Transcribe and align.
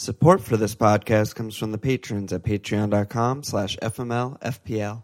Support 0.00 0.40
for 0.40 0.56
this 0.56 0.74
podcast 0.74 1.34
comes 1.34 1.54
from 1.58 1.72
the 1.72 1.76
patrons 1.78 2.32
at 2.32 2.42
patreon.com 2.42 3.42
slash 3.42 3.76
fmlfpl. 3.82 5.02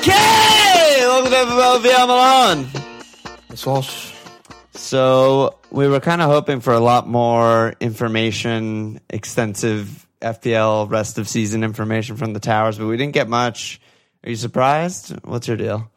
Okay! 0.00 1.06
Welcome 1.06 1.30
to 1.30 1.36
FMLFPL 1.36 2.06
Milan. 2.08 2.66
Miss 3.48 3.64
Walsh. 3.64 4.13
So 4.94 5.58
we 5.72 5.88
were 5.88 5.98
kind 5.98 6.22
of 6.22 6.30
hoping 6.30 6.60
for 6.60 6.72
a 6.72 6.78
lot 6.78 7.08
more 7.08 7.74
information, 7.80 9.00
extensive 9.10 10.06
FPL 10.22 10.88
rest 10.88 11.18
of 11.18 11.28
season 11.28 11.64
information 11.64 12.14
from 12.14 12.32
the 12.32 12.38
towers, 12.38 12.78
but 12.78 12.86
we 12.86 12.96
didn't 12.96 13.12
get 13.12 13.28
much. 13.28 13.80
Are 14.22 14.30
you 14.30 14.36
surprised? 14.36 15.10
What's 15.24 15.48
your 15.48 15.56
deal? 15.56 15.90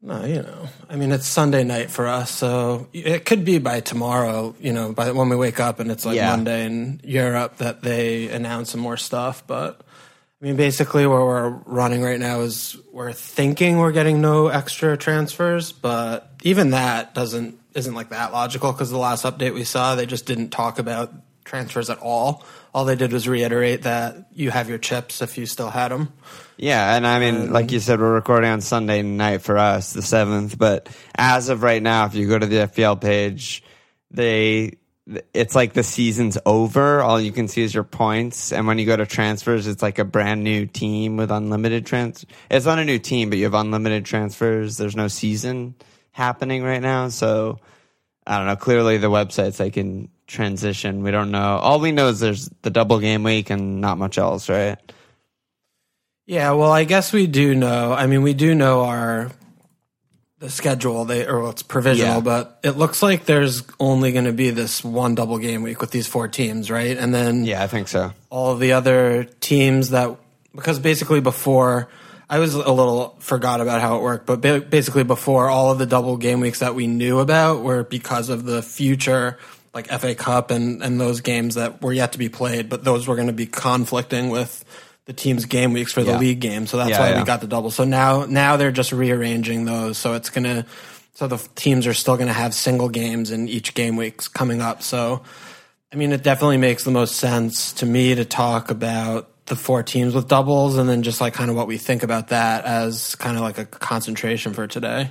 No, 0.00 0.24
you 0.24 0.42
know, 0.42 0.68
I 0.88 0.94
mean, 0.94 1.10
it's 1.10 1.26
Sunday 1.26 1.64
night 1.64 1.90
for 1.90 2.06
us, 2.06 2.30
so 2.30 2.86
it 2.92 3.24
could 3.24 3.44
be 3.44 3.58
by 3.58 3.80
tomorrow, 3.80 4.54
you 4.60 4.72
know, 4.72 4.92
by 4.92 5.10
when 5.10 5.28
we 5.28 5.34
wake 5.34 5.58
up 5.58 5.80
and 5.80 5.90
it's 5.90 6.06
like 6.06 6.14
Yeah. 6.14 6.30
Monday 6.30 6.66
in 6.66 7.00
Europe 7.02 7.56
that 7.56 7.82
they 7.82 8.28
announce 8.28 8.70
some 8.70 8.80
more 8.80 8.96
stuff. 8.96 9.42
But 9.44 9.80
I 10.40 10.46
mean, 10.46 10.56
basically, 10.56 11.06
where 11.06 11.20
we're 11.20 11.50
running 11.66 12.02
right 12.02 12.18
now 12.18 12.40
is 12.40 12.76
we're 12.92 13.12
thinking 13.12 13.76
we're 13.76 13.92
getting 13.92 14.22
no 14.22 14.48
extra 14.48 14.96
transfers, 14.96 15.72
but 15.72 16.32
even 16.42 16.70
that 16.70 17.14
doesn't 17.14 17.58
isn't 17.74 17.94
like 17.94 18.08
that 18.08 18.32
logical 18.32 18.72
because 18.72 18.90
the 18.90 18.98
last 18.98 19.24
update 19.24 19.54
we 19.54 19.64
saw, 19.64 19.94
they 19.94 20.06
just 20.06 20.26
didn't 20.26 20.48
talk 20.48 20.78
about 20.78 21.12
transfers 21.44 21.90
at 21.90 21.98
all. 21.98 22.42
All 22.72 22.84
they 22.84 22.96
did 22.96 23.12
was 23.12 23.28
reiterate 23.28 23.82
that 23.82 24.28
you 24.32 24.50
have 24.50 24.68
your 24.68 24.78
chips 24.78 25.20
if 25.20 25.36
you 25.36 25.44
still 25.44 25.70
had 25.70 25.88
them. 25.88 26.12
Yeah, 26.56 26.96
and 26.96 27.06
I 27.06 27.18
mean, 27.18 27.52
like 27.52 27.70
you 27.70 27.78
um, 27.78 27.82
said, 27.82 28.00
we're 28.00 28.14
recording 28.14 28.50
on 28.50 28.60
Sunday 28.60 29.02
night 29.02 29.42
for 29.42 29.58
us, 29.58 29.92
the 29.92 30.02
seventh. 30.02 30.56
But 30.56 30.88
as 31.14 31.48
of 31.48 31.62
right 31.62 31.82
now, 31.82 32.06
if 32.06 32.14
you 32.14 32.28
go 32.28 32.38
to 32.38 32.46
the 32.46 32.56
FPL 32.68 33.00
page, 33.00 33.62
they 34.10 34.78
it's 35.34 35.54
like 35.54 35.72
the 35.72 35.82
season's 35.82 36.38
over. 36.46 37.00
All 37.00 37.20
you 37.20 37.32
can 37.32 37.48
see 37.48 37.62
is 37.62 37.74
your 37.74 37.84
points, 37.84 38.52
and 38.52 38.66
when 38.66 38.78
you 38.78 38.86
go 38.86 38.96
to 38.96 39.06
transfers, 39.06 39.66
it's 39.66 39.82
like 39.82 39.98
a 39.98 40.04
brand 40.04 40.44
new 40.44 40.66
team 40.66 41.16
with 41.16 41.30
unlimited 41.30 41.86
trans. 41.86 42.24
It's 42.50 42.66
not 42.66 42.78
a 42.78 42.84
new 42.84 42.98
team, 42.98 43.30
but 43.30 43.38
you 43.38 43.44
have 43.44 43.54
unlimited 43.54 44.04
transfers. 44.04 44.76
There's 44.76 44.96
no 44.96 45.08
season 45.08 45.74
happening 46.12 46.62
right 46.62 46.82
now, 46.82 47.08
so 47.08 47.58
I 48.26 48.38
don't 48.38 48.46
know. 48.46 48.56
Clearly, 48.56 48.98
the 48.98 49.10
website's 49.10 49.58
like 49.58 49.76
in 49.76 50.08
transition. 50.26 51.02
We 51.02 51.10
don't 51.10 51.30
know. 51.30 51.58
All 51.58 51.80
we 51.80 51.92
know 51.92 52.08
is 52.08 52.20
there's 52.20 52.48
the 52.62 52.70
double 52.70 53.00
game 53.00 53.22
week 53.22 53.50
and 53.50 53.80
not 53.80 53.98
much 53.98 54.18
else, 54.18 54.48
right? 54.48 54.78
Yeah, 56.26 56.52
well, 56.52 56.70
I 56.70 56.84
guess 56.84 57.12
we 57.12 57.26
do 57.26 57.56
know. 57.56 57.92
I 57.92 58.06
mean, 58.06 58.22
we 58.22 58.34
do 58.34 58.54
know 58.54 58.84
our 58.84 59.32
the 60.40 60.50
schedule. 60.50 61.04
They 61.04 61.26
or 61.26 61.40
well, 61.40 61.50
it's 61.50 61.62
provisional, 61.62 62.16
Yeah. 62.16 62.20
but 62.20 62.58
it 62.64 62.72
looks 62.72 63.02
like 63.02 63.24
there's 63.26 63.62
only 63.78 64.10
going 64.12 64.24
to 64.24 64.32
be 64.32 64.50
this 64.50 64.82
one 64.82 65.14
double 65.14 65.38
game 65.38 65.62
week 65.62 65.80
with 65.80 65.90
these 65.92 66.06
four 66.08 66.26
teams, 66.28 66.70
right? 66.70 66.96
And 66.96 67.14
then 67.14 67.44
Yeah, 67.44 67.62
I 67.62 67.66
think 67.68 67.88
so. 67.88 68.12
all 68.30 68.52
of 68.52 68.58
the 68.60 68.72
other 68.72 69.24
teams 69.40 69.90
that 69.90 70.16
because 70.54 70.78
basically 70.80 71.20
before 71.20 71.88
I 72.28 72.38
was 72.38 72.54
a 72.54 72.72
little 72.72 73.16
forgot 73.20 73.60
about 73.60 73.80
how 73.80 73.96
it 73.96 74.02
worked, 74.02 74.26
but 74.26 74.40
basically 74.70 75.04
before 75.04 75.48
all 75.50 75.70
of 75.72 75.78
the 75.78 75.86
double 75.86 76.16
game 76.16 76.40
weeks 76.40 76.60
that 76.60 76.74
we 76.74 76.86
knew 76.86 77.18
about 77.20 77.62
were 77.62 77.84
because 77.84 78.28
of 78.28 78.44
the 78.44 78.62
future 78.62 79.36
like 79.74 79.86
FA 79.88 80.14
Cup 80.16 80.50
and 80.50 80.82
and 80.82 81.00
those 81.00 81.20
games 81.20 81.54
that 81.56 81.82
were 81.82 81.92
yet 81.92 82.12
to 82.12 82.18
be 82.18 82.28
played, 82.28 82.68
but 82.68 82.82
those 82.82 83.06
were 83.06 83.14
going 83.14 83.26
to 83.28 83.32
be 83.32 83.46
conflicting 83.46 84.28
with 84.30 84.64
the 85.10 85.14
team's 85.14 85.44
game 85.44 85.72
weeks 85.72 85.92
for 85.92 86.04
the 86.04 86.12
Yeah. 86.12 86.18
league 86.18 86.38
game. 86.38 86.68
So 86.68 86.76
that's 86.76 86.90
Yeah, 86.90 87.00
why 87.00 87.10
yeah. 87.10 87.18
we 87.18 87.24
got 87.24 87.40
the 87.40 87.48
double. 87.48 87.72
So 87.72 87.82
now 87.82 88.26
now 88.26 88.56
they're 88.56 88.70
just 88.70 88.92
rearranging 88.92 89.64
those 89.64 89.98
so 89.98 90.14
it's 90.14 90.30
going 90.30 90.44
to 90.44 90.64
so 91.14 91.26
the 91.26 91.38
teams 91.56 91.84
are 91.88 91.94
still 91.94 92.14
going 92.16 92.28
to 92.28 92.32
have 92.44 92.54
single 92.54 92.88
games 92.88 93.32
in 93.32 93.48
each 93.48 93.74
game 93.74 93.96
weeks 93.96 94.28
coming 94.28 94.60
up. 94.62 94.82
So 94.82 95.22
I 95.92 95.96
mean, 95.96 96.12
it 96.12 96.22
definitely 96.22 96.58
makes 96.58 96.84
the 96.84 96.92
most 96.92 97.16
sense 97.16 97.72
to 97.74 97.86
me 97.86 98.14
to 98.14 98.24
talk 98.24 98.70
about 98.70 99.26
the 99.46 99.56
four 99.56 99.82
teams 99.82 100.14
with 100.14 100.28
doubles 100.28 100.76
and 100.78 100.88
then 100.88 101.02
just 101.02 101.20
like 101.20 101.34
kind 101.34 101.50
of 101.50 101.56
what 101.56 101.66
we 101.66 101.76
think 101.76 102.04
about 102.04 102.28
that 102.28 102.64
as 102.64 103.16
kind 103.16 103.36
of 103.36 103.42
like 103.42 103.58
a 103.58 103.64
concentration 103.64 104.52
for 104.54 104.68
today. 104.68 105.10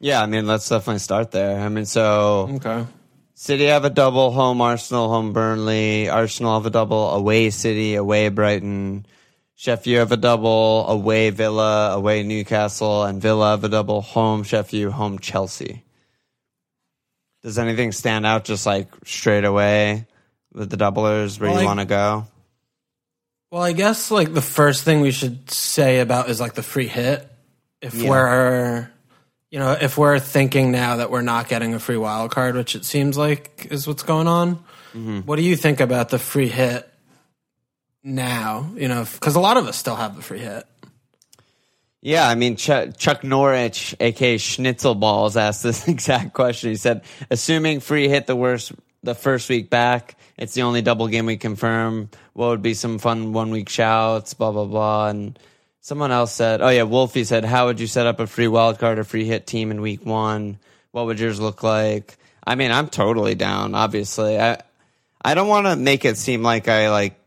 Yeah, 0.00 0.22
I 0.22 0.26
mean, 0.26 0.46
let's 0.46 0.66
definitely 0.70 1.00
start 1.00 1.32
there. 1.32 1.60
I 1.60 1.68
mean, 1.68 1.84
so 1.84 2.48
Okay. 2.54 2.86
City 3.34 3.66
have 3.66 3.84
a 3.84 3.90
double, 3.90 4.30
home 4.30 4.62
Arsenal, 4.62 5.10
home 5.10 5.34
Burnley. 5.34 6.08
Arsenal 6.08 6.54
have 6.54 6.64
a 6.64 6.70
double, 6.70 7.10
away 7.10 7.50
City, 7.50 7.94
away 7.96 8.30
Brighton. 8.30 9.04
Sheffield 9.56 10.00
have 10.00 10.12
a 10.12 10.16
double, 10.16 10.86
away 10.88 11.30
Villa, 11.30 11.92
away 11.92 12.22
Newcastle, 12.22 13.04
and 13.04 13.22
Villa 13.22 13.50
have 13.50 13.64
a 13.64 13.68
double, 13.68 14.00
home 14.00 14.42
Sheffield, 14.42 14.92
home 14.92 15.18
Chelsea. 15.18 15.84
Does 17.42 17.58
anything 17.58 17.92
stand 17.92 18.26
out 18.26 18.44
just 18.44 18.66
like 18.66 18.88
straight 19.04 19.44
away 19.44 20.06
with 20.52 20.70
the 20.70 20.76
doublers 20.76 21.38
where 21.38 21.50
Well, 21.50 21.60
you 21.60 21.66
want 21.66 21.80
to 21.80 21.86
go? 21.86 22.26
Well, 23.50 23.62
I 23.62 23.72
guess 23.72 24.10
like 24.10 24.32
the 24.32 24.42
first 24.42 24.82
thing 24.82 25.02
we 25.02 25.12
should 25.12 25.50
say 25.50 26.00
about 26.00 26.30
is 26.30 26.40
like 26.40 26.54
the 26.54 26.62
free 26.62 26.88
hit. 26.88 27.30
If 27.80 27.94
Yeah. 27.94 28.10
we're, 28.10 28.90
you 29.50 29.58
know, 29.58 29.76
if 29.78 29.98
we're 29.98 30.18
thinking 30.18 30.72
now 30.72 30.96
that 30.96 31.10
we're 31.10 31.22
not 31.22 31.48
getting 31.48 31.74
a 31.74 31.78
free 31.78 31.98
wild 31.98 32.30
card, 32.30 32.56
which 32.56 32.74
it 32.74 32.84
seems 32.84 33.18
like 33.18 33.68
is 33.70 33.86
what's 33.86 34.02
going 34.02 34.26
on, 34.26 34.56
mm-hmm. 34.94 35.20
what 35.20 35.36
do 35.36 35.42
you 35.42 35.54
think 35.54 35.80
about 35.80 36.08
the 36.08 36.18
free 36.18 36.48
hit 36.48 36.90
now? 38.04 38.70
You 38.76 38.86
know, 38.88 39.04
because 39.12 39.34
a 39.34 39.40
lot 39.40 39.56
of 39.56 39.66
us 39.66 39.76
still 39.76 39.96
have 39.96 40.14
the 40.14 40.22
free 40.22 40.38
hit. 40.38 40.64
Yeah, 42.04 42.28
I 42.28 42.34
mean, 42.34 42.56
Chuck, 42.56 42.98
Chuck 42.98 43.24
Norwich, 43.24 43.96
aka 43.98 44.36
Schnitzel 44.36 44.94
Balls, 44.94 45.38
asked 45.38 45.62
this 45.62 45.88
exact 45.88 46.34
question. 46.34 46.68
He 46.68 46.76
said, 46.76 47.02
"Assuming 47.30 47.80
free 47.80 48.08
hit 48.08 48.26
the 48.26 48.36
worst 48.36 48.72
the 49.02 49.14
first 49.14 49.48
week 49.48 49.70
back, 49.70 50.16
it's 50.36 50.52
the 50.52 50.62
only 50.62 50.82
double 50.82 51.08
game 51.08 51.24
we 51.24 51.38
confirm. 51.38 52.10
What 52.34 52.48
would 52.48 52.60
be 52.60 52.74
some 52.74 52.98
fun 52.98 53.32
one 53.32 53.50
week 53.50 53.70
shouts? 53.70 54.34
Blah 54.34 54.52
blah 54.52 54.66
blah." 54.66 55.08
And 55.08 55.38
someone 55.80 56.12
else 56.12 56.32
said, 56.32 56.60
"Oh 56.60 56.68
yeah, 56.68 56.82
Wolfie 56.82 57.24
said, 57.24 57.46
how 57.46 57.66
would 57.66 57.80
you 57.80 57.86
set 57.86 58.06
up 58.06 58.20
a 58.20 58.26
free 58.26 58.48
wild 58.48 58.78
card 58.78 58.98
or 58.98 59.04
free 59.04 59.24
hit 59.24 59.46
team 59.46 59.70
in 59.70 59.80
week 59.80 60.04
one? 60.04 60.58
What 60.92 61.06
would 61.06 61.18
yours 61.18 61.40
look 61.40 61.62
like?" 61.62 62.18
I 62.46 62.54
mean, 62.54 62.70
I'm 62.70 62.88
totally 62.88 63.34
down. 63.34 63.74
Obviously, 63.74 64.38
I 64.38 64.60
I 65.24 65.34
don't 65.34 65.48
want 65.48 65.68
to 65.68 65.76
make 65.76 66.04
it 66.04 66.18
seem 66.18 66.42
like 66.42 66.68
I 66.68 66.90
like 66.90 67.18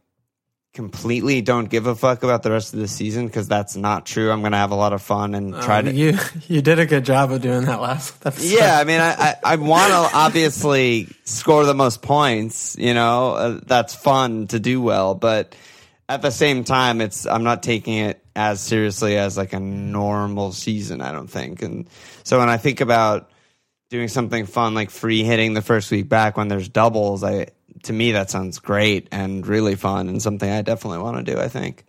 completely 0.78 1.42
don't 1.42 1.72
give 1.72 1.88
a 1.88 1.96
fuck 1.96 2.22
about 2.22 2.44
the 2.44 2.52
rest 2.52 2.72
of 2.72 2.80
the 2.80 2.88
season 2.88 3.26
because 3.26 3.48
that's 3.48 3.76
not 3.76 4.06
true. 4.06 4.30
I'm 4.30 4.44
gonna 4.44 4.58
have 4.58 4.70
a 4.70 4.76
lot 4.76 4.94
of 4.94 5.02
fun 5.02 5.34
and 5.34 5.60
try 5.60 5.82
to. 5.82 5.90
Um, 5.90 5.96
you 5.96 6.20
you 6.48 6.62
did 6.62 6.78
a 6.78 6.86
good 6.86 7.04
job 7.04 7.32
of 7.32 7.42
doing 7.42 7.66
that 7.66 7.82
last 7.82 8.16
episode. 8.26 8.48
Yeah, 8.48 8.78
I 8.78 8.84
mean, 8.84 9.02
I 9.02 9.12
I, 9.12 9.36
I 9.44 9.56
want 9.56 9.90
to 9.90 10.16
obviously 10.16 11.08
score 11.24 11.66
the 11.66 11.74
most 11.74 12.04
points. 12.04 12.76
You 12.78 12.94
know, 12.94 13.32
uh, 13.32 13.60
that's 13.66 13.96
fun 13.96 14.46
to 14.48 14.60
do 14.60 14.80
well, 14.80 15.16
but 15.16 15.56
at 16.08 16.22
the 16.22 16.30
same 16.30 16.64
time, 16.64 17.02
it's 17.02 17.26
I'm 17.26 17.44
not 17.44 17.64
taking 17.64 17.98
it 17.98 18.24
as 18.36 18.62
seriously 18.62 19.18
as 19.18 19.36
like 19.36 19.54
a 19.54 19.60
normal 19.60 20.52
season. 20.52 21.02
I 21.02 21.12
don't 21.12 21.28
think, 21.28 21.64
and 21.64 21.90
so 22.24 22.38
when 22.38 22.50
I 22.50 22.58
think 22.58 22.82
about 22.82 23.32
doing 23.90 24.10
something 24.10 24.46
fun 24.46 24.76
like 24.76 24.92
free 24.92 25.24
hitting 25.24 25.56
the 25.56 25.64
first 25.64 25.90
week 25.90 26.08
back 26.08 26.38
when 26.38 26.50
there's 26.50 26.70
doubles, 26.70 27.24
I 27.24 27.48
to 27.84 27.94
me 27.94 28.12
that 28.14 28.30
sounds 28.30 28.60
great 28.60 29.08
and 29.12 29.46
really 29.46 29.76
fun 29.76 30.10
and 30.10 30.22
something 30.22 30.50
I 30.50 30.62
definitely 30.62 31.00
want 31.00 31.26
to 31.26 31.34
do. 31.34 31.40
I 31.40 31.48
think. 31.48 31.86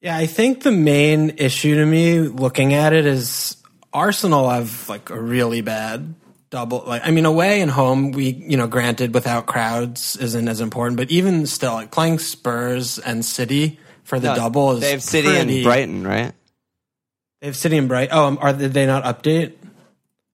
Yeah, 0.00 0.16
I 0.16 0.26
think 0.26 0.62
the 0.62 0.72
main 0.72 1.30
issue 1.38 1.76
to 1.76 1.86
me 1.86 2.20
looking 2.20 2.74
at 2.74 2.92
it 2.92 3.06
is 3.06 3.56
Arsenal 3.92 4.50
have 4.50 4.88
like 4.88 5.08
a 5.10 5.20
really 5.20 5.60
bad 5.62 6.14
double 6.50 6.84
like 6.86 7.02
I 7.04 7.10
mean 7.10 7.24
away 7.24 7.60
and 7.62 7.70
home 7.70 8.12
we 8.12 8.30
you 8.30 8.56
know 8.56 8.66
granted 8.68 9.12
without 9.14 9.46
crowds 9.46 10.14
isn't 10.16 10.46
as 10.46 10.60
important 10.60 10.96
but 10.98 11.10
even 11.10 11.46
still 11.46 11.72
like 11.72 11.90
playing 11.90 12.18
Spurs 12.20 12.98
and 12.98 13.24
City 13.24 13.80
for 14.04 14.20
the 14.20 14.28
No, 14.28 14.36
double 14.36 14.72
is 14.72 14.80
They 14.80 14.90
have 14.90 15.02
City 15.02 15.28
pretty- 15.28 15.54
and 15.56 15.64
Brighton, 15.64 16.06
right? 16.06 16.32
They 17.40 17.46
have 17.48 17.56
City 17.56 17.76
and 17.76 17.88
Brighton. 17.88 18.16
Oh, 18.16 18.26
um, 18.26 18.38
are 18.40 18.52
did 18.52 18.72
they 18.72 18.86
not 18.86 19.02
update 19.04 19.54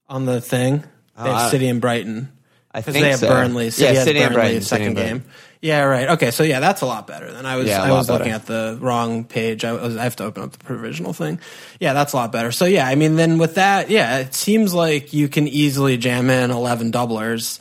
on 0.08 0.26
the 0.26 0.40
thing? 0.40 0.84
They 1.16 1.28
have 1.31 1.46
Oh, 1.46 1.50
City 1.50 1.69
and 1.69 1.81
Brighton. 1.81 2.32
I 2.72 2.82
think 2.82 2.99
they 2.99 3.11
have 3.11 3.20
so. 3.20 3.28
Burnley. 3.28 3.70
City 3.70 3.94
yeah, 3.94 4.05
City 4.05 4.20
Burnley 4.20 4.34
Brighton. 4.34 4.62
Second 4.62 4.94
Brighton. 4.94 5.19
game. 5.19 5.31
Yeah, 5.61 5.82
right. 5.82 6.08
Okay, 6.11 6.31
so 6.31 6.43
yeah, 6.43 6.61
that's 6.61 6.81
a 6.81 6.87
lot 6.87 7.06
better 7.06 7.31
than 7.31 7.44
I 7.44 7.56
was. 7.56 7.67
Yeah, 7.67 7.82
I 7.82 7.93
was 7.93 8.08
looking 8.08 8.32
better. 8.32 8.37
at 8.37 8.46
the 8.46 8.78
wrong 8.81 9.25
page. 9.25 9.64
I 9.64 9.72
was. 9.72 9.96
I 9.96 10.05
have 10.05 10.17
to 10.17 10.25
open 10.25 10.44
up 10.44 10.52
the 10.52 10.64
provisional 10.64 11.12
thing. 11.12 11.38
Yeah, 11.81 11.93
that's 11.93 12.14
a 12.14 12.17
lot 12.17 12.32
better. 12.32 12.50
So 12.50 12.64
yeah, 12.64 12.87
I 12.87 12.94
mean, 12.94 13.17
then 13.17 13.37
with 13.37 13.56
that, 13.56 13.90
yeah, 13.90 14.19
it 14.19 14.34
seems 14.34 14.72
like 14.72 15.12
you 15.12 15.28
can 15.28 15.46
easily 15.49 15.99
jam 15.99 16.31
in 16.31 16.50
eleven 16.50 16.93
doublers, 16.93 17.61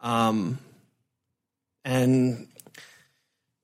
um, 0.00 0.58
and 1.84 2.48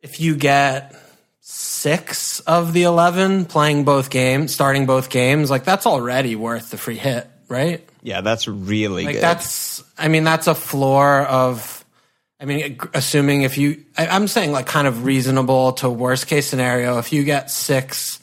if 0.00 0.20
you 0.20 0.36
get 0.36 0.94
six 1.40 2.38
of 2.40 2.72
the 2.72 2.84
eleven 2.84 3.46
playing 3.46 3.84
both 3.84 4.10
games, 4.10 4.54
starting 4.54 4.86
both 4.86 5.10
games, 5.10 5.50
like 5.50 5.64
that's 5.64 5.86
already 5.86 6.36
worth 6.36 6.70
the 6.70 6.78
free 6.78 6.98
hit, 6.98 7.28
right? 7.48 7.84
Yeah, 8.02 8.20
that's 8.20 8.48
really 8.48 9.04
Like 9.04 9.14
good. 9.14 9.22
that's, 9.22 9.82
I 9.96 10.08
mean, 10.08 10.24
that's 10.24 10.46
a 10.46 10.54
floor 10.54 11.20
of. 11.22 11.78
I 12.40 12.44
mean, 12.44 12.76
assuming 12.92 13.42
if 13.42 13.56
you, 13.56 13.84
I, 13.96 14.08
I'm 14.08 14.26
saying 14.26 14.50
like 14.50 14.66
kind 14.66 14.88
of 14.88 15.04
reasonable 15.04 15.74
to 15.74 15.88
worst 15.88 16.26
case 16.26 16.48
scenario, 16.48 16.98
if 16.98 17.12
you 17.12 17.22
get 17.22 17.52
six 17.52 18.18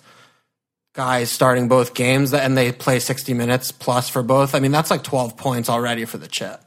guys 0.91 1.31
starting 1.31 1.69
both 1.69 1.93
games 1.93 2.33
and 2.33 2.57
they 2.57 2.73
play 2.73 2.99
60 2.99 3.33
minutes 3.33 3.71
plus 3.71 4.09
for 4.09 4.21
both, 4.21 4.55
I 4.55 4.59
mean, 4.59 4.71
that's 4.73 4.91
like 4.91 5.03
12 5.03 5.37
points 5.37 5.69
already 5.69 6.03
for 6.03 6.17
the 6.17 6.27
Chet. 6.27 6.61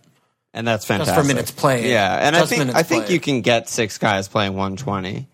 And 0.55 0.67
that's 0.67 0.87
fantastic. 0.87 1.15
Just 1.15 1.27
for 1.27 1.29
minutes 1.29 1.51
played. 1.51 1.91
Yeah, 1.91 2.27
and 2.27 2.35
I 2.35 2.47
think 2.47 2.75
I 2.75 2.83
think 2.83 3.05
played. 3.05 3.15
you 3.15 3.21
can 3.21 3.41
get 3.43 3.69
six 3.69 3.99
guys 3.99 4.29
playing 4.29 4.53
120. 4.53 5.29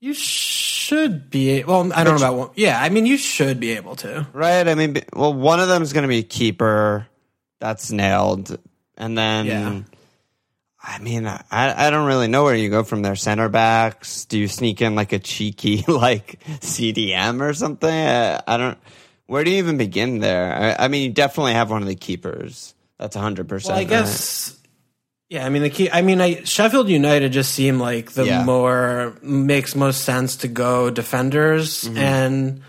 You 0.00 0.14
should 0.14 1.28
be, 1.30 1.64
well, 1.64 1.92
I 1.92 2.04
don't 2.04 2.20
know 2.20 2.26
about 2.26 2.38
one. 2.38 2.50
Yeah, 2.54 2.80
I 2.80 2.88
mean, 2.88 3.04
you 3.04 3.16
should 3.16 3.58
be 3.60 3.72
able 3.72 3.96
to. 3.96 4.26
Right? 4.32 4.66
I 4.66 4.74
mean, 4.74 5.02
well, 5.12 5.34
one 5.34 5.60
of 5.60 5.68
them 5.68 5.82
is 5.82 5.92
going 5.92 6.02
to 6.02 6.08
be 6.08 6.22
keeper. 6.22 7.06
That's 7.60 7.90
nailed. 7.90 8.58
And 8.96 9.18
then, 9.18 9.46
Yeah. 9.46 9.80
I 10.80 10.98
mean, 11.00 11.26
I, 11.26 11.42
I 11.50 11.90
don't 11.90 12.06
really 12.06 12.28
know 12.28 12.44
where 12.44 12.54
you 12.54 12.70
go 12.70 12.84
from 12.84 13.02
there. 13.02 13.16
Center 13.16 13.48
backs? 13.48 14.24
Do 14.24 14.38
you 14.38 14.46
sneak 14.48 14.80
in 14.80 14.94
like 14.94 15.12
a 15.12 15.18
cheeky 15.18 15.84
like 15.88 16.40
CDM 16.60 17.40
or 17.42 17.52
something? 17.52 17.90
I, 17.90 18.40
I 18.46 18.56
don't. 18.56 18.78
Where 19.26 19.44
do 19.44 19.50
you 19.50 19.58
even 19.58 19.76
begin 19.76 20.20
there? 20.20 20.54
I, 20.80 20.84
I 20.84 20.88
mean, 20.88 21.02
you 21.02 21.10
definitely 21.10 21.54
have 21.54 21.70
one 21.70 21.82
of 21.82 21.88
the 21.88 21.96
keepers. 21.96 22.74
That's 22.96 23.16
hundred 23.16 23.48
percent. 23.48 23.72
Well, 23.74 23.80
I 23.80 23.84
guess. 23.84 24.57
Yeah, 25.28 25.44
I 25.44 25.50
mean 25.50 25.62
the 25.62 25.70
key. 25.70 25.90
I 25.90 26.00
mean, 26.02 26.20
I, 26.22 26.42
Sheffield 26.44 26.88
United 26.88 27.32
just 27.32 27.52
seem 27.54 27.78
like 27.78 28.12
the 28.12 28.24
Yeah. 28.24 28.44
more 28.44 29.14
makes 29.20 29.74
most 29.76 30.04
sense 30.04 30.36
to 30.36 30.48
go 30.48 30.88
defenders, 30.90 31.84
Mm-hmm. 31.84 31.98
and 31.98 32.60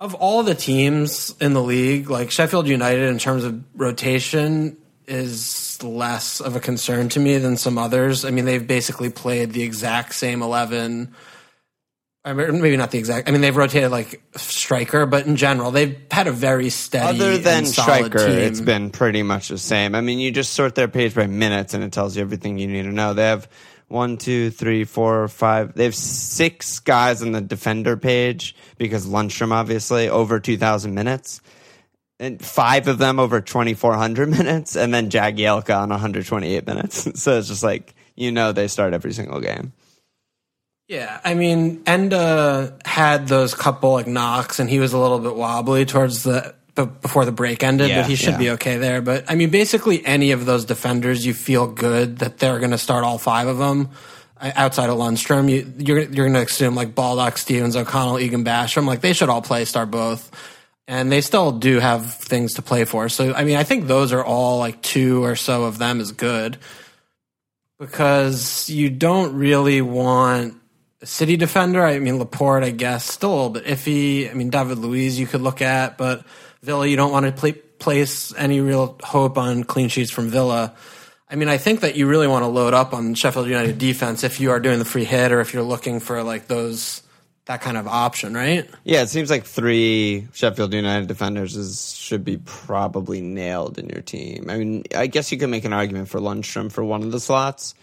of 0.00 0.14
all 0.14 0.42
the 0.42 0.56
teams 0.56 1.34
in 1.40 1.52
the 1.54 1.62
league, 1.62 2.10
like 2.10 2.30
Sheffield 2.32 2.66
United 2.66 3.08
in 3.08 3.18
terms 3.18 3.44
of 3.44 3.62
rotation 3.76 4.76
is 5.06 5.78
less 5.82 6.40
of 6.40 6.56
a 6.56 6.60
concern 6.60 7.08
to 7.10 7.20
me 7.20 7.38
than 7.38 7.56
some 7.56 7.78
others. 7.78 8.24
I 8.24 8.30
mean, 8.30 8.44
they've 8.44 8.66
basically 8.66 9.10
played 9.10 9.52
the 9.52 9.62
exact 9.62 10.14
same 10.14 10.42
eleven. 10.42 11.14
I 12.26 12.32
mean, 12.32 12.62
maybe 12.62 12.76
not 12.78 12.90
the 12.90 12.98
exact. 12.98 13.28
I 13.28 13.32
mean, 13.32 13.42
they've 13.42 13.54
rotated 13.54 13.90
like 13.90 14.22
striker, 14.36 15.04
but 15.04 15.26
in 15.26 15.36
general, 15.36 15.70
they've 15.70 15.98
had 16.10 16.26
a 16.26 16.32
very 16.32 16.70
steady. 16.70 17.20
Other 17.20 17.36
than 17.36 17.66
striker, 17.66 18.26
team. 18.26 18.38
it's 18.38 18.62
been 18.62 18.88
pretty 18.90 19.22
much 19.22 19.48
the 19.48 19.58
same. 19.58 19.94
I 19.94 20.00
mean, 20.00 20.18
you 20.18 20.30
just 20.30 20.54
sort 20.54 20.74
their 20.74 20.88
page 20.88 21.14
by 21.14 21.26
minutes, 21.26 21.74
and 21.74 21.84
it 21.84 21.92
tells 21.92 22.16
you 22.16 22.22
everything 22.22 22.58
you 22.58 22.66
need 22.66 22.84
to 22.84 22.92
know. 22.92 23.12
They 23.12 23.24
have 23.24 23.46
one, 23.88 24.16
two, 24.16 24.48
three, 24.48 24.84
four, 24.84 25.28
five. 25.28 25.74
They 25.74 25.84
have 25.84 25.94
six 25.94 26.78
guys 26.78 27.20
on 27.20 27.32
the 27.32 27.42
defender 27.42 27.98
page 27.98 28.56
because 28.78 29.06
Lundstram, 29.06 29.52
obviously, 29.52 30.08
over 30.08 30.40
two 30.40 30.56
thousand 30.56 30.94
minutes, 30.94 31.42
and 32.18 32.42
five 32.42 32.88
of 32.88 32.96
them 32.96 33.18
over 33.18 33.42
twenty 33.42 33.74
four 33.74 33.92
hundred 33.94 34.28
minutes, 34.38 34.76
and 34.76 34.94
then 34.94 35.10
Jagielka 35.10 35.76
on 35.76 35.90
one 35.90 36.00
hundred 36.00 36.24
twenty 36.24 36.54
eight 36.56 36.66
minutes. 36.66 37.06
so 37.22 37.36
it's 37.36 37.48
just 37.48 37.62
like 37.62 37.94
you 38.14 38.32
know 38.32 38.52
they 38.52 38.66
start 38.66 38.94
every 38.94 39.12
single 39.12 39.40
game. 39.40 39.74
Yeah, 40.88 41.18
I 41.24 41.32
mean, 41.34 41.82
Enda 41.84 42.86
had 42.86 43.26
those 43.26 43.54
couple 43.54 43.92
like 43.92 44.06
knocks, 44.06 44.58
and 44.60 44.68
he 44.68 44.78
was 44.80 44.92
a 44.92 44.98
little 44.98 45.18
bit 45.18 45.34
wobbly 45.34 45.86
towards 45.86 46.24
the 46.24 46.54
b- 46.74 46.84
before 47.00 47.24
the 47.24 47.32
break 47.32 47.62
ended, 47.62 47.88
Yeah, 47.88 48.02
but 48.02 48.10
he 48.10 48.16
should 48.16 48.32
yeah. 48.34 48.38
be 48.38 48.50
okay 48.50 48.76
there. 48.76 49.00
But 49.00 49.24
I 49.30 49.34
mean, 49.34 49.48
basically, 49.50 50.04
any 50.04 50.32
of 50.32 50.44
those 50.44 50.66
defenders, 50.66 51.24
you 51.24 51.32
feel 51.32 51.66
good 51.66 52.18
that 52.18 52.36
they're 52.38 52.58
going 52.58 52.72
to 52.72 52.78
start 52.78 53.02
all 53.02 53.16
five 53.16 53.46
of 53.48 53.56
them. 53.56 53.88
uh, 54.38 54.52
Outside 54.54 54.90
of 54.90 54.98
Lundstram, 54.98 55.50
you, 55.50 55.72
you're 55.78 56.00
you're 56.00 56.26
going 56.28 56.34
to 56.34 56.42
assume 56.42 56.74
like 56.74 56.94
Baldock, 56.94 57.38
Stevens, 57.38 57.76
O'Connell, 57.76 58.18
Egan, 58.20 58.44
Basham, 58.44 58.84
like 58.86 59.00
they 59.00 59.14
should 59.14 59.30
all 59.30 59.40
play, 59.40 59.64
start 59.64 59.90
both, 59.90 60.30
and 60.86 61.10
they 61.10 61.22
still 61.22 61.50
do 61.52 61.78
have 61.80 62.12
things 62.16 62.54
to 62.54 62.62
play 62.62 62.84
for. 62.84 63.08
So 63.08 63.32
I 63.32 63.44
mean, 63.44 63.56
I 63.56 63.62
think 63.64 63.86
those 63.86 64.12
are 64.12 64.22
all 64.22 64.58
like 64.58 64.82
two 64.82 65.24
or 65.24 65.34
so 65.34 65.64
of 65.64 65.78
them 65.78 65.98
is 65.98 66.12
good 66.12 66.58
because 67.78 68.68
you 68.68 68.90
don't 68.90 69.34
really 69.34 69.80
want 69.80 70.60
city 71.04 71.36
defender. 71.36 71.84
I 71.84 71.98
mean, 71.98 72.18
Laporte, 72.18 72.64
I 72.64 72.70
guess, 72.70 73.04
still 73.04 73.30
a 73.30 73.34
little 73.34 73.50
bit 73.50 73.64
iffy. 73.64 74.30
I 74.30 74.34
mean, 74.34 74.50
David 74.50 74.78
Luiz 74.78 75.18
you 75.18 75.26
could 75.26 75.40
look 75.40 75.62
at, 75.62 75.98
but 75.98 76.24
Villa, 76.62 76.86
you 76.86 76.96
don't 76.96 77.12
want 77.12 77.26
to 77.26 77.32
play, 77.32 77.52
place 77.52 78.34
any 78.36 78.60
real 78.60 78.98
hope 79.02 79.38
on 79.38 79.64
clean 79.64 79.88
sheets 79.88 80.10
from 80.10 80.28
Villa. 80.28 80.74
I 81.28 81.36
mean, 81.36 81.48
I 81.48 81.58
think 81.58 81.80
that 81.80 81.96
you 81.96 82.06
really 82.06 82.28
want 82.28 82.42
to 82.44 82.48
load 82.48 82.74
up 82.74 82.94
on 82.94 83.14
Sheffield 83.14 83.48
United 83.48 83.78
defense 83.78 84.24
if 84.24 84.40
you 84.40 84.50
are 84.50 84.60
doing 84.60 84.78
the 84.78 84.84
free 84.84 85.04
hit 85.04 85.32
or 85.32 85.40
if 85.40 85.52
you're 85.52 85.62
looking 85.62 86.00
for 86.00 86.22
like 86.22 86.46
those 86.46 87.02
that 87.46 87.60
kind 87.60 87.76
of 87.76 87.86
option, 87.86 88.32
right? 88.34 88.68
Yeah, 88.84 89.02
it 89.02 89.08
seems 89.08 89.28
like 89.28 89.44
three 89.44 90.28
Sheffield 90.32 90.72
United 90.72 91.08
defenders 91.08 91.56
is 91.56 91.94
should 91.94 92.24
be 92.24 92.38
probably 92.38 93.20
nailed 93.20 93.78
in 93.78 93.88
your 93.90 94.00
team. 94.00 94.48
I 94.48 94.56
mean, 94.56 94.84
I 94.94 95.06
guess 95.06 95.30
you 95.30 95.36
could 95.36 95.50
make 95.50 95.64
an 95.64 95.72
argument 95.72 96.08
for 96.08 96.20
Lundstram 96.20 96.72
for 96.72 96.82
one 96.82 97.02
of 97.02 97.12
the 97.12 97.20
slots 97.20 97.74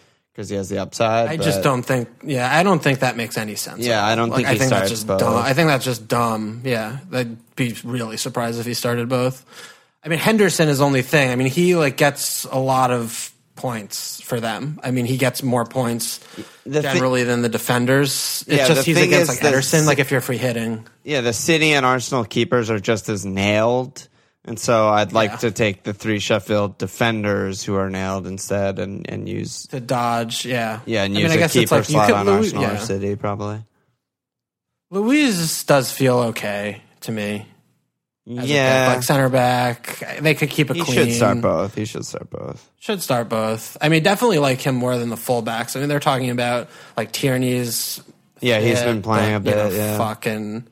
because 0.42 0.50
he 0.50 0.56
has 0.56 0.70
the 0.70 0.80
upside. 0.80 1.30
I 1.30 1.38
just 1.38 1.62
don't 1.62 1.84
think. 1.84 2.10
Yeah, 2.24 2.50
I 2.52 2.64
don't 2.64 2.82
think 2.82 3.00
that 3.00 3.16
makes 3.16 3.38
any 3.38 3.54
sense. 3.56 3.86
Yeah, 3.86 4.04
I 4.04 4.16
don't 4.16 4.30
Like, 4.32 4.38
think 4.38 4.48
I 4.48 4.54
he 4.54 4.58
think 4.60 4.72
that's 4.72 4.90
just 4.90 5.06
both. 5.06 5.20
dumb. 5.20 5.36
I 5.36 5.54
think 5.54 5.68
that's 5.68 5.86
just 5.86 6.08
dumb. 6.08 6.62
Yeah, 6.66 6.98
I'd 7.14 7.56
be 7.56 7.76
really 7.84 8.18
surprised 8.18 8.60
if 8.60 8.66
he 8.66 8.74
started 8.74 9.08
both. 9.08 9.46
I 10.04 10.10
mean, 10.10 10.18
Henderson 10.18 10.68
is 10.68 10.82
only 10.82 11.04
thing. 11.04 11.30
I 11.30 11.36
mean, 11.36 11.46
he 11.48 11.76
like 11.76 11.96
gets 11.96 12.46
a 12.46 12.58
lot 12.58 12.90
of 12.90 13.32
points 13.56 14.20
for 14.22 14.40
them. 14.40 14.80
I 14.84 14.90
mean, 14.90 15.06
he 15.06 15.18
gets 15.18 15.44
more 15.44 15.64
points 15.66 16.20
The 16.66 16.82
thi- 16.82 16.88
generally 16.94 17.24
than 17.24 17.44
the 17.44 17.50
defenders. 17.50 18.44
It's 18.48 18.58
Yeah, 18.58 18.68
just 18.68 18.86
he's 18.88 18.98
against 19.00 19.30
like 19.30 19.54
Ederson. 19.54 19.86
Like 19.86 20.00
if 20.00 20.10
you're 20.10 20.22
free 20.22 20.38
hitting, 20.38 20.88
Yeah, 21.04 21.22
the 21.22 21.34
City 21.34 21.74
and 21.74 21.86
Arsenal 21.86 22.26
keepers 22.26 22.72
are 22.72 22.80
just 22.80 23.10
as 23.10 23.24
nailed. 23.28 24.08
And 24.44 24.58
so 24.60 24.90
I'd 24.90 25.14
like 25.14 25.32
Yeah. 25.32 25.38
to 25.38 25.52
take 25.52 25.84
the 25.84 25.94
three 25.94 26.18
Sheffield 26.20 26.80
defenders 26.80 27.64
who 27.64 27.76
are 27.76 27.90
nailed 27.92 28.26
instead 28.26 28.80
and, 28.80 29.08
and 29.08 29.30
use 29.30 29.68
to 29.68 29.80
dodge. 29.80 30.46
Yeah, 30.46 30.80
yeah, 30.88 31.04
and 31.04 31.16
I 31.16 31.20
use 31.20 31.30
mean, 31.30 31.32
I 31.32 31.36
a 31.36 31.38
guess 31.46 31.56
it's 31.56 31.70
keeper 31.70 31.76
like 31.82 31.90
you 31.90 31.94
slot 31.94 32.08
could 32.08 32.16
on 32.16 32.26
Louis- 32.26 32.38
Arsenal 32.38 32.64
yeah. 32.64 32.74
or 32.74 32.78
City 32.80 33.16
probably. 33.16 33.64
Luiz 34.90 35.64
does 35.64 35.92
feel 35.92 36.18
okay 36.20 36.82
to 37.02 37.12
me. 37.12 37.46
a. 38.26 38.44
Yeah. 38.44 38.94
like 38.94 39.04
center 39.04 39.30
back, 39.30 40.04
they 40.22 40.36
could 40.36 40.50
keep 40.50 40.70
it 40.70 40.76
he 40.76 40.84
clean. 40.84 40.98
should 40.98 41.14
start 41.14 41.42
both. 41.42 41.76
He 41.76 41.86
should 41.86 42.06
start 42.06 42.30
both. 42.30 42.70
Should 42.80 43.02
start 43.02 43.30
both. 43.30 43.78
I 43.82 43.90
mean, 43.90 44.04
definitely 44.04 44.40
like 44.40 44.62
him 44.62 44.76
more 44.76 44.98
than 44.98 45.10
the 45.10 45.16
fullbacks. 45.16 45.76
I 45.76 45.80
mean, 45.80 45.90
they're 45.90 46.00
talking 46.00 46.30
about 46.30 46.70
like 46.98 47.12
Tierney's. 47.12 48.02
Yeah, 48.40 48.60
he's 48.60 48.82
been 48.82 49.02
playing 49.02 49.36
a 49.36 49.40
but, 49.40 49.50
you 49.50 49.56
bit. 49.56 49.72
know, 49.72 49.76
yeah. 49.78 49.98
Fucking. 49.98 50.68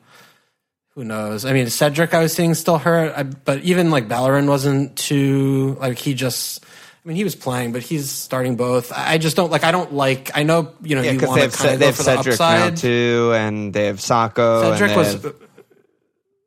Who 0.94 1.04
knows? 1.04 1.44
I 1.44 1.52
mean, 1.52 1.68
Cedric, 1.70 2.14
I 2.14 2.20
was 2.22 2.32
seeing 2.34 2.54
still 2.54 2.78
hurt, 2.78 3.12
I, 3.16 3.22
but 3.22 3.60
even 3.62 3.90
like 3.90 4.08
Bellerin 4.08 4.46
wasn't 4.48 4.96
too 4.96 5.76
like 5.80 5.98
he 5.98 6.14
just. 6.14 6.64
I 7.02 7.08
mean, 7.08 7.16
he 7.16 7.24
was 7.24 7.34
playing, 7.34 7.72
but 7.72 7.82
he's 7.82 8.10
starting 8.10 8.56
both. 8.56 8.92
I 8.94 9.16
just 9.16 9.34
don't 9.36 9.50
like. 9.50 9.64
I 9.64 9.70
don't 9.70 9.94
like. 9.94 10.30
I 10.36 10.42
know 10.42 10.74
you 10.82 10.96
know 10.96 11.02
Yeah, 11.02 11.12
you 11.12 11.26
want 11.26 11.40
to 11.50 11.56
kind 11.56 11.72
of 11.74 11.78
they 11.80 11.86
have 11.86 11.96
for 11.96 12.02
the 12.02 12.16
Cedric 12.16 12.38
now 12.38 12.66
upside. 12.66 12.76
too, 12.76 13.32
and 13.34 13.72
they 13.72 13.86
have 13.86 14.00
Saka. 14.00 14.62
and 14.64 14.78
Cedric 14.78 14.96
was 14.96 15.12
have- 15.12 15.26
uh, 15.26 15.32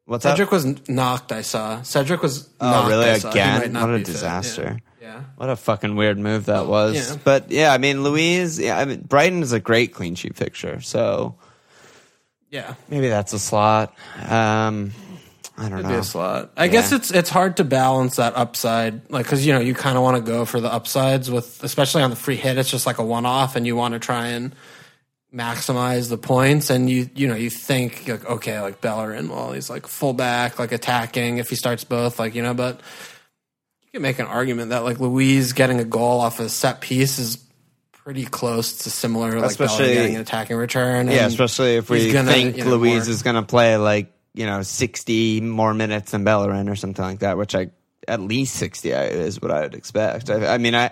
what's 0.05 0.23
Cedric 0.23 0.49
up? 0.49 0.51
was 0.51 0.87
knocked. 0.89 1.31
I 1.31 1.41
saw 1.41 1.81
Cedric 1.81 2.21
was. 2.21 2.49
Oh, 2.59 2.69
knocked, 2.69 2.89
really? 2.89 3.09
I 3.09 3.17
saw. 3.17 3.31
He 3.31 3.39
might 3.39 3.57
Again? 3.61 3.73
not 3.73 3.89
What 3.89 3.99
a 3.99 4.03
disaster. 4.03 4.79
Yeah. 5.01 5.07
yeah. 5.07 5.21
What 5.37 5.49
a 5.49 5.55
fucking 5.55 5.95
weird 5.95 6.19
move 6.19 6.45
that 6.45 6.67
was. 6.67 6.95
Yeah. 7.11 7.17
But 7.23 7.49
yeah, 7.49 7.73
I 7.73 7.77
mean, 7.79 8.03
Luiz, 8.03 8.59
yeah, 8.59 8.77
I 8.77 8.85
mean, 8.85 9.01
Brighton 9.01 9.41
is 9.41 9.53
a 9.53 9.59
great 9.59 9.93
clean 9.93 10.13
sheet 10.15 10.35
picture. 10.35 10.81
so 10.81 11.35
Yeah. 12.53 12.75
maybe 12.87 13.09
that's 13.09 13.33
a 13.33 13.39
slot. 13.39 13.95
Um, 14.29 14.91
I 15.57 15.69
don't 15.69 15.77
Could 15.79 15.83
know. 15.85 15.89
be 15.89 15.95
a 15.95 16.03
slot. 16.03 16.51
I 16.55 16.67
guess 16.67 16.91
it's 16.91 17.09
it's 17.11 17.29
hard 17.29 17.57
to 17.57 17.63
balance 17.63 18.17
that 18.17 18.35
upside, 18.35 19.09
like 19.09 19.25
because 19.25 19.45
you 19.45 19.53
know 19.53 19.59
you 19.59 19.73
kind 19.73 19.97
of 19.97 20.03
want 20.03 20.17
to 20.17 20.31
go 20.31 20.45
for 20.45 20.61
the 20.61 20.71
upsides 20.71 21.31
with, 21.31 21.63
especially 21.63 22.03
on 22.03 22.11
the 22.11 22.15
free 22.15 22.35
hit. 22.35 22.57
It's 22.59 22.69
just 22.69 22.85
like 22.85 22.99
a 22.99 23.03
one 23.03 23.25
off, 23.25 23.55
and 23.55 23.65
you 23.65 23.75
want 23.75 23.93
to 23.95 23.99
try 23.99 24.27
and 24.27 24.55
maximize 25.33 26.09
the 26.09 26.17
points. 26.17 26.69
And 26.69 26.89
you 26.89 27.09
you 27.15 27.27
know 27.27 27.35
you 27.35 27.49
think 27.49 28.07
like 28.07 28.25
okay, 28.25 28.59
like 28.61 28.81
Bellerin, 28.81 29.29
well 29.29 29.51
he's 29.53 29.69
like 29.69 29.87
fullback, 29.87 30.59
like 30.59 30.71
attacking 30.71 31.39
if 31.39 31.49
he 31.49 31.55
starts 31.55 31.83
both, 31.83 32.19
like 32.19 32.35
you 32.35 32.43
know, 32.43 32.53
but 32.53 32.81
you 33.81 33.89
can 33.93 34.01
make 34.03 34.19
an 34.19 34.27
argument 34.27 34.69
that 34.69 34.83
like 34.83 34.99
Luiz 34.99 35.53
getting 35.53 35.79
a 35.79 35.85
goal 35.85 36.19
off 36.19 36.39
a 36.39 36.49
set 36.49 36.81
piece 36.81 37.17
is 37.17 37.43
pretty 38.03 38.25
close 38.25 38.73
to 38.79 38.89
similar, 38.89 39.39
like 39.39 39.51
Especially- 39.51 39.77
Bellerin 39.85 39.95
getting 39.95 40.15
an 40.15 40.21
attacking 40.21 40.57
return. 40.57 41.07
Yeah, 41.07 41.23
and 41.23 41.27
especially 41.27 41.75
if 41.75 41.89
we 41.89 42.11
gonna, 42.11 42.31
think 42.31 42.57
you 42.57 42.65
know, 42.65 42.71
Luiz 42.75 43.05
more- 43.05 43.11
is 43.11 43.23
going 43.23 43.35
to 43.35 43.43
play 43.43 43.77
like 43.77 44.11
you 44.33 44.45
know 44.45 44.61
sixty 44.61 45.41
more 45.41 45.73
minutes 45.73 46.11
than 46.11 46.23
Bellerin 46.23 46.69
or 46.69 46.75
something 46.75 47.03
like 47.03 47.19
that, 47.19 47.37
which 47.37 47.55
I 47.55 47.71
at 48.07 48.19
least 48.19 48.55
sixty 48.55 48.89
is 48.91 49.41
what 49.41 49.51
I 49.51 49.61
would 49.61 49.75
expect. 49.75 50.29
I, 50.29 50.55
I 50.55 50.57
mean, 50.57 50.75
I. 50.75 50.91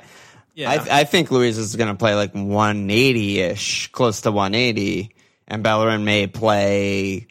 Yeah. 0.53 0.70
I, 0.70 1.00
I 1.00 1.03
think 1.06 1.32
Luiz 1.32 1.58
is 1.58 1.77
going 1.77 1.88
to 1.88 1.96
play 1.98 2.13
like 2.13 2.34
180 2.34 3.39
ish, 3.39 3.89
close 3.94 4.20
to 4.22 4.32
180, 4.32 5.15
and 5.48 5.63
Bellerin 5.63 6.03
may 6.03 6.27
play 6.27 7.27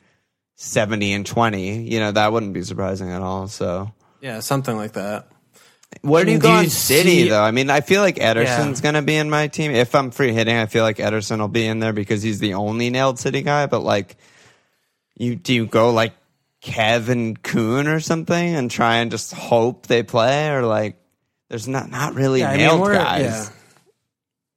70 0.56 1.12
and 1.12 1.26
20. 1.26 1.82
You 1.82 2.00
know, 2.00 2.12
that 2.12 2.32
wouldn't 2.32 2.54
be 2.54 2.62
surprising 2.62 3.10
at 3.10 3.20
all. 3.20 3.46
So, 3.48 3.92
yeah, 4.22 4.40
something 4.40 4.74
like 4.74 4.92
that. 4.92 5.28
Where 6.02 6.24
do 6.24 6.32
you 6.32 6.38
go 6.38 6.50
on 6.50 6.68
City, 6.70 7.24
see- 7.24 7.28
though? 7.28 7.42
I 7.42 7.50
mean, 7.50 7.68
I 7.68 7.80
feel 7.80 8.00
like 8.00 8.16
Ederson's 8.16 8.78
Yeah. 8.78 8.82
going 8.82 8.94
to 8.94 9.02
be 9.02 9.16
in 9.16 9.28
my 9.28 9.48
team. 9.48 9.72
If 9.72 9.94
I'm 9.94 10.10
free 10.10 10.32
hitting, 10.32 10.56
I 10.56 10.66
feel 10.66 10.84
like 10.84 10.96
Ederson 10.98 11.38
will 11.40 11.48
be 11.48 11.66
in 11.66 11.80
there 11.80 11.92
because 11.92 12.22
he's 12.22 12.38
the 12.38 12.54
only 12.54 12.90
nailed 12.90 13.18
City 13.18 13.42
guy. 13.42 13.66
But, 13.66 13.80
like, 13.80 14.16
you 15.18 15.34
do 15.36 15.52
you 15.52 15.66
go 15.66 15.90
like 15.92 16.14
Kevin 16.62 17.36
Kun 17.36 17.86
or 17.88 18.00
something 18.00 18.54
and 18.54 18.70
try 18.70 18.96
and 18.96 19.10
just 19.10 19.32
hope 19.34 19.88
they 19.88 20.02
play? 20.02 20.50
Or, 20.50 20.62
like, 20.62 20.96
there's 21.48 21.66
not, 21.68 21.90
not 21.90 22.14
really 22.14 22.40
Yeah, 22.40 22.50
I 22.50 22.56
mean, 22.56 22.66
nailed 22.66 22.92
guys. 22.92 23.22
yeah. 23.22 23.48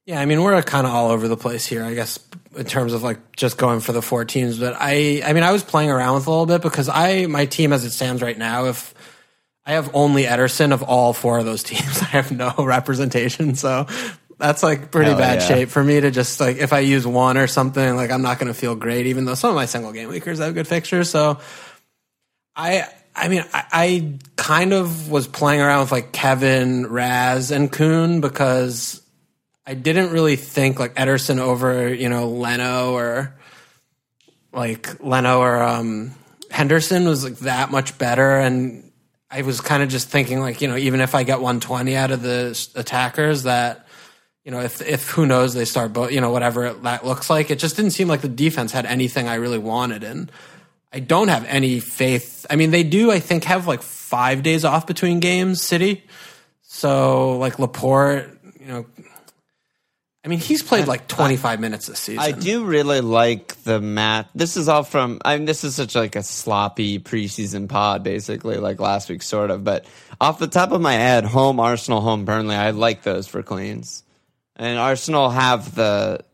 Yeah, 0.06 0.20
I 0.20 0.26
mean 0.26 0.42
we're 0.42 0.60
kind 0.62 0.86
of 0.86 0.92
all 0.92 1.10
over 1.10 1.28
the 1.28 1.36
place 1.36 1.64
here, 1.64 1.82
I 1.82 1.94
guess, 1.94 2.18
in 2.54 2.66
terms 2.66 2.92
of 2.92 3.02
like 3.02 3.32
just 3.36 3.56
going 3.56 3.80
for 3.80 3.92
the 3.92 4.02
four 4.02 4.26
teams. 4.26 4.58
But 4.58 4.76
I, 4.78 5.22
I 5.24 5.32
mean, 5.32 5.42
I 5.42 5.50
was 5.50 5.62
playing 5.64 5.90
around 5.90 6.16
with 6.16 6.26
a 6.26 6.30
little 6.30 6.44
bit 6.44 6.60
because 6.60 6.90
I, 6.90 7.24
my 7.24 7.46
team 7.46 7.72
as 7.72 7.84
it 7.86 7.90
stands 7.90 8.20
right 8.20 8.36
now, 8.36 8.66
if 8.66 8.92
I 9.66 9.72
have 9.72 9.94
only 9.94 10.24
Ederson 10.24 10.72
of 10.72 10.82
all 10.82 11.12
four 11.12 11.38
of 11.38 11.44
those 11.44 11.62
teams, 11.62 12.02
I 12.02 12.06
have 12.06 12.32
no 12.32 12.52
representation. 12.58 13.54
So 13.54 13.86
that's 14.38 14.62
like 14.62 14.90
pretty 14.90 15.10
Hell 15.10 15.18
bad 15.18 15.40
yeah. 15.40 15.46
shape 15.46 15.68
for 15.70 15.82
me 15.82 16.00
to 16.00 16.10
just 16.10 16.40
like 16.40 16.56
if 16.56 16.72
I 16.72 16.80
use 16.80 17.06
one 17.06 17.36
or 17.36 17.46
something, 17.46 17.96
like 17.96 18.10
I'm 18.10 18.22
not 18.22 18.38
going 18.38 18.52
to 18.52 18.58
feel 18.58 18.74
great, 18.74 19.06
even 19.06 19.24
though 19.24 19.34
some 19.34 19.50
of 19.50 19.56
my 19.56 19.66
single 19.66 19.92
game 19.92 20.08
weekers 20.08 20.38
have 20.38 20.54
good 20.54 20.68
fixtures. 20.68 21.08
So 21.10 21.40
I, 22.56 22.86
I 23.14 23.28
mean, 23.28 23.44
I, 23.52 23.64
I 23.72 24.18
kind 24.36 24.72
of 24.72 25.10
was 25.10 25.26
playing 25.26 25.60
around 25.60 25.80
with 25.80 25.92
like 25.92 26.12
Kevin, 26.12 26.86
Raz, 26.88 27.50
and 27.50 27.70
Kun 27.70 28.20
because 28.20 29.02
I 29.66 29.74
didn't 29.74 30.10
really 30.10 30.36
think 30.36 30.78
like 30.78 30.94
Ederson 30.94 31.38
over, 31.38 31.92
you 31.92 32.08
know, 32.08 32.28
Leno 32.28 32.92
or 32.92 33.34
like 34.52 35.02
Leno 35.02 35.40
or 35.40 35.62
um, 35.62 36.12
Henderson 36.50 37.06
was 37.06 37.24
like 37.24 37.38
that 37.38 37.70
much 37.70 37.96
better. 37.98 38.36
And 38.36 38.90
I 39.30 39.42
was 39.42 39.60
kind 39.60 39.82
of 39.82 39.88
just 39.88 40.08
thinking 40.08 40.40
like, 40.40 40.60
you 40.60 40.68
know, 40.68 40.76
even 40.76 41.00
if 41.00 41.14
I 41.14 41.22
get 41.22 41.40
120 41.40 41.96
out 41.96 42.10
of 42.10 42.22
the 42.22 42.68
attackers, 42.74 43.44
that 43.44 43.86
you 44.44 44.50
know, 44.50 44.60
if 44.60 44.82
if 44.82 45.08
who 45.08 45.26
knows 45.26 45.54
they 45.54 45.64
start 45.64 45.92
both, 45.92 46.12
you 46.12 46.20
know, 46.20 46.30
whatever 46.30 46.72
that 46.72 47.04
looks 47.04 47.30
like, 47.30 47.50
it 47.50 47.58
just 47.58 47.76
didn't 47.76 47.92
seem 47.92 48.08
like 48.08 48.20
the 48.20 48.28
defense 48.28 48.72
had 48.72 48.84
anything 48.84 49.26
I 49.26 49.36
really 49.36 49.58
wanted. 49.58 50.04
And 50.04 50.30
I 50.92 51.00
don't 51.00 51.28
have 51.28 51.44
any 51.46 51.80
faith. 51.80 52.44
I 52.50 52.56
mean, 52.56 52.70
they 52.70 52.82
do, 52.82 53.10
I 53.10 53.20
think, 53.20 53.44
have 53.44 53.66
like 53.66 53.82
five 53.82 54.42
days 54.42 54.64
off 54.64 54.86
between 54.86 55.20
games, 55.20 55.62
City. 55.62 56.04
So 56.62 57.38
like 57.38 57.58
Laporte, 57.58 58.38
you 58.60 58.66
know, 58.66 58.86
I 60.24 60.28
mean, 60.28 60.38
he's 60.38 60.62
played 60.62 60.86
like 60.86 61.06
25 61.06 61.60
minutes 61.60 61.86
this 61.86 61.98
season. 61.98 62.20
I 62.20 62.32
do 62.32 62.64
really 62.64 63.02
like 63.02 63.56
the 63.64 63.78
mat. 63.78 64.30
This 64.34 64.56
is 64.56 64.70
all 64.70 64.82
from. 64.82 65.20
I 65.22 65.36
mean, 65.36 65.44
this 65.44 65.64
is 65.64 65.74
such 65.74 65.94
like 65.94 66.16
a 66.16 66.22
sloppy 66.22 66.98
preseason 66.98 67.68
pod, 67.68 68.02
basically, 68.02 68.56
like 68.56 68.80
last 68.80 69.10
week, 69.10 69.22
sort 69.22 69.50
of. 69.50 69.64
But 69.64 69.84
off 70.18 70.38
the 70.38 70.46
top 70.46 70.72
of 70.72 70.80
my 70.80 70.94
head, 70.94 71.26
home 71.26 71.60
Arsenal, 71.60 72.00
home 72.00 72.24
Burnley. 72.24 72.56
I 72.56 72.70
like 72.70 73.02
those 73.02 73.26
for 73.26 73.42
cleans, 73.42 74.02
and 74.56 74.78
Arsenal 74.78 75.28
have 75.28 75.74
the 75.74 76.24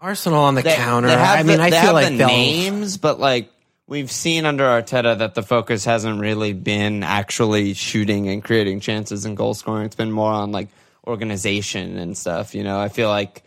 Arsenal 0.00 0.44
on 0.44 0.54
the 0.54 0.62
they, 0.62 0.76
counter. 0.76 1.08
they 1.08 1.14
I 1.16 1.42
mean, 1.42 1.58
the, 1.58 1.64
I 1.64 1.70
feel 1.72 1.92
like 1.92 2.16
the 2.16 2.26
names, 2.26 2.98
but 2.98 3.18
like 3.18 3.50
we've 3.88 4.12
seen 4.12 4.46
under 4.46 4.62
Arteta 4.62 5.18
that 5.18 5.34
the 5.34 5.42
focus 5.42 5.84
hasn't 5.84 6.20
really 6.20 6.52
been 6.52 7.02
actually 7.02 7.74
shooting 7.74 8.28
and 8.28 8.44
creating 8.44 8.78
chances 8.78 9.24
and 9.24 9.36
goal 9.36 9.54
scoring. 9.54 9.86
It's 9.86 9.96
been 9.96 10.12
more 10.12 10.30
on 10.30 10.52
like 10.52 10.68
organization 11.10 11.98
and 11.98 12.16
stuff. 12.16 12.54
You 12.54 12.64
know, 12.64 12.80
I 12.80 12.88
feel 12.88 13.08
like 13.08 13.42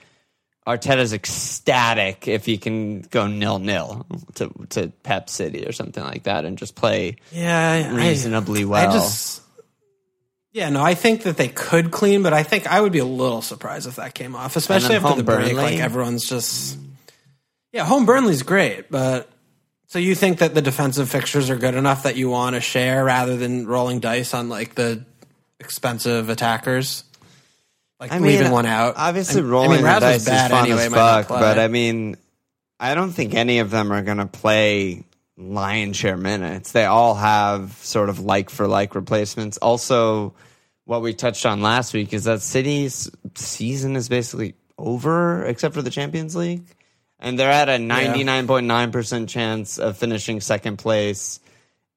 Arteta's 0.68 1.14
ecstatic 1.14 2.28
if 2.28 2.46
he 2.46 2.58
can 2.58 3.02
go 3.02 3.28
nil 3.28 3.60
nil 3.60 4.06
to 4.36 4.50
to 4.70 4.90
Pep 5.04 5.30
City 5.30 5.66
or 5.66 5.72
something 5.72 6.04
like 6.04 6.24
that 6.24 6.46
and 6.46 6.58
just 6.58 6.76
play 6.76 7.16
Yeah, 7.32 7.90
I- 7.92 7.96
reasonably 7.96 8.66
well. 8.66 8.90
I 8.90 8.94
just. 8.94 9.42
Yeah, 10.52 10.70
no, 10.70 10.84
I 10.84 10.94
think 10.94 11.24
that 11.24 11.36
they 11.36 11.48
could 11.48 11.90
clean, 11.90 12.22
but 12.22 12.32
I 12.32 12.44
think 12.44 12.68
I 12.68 12.80
would 12.80 12.92
be 12.92 13.00
a 13.00 13.06
little 13.06 13.42
surprised 13.42 13.88
if 13.88 13.96
that 13.96 14.14
came 14.14 14.36
off, 14.36 14.56
especially 14.56 14.96
after 14.98 15.16
the 15.16 15.24
break. 15.24 15.40
Burnley? 15.40 15.54
Like 15.56 15.80
everyone's 15.80 16.30
just. 16.30 16.78
Yeah, 17.72 17.86
home 17.86 18.06
Burnley's 18.06 18.44
great, 18.44 18.92
but 18.92 19.32
so 19.88 19.98
you 19.98 20.14
think 20.14 20.38
that 20.40 20.54
the 20.54 20.62
defensive 20.62 21.10
fixtures 21.10 21.50
are 21.50 21.56
good 21.56 21.74
enough 21.74 22.04
that 22.04 22.18
you 22.18 22.30
want 22.30 22.54
to 22.56 22.62
share 22.62 23.04
rather 23.04 23.36
than 23.36 23.66
rolling 23.66 24.00
dice 24.00 24.36
on 24.36 24.48
like 24.48 24.76
the 24.76 25.04
expensive 25.60 26.30
attackers, 26.30 27.04
like 28.04 28.12
I 28.12 28.18
leaving 28.18 28.44
mean, 28.44 28.52
one 28.52 28.66
out. 28.66 28.96
Obviously, 28.98 29.42
I, 29.42 29.46
rolling 29.46 29.72
I 29.72 29.76
mean, 29.76 29.94
the 29.94 30.00
dice 30.02 30.28
is 30.28 30.28
fun 30.28 30.66
anyway. 30.66 30.86
as 30.88 30.94
fuck, 30.94 31.30
but 31.30 31.58
I 31.58 31.70
mean, 31.70 32.18
I 32.78 32.96
don't 32.96 33.12
think 33.12 33.34
any 33.34 33.60
of 33.60 33.72
them 33.72 33.94
are 33.94 34.02
going 34.02 34.18
to 34.18 34.26
play 34.26 35.06
lion 35.38 35.94
share 35.94 36.18
minutes. 36.18 36.74
They 36.74 36.84
all 36.84 37.16
have 37.16 37.72
sort 37.78 38.10
of 38.10 38.20
like 38.20 38.50
for 38.50 38.68
like 38.68 38.94
replacements. 38.94 39.58
Also, 39.58 40.34
what 40.84 41.02
we 41.02 41.14
touched 41.14 41.46
on 41.46 41.62
last 41.62 41.94
week 41.94 42.12
is 42.12 42.26
that 42.26 42.42
City's 42.42 43.10
season 43.36 43.96
is 43.96 44.10
basically 44.10 44.56
over, 44.78 45.46
except 45.46 45.74
for 45.74 45.82
the 45.82 45.90
Champions 45.90 46.36
League, 46.36 46.66
and 47.20 47.40
they're 47.40 47.50
at 47.50 47.70
a 47.70 47.80
ninety 47.80 48.26
nine 48.26 48.48
point 48.48 48.66
nine 48.68 48.92
percent 48.92 49.30
chance 49.30 49.80
of 49.80 49.98
finishing 49.98 50.42
second 50.42 50.76
place, 50.76 51.40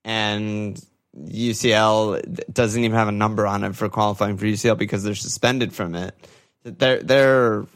and. 0.04 0.80
UCL 1.18 2.52
doesn't 2.52 2.84
even 2.84 2.96
have 2.96 3.08
a 3.08 3.12
number 3.12 3.46
on 3.46 3.64
it 3.64 3.74
for 3.74 3.88
qualifying 3.88 4.36
for 4.36 4.46
UCL 4.46 4.76
because 4.78 5.02
they're 5.02 5.14
suspended 5.14 5.72
from 5.72 5.94
it. 5.94 6.14
They're 6.62 7.02
they're 7.02 7.66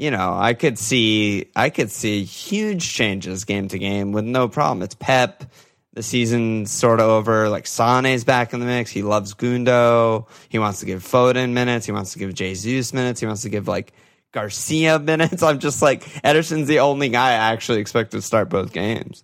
you 0.00 0.10
know, 0.10 0.34
I 0.34 0.54
could 0.54 0.78
see 0.78 1.50
I 1.54 1.68
could 1.68 1.90
see 1.90 2.24
huge 2.24 2.90
changes 2.90 3.44
game 3.44 3.68
to 3.68 3.78
game 3.78 4.12
with 4.12 4.24
no 4.24 4.48
problem. 4.48 4.82
It's 4.82 4.94
Pep. 4.94 5.44
The 5.92 6.02
season's 6.02 6.70
sort 6.70 7.00
of 7.00 7.06
over. 7.06 7.50
Like 7.50 7.66
Sane's 7.66 8.24
back 8.24 8.54
in 8.54 8.60
the 8.60 8.66
mix. 8.66 8.90
He 8.90 9.02
loves 9.02 9.34
Gundo. 9.34 10.26
He 10.48 10.58
wants 10.58 10.80
to 10.80 10.86
give 10.86 11.02
Foden 11.02 11.52
minutes. 11.52 11.84
He 11.84 11.92
wants 11.92 12.14
to 12.14 12.18
give 12.18 12.32
Jesus 12.32 12.94
minutes. 12.94 13.20
He 13.20 13.26
wants 13.26 13.42
to 13.42 13.50
give 13.50 13.68
like 13.68 13.92
Garcia 14.32 14.98
minutes. 15.02 15.42
I'm 15.42 15.58
just 15.58 15.82
like 15.82 16.04
Ederson's 16.24 16.66
the 16.66 16.78
only 16.80 17.10
guy 17.10 17.32
I 17.32 17.52
actually 17.52 17.80
expect 17.80 18.12
to 18.12 18.22
start 18.22 18.48
both 18.48 18.72
games. 18.72 19.22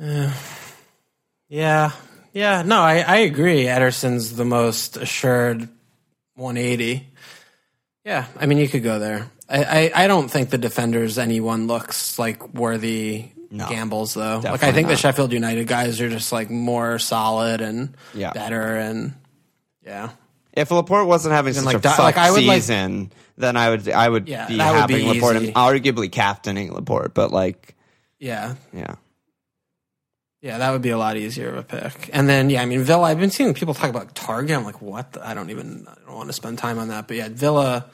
Yeah, 1.48 1.92
yeah. 2.32 2.62
No, 2.62 2.80
I, 2.80 2.98
I 3.00 3.16
agree. 3.18 3.64
Ederson's 3.64 4.34
the 4.36 4.44
most 4.44 4.96
assured 4.96 5.68
180. 6.34 7.06
Yeah, 8.04 8.26
I 8.38 8.46
mean, 8.46 8.58
you 8.58 8.68
could 8.68 8.82
go 8.82 8.98
there. 8.98 9.28
I, 9.48 9.64
I, 9.94 10.04
I 10.04 10.06
don't 10.06 10.28
think 10.28 10.50
the 10.50 10.58
defenders 10.58 11.18
anyone 11.18 11.66
looks 11.66 12.18
like 12.18 12.52
worthy 12.54 13.30
gambles 13.50 14.12
though. 14.14 14.36
like 14.38 14.44
I 14.44 14.50
definitely 14.50 14.72
think 14.72 14.88
the. 14.88 14.96
Sheffield 14.96 15.32
United 15.32 15.66
guys 15.68 16.00
are 16.00 16.08
just 16.10 16.32
like 16.32 16.50
more 16.50 16.98
solid 16.98 17.60
and 17.60 17.96
Yeah. 18.12 18.32
better 18.32 18.76
and 18.76 19.14
yeah. 19.84 20.10
If 20.52 20.70
Laporte 20.72 21.06
wasn't 21.06 21.32
having 21.34 21.52
such 21.54 21.64
like 21.64 21.76
a 21.76 21.78
that- 21.80 21.96
fuck 21.96 22.04
like, 22.04 22.16
I 22.16 22.32
would, 22.32 22.42
like- 22.44 22.56
season, 22.62 23.12
then 23.38 23.56
I 23.56 23.70
would 23.70 23.88
I 23.88 24.08
would 24.08 24.28
Yeah, 24.28 24.48
be 24.48 24.56
that 24.56 24.72
would 24.74 24.88
be 24.88 24.94
having 25.04 25.14
Laporte 25.14 25.36
easy. 25.36 25.46
and 25.48 25.54
arguably 25.56 26.10
captaining 26.10 26.72
Laporte. 26.72 27.14
But 27.14 27.30
like, 27.30 27.76
Yeah. 28.18 28.56
yeah. 28.72 28.96
Yeah, 30.46 30.58
that 30.58 30.70
would 30.70 30.82
be 30.82 30.90
a 30.90 30.96
lot 30.96 31.16
easier 31.16 31.48
of 31.48 31.56
a 31.56 31.62
pick. 31.64 32.08
And 32.12 32.28
then, 32.28 32.50
yeah, 32.50 32.62
I 32.62 32.66
mean, 32.66 32.82
Villa, 32.82 33.02
I've 33.02 33.18
been 33.18 33.32
seeing 33.32 33.52
people 33.52 33.74
talk 33.74 33.90
about 33.90 34.14
Targett. 34.14 34.56
I'm 34.56 34.62
like, 34.62 34.80
what? 34.80 35.14
The, 35.14 35.26
I 35.26 35.34
don't 35.34 35.50
even, 35.50 35.88
I 35.90 35.94
don't 36.06 36.14
want 36.14 36.28
to 36.28 36.32
spend 36.32 36.58
time 36.58 36.78
on 36.78 36.86
that. 36.86 37.08
But 37.08 37.16
yeah, 37.16 37.28
Villa, 37.28 37.86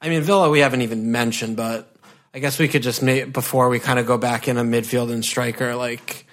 I 0.00 0.08
mean, 0.08 0.22
Villa, 0.22 0.48
we 0.48 0.60
haven't 0.60 0.80
even 0.80 1.12
mentioned, 1.12 1.58
but 1.58 1.94
I 2.32 2.38
guess 2.38 2.58
we 2.58 2.66
could 2.66 2.82
just 2.82 3.02
make, 3.02 3.34
before 3.34 3.68
we 3.68 3.78
kind 3.78 3.98
of 3.98 4.06
go 4.06 4.16
back 4.16 4.48
in 4.48 4.56
a 4.56 4.64
midfield 4.64 5.12
and 5.12 5.22
striker, 5.22 5.76
like, 5.76 6.24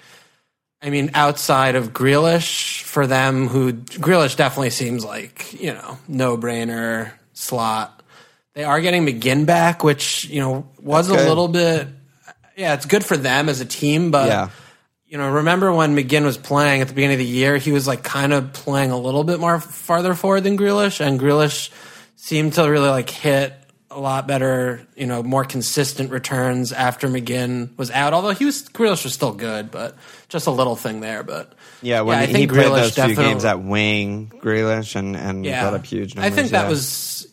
I 0.80 0.88
mean, 0.88 1.10
outside 1.12 1.74
of 1.74 1.92
Grealish, 1.92 2.80
for 2.80 3.06
them, 3.06 3.46
who 3.46 3.74
Grealish 3.74 4.34
definitely 4.34 4.70
seems 4.70 5.04
like, 5.04 5.60
you 5.60 5.74
know, 5.74 5.98
no 6.08 6.38
brainer 6.38 7.12
slot. 7.34 8.02
They 8.54 8.64
are 8.64 8.80
getting 8.80 9.04
McGinn 9.04 9.44
back, 9.44 9.84
which, 9.84 10.24
you 10.24 10.40
know, 10.40 10.70
was 10.80 11.10
a 11.10 11.28
little 11.28 11.48
bit, 11.48 11.88
yeah, 12.56 12.72
it's 12.72 12.86
good 12.86 13.04
for 13.04 13.18
them 13.18 13.50
as 13.50 13.60
a 13.60 13.66
team, 13.66 14.10
but 14.10 14.28
Yeah. 14.28 14.48
You 15.08 15.18
know, 15.18 15.30
remember 15.30 15.72
when 15.72 15.96
McGinn 15.96 16.24
was 16.24 16.36
playing 16.36 16.80
at 16.80 16.88
the 16.88 16.94
beginning 16.94 17.14
of 17.14 17.18
the 17.20 17.24
year? 17.24 17.56
He 17.58 17.72
was 17.72 17.86
like 17.86 18.02
kind 18.02 18.32
of 18.32 18.52
playing 18.52 18.90
a 18.90 18.98
little 18.98 19.24
bit 19.24 19.38
more 19.38 19.60
farther 19.60 20.14
forward 20.14 20.42
than 20.42 20.58
Grealish, 20.58 21.00
and 21.00 21.20
Grealish 21.20 21.70
seemed 22.16 22.54
to 22.54 22.62
really 22.64 22.88
like 22.88 23.08
hit 23.10 23.52
a 23.88 24.00
lot 24.00 24.26
better, 24.26 24.86
you 24.96 25.06
know, 25.06 25.22
more 25.22 25.44
consistent 25.44 26.10
returns 26.10 26.72
after 26.72 27.08
McGinn 27.08 27.76
was 27.78 27.90
out. 27.90 28.12
Although 28.12 28.30
he 28.30 28.44
was 28.44 28.68
Grealish 28.68 29.04
was 29.04 29.14
still 29.14 29.32
good, 29.32 29.70
but 29.70 29.96
just 30.28 30.46
a 30.46 30.50
little 30.50 30.76
thing 30.76 31.00
there. 31.00 31.22
But 31.22 31.54
Yeah, 31.82 32.00
when 32.00 32.18
I 32.18 32.26
he 32.26 32.32
think 32.32 32.52
played 32.52 32.66
Grealish 32.66 32.94
those 32.96 33.06
few 33.06 33.14
games 33.14 33.44
at 33.44 33.62
wing, 33.62 34.32
Grealish, 34.42 34.96
and, 34.96 35.16
and 35.16 35.44
yeah, 35.46 35.64
put 35.70 35.78
up 35.78 35.86
huge 35.86 36.16
I 36.16 36.22
numbers. 36.22 36.34
think 36.36 36.50
that 36.50 36.64
yeah. 36.64 36.68
was. 36.68 37.28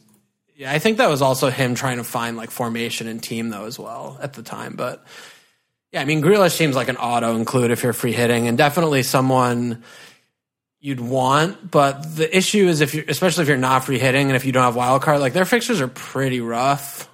Yeah, 0.56 0.72
I 0.72 0.78
think 0.78 0.98
that 1.00 1.10
was 1.10 1.24
also 1.24 1.50
him 1.50 1.74
trying 1.74 1.98
to 1.98 2.04
find 2.04 2.38
like 2.38 2.52
formation 2.52 3.08
and 3.08 3.22
team 3.22 3.50
though 3.50 3.66
as 3.66 3.80
well 3.80 4.20
at 4.22 4.34
the 4.34 4.44
time. 4.44 4.76
But 4.76 5.04
yeah, 5.94 6.02
I 6.02 6.06
mean 6.06 6.24
Grealish 6.24 6.56
seems 6.56 6.76
like 6.76 6.90
an 6.90 6.98
auto 6.98 7.36
include 7.36 7.70
if 7.70 7.84
you're 7.84 7.94
free 7.94 8.14
hitting, 8.14 8.48
and 8.48 8.58
definitely 8.58 9.04
someone 9.04 9.84
you'd 10.80 11.00
want. 11.00 11.70
But 11.70 12.16
the 12.16 12.36
issue 12.36 12.68
is 12.68 12.82
if 12.82 12.96
you, 12.96 13.06
especially 13.08 13.44
if 13.44 13.48
you're 13.48 13.58
not 13.58 13.86
free 13.86 14.00
hitting 14.00 14.28
and 14.28 14.36
if 14.36 14.44
you 14.44 14.52
don't 14.52 14.64
have 14.64 14.76
wild 14.76 15.04
card, 15.04 15.20
like 15.20 15.34
their 15.34 15.46
fixtures 15.46 15.80
are 15.82 15.88
pretty 15.88 16.42
rough. 16.42 17.10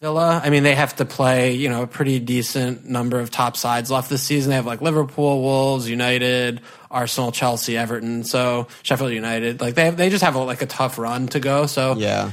Villa, 0.00 0.40
I 0.42 0.50
mean, 0.50 0.64
they 0.64 0.74
have 0.74 0.96
to 0.96 1.04
play 1.04 1.52
you 1.52 1.68
know 1.68 1.82
a 1.82 1.86
pretty 1.86 2.18
decent 2.18 2.86
number 2.86 3.20
of 3.20 3.30
top 3.30 3.58
sides 3.58 3.90
left 3.90 4.08
this 4.08 4.22
season. 4.22 4.50
They 4.50 4.56
have 4.56 4.66
like 4.66 4.80
Liverpool, 4.80 5.42
Wolves, 5.42 5.88
United, 5.88 6.62
Arsenal, 6.90 7.30
Chelsea, 7.30 7.76
Everton, 7.76 8.24
so 8.24 8.68
Sheffield 8.82 9.12
United. 9.12 9.60
Like 9.60 9.74
they 9.74 9.90
they 9.90 10.08
just 10.08 10.24
have 10.24 10.34
a, 10.34 10.38
like 10.38 10.62
a 10.62 10.66
tough 10.66 10.96
run 10.98 11.28
to 11.28 11.40
go. 11.40 11.66
So 11.66 11.94
yeah. 11.96 12.32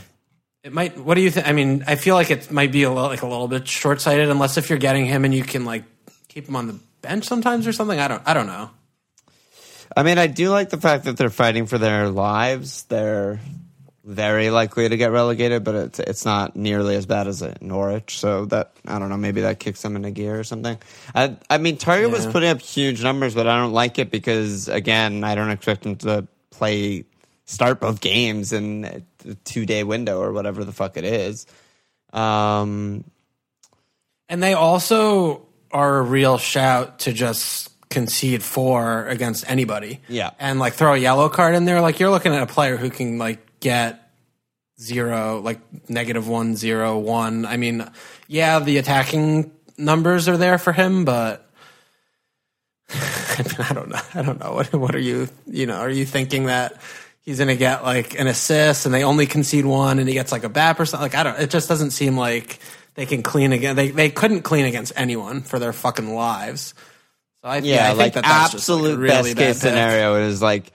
It 0.63 0.73
might. 0.73 0.97
What 0.97 1.15
do 1.15 1.21
you 1.21 1.31
think? 1.31 1.47
I 1.47 1.53
mean, 1.53 1.83
I 1.87 1.95
feel 1.95 2.13
like 2.13 2.29
it 2.29 2.51
might 2.51 2.71
be 2.71 2.83
a 2.83 2.89
little, 2.89 3.09
like 3.09 3.23
a 3.23 3.27
little 3.27 3.47
bit 3.47 3.67
short 3.67 3.99
sighted, 3.99 4.29
unless 4.29 4.57
if 4.57 4.69
you're 4.69 4.77
getting 4.77 5.05
him 5.05 5.25
and 5.25 5.33
you 5.33 5.43
can 5.43 5.65
like 5.65 5.83
keep 6.27 6.47
him 6.47 6.55
on 6.55 6.67
the 6.67 6.79
bench 7.01 7.25
sometimes 7.25 7.65
or 7.65 7.73
something. 7.73 7.99
I 7.99 8.07
don't. 8.07 8.21
I 8.25 8.33
don't 8.33 8.47
know. 8.47 8.69
I 9.95 10.03
mean, 10.03 10.17
I 10.17 10.27
do 10.27 10.49
like 10.49 10.69
the 10.69 10.77
fact 10.77 11.05
that 11.05 11.17
they're 11.17 11.29
fighting 11.29 11.65
for 11.65 11.77
their 11.77 12.09
lives. 12.09 12.83
They're 12.83 13.39
very 14.03 14.49
likely 14.49 14.87
to 14.87 14.97
get 14.97 15.11
relegated, 15.11 15.63
but 15.63 15.75
it's 15.75 15.99
it's 15.99 16.25
not 16.25 16.55
nearly 16.55 16.95
as 16.95 17.07
bad 17.07 17.27
as 17.27 17.41
at 17.41 17.61
Norwich. 17.61 18.19
So 18.19 18.45
that 18.45 18.73
I 18.85 18.99
don't 18.99 19.09
know, 19.09 19.17
maybe 19.17 19.41
that 19.41 19.59
kicks 19.59 19.81
them 19.81 19.95
into 19.95 20.11
gear 20.11 20.39
or 20.39 20.43
something. 20.43 20.77
I 21.15 21.37
I 21.49 21.57
mean, 21.57 21.77
Targett 21.77 22.11
was 22.11 22.27
putting 22.27 22.49
up 22.49 22.61
huge 22.61 23.03
numbers, 23.03 23.33
but 23.33 23.47
I 23.47 23.57
don't 23.57 23.73
like 23.73 23.97
it 23.97 24.11
because 24.11 24.67
again, 24.67 25.23
I 25.23 25.33
don't 25.33 25.49
expect 25.49 25.85
him 25.85 25.95
to 25.97 26.27
play 26.51 27.05
start 27.45 27.79
both 27.79 27.99
games 27.99 28.53
in 28.53 29.05
a 29.25 29.35
two 29.35 29.65
day 29.65 29.83
window 29.83 30.21
or 30.21 30.31
whatever 30.33 30.63
the 30.63 30.71
fuck 30.71 30.97
it 30.97 31.03
is. 31.03 31.45
Um, 32.13 33.03
And 34.29 34.41
they 34.41 34.53
also 34.53 35.47
are 35.71 35.99
a 35.99 36.01
real 36.01 36.37
shout 36.37 36.99
to 36.99 37.13
just 37.13 37.69
concede 37.89 38.41
four 38.43 39.07
against 39.07 39.49
anybody. 39.49 39.99
Yeah. 40.07 40.31
And 40.39 40.59
like 40.59 40.73
throw 40.73 40.93
a 40.93 40.97
yellow 40.97 41.29
card 41.29 41.55
in 41.55 41.65
there. 41.65 41.81
Like 41.81 41.99
you're 41.99 42.09
looking 42.09 42.33
at 42.33 42.41
a 42.41 42.47
player 42.47 42.77
who 42.77 42.89
can 42.89 43.17
like 43.17 43.59
get 43.59 44.09
zero, 44.79 45.39
like 45.41 45.59
negative 45.89 46.27
one, 46.27 46.55
zero, 46.55 46.97
one. 46.97 47.45
I 47.45 47.57
mean, 47.57 47.89
yeah, 48.27 48.59
the 48.59 48.77
attacking 48.77 49.51
numbers 49.77 50.27
are 50.27 50.37
there 50.37 50.57
for 50.57 50.73
him, 50.73 51.05
but 51.05 51.49
I, 52.89 53.37
mean, 53.43 53.67
I 53.69 53.73
don't 53.73 53.89
know. 53.89 54.01
I 54.15 54.21
don't 54.21 54.39
know. 54.39 54.53
What, 54.53 54.73
what 54.73 54.95
are 54.95 54.99
you, 54.99 55.27
you 55.45 55.65
know, 55.65 55.77
are 55.77 55.89
you 55.89 56.05
thinking 56.05 56.45
that 56.45 56.81
he's 57.21 57.37
going 57.37 57.47
to 57.47 57.55
get 57.55 57.83
like 57.83 58.19
an 58.19 58.27
assist 58.27 58.85
and 58.85 58.93
they 58.93 59.03
only 59.03 59.25
concede 59.25 59.65
one 59.65 59.99
and 59.99 60.07
he 60.07 60.13
gets 60.13 60.31
like 60.31 60.43
a 60.43 60.49
BAP 60.49 60.79
or 60.79 60.85
something? 60.85 61.03
Like, 61.03 61.15
I 61.15 61.23
don't, 61.23 61.39
it 61.39 61.49
just 61.49 61.69
doesn't 61.69 61.91
seem 61.91 62.17
like 62.17 62.59
they 62.95 63.05
can 63.05 63.23
clean 63.23 63.53
again. 63.53 63.75
They, 63.75 63.91
they 63.91 64.09
couldn't 64.09 64.41
clean 64.41 64.65
against 64.65 64.93
anyone 64.95 65.41
for 65.41 65.59
their 65.59 65.73
fucking 65.73 66.13
lives. 66.13 66.73
So 67.41 67.49
I, 67.49 67.57
yeah, 67.57 67.85
I 67.85 67.87
think 67.87 67.97
like 67.97 68.13
that 68.13 68.23
that's 68.23 68.51
just, 68.51 68.69
like, 68.69 68.77
absolute 68.77 68.99
really 68.99 69.33
best 69.33 69.37
case 69.37 69.55
pick. 69.55 69.69
scenario 69.69 70.15
is 70.15 70.41
like 70.41 70.71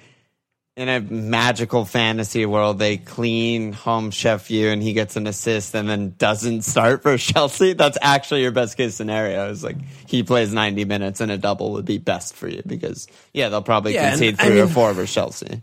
in 0.76 0.90
a 0.90 1.00
magical 1.00 1.86
fantasy 1.86 2.44
world, 2.44 2.78
they 2.78 2.98
clean 2.98 3.72
home 3.72 4.10
Chef 4.10 4.50
you 4.50 4.68
and 4.68 4.82
he 4.82 4.92
gets 4.92 5.16
an 5.16 5.26
assist 5.26 5.74
and 5.74 5.88
then 5.88 6.14
doesn't 6.18 6.62
start 6.62 7.02
for 7.02 7.16
Chelsea. 7.18 7.72
That's 7.72 7.96
actually 8.02 8.42
your 8.42 8.50
best 8.50 8.76
case 8.76 8.94
scenario. 8.94 9.48
Is 9.50 9.64
like 9.64 9.78
he 10.06 10.22
plays 10.22 10.52
ninety 10.52 10.84
minutes 10.84 11.20
and 11.20 11.32
a 11.32 11.38
double 11.38 11.72
would 11.72 11.86
be 11.86 11.98
best 11.98 12.34
for 12.34 12.48
you 12.48 12.62
because 12.66 13.08
yeah, 13.32 13.48
they'll 13.48 13.62
probably 13.62 13.94
Yeah, 13.94 14.12
and 14.12 14.20
concede 14.20 14.36
I 14.38 14.48
three 14.48 14.60
or 14.60 14.68
four 14.68 14.92
for 14.92 15.06
Chelsea. 15.06 15.62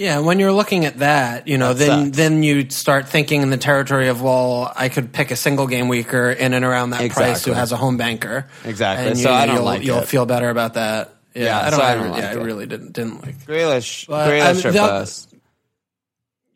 Yeah, 0.00 0.20
when 0.20 0.38
you're 0.38 0.50
looking 0.52 0.86
at 0.86 1.00
that, 1.00 1.46
you 1.46 1.58
know, 1.58 1.74
That 1.74 1.86
then 1.86 2.04
sucks. 2.06 2.16
then 2.16 2.42
you 2.42 2.70
start 2.70 3.06
thinking 3.06 3.42
in 3.42 3.50
the 3.50 3.58
territory 3.58 4.08
of 4.08 4.22
well, 4.22 4.72
I 4.74 4.88
could 4.88 5.12
pick 5.12 5.30
a 5.30 5.36
single 5.36 5.66
game 5.66 5.88
weaker 5.88 6.30
in 6.30 6.54
and 6.54 6.64
around 6.64 6.90
that 6.90 7.10
price 7.10 7.44
who 7.44 7.52
has 7.52 7.70
a 7.72 7.76
home 7.76 7.98
banker. 7.98 8.46
Exactly. 8.64 9.08
And 9.08 9.18
So 9.18 9.28
you, 9.28 9.34
I 9.34 9.44
don't 9.44 9.56
you'll, 9.56 9.64
like 9.64 9.84
you'll 9.84 9.98
it. 9.98 10.08
feel 10.08 10.24
better 10.24 10.48
about 10.48 10.74
that. 10.74 11.14
Yeah, 11.34 11.44
Yeah, 11.44 11.58
I 11.66 11.70
don't. 11.70 11.78
so 11.80 11.84
I 11.84 11.90
I, 11.90 11.94
don't 11.96 12.04
re- 12.04 12.10
like 12.12 12.22
yeah, 12.22 12.30
it. 12.32 12.38
I 12.38 12.42
really 12.42 12.66
didn't 12.66 12.92
didn't 12.94 13.20
like. 13.22 13.44
Grealish, 13.44 14.06
But, 14.08 14.30
Grealish 14.30 14.64
um, 14.64 14.74
I 14.76 14.98
or 14.98 15.04
the- 15.04 15.26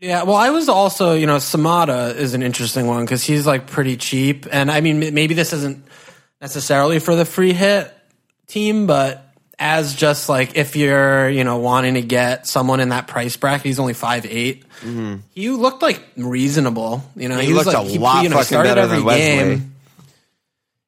Yeah, 0.00 0.22
well, 0.22 0.36
I 0.36 0.48
was 0.50 0.68
also, 0.70 1.12
you 1.14 1.26
know, 1.26 1.36
Samatta 1.36 2.16
is 2.16 2.32
an 2.34 2.42
interesting 2.42 2.86
one 2.86 3.04
because 3.04 3.22
he's 3.22 3.46
like 3.46 3.66
pretty 3.66 3.96
cheap, 3.98 4.46
and 4.50 4.70
I 4.70 4.80
mean, 4.80 5.00
maybe 5.14 5.34
this 5.34 5.52
isn't 5.52 5.84
necessarily 6.40 6.98
for 6.98 7.14
the 7.14 7.24
free 7.24 7.52
hit 7.52 7.92
team, 8.46 8.86
but 8.86 9.23
as 9.58 9.94
just 9.94 10.28
like 10.28 10.56
if 10.56 10.76
you're, 10.76 11.28
you 11.28 11.44
know, 11.44 11.58
wanting 11.58 11.94
to 11.94 12.02
get 12.02 12.46
someone 12.46 12.80
in 12.80 12.88
that 12.90 13.06
price 13.06 13.36
bracket, 13.36 13.66
he's 13.66 13.78
only 13.78 13.94
five 13.94 14.26
eight. 14.26 14.64
He 15.32 15.48
looked 15.50 15.80
like 15.82 16.02
reasonable, 16.16 17.02
you 17.16 17.28
know. 17.28 17.36
Mm-hmm. 17.36 17.46
He 17.46 17.52
was 17.54 17.66
looked 17.66 17.78
like, 17.78 17.96
a 17.96 17.98
lot 18.00 18.22
you 18.24 18.28
know, 18.28 18.36
fucking 18.42 18.62
better 18.62 18.86
than 18.86 19.04
Wesley. 19.04 19.20
game. 19.56 19.74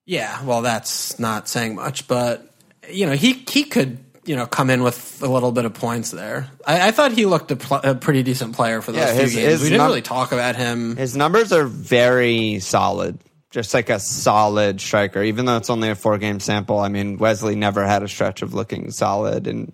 Yeah, 0.05 0.43
well, 0.45 0.63
that's 0.63 1.19
not 1.19 1.49
saying 1.49 1.75
much, 1.75 2.07
but 2.07 2.49
you 2.91 3.07
know, 3.07 3.13
he 3.13 3.33
he 3.49 3.65
could 3.65 3.99
you 4.25 4.37
know 4.37 4.47
come 4.47 4.71
in 4.71 4.83
with 4.83 5.21
a 5.23 5.27
little 5.29 5.51
bit 5.53 5.65
of 5.65 5.75
points 5.75 6.11
there. 6.11 6.49
I, 6.67 6.89
I 6.89 6.91
thought 6.93 7.13
he 7.13 7.27
looked 7.27 7.51
a, 7.51 7.57
pl- 7.57 7.81
a 7.83 7.95
pretty 7.95 8.23
decent 8.23 8.55
player 8.55 8.81
for 8.83 8.93
those 8.93 9.01
Yeah, 9.01 9.13
few 9.15 9.23
his- 9.23 9.35
games. 9.35 9.47
his 9.53 9.63
we 9.63 9.69
didn't 9.71 9.79
num- 9.79 9.87
really 9.89 10.03
talk 10.03 10.33
about 10.33 10.55
him. 10.57 10.97
His 10.97 11.17
numbers 11.17 11.53
are 11.53 11.65
very 11.65 12.61
solid. 12.61 13.19
Just 13.57 13.73
like 13.73 13.89
a 13.89 13.99
solid 13.99 14.83
striker, 14.83 15.23
even 15.23 15.47
though 15.47 15.57
it's 15.57 15.71
only 15.71 15.89
a 15.89 15.95
four 15.95 16.19
game 16.19 16.41
sample. 16.41 16.79
I 16.79 16.89
mean, 16.89 17.17
Wesley 17.17 17.55
never 17.57 17.87
had 17.87 18.03
a 18.03 18.09
stretch 18.09 18.43
of 18.43 18.53
looking 18.53 18.91
solid 18.91 19.47
in 19.47 19.73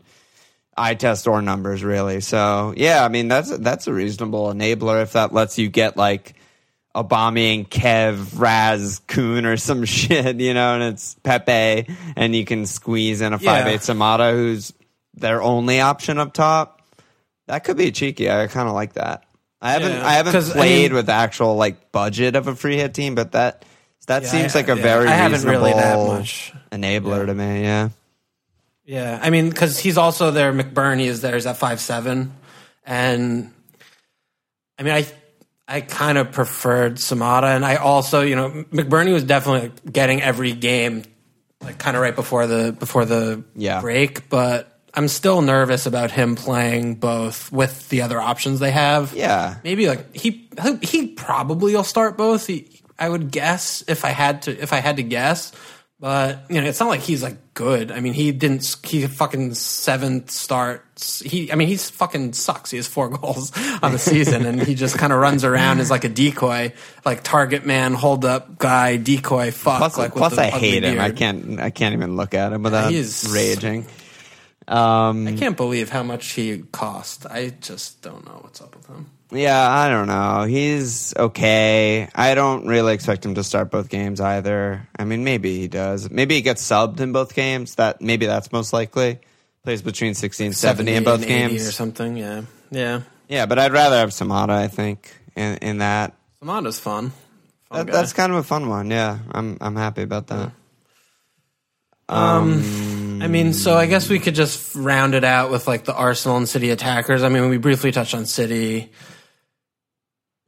eye 0.76 0.94
test 0.94 1.26
or 1.26 1.42
numbers, 1.42 1.82
really. 1.82 2.20
So, 2.20 2.74
yeah, 2.76 3.04
I 3.04 3.08
mean, 3.08 3.26
that's 3.26 3.50
that's 3.58 3.88
a 3.88 3.92
reasonable 3.92 4.46
enabler 4.54 5.02
if 5.02 5.14
that 5.14 5.32
lets 5.34 5.58
you 5.58 5.68
get 5.68 5.96
like 5.96 6.34
Aubameyang, 6.94 7.68
Kev, 7.68 8.38
Raz, 8.38 9.00
Kun, 9.08 9.46
or 9.46 9.56
some 9.56 9.84
shit, 9.98 10.38
you 10.38 10.54
know, 10.54 10.74
and 10.74 10.84
it's 10.84 11.14
Pepe, 11.24 11.92
and 12.14 12.36
you 12.36 12.44
can 12.44 12.66
squeeze 12.66 13.20
in 13.20 13.32
a 13.32 13.38
5 13.40 13.66
8 13.66 13.80
Samatta 13.80 14.32
who's 14.32 14.72
their 15.14 15.42
only 15.42 15.80
option 15.80 16.18
up 16.18 16.34
top. 16.34 16.82
That 17.48 17.64
could 17.64 17.76
be 17.76 17.90
cheeky. 17.90 18.30
I 18.30 18.46
kind 18.46 18.68
of 18.68 18.74
like 18.74 18.92
that. 18.92 19.24
I 19.60 19.72
haven't 19.72 19.90
Yeah, 19.90 20.06
I 20.06 20.12
haven't 20.12 20.32
'cause, 20.34 20.50
I 20.52 20.54
played 20.54 20.82
mean- 20.90 20.94
with 20.94 21.06
the 21.06 21.12
actual 21.14 21.56
like 21.56 21.90
budget 21.90 22.36
of 22.36 22.46
a 22.46 22.54
free 22.54 22.76
hit 22.76 22.94
team, 22.94 23.16
but 23.16 23.32
that 23.32 23.64
that 24.06 24.22
Yeah, 24.22 24.28
seems 24.28 24.54
I- 24.54 24.58
like 24.60 24.68
a 24.68 24.76
yeah, 24.76 24.82
very 24.82 25.08
I 25.08 25.12
haven't 25.12 25.32
reasonable 25.44 25.60
really 25.60 25.72
that 25.74 25.96
much. 25.98 26.52
enabler 26.72 27.26
to 27.26 27.34
me. 27.34 27.62
Yeah, 27.62 27.88
Yeah, 28.84 29.18
I 29.22 29.30
mean, 29.30 29.48
because 29.50 29.78
he's 29.78 29.96
also 29.98 30.30
there. 30.30 30.52
McBurnie 30.52 31.06
is 31.06 31.20
there. 31.20 31.34
He's 31.34 31.46
at 31.46 31.56
five 31.56 31.80
seven, 31.80 32.32
and 32.84 33.50
I 34.78 34.82
mean, 34.82 34.92
I 34.94 35.06
I 35.68 35.80
kind 35.80 36.18
of 36.18 36.32
preferred 36.32 36.96
Samatta, 36.96 37.54
and 37.54 37.64
I 37.64 37.76
also, 37.76 38.20
you 38.22 38.36
know, 38.36 38.50
McBurnie 38.72 39.12
was 39.12 39.22
definitely 39.24 39.72
getting 39.90 40.20
every 40.20 40.52
game, 40.52 41.04
like 41.62 41.78
kind 41.78 41.96
of 41.96 42.02
right 42.02 42.14
before 42.14 42.46
the 42.46 42.72
before 42.78 43.04
the 43.04 43.44
Yeah. 43.56 43.80
break, 43.80 44.28
but. 44.28 44.68
I'm 44.94 45.08
still 45.08 45.40
nervous 45.40 45.86
about 45.86 46.10
him 46.10 46.36
playing 46.36 46.96
both 46.96 47.50
with 47.50 47.88
the 47.88 48.02
other 48.02 48.20
options 48.20 48.60
they 48.60 48.72
have. 48.72 49.14
yeah. 49.14 49.54
maybe 49.64 49.86
like 49.88 50.14
he 50.14 50.50
he 50.82 51.06
probably 51.06 51.74
will 51.74 51.82
start 51.82 52.18
both. 52.18 52.46
He, 52.46 52.71
I 53.02 53.08
would 53.08 53.32
guess 53.32 53.82
if 53.88 54.04
I 54.04 54.10
had 54.10 54.42
to 54.42 54.62
if 54.62 54.72
I 54.72 54.76
had 54.76 54.98
to 54.98 55.02
guess, 55.02 55.50
but 55.98 56.44
you 56.48 56.60
know 56.60 56.68
it's 56.68 56.78
not 56.78 56.88
like 56.88 57.00
he's 57.00 57.20
like 57.20 57.52
good. 57.52 57.90
I 57.90 57.98
mean 57.98 58.12
he 58.12 58.30
didn't 58.30 58.76
he 58.84 59.04
fucking 59.08 59.54
seventh 59.54 60.30
starts. 60.30 61.18
He 61.18 61.50
I 61.50 61.56
mean 61.56 61.66
he's 61.66 61.90
fucking 61.90 62.34
sucks. 62.34 62.70
He 62.70 62.76
has 62.76 62.86
four 62.86 63.08
goals 63.18 63.50
on 63.82 63.90
the 63.90 63.98
season 63.98 64.46
and 64.46 64.62
he 64.62 64.76
just 64.76 64.98
kind 64.98 65.12
of 65.12 65.18
runs 65.18 65.42
around 65.42 65.80
as 65.80 65.90
like 65.90 66.04
a 66.04 66.08
decoy, 66.08 66.74
like 67.04 67.24
target 67.24 67.66
man, 67.66 67.94
hold 67.94 68.24
up 68.24 68.56
guy, 68.56 68.98
decoy 68.98 69.50
fuck. 69.50 69.78
Plus, 69.78 69.98
like 69.98 70.14
plus 70.14 70.38
I 70.38 70.50
hate 70.50 70.84
him. 70.84 71.00
I 71.00 71.10
can't 71.10 71.58
I 71.58 71.70
can't 71.70 71.94
even 71.94 72.14
look 72.14 72.34
at 72.34 72.52
him 72.52 72.62
without 72.62 72.92
is- 72.92 73.32
raging. 73.34 73.84
Um, 74.68 75.26
I 75.26 75.32
can't 75.32 75.56
believe 75.56 75.90
how 75.90 76.04
much 76.04 76.34
he 76.34 76.58
cost. 76.70 77.26
I 77.26 77.50
just 77.60 78.00
don't 78.00 78.24
know 78.24 78.38
what's 78.42 78.60
up 78.60 78.76
with 78.76 78.86
him. 78.86 79.10
Yeah, 79.32 79.68
I 79.68 79.88
don't 79.88 80.08
know. 80.08 80.44
He's 80.44 81.14
okay. 81.16 82.08
I 82.14 82.34
don't 82.34 82.66
really 82.66 82.92
expect 82.92 83.24
him 83.24 83.34
to 83.36 83.44
start 83.44 83.70
both 83.70 83.88
games 83.88 84.20
either. 84.20 84.86
I 84.96 85.04
mean, 85.04 85.24
maybe 85.24 85.58
he 85.58 85.68
does. 85.68 86.10
Maybe 86.10 86.34
he 86.34 86.42
gets 86.42 86.62
subbed 86.62 87.00
in 87.00 87.12
both 87.12 87.34
games. 87.34 87.76
That 87.76 88.02
maybe 88.02 88.26
that's 88.26 88.52
most 88.52 88.72
likely. 88.72 89.20
Plays 89.64 89.80
between 89.80 90.14
60 90.14 90.46
and 90.46 90.56
70, 90.56 90.92
in 90.92 91.04
both 91.04 91.26
games. 91.26 91.66
or 91.66 91.72
something. 91.72 92.16
Yeah, 92.16 92.42
yeah. 92.70 93.02
Yeah, 93.28 93.46
but 93.46 93.58
I'd 93.58 93.72
rather 93.72 93.96
have 93.96 94.10
Samatta, 94.10 94.50
I 94.50 94.68
think, 94.68 95.14
in, 95.36 95.56
in 95.58 95.78
that. 95.78 96.14
Samatta's 96.42 96.80
fun. 96.80 97.12
fun 97.70 97.86
that 97.86 97.92
that's 97.92 98.12
kind 98.12 98.32
of 98.32 98.38
a 98.38 98.42
fun 98.42 98.68
one. 98.68 98.90
Yeah, 98.90 99.18
I'm 99.30 99.56
I'm 99.60 99.76
happy 99.76 100.02
about 100.02 100.26
that. 100.26 100.52
Um, 102.08 103.22
I 103.22 103.28
mean, 103.28 103.54
so 103.54 103.74
I 103.74 103.86
guess 103.86 104.08
we 104.08 104.18
could 104.18 104.34
just 104.34 104.74
round 104.74 105.14
it 105.14 105.24
out 105.24 105.50
with 105.50 105.66
like 105.66 105.84
the 105.84 105.94
Arsenal 105.94 106.36
and 106.36 106.48
City 106.48 106.70
attackers. 106.70 107.22
I 107.22 107.28
mean, 107.28 107.48
we 107.48 107.56
briefly 107.56 107.92
touched 107.92 108.14
on 108.14 108.26
City. 108.26 108.92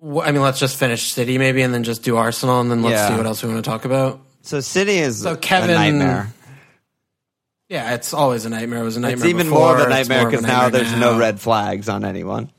I 0.04 0.32
mean, 0.32 0.42
let's 0.42 0.58
just 0.58 0.76
finish 0.76 1.12
City 1.12 1.38
maybe, 1.38 1.62
and 1.62 1.72
then 1.72 1.82
just 1.84 2.02
do 2.02 2.16
Arsenal, 2.16 2.60
and 2.60 2.70
then 2.70 2.82
let's 2.82 2.94
Yeah. 2.94 3.08
see 3.08 3.14
what 3.16 3.26
else 3.26 3.42
we 3.42 3.48
want 3.50 3.64
to 3.64 3.70
talk 3.70 3.84
about. 3.84 4.20
So 4.42 4.60
City 4.60 4.98
is 4.98 5.22
So 5.22 5.36
Kevin- 5.36 5.70
a 5.70 5.74
nightmare. 5.74 6.32
Yeah, 7.68 7.94
it's 7.94 8.12
always 8.12 8.44
a 8.44 8.50
nightmare. 8.50 8.80
It 8.80 8.84
was 8.84 8.96
a 8.96 9.00
nightmare. 9.00 9.16
It's 9.16 9.24
even 9.26 9.48
more 9.48 9.72
of 9.74 9.78
a 9.80 9.82
it's 9.84 9.90
nightmare 9.90 10.18
more 10.20 10.28
of 10.28 10.34
a 10.34 10.36
because 10.36 10.46
now 10.46 10.62
nightmare 10.64 10.80
there's 10.82 10.92
no 11.00 11.12
now. 11.12 11.18
red 11.18 11.40
flags 11.40 11.88
on 11.88 12.04
anyone. 12.04 12.50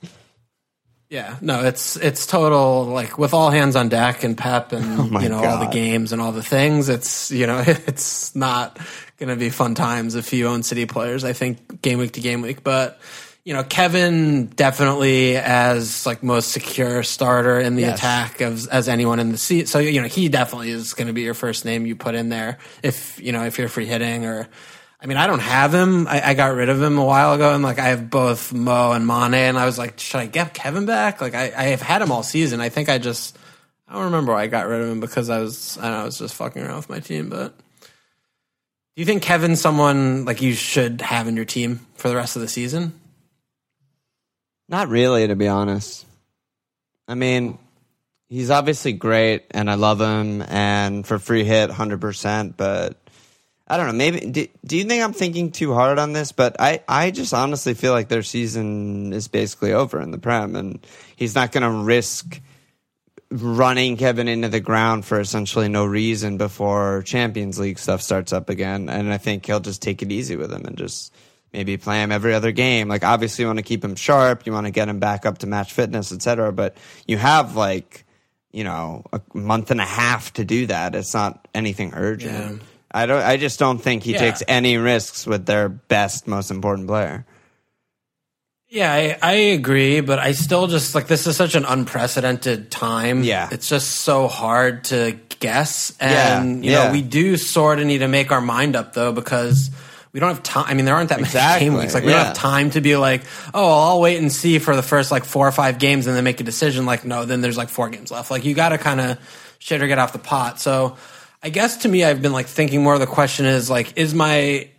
Yeah, 1.10 1.36
no, 1.42 1.64
it's 1.64 1.96
it's 1.98 2.26
total 2.26 2.86
like 2.86 3.20
with 3.20 3.34
all 3.36 3.52
hands 3.52 3.76
on 3.76 3.90
deck 3.90 4.24
and 4.24 4.36
Pep 4.36 4.72
and 4.72 4.84
Oh 5.00 5.04
my 5.04 5.22
you 5.22 5.30
know 5.30 5.44
all 5.44 5.60
the 5.60 5.68
games 5.72 6.12
and 6.12 6.20
all 6.22 6.32
the 6.32 6.42
things. 6.44 6.90
It's 6.90 7.30
you 7.30 7.46
know 7.46 7.64
it's 7.68 8.36
not 8.36 8.80
going 9.20 9.30
to 9.30 9.36
be 9.36 9.50
fun 9.52 9.76
times 9.76 10.16
if 10.16 10.34
you 10.34 10.48
own 10.48 10.64
City 10.64 10.88
players. 10.88 11.24
I 11.24 11.34
think 11.34 11.82
game 11.84 12.00
week 12.00 12.14
to 12.14 12.22
game 12.22 12.42
week, 12.42 12.64
but 12.64 13.00
you 13.46 13.54
know 13.54 13.64
Kevin 13.64 14.48
definitely 14.48 15.38
as 15.38 16.06
like 16.06 16.24
most 16.24 16.52
secure 16.52 17.04
starter 17.04 17.60
in 17.60 17.76
the 17.76 17.84
Yes. 17.84 18.00
attack 18.00 18.42
as 18.42 18.68
as 18.68 18.90
anyone 18.90 19.20
in 19.20 19.32
the 19.32 19.38
seat. 19.38 19.70
So 19.70 19.80
you 19.80 20.02
know 20.02 20.08
he 20.08 20.28
definitely 20.28 20.72
is 20.72 20.94
going 20.94 21.08
to 21.08 21.14
be 21.14 21.22
your 21.22 21.36
first 21.36 21.64
name 21.64 21.86
you 21.86 21.96
put 21.96 22.16
in 22.16 22.30
there 22.30 22.58
if 22.84 23.22
you 23.22 23.32
know 23.32 23.46
if 23.46 23.58
you're 23.58 23.70
free 23.70 23.86
hitting 23.86 24.26
or. 24.26 24.50
I 24.98 25.08
mean, 25.08 25.18
I 25.18 25.28
don't 25.28 25.42
have 25.42 25.72
him. 25.72 26.08
I, 26.08 26.30
I 26.30 26.34
got 26.34 26.56
rid 26.56 26.68
of 26.70 26.82
him 26.82 26.98
a 26.98 27.04
while 27.06 27.34
ago, 27.34 27.54
and 27.54 27.62
like 27.62 27.78
I 27.78 27.90
have 27.90 28.10
both 28.10 28.52
Mo 28.52 28.92
and 28.94 29.06
Mane, 29.06 29.36
and 29.36 29.58
I 29.60 29.66
was 29.66 29.78
like, 29.78 30.00
should 30.00 30.20
I 30.20 30.26
get 30.26 30.56
Kevin 30.56 30.88
back? 30.88 31.22
Like 31.22 31.36
I, 31.36 31.52
I 31.56 31.64
have 31.66 31.82
had 31.82 32.02
him 32.02 32.12
all 32.12 32.24
season. 32.24 32.60
I 32.60 32.70
think 32.70 32.90
I 32.90 32.98
just 32.98 33.38
I 33.88 33.94
don't 33.94 34.06
remember 34.06 34.32
why 34.32 34.44
I 34.44 34.48
got 34.48 34.66
rid 34.68 34.82
of 34.82 34.90
him 34.90 35.00
because 35.02 35.30
I 35.30 35.40
was 35.42 35.78
I 35.78 35.84
don't 35.84 35.92
know, 35.92 35.98
I 36.00 36.06
was 36.06 36.18
just 36.18 36.34
fucking 36.34 36.64
around 36.64 36.78
with 36.78 36.90
my 36.90 37.02
team. 37.02 37.30
But 37.30 37.56
do 37.60 37.92
you 38.96 39.06
think 39.06 39.22
Kevin's 39.22 39.62
someone 39.62 40.26
like 40.26 40.42
you 40.42 40.54
should 40.54 41.02
have 41.02 41.28
in 41.28 41.36
your 41.36 41.46
team 41.46 41.86
for 41.96 42.08
the 42.10 42.16
rest 42.16 42.36
of 42.36 42.42
the 42.42 42.48
season? 42.48 43.00
Not 44.68 44.90
really, 44.90 45.28
to 45.28 45.36
be 45.36 45.48
honest. 45.48 46.06
I 47.08 47.14
mean, 47.16 47.60
he's 48.30 48.50
obviously 48.50 48.94
great, 48.94 49.46
and 49.52 49.70
I 49.70 49.76
love 49.76 50.02
him, 50.02 50.42
and 50.42 51.06
for 51.06 51.20
free 51.20 51.44
hit, 51.44 51.70
hundred 51.70 52.02
percent. 52.02 52.58
But 52.58 52.98
I 53.68 53.78
don't 53.78 53.88
know. 53.88 53.94
Maybe 53.94 54.20
do, 54.22 54.48
do 54.66 54.78
you 54.78 54.86
think 54.86 55.04
I'm 55.04 55.14
thinking 55.14 55.52
too 55.52 55.74
hard 55.74 56.00
on 56.00 56.14
this? 56.14 56.32
But 56.32 56.56
I, 56.60 56.82
I 56.88 57.12
just 57.12 57.34
honestly 57.34 57.76
feel 57.76 57.94
like 57.94 58.10
their 58.10 58.24
season 58.24 59.14
is 59.14 59.28
basically 59.28 59.74
over 59.74 60.02
in 60.02 60.12
the 60.12 60.18
Prem, 60.18 60.56
and 60.56 60.86
he's 61.16 61.36
not 61.36 61.52
going 61.52 61.64
to 61.64 61.84
risk 61.84 62.42
running 63.32 63.98
Kevin 63.98 64.28
into 64.28 64.50
the 64.50 64.60
ground 64.60 65.06
for 65.06 65.20
essentially 65.20 65.68
no 65.68 65.86
reason 65.86 66.38
before 66.38 67.04
Champions 67.04 67.60
League 67.60 67.80
stuff 67.80 68.02
starts 68.02 68.32
up 68.34 68.50
again. 68.50 68.90
And 68.90 69.12
I 69.12 69.18
think 69.18 69.46
he'll 69.46 69.60
just 69.60 69.82
take 69.82 70.02
it 70.02 70.12
easy 70.12 70.36
with 70.36 70.52
him 70.52 70.66
and 70.66 70.78
just 70.78 71.14
maybe 71.56 71.78
play 71.78 72.02
him 72.04 72.12
every 72.12 72.34
other 72.34 72.52
game. 72.52 72.90
Like 72.90 73.04
obviously 73.06 73.44
you 73.44 73.48
want 73.48 73.60
to 73.60 73.64
keep 73.64 73.84
him 73.84 73.96
sharp, 73.96 74.46
you 74.46 74.52
want 74.52 74.68
to 74.68 74.72
get 74.72 74.90
him 74.90 75.00
back 75.00 75.26
up 75.26 75.38
to 75.40 75.48
match 75.48 75.72
fitness, 75.72 76.12
etc. 76.12 76.52
But 76.52 76.76
you 77.08 77.18
have 77.18 77.56
like 77.56 78.04
you 78.52 78.64
know 78.66 79.04
a 79.14 79.22
month 79.34 79.72
and 79.72 79.80
a 79.80 79.86
half 79.86 80.34
to 80.34 80.44
do 80.44 80.68
that. 80.68 80.96
It's 80.96 81.14
not 81.14 81.48
anything 81.54 81.94
urgent. 81.96 82.34
Yeah. 82.62 82.66
I 82.92 83.06
don't. 83.06 83.22
I 83.24 83.38
just 83.38 83.58
don't 83.60 83.80
think 83.80 84.04
he 84.04 84.12
Yeah. 84.14 84.20
takes 84.20 84.44
any 84.48 84.78
risks 84.78 85.26
with 85.26 85.46
their 85.46 85.70
best, 85.70 86.28
most 86.28 86.52
important 86.52 86.88
player. 86.88 87.26
Yeah, 88.68 88.92
I, 88.92 89.18
I 89.22 89.34
agree, 89.56 90.02
but 90.02 90.20
I 90.20 90.32
still 90.34 90.68
just 90.68 90.96
like 90.96 91.08
this 91.08 91.28
is 91.28 91.38
such 91.38 91.56
an 91.56 91.66
unprecedented 91.66 92.72
time. 92.72 93.24
Yeah. 93.24 93.48
It's 93.52 93.70
just 93.70 93.90
so 94.02 94.28
hard 94.28 94.86
to 94.86 95.18
guess. 95.40 95.94
Yeah, 96.02 96.42
And, 96.42 96.66
you 96.66 96.72
yeah. 96.72 96.86
know, 96.88 96.92
we 96.92 97.02
do 97.02 97.38
sort 97.38 97.80
of 97.80 97.86
need 97.86 98.00
to 98.00 98.08
make 98.08 98.32
our 98.32 98.42
mind 98.42 98.76
up 98.76 98.94
though 98.94 99.12
because 99.14 99.70
we 100.16 100.22
don't 100.22 100.30
have 100.30 100.44
time. 100.44 100.64
I 100.66 100.74
mean, 100.76 100.86
there 100.86 100.96
aren't 100.96 101.10
that 101.10 101.20
many 101.20 101.28
Exactly, 101.28 101.66
game 101.68 101.78
weeks. 101.78 101.94
Like, 101.94 102.06
we 102.06 102.12
don't 102.12 102.28
have 102.28 102.38
time 102.38 102.70
to 102.70 102.80
be 102.80 102.96
like, 102.96 103.24
oh, 103.54 103.90
I'll 103.90 104.00
wait 104.00 104.18
and 104.18 104.32
see 104.32 104.60
for 104.60 104.74
the 104.74 104.82
first 104.82 105.12
like 105.12 105.26
four 105.26 105.46
or 105.46 105.52
five 105.52 105.78
games 105.78 106.08
and 106.08 106.16
then 106.16 106.24
make 106.24 106.40
a 106.40 106.46
decision. 106.46 106.86
Like, 106.86 107.04
no, 107.04 107.26
then 107.26 107.42
there's 107.42 107.58
like 107.58 107.68
four 107.68 107.90
games 107.90 108.12
left. 108.12 108.32
Like, 108.32 108.46
you 108.46 108.54
got 108.54 108.70
to 108.70 108.78
kind 108.78 109.02
of 109.02 109.56
shit 109.60 109.82
or 109.82 109.88
get 109.88 110.00
off 110.00 110.14
the 110.14 110.20
pot. 110.20 110.62
So 110.62 110.96
I 111.44 111.50
guess 111.50 111.76
to 111.80 111.90
me, 111.90 112.06
I've 112.06 112.22
been 112.22 112.32
like 112.32 112.48
thinking 112.48 112.82
more 112.82 112.94
of 112.94 113.02
the 113.02 113.08
question 113.08 113.46
is 113.46 113.70
like, 113.70 113.98
is 113.98 114.14
my 114.14 114.70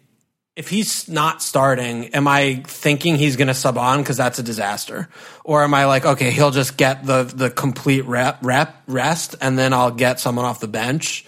if 0.56 0.70
he's 0.70 1.06
not 1.06 1.42
starting, 1.42 2.06
am 2.14 2.26
I 2.26 2.62
thinking 2.66 3.16
he's 3.16 3.36
going 3.36 3.48
to 3.48 3.54
sub 3.54 3.76
on 3.76 3.98
because 4.00 4.16
that's 4.16 4.38
a 4.38 4.42
disaster, 4.42 5.10
or 5.44 5.62
am 5.62 5.74
I 5.74 5.84
like, 5.84 6.06
okay, 6.06 6.30
he'll 6.30 6.50
just 6.50 6.78
get 6.78 7.04
the 7.04 7.24
the 7.24 7.50
complete 7.50 8.06
rep, 8.06 8.38
rep 8.40 8.74
rest, 8.86 9.34
and 9.42 9.58
then 9.58 9.74
I'll 9.74 9.90
get 9.90 10.18
someone 10.18 10.46
off 10.46 10.60
the 10.60 10.66
bench, 10.66 11.26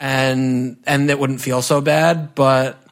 and 0.00 0.76
and 0.88 1.08
it 1.08 1.20
wouldn't 1.20 1.40
feel 1.40 1.62
so 1.62 1.80
bad, 1.80 2.34
but. 2.34 2.82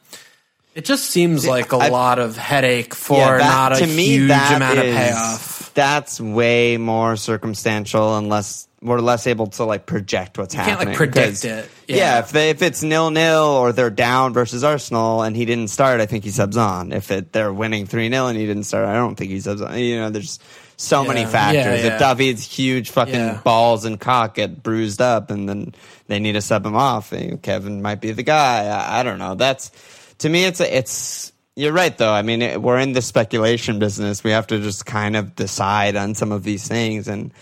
It 0.77 0.85
just 0.85 1.11
seems 1.11 1.47
like 1.47 1.73
a 1.73 1.77
I- 1.77 1.89
lot 1.89 2.19
of 2.19 2.37
headache 2.37 2.95
for 2.95 3.17
Yeah, 3.19 3.39
that- 3.39 3.45
not 3.73 3.81
a 3.83 3.87
me, 3.87 4.07
huge 4.07 4.31
amount 4.31 4.79
is- 4.79 4.85
of 4.91 4.97
payoff. 4.97 5.71
That's 5.75 6.21
way 6.21 6.77
more 6.77 7.17
circumstantial, 7.17 8.17
unless 8.17 8.67
we're 8.83 9.01
less 9.01 9.27
able 9.27 9.47
to 9.49 9.65
like 9.65 9.85
project 9.87 10.39
what's 10.39 10.55
happening. 10.55 10.77
can't, 10.77 10.89
like, 10.89 10.97
predict 10.97 11.45
it. 11.45 11.69
Yeah, 11.89 11.97
Yeah. 11.97 12.19
if 12.21 12.31
they, 12.31 12.51
if 12.51 12.63
it's 12.63 12.83
nil 12.83 13.11
nil 13.11 13.43
or 13.43 13.73
they're 13.73 13.91
down 13.91 14.33
versus 14.33 14.63
Arsenal 14.63 15.23
and 15.23 15.35
he 15.35 15.45
didn't 15.45 15.69
start, 15.71 16.01
I 16.01 16.07
think 16.07 16.25
he 16.25 16.31
subs 16.31 16.57
on. 16.57 16.93
If 16.93 17.11
it, 17.11 17.33
they're 17.33 17.53
winning 17.53 17.87
three 17.87 18.09
0 18.11 18.27
and 18.29 18.39
he 18.39 18.47
didn't 18.47 18.65
start, 18.65 18.87
I 18.87 18.95
don't 18.95 19.15
think 19.17 19.31
he 19.31 19.41
subs 19.41 19.61
on. 19.63 19.77
You 19.79 19.99
know, 20.01 20.11
there's 20.11 20.39
so 20.77 21.05
many 21.05 21.25
factors. 21.25 21.65
Yeah, 21.65 21.75
yeah. 21.75 21.95
If 21.95 21.99
David's 21.99 22.45
huge 22.47 22.91
fucking 22.91 23.15
Yeah. 23.15 23.39
balls 23.43 23.85
and 23.87 23.99
cock 23.99 24.35
get 24.35 24.63
bruised 24.63 25.01
up, 25.01 25.31
and 25.31 25.49
then 25.49 25.75
they 26.07 26.19
need 26.21 26.33
to 26.33 26.43
sub 26.43 26.65
him 26.67 26.77
off, 26.77 27.13
eh, 27.15 27.37
Kevin 27.43 27.81
might 27.83 28.01
be 28.03 28.13
the 28.13 28.23
guy. 28.23 28.67
I, 28.67 29.01
I 29.01 29.03
don't 29.03 29.19
know. 29.19 29.35
That's 29.35 29.71
to 30.19 30.29
me, 30.29 30.45
it's 30.45 30.61
it's. 30.61 31.33
You're 31.59 31.73
right, 31.73 31.97
though. 31.97 32.13
I 32.13 32.21
mean, 32.21 32.43
it, 32.43 32.61
we're 32.61 32.79
in 32.79 32.93
the 32.93 33.01
speculation 33.01 33.79
business. 33.79 34.23
We 34.23 34.33
have 34.33 34.49
to 34.49 34.61
just 34.61 34.85
kind 34.85 35.17
of 35.17 35.35
decide 35.35 35.97
on 35.97 36.15
some 36.15 36.31
of 36.31 36.43
these 36.43 36.69
things, 36.69 37.09
and 37.09 37.33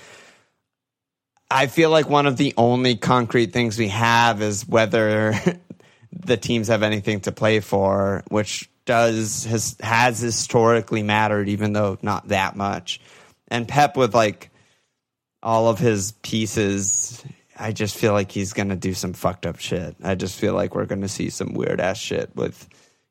I 1.50 1.66
feel 1.66 1.90
like 1.90 2.08
one 2.08 2.26
of 2.26 2.36
the 2.36 2.54
only 2.56 2.96
concrete 2.96 3.52
things 3.52 3.78
we 3.78 3.88
have 3.88 4.42
is 4.42 4.66
whether 4.66 5.34
the 6.12 6.36
teams 6.36 6.68
have 6.68 6.82
anything 6.82 7.20
to 7.22 7.32
play 7.32 7.60
for, 7.60 8.24
which 8.28 8.70
does 8.86 9.44
has 9.44 9.76
has 9.80 10.18
historically 10.18 11.02
mattered, 11.02 11.48
even 11.48 11.72
though 11.72 11.98
not 12.02 12.28
that 12.28 12.56
much. 12.56 13.00
And 13.48 13.68
Pep 13.68 13.96
with 13.96 14.14
like 14.14 14.50
all 15.42 15.68
of 15.68 15.78
his 15.78 16.12
pieces, 16.22 17.22
I 17.58 17.72
just 17.72 17.96
feel 17.96 18.12
like 18.12 18.30
he's 18.32 18.52
gonna 18.52 18.76
do 18.76 18.94
some 18.94 19.12
fucked 19.12 19.46
up 19.46 19.58
shit. 19.58 19.96
I 20.02 20.14
just 20.14 20.36
feel 20.38 20.54
like 20.54 20.74
we're 20.74 20.86
gonna 20.86 21.08
see 21.08 21.30
some 21.30 21.54
weird 21.54 21.80
ass 21.80 21.98
shit 21.98 22.30
with 22.34 22.68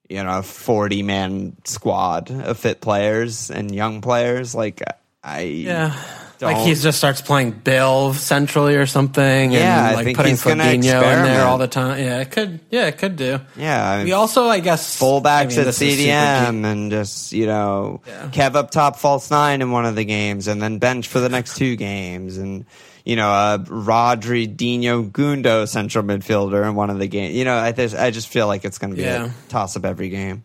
you 0.09 0.21
know 0.23 0.39
a 0.39 0.43
forty 0.43 1.01
man 1.03 1.55
squad 1.63 2.29
of 2.31 2.57
fit 2.59 2.81
players 2.81 3.49
and 3.49 3.73
young 3.73 4.01
players. 4.01 4.53
Like 4.53 4.81
I 5.23 5.41
Yeah. 5.41 5.95
don't- 6.39 6.51
Like 6.53 6.67
he 6.67 6.73
just 6.75 6.97
starts 6.97 7.21
playing 7.21 7.51
Bill 7.51 8.13
centrally 8.13 8.75
or 8.75 8.85
something, 8.85 9.51
Yeah, 9.53 9.81
I 9.81 9.87
and 9.87 9.95
like 9.95 10.03
think 10.05 10.17
putting 10.17 10.35
Fabinho 10.35 10.73
in 10.75 11.23
there 11.23 11.45
all 11.45 11.57
the 11.57 11.69
time. 11.69 11.97
Yeah, 12.03 12.19
it 12.19 12.31
could. 12.31 12.59
Yeah, 12.69 12.87
it 12.87 12.97
could 12.97 13.15
do. 13.15 13.39
yeah. 13.55 13.89
I 13.91 13.97
mean, 13.99 14.05
We 14.07 14.11
also, 14.11 14.47
I 14.49 14.59
guess, 14.59 15.01
I 15.01 15.05
fullbacks 15.05 15.49
mean, 15.51 15.59
at 15.59 15.65
this 15.67 15.81
is 15.81 15.93
super 15.93 15.95
deep. 15.95 16.07
CDM 16.09 16.65
and 16.65 16.91
just 16.91 17.31
you 17.31 17.45
know 17.45 18.01
Yeah. 18.05 18.27
Kev 18.33 18.55
up 18.55 18.71
top 18.71 18.97
false 18.99 19.31
nine 19.31 19.61
in 19.61 19.71
one 19.71 19.85
of 19.85 19.95
the 19.95 20.03
games 20.03 20.49
and 20.49 20.61
then 20.61 20.79
bench 20.79 21.07
for 21.07 21.21
the 21.21 21.29
next 21.29 21.55
two 21.55 21.77
games 21.77 22.37
and 22.37 22.65
you 23.03 23.15
know 23.15 23.29
uh, 23.29 23.57
Rodri 23.59 24.55
Dino 24.55 25.03
Gundo 25.03 25.67
central 25.67 26.03
midfielder 26.03 26.67
in 26.67 26.75
one 26.75 26.89
of 26.89 26.99
the 26.99 27.07
games. 27.07 27.35
You 27.35 27.45
know 27.45 27.55
I 27.55 27.71
just 27.71 27.95
I 27.95 28.11
just 28.11 28.27
feel 28.27 28.47
like 28.47 28.65
it's 28.65 28.77
going 28.77 28.91
to 28.91 28.97
be 28.97 29.03
Yeah. 29.03 29.25
a 29.27 29.49
toss 29.49 29.75
up 29.75 29.85
every 29.85 30.09
game. 30.09 30.43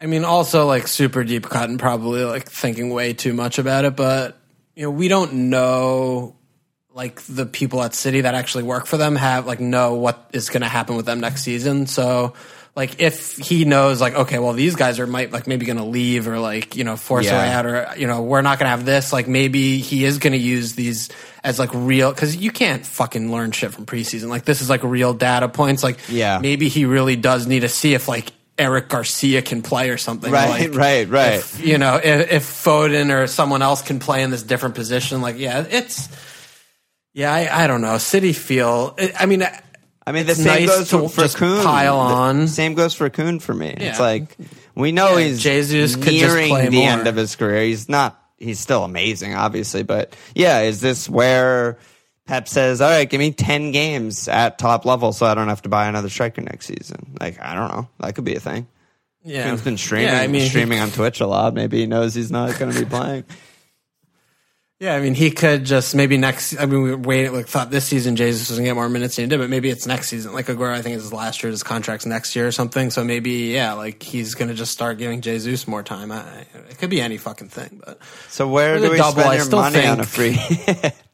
I 0.00 0.06
mean, 0.06 0.24
also 0.24 0.66
like 0.66 0.86
super 0.86 1.24
deep 1.24 1.44
cut 1.48 1.68
and 1.68 1.78
probably 1.78 2.22
like 2.24 2.48
thinking 2.48 2.90
way 2.90 3.14
too 3.14 3.32
much 3.32 3.58
about 3.58 3.84
it, 3.84 3.96
but 3.96 4.38
you 4.76 4.84
know, 4.84 4.90
we 4.90 5.08
don't 5.08 5.32
know 5.50 6.36
like 6.94 7.20
the 7.22 7.46
people 7.46 7.82
at 7.82 7.94
City 7.94 8.20
that 8.22 8.34
actually 8.34 8.64
work 8.64 8.86
for 8.86 8.96
them 8.96 9.16
have 9.16 9.46
like 9.46 9.60
know 9.60 9.94
what 9.94 10.30
is 10.32 10.50
going 10.50 10.62
to 10.62 10.68
happen 10.68 10.96
with 10.96 11.06
them 11.06 11.20
next 11.20 11.42
season. 11.42 11.86
So 11.86 12.34
like 12.78 13.00
if 13.00 13.36
he 13.38 13.64
knows 13.64 14.00
like 14.00 14.14
okay, 14.14 14.38
well 14.38 14.52
these 14.52 14.76
guys 14.76 15.00
are 15.00 15.06
might 15.06 15.32
like 15.32 15.48
maybe 15.48 15.66
to 15.78 15.84
leave 15.84 16.28
or 16.28 16.38
like 16.38 16.76
you 16.76 16.84
know 16.84 16.96
force 16.96 17.26
Yeah. 17.26 17.36
way 17.42 17.52
out 17.52 17.66
or 17.66 17.88
you 17.98 18.06
know 18.06 18.22
we're 18.22 18.40
not 18.40 18.60
to 18.66 18.70
have 18.70 18.84
this. 18.84 19.12
Like 19.12 19.26
maybe 19.26 19.78
he 19.78 20.04
is 20.04 20.18
to 20.34 20.38
use 20.38 20.76
these 20.76 21.08
as 21.42 21.58
like 21.58 21.70
real 21.74 22.12
because 22.12 22.36
you 22.36 22.52
can't 22.52 22.86
fucking 22.86 23.32
learn 23.32 23.50
shit 23.50 23.72
from 23.74 23.84
preseason. 23.84 24.28
Like 24.28 24.44
this 24.44 24.62
is 24.62 24.70
like 24.70 24.84
real 24.84 25.12
data 25.12 25.48
points. 25.48 25.82
Like 25.82 25.98
Yeah. 26.08 26.38
maybe 26.38 26.68
he 26.68 26.84
really 26.84 27.16
does 27.16 27.48
need 27.48 27.60
to 27.60 27.68
see 27.68 27.94
if 27.94 28.06
like. 28.06 28.30
Eric 28.60 28.88
Garcia 28.88 29.40
can 29.40 29.62
play 29.62 29.88
or 29.90 29.96
something. 29.98 30.32
Right, 30.32 30.66
like, 30.66 30.74
right, 30.74 31.08
right. 31.08 31.34
if, 31.34 31.64
you 31.64 31.78
know, 31.78 31.94
if, 32.02 32.32
if 32.32 32.42
Foden 32.44 33.14
or 33.14 33.28
someone 33.28 33.62
else 33.62 33.82
can 33.82 34.00
play 34.00 34.20
in 34.24 34.32
this 34.32 34.42
different 34.42 34.74
position, 34.74 35.22
like, 35.22 35.38
yeah, 35.38 35.64
it's, 35.70 36.08
yeah, 37.14 37.32
I, 37.32 37.62
I 37.62 37.66
don't 37.68 37.82
know. 37.82 37.98
City 37.98 38.32
feel, 38.32 38.96
I 39.16 39.26
mean, 39.26 39.46
I 40.08 40.12
mean, 40.12 40.26
the 40.26 40.32
It's 40.32 40.42
same 40.42 40.66
nice 40.66 40.68
goes 40.78 40.90
to 40.90 41.08
for, 41.08 41.20
just 41.22 41.36
Kun. 41.36 41.64
pile 41.64 42.34
The 42.34 42.48
same 42.48 42.74
goes 42.74 42.94
for 42.94 43.08
Kun 43.10 43.38
for 43.40 43.54
me. 43.54 43.68
It's 43.76 44.00
like 44.00 44.36
we 44.74 44.92
know 44.92 45.16
Yeah, 45.16 45.24
he's 45.26 45.42
Jesus 45.42 45.96
could 45.96 46.04
just 46.14 46.34
nearing 46.34 46.70
the 46.70 46.76
more. 46.78 46.88
end 46.90 47.06
of 47.06 47.16
his 47.16 47.36
career. 47.36 47.62
He's 47.64 47.88
not. 47.88 48.20
He's 48.38 48.60
still 48.60 48.84
amazing, 48.84 49.34
obviously, 49.34 49.82
but 49.82 50.14
yeah, 50.34 50.60
is 50.60 50.80
this 50.80 51.08
where 51.08 51.78
Pep 52.26 52.46
says, 52.46 52.80
"All 52.80 52.88
right, 52.90 53.08
give 53.10 53.18
me 53.18 53.32
ten 53.32 53.72
games 53.72 54.28
at 54.28 54.58
top 54.58 54.84
level, 54.84 55.12
so 55.12 55.26
I 55.26 55.34
don't 55.34 55.48
have 55.48 55.62
to 55.62 55.68
buy 55.68 55.88
another 55.88 56.08
striker 56.08 56.40
next 56.42 56.66
season"? 56.66 57.16
Like, 57.20 57.40
I 57.40 57.54
don't 57.54 57.68
know. 57.72 57.88
That 57.98 58.14
could 58.14 58.24
be 58.24 58.36
a 58.36 58.40
thing. 58.40 58.68
yeah. 59.24 59.50
He's 59.50 59.62
been 59.62 59.76
streaming, 59.76 60.06
Yeah, 60.08 60.20
I 60.20 60.26
mean, 60.28 60.48
streaming 60.48 60.78
on 60.78 60.90
Twitch 60.90 61.20
a 61.20 61.26
lot. 61.26 61.52
Maybe 61.54 61.78
he 61.80 61.86
knows 61.86 62.14
he's 62.14 62.30
not 62.30 62.56
going 62.58 62.72
to 62.72 62.78
be 62.78 62.84
playing. 62.96 63.24
Yeah, 64.80 64.94
I 64.94 65.00
mean, 65.00 65.14
he 65.14 65.30
could 65.32 65.64
just 65.64 65.94
maybe 65.94 66.16
next, 66.18 66.56
I 66.58 66.66
mean, 66.66 66.82
we 66.82 66.94
waited, 66.94 67.32
like, 67.32 67.48
thought 67.48 67.70
this 67.70 67.84
season 67.86 68.14
Jesus 68.14 68.48
was 68.48 68.58
going 68.58 68.64
to 68.66 68.68
get 68.70 68.74
more 68.76 68.88
minutes 68.88 69.16
than 69.16 69.24
he 69.24 69.28
did, 69.28 69.38
but 69.38 69.50
maybe 69.50 69.70
it's 69.70 69.86
next 69.86 70.08
season. 70.08 70.32
Like, 70.32 70.46
Aguero, 70.46 70.72
I 70.72 70.82
think 70.82 70.96
is 70.96 71.02
his 71.02 71.12
last 71.12 71.42
year, 71.42 71.50
his 71.50 71.62
contract's 71.64 72.06
next 72.06 72.36
year 72.36 72.46
or 72.46 72.52
something. 72.52 72.90
So 72.90 73.02
maybe, 73.02 73.30
yeah, 73.52 73.72
like, 73.72 74.02
he's 74.02 74.34
going 74.34 74.48
to 74.48 74.54
just 74.54 74.70
start 74.72 74.98
giving 74.98 75.20
Jesus 75.20 75.66
more 75.66 75.82
time. 75.82 76.12
I, 76.12 76.22
it 76.70 76.78
could 76.78 76.90
be 76.90 77.00
any 77.00 77.16
fucking 77.16 77.48
thing, 77.48 77.82
but. 77.84 77.98
So 78.28 78.46
where 78.46 78.78
do 78.78 78.90
we 78.90 78.96
double, 78.98 79.12
spend 79.20 79.28
I 79.30 79.34
your 79.34 79.44
still 79.44 79.58
money 79.60 79.84
on 79.86 79.98
a 80.00 80.04
think- 80.04 80.38
free? 80.38 80.90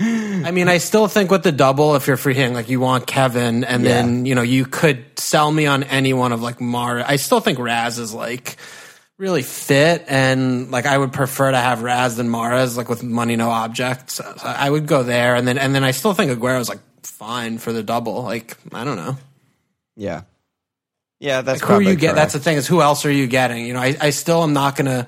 I 0.00 0.50
mean, 0.50 0.68
I 0.68 0.78
still 0.78 1.06
think 1.06 1.30
with 1.30 1.44
the 1.44 1.52
double, 1.52 1.94
if 1.94 2.08
you're 2.08 2.16
free 2.16 2.34
hitting, 2.34 2.52
like 2.52 2.68
you 2.68 2.80
want 2.80 3.06
Kevin, 3.06 3.62
and 3.62 3.84
Yeah. 3.84 3.88
then 3.88 4.26
you 4.26 4.34
know 4.34 4.42
you 4.42 4.64
could 4.64 5.04
sell 5.18 5.52
me 5.52 5.66
on 5.66 5.84
any 5.84 6.12
one 6.12 6.32
of 6.32 6.42
like 6.42 6.60
Mar. 6.60 6.98
I 6.98 7.14
still 7.14 7.38
think 7.38 7.60
Raz 7.60 7.96
is 8.00 8.12
like 8.12 8.56
really 9.18 9.42
fit, 9.42 10.04
and 10.08 10.70
like 10.70 10.86
I 10.86 10.96
would 10.96 11.12
prefer 11.12 11.50
to 11.50 11.58
have 11.58 11.82
Raz 11.82 12.16
than 12.16 12.28
Mahrez, 12.28 12.76
like 12.76 12.88
with 12.88 13.02
money 13.02 13.36
no 13.36 13.50
object. 13.50 14.10
So 14.10 14.34
I 14.42 14.70
would 14.70 14.86
go 14.86 15.02
there, 15.02 15.34
and 15.34 15.46
then 15.46 15.58
and 15.58 15.74
then 15.74 15.84
I 15.84 15.90
still 15.90 16.14
think 16.14 16.30
Aguero's 16.30 16.68
like 16.68 16.80
fine 17.02 17.58
for 17.58 17.72
the 17.72 17.82
double. 17.82 18.22
Like 18.22 18.56
I 18.72 18.84
don't 18.84 18.96
know. 18.96 19.16
yeah, 19.96 20.22
yeah. 21.20 21.42
That's 21.42 21.60
Like, 21.60 21.68
who 21.68 21.76
are 21.76 21.82
you 21.82 21.96
get? 21.96 22.14
That's 22.14 22.32
the 22.32 22.40
thing 22.40 22.56
is 22.56 22.66
who 22.66 22.80
else 22.80 23.04
are 23.04 23.12
you 23.12 23.26
getting? 23.26 23.66
You 23.66 23.74
know, 23.74 23.80
I, 23.80 23.96
I 24.00 24.10
still 24.10 24.42
am 24.42 24.52
not 24.52 24.76
gonna. 24.76 25.06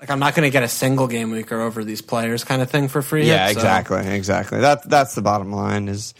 Like 0.00 0.08
I'm 0.10 0.18
not 0.18 0.34
to 0.34 0.48
get 0.48 0.62
a 0.62 0.68
single 0.68 1.08
game 1.08 1.30
weeker 1.30 1.60
over 1.60 1.84
these 1.84 2.00
players, 2.00 2.42
kind 2.42 2.62
of 2.62 2.70
thing 2.70 2.88
for 2.88 3.02
free. 3.02 3.26
Yeah, 3.28 3.44
so- 3.46 3.52
exactly, 3.52 4.06
exactly. 4.06 4.60
That 4.60 4.88
that's 4.88 5.14
the 5.14 5.20
bottom 5.20 5.52
line. 5.52 5.88
Is 5.88 6.14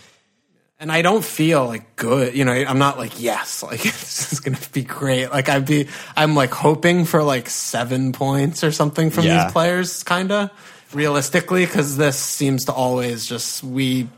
and 0.81 0.90
I 0.90 1.03
don't 1.03 1.25
feel 1.25 1.66
like 1.66 1.95
good. 1.97 2.35
You 2.35 2.45
know, 2.45 2.53
I'm 2.53 2.79
not 2.79 2.99
like 2.99 3.21
yes, 3.21 3.62
like 3.62 3.83
this 3.83 4.33
is 4.33 4.40
gonna 4.40 4.59
be 4.73 4.83
great. 4.83 5.29
Like 5.31 5.49
I'd 5.49 5.66
be, 5.66 5.88
I'm 6.16 6.35
like 6.35 6.51
hoping 6.53 7.05
for 7.05 7.23
like 7.23 7.49
seven 7.51 8.12
points 8.12 8.64
or 8.64 8.73
something 8.73 9.11
from 9.11 9.25
Yeah. 9.27 9.45
these 9.45 9.53
players, 9.53 10.03
kinda. 10.03 10.51
realistically 10.93 11.64
because 11.66 11.97
this 11.97 12.19
seems 12.19 12.64
to 12.64 12.73
always 12.73 13.25
just 13.27 13.62
we 13.62 14.09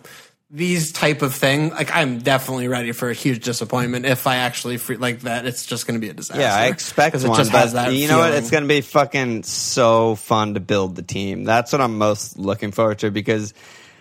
these 0.55 0.91
type 0.93 1.21
of 1.23 1.35
thing 1.35 1.69
like 1.71 1.91
i'm 1.95 2.19
definitely 2.19 2.69
ready 2.69 2.93
for 2.93 3.09
a 3.11 3.15
huge 3.15 3.43
disappointment 3.45 4.05
if 4.07 4.27
i 4.27 4.37
actually 4.37 4.77
free, 4.79 4.97
like 4.97 5.21
that 5.21 5.45
it's 5.47 5.65
just 5.67 5.87
going 5.87 5.99
to 5.99 6.01
be 6.01 6.11
a 6.11 6.15
disaster 6.15 6.41
Yeah, 6.43 6.55
I 6.55 6.67
expect 6.67 7.13
'Cause 7.15 7.25
it 7.25 7.29
just 7.35 7.51
has 7.53 7.73
that 7.75 7.93
you 7.95 8.07
know 8.09 8.19
what? 8.19 8.33
It's 8.35 8.51
going 8.51 8.63
to 8.65 8.69
be 8.69 8.81
fucking 8.83 9.43
so 9.45 10.15
fun 10.15 10.55
to 10.55 10.61
build 10.61 10.95
the 10.97 11.03
team. 11.03 11.45
That's 11.45 11.73
what 11.73 11.81
I'm 11.83 11.97
most 11.99 12.39
looking 12.39 12.71
forward 12.73 12.99
to 13.01 13.11
because 13.11 13.53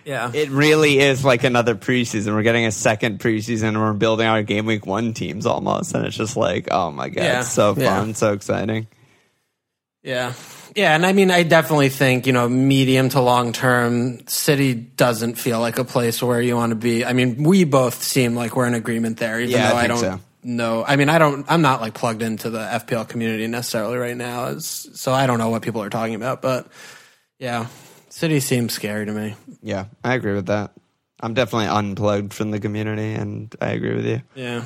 yeah 0.04 0.30
it 0.34 0.50
really 0.50 0.98
is 0.98 1.24
like 1.24 1.44
another 1.44 1.74
preseason. 1.74 2.34
We're 2.34 2.42
getting 2.42 2.66
a 2.66 2.72
second 2.72 3.18
preseason 3.20 3.68
and 3.68 3.80
we're 3.80 3.92
building 3.92 4.26
our 4.26 4.42
game 4.42 4.66
week 4.66 4.86
one 4.86 5.14
teams 5.14 5.46
almost. 5.46 5.94
And 5.94 6.04
it's 6.06 6.16
just 6.16 6.36
like, 6.36 6.68
oh 6.70 6.90
my 6.90 7.08
God, 7.08 7.22
Yeah, 7.24 7.40
it's 7.40 7.52
so 7.52 7.74
yeah. 7.76 7.98
fun, 8.00 8.14
so 8.14 8.32
exciting. 8.32 8.86
Yeah. 10.02 10.32
Yeah, 10.74 10.94
and 10.94 11.04
I 11.04 11.12
mean, 11.12 11.30
I 11.30 11.42
definitely 11.42 11.90
think, 11.90 12.26
you 12.26 12.32
know, 12.32 12.48
medium 12.48 13.10
to 13.10 13.20
long 13.20 13.52
term, 13.52 14.26
City 14.26 14.72
doesn't 14.74 15.34
feel 15.34 15.60
like 15.60 15.78
a 15.78 15.84
place 15.84 16.22
where 16.22 16.40
you 16.40 16.56
want 16.56 16.70
to 16.70 16.76
be. 16.76 17.04
I 17.04 17.12
mean, 17.12 17.42
we 17.42 17.64
both 17.64 18.02
seem 18.02 18.34
like 18.34 18.56
we're 18.56 18.66
in 18.66 18.72
agreement 18.74 19.18
there, 19.18 19.38
even 19.38 19.50
Yeah, 19.50 19.68
I 19.68 19.70
though 19.70 19.76
I, 19.76 19.80
think 19.80 20.00
don't 20.00 20.18
so. 20.18 20.20
know. 20.44 20.84
I 20.84 20.96
mean, 20.96 21.10
I 21.10 21.18
don't, 21.18 21.44
I'm 21.50 21.60
not 21.60 21.82
like 21.82 21.92
plugged 21.92 22.22
into 22.22 22.48
the 22.48 22.58
FPL 22.60 23.06
community 23.06 23.46
necessarily 23.48 23.98
right 23.98 24.16
now, 24.16 24.58
so 24.60 25.12
I 25.12 25.26
don't 25.26 25.38
know 25.38 25.50
what 25.50 25.60
people 25.60 25.82
are 25.82 25.90
talking 25.90 26.14
about, 26.14 26.40
but 26.40 26.68
yeah, 27.38 27.66
City 28.22 28.38
seems 28.38 28.72
scary 28.72 29.04
to 29.04 29.10
me. 29.10 29.34
Yeah, 29.64 29.86
I 30.04 30.14
agree 30.14 30.34
with 30.34 30.46
that. 30.46 30.70
I'm 31.18 31.34
definitely 31.34 31.66
unplugged 31.66 32.32
from 32.32 32.52
the 32.52 32.60
community 32.60 33.14
and 33.14 33.52
I 33.60 33.70
agree 33.70 33.96
with 33.96 34.06
you. 34.06 34.22
Yeah. 34.36 34.62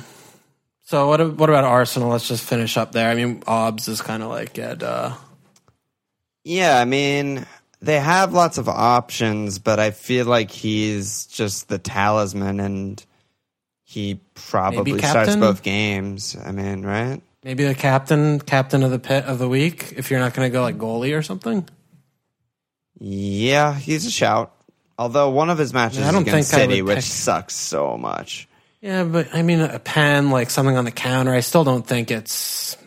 So 0.83 1.07
what, 1.07 1.37
what 1.37 1.49
about 1.49 1.63
Arsenal? 1.63 2.09
Let's 2.09 2.27
just 2.27 2.43
finish 2.43 2.77
up 2.77 2.91
there. 2.91 3.09
I 3.09 3.15
mean, 3.15 3.41
Obbs 3.47 3.87
is 3.87 3.99
kind 3.99 4.21
of 4.21 4.29
like 4.29 4.59
at, 4.59 4.83
uh, 4.83 5.15
Yeah, 6.43 6.79
I 6.79 6.85
mean, 6.85 7.47
they 7.81 7.99
have 7.99 8.31
lots 8.31 8.59
of 8.59 8.69
options, 8.69 9.57
but 9.57 9.79
I 9.79 9.89
feel 9.89 10.27
like 10.27 10.51
he's 10.51 11.25
just 11.25 11.67
the 11.67 11.79
talisman 11.79 12.59
and 12.59 13.03
he 13.85 14.21
probably 14.35 14.99
starts 14.99 15.35
both 15.35 15.63
games. 15.63 16.37
I 16.45 16.51
mean, 16.51 16.85
right? 16.85 17.23
maybe 17.43 17.63
the 17.63 17.73
captain, 17.73 18.39
captain 18.39 18.83
of 18.83 18.91
the 18.91 18.99
pit 18.99 19.25
of 19.25 19.39
the 19.39 19.49
week, 19.49 19.93
if 19.97 20.11
you're 20.11 20.19
not 20.19 20.35
going 20.35 20.47
to 20.47 20.53
go 20.53 20.61
like 20.61 20.77
goalie 20.77 21.17
or 21.17 21.23
something. 21.23 21.67
Yeah, 22.99 23.73
he's 23.75 24.05
a 24.05 24.11
shout. 24.11 24.53
Although 24.97 25.29
one 25.29 25.49
of 25.49 25.57
his 25.57 25.73
matches 25.73 25.99
I 25.99 26.11
don't 26.11 26.23
is 26.23 26.29
against 26.33 26.51
think 26.51 26.61
I 26.61 26.63
City, 26.65 26.81
would 26.81 26.89
which 26.89 26.95
pick- 26.97 27.03
sucks 27.05 27.53
so 27.55 27.97
much. 27.97 28.47
Yeah, 28.81 29.03
but 29.03 29.33
I 29.33 29.41
mean, 29.41 29.59
a 29.61 29.79
pen, 29.79 30.29
like 30.31 30.49
something 30.49 30.75
on 30.77 30.85
the 30.85 30.91
counter, 30.91 31.33
I 31.33 31.39
still 31.41 31.63
don't 31.63 31.85
think 31.85 32.09
it's 32.11 32.77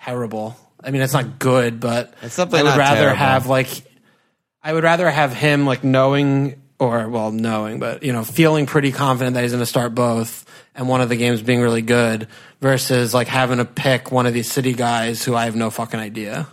terrible. 0.00 0.56
I 0.82 0.90
mean, 0.90 1.02
it's 1.02 1.12
not 1.12 1.38
good, 1.38 1.80
but 1.80 2.14
It's 2.22 2.38
I 2.38 2.44
would 2.44 2.52
not 2.52 2.78
rather 2.78 3.00
terrible. 3.00 3.16
have 3.16 3.46
like, 3.46 3.68
I 4.62 4.72
would 4.72 4.84
rather 4.84 5.10
have 5.10 5.32
him 5.34 5.66
like 5.66 5.82
knowing 5.84 6.62
or 6.78 7.08
well, 7.08 7.32
knowing, 7.32 7.78
but 7.80 8.02
you 8.02 8.12
know, 8.12 8.22
feeling 8.22 8.66
pretty 8.66 8.92
confident 8.92 9.34
that 9.34 9.42
he's 9.42 9.52
going 9.52 9.62
to 9.62 9.66
start 9.66 9.94
both, 9.94 10.44
and 10.74 10.88
one 10.88 11.00
of 11.00 11.08
the 11.08 11.16
games 11.16 11.42
being 11.42 11.60
really 11.60 11.82
good 11.82 12.28
versus 12.60 13.14
like 13.14 13.28
having 13.28 13.58
to 13.58 13.64
pick 13.64 14.12
one 14.12 14.26
of 14.26 14.34
these 14.34 14.50
city 14.50 14.74
guys 14.74 15.24
who 15.24 15.34
I 15.34 15.46
have 15.46 15.56
no 15.56 15.70
fucking 15.70 15.98
idea. 15.98 16.46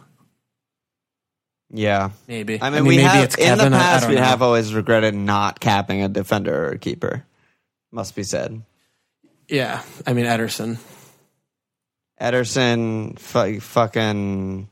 Yeah. 1.75 2.11
Maybe 2.27 2.61
I 2.61 2.69
mean, 2.69 2.85
we 2.85 2.97
maybe 2.97 3.07
have, 3.09 3.23
it's 3.23 3.35
in 3.35 3.57
the. 3.57 3.63
I- 3.63 3.67
I 3.67 3.69
past, 3.69 4.07
we 4.07 4.15
know. 4.15 4.21
have 4.21 4.41
always 4.43 4.73
regretted 4.75 5.15
not 5.15 5.59
capping 5.59 6.03
a 6.03 6.07
defender 6.07 6.67
or 6.67 6.69
a 6.73 6.77
keeper. 6.77 7.25
Must 7.91 8.15
be 8.15 8.23
said. 8.23 8.61
yeah. 9.49 9.81
I 10.05 10.13
mean, 10.13 10.25
Ederson. 10.25 10.77
Ederson, 12.21 13.17
fu- 13.19 13.59
fucking 13.59 14.69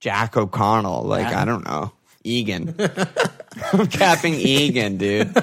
Jack 0.00 0.36
O'Connell. 0.36 1.02
Like, 1.02 1.28
Yeah. 1.30 1.42
I 1.42 1.44
don't 1.44 1.64
know. 1.66 1.92
Egan. 2.22 2.74
I'm 3.72 3.86
capping 3.86 4.34
Egan, 4.34 4.98
dude. 4.98 5.28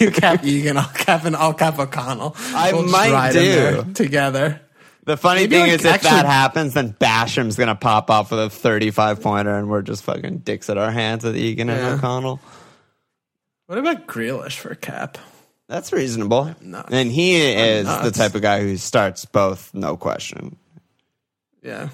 you 0.00 0.10
cap 0.10 0.44
Egan, 0.44 0.76
I'll 0.76 0.88
cap 0.88 1.24
and 1.24 1.36
I'll 1.36 1.54
cap 1.54 1.78
O'Connell. 1.78 2.34
I 2.54 2.72
just 2.72 2.90
might 2.92 3.32
do. 3.32 3.84
together. 3.94 4.60
The 5.08 5.16
funny 5.16 5.40
Maybe, 5.40 5.56
thing 5.56 5.62
like, 5.62 5.70
is, 5.80 5.84
if 5.86 5.92
actually- 5.94 6.10
that 6.10 6.26
happens, 6.26 6.74
then 6.74 6.94
Basham's 6.98 7.56
gonna 7.56 7.74
pop 7.74 8.10
off 8.10 8.30
with 8.30 8.40
a 8.40 8.50
35 8.50 9.22
pointer, 9.22 9.56
and 9.58 9.70
we're 9.70 9.80
just 9.80 10.04
fucking 10.04 10.40
dicks 10.40 10.68
at 10.68 10.76
our 10.76 10.90
hands 10.90 11.24
with 11.24 11.34
Egan 11.34 11.68
Yeah. 11.68 11.74
and 11.92 11.98
O'Connell. 11.98 12.40
What 13.66 13.78
about 13.78 14.06
Grealish 14.06 14.58
for 14.58 14.74
cap? 14.74 15.16
That's 15.66 15.94
reasonable. 15.94 16.54
nuts. 16.60 16.90
And 16.92 17.10
he 17.10 17.36
is 17.40 17.86
the 17.86 18.02
nuts. 18.04 18.18
type 18.18 18.34
of 18.34 18.42
guy 18.42 18.60
who 18.60 18.76
starts 18.76 19.24
both, 19.24 19.70
no 19.72 19.96
question. 19.96 20.56
Yeah, 21.62 21.88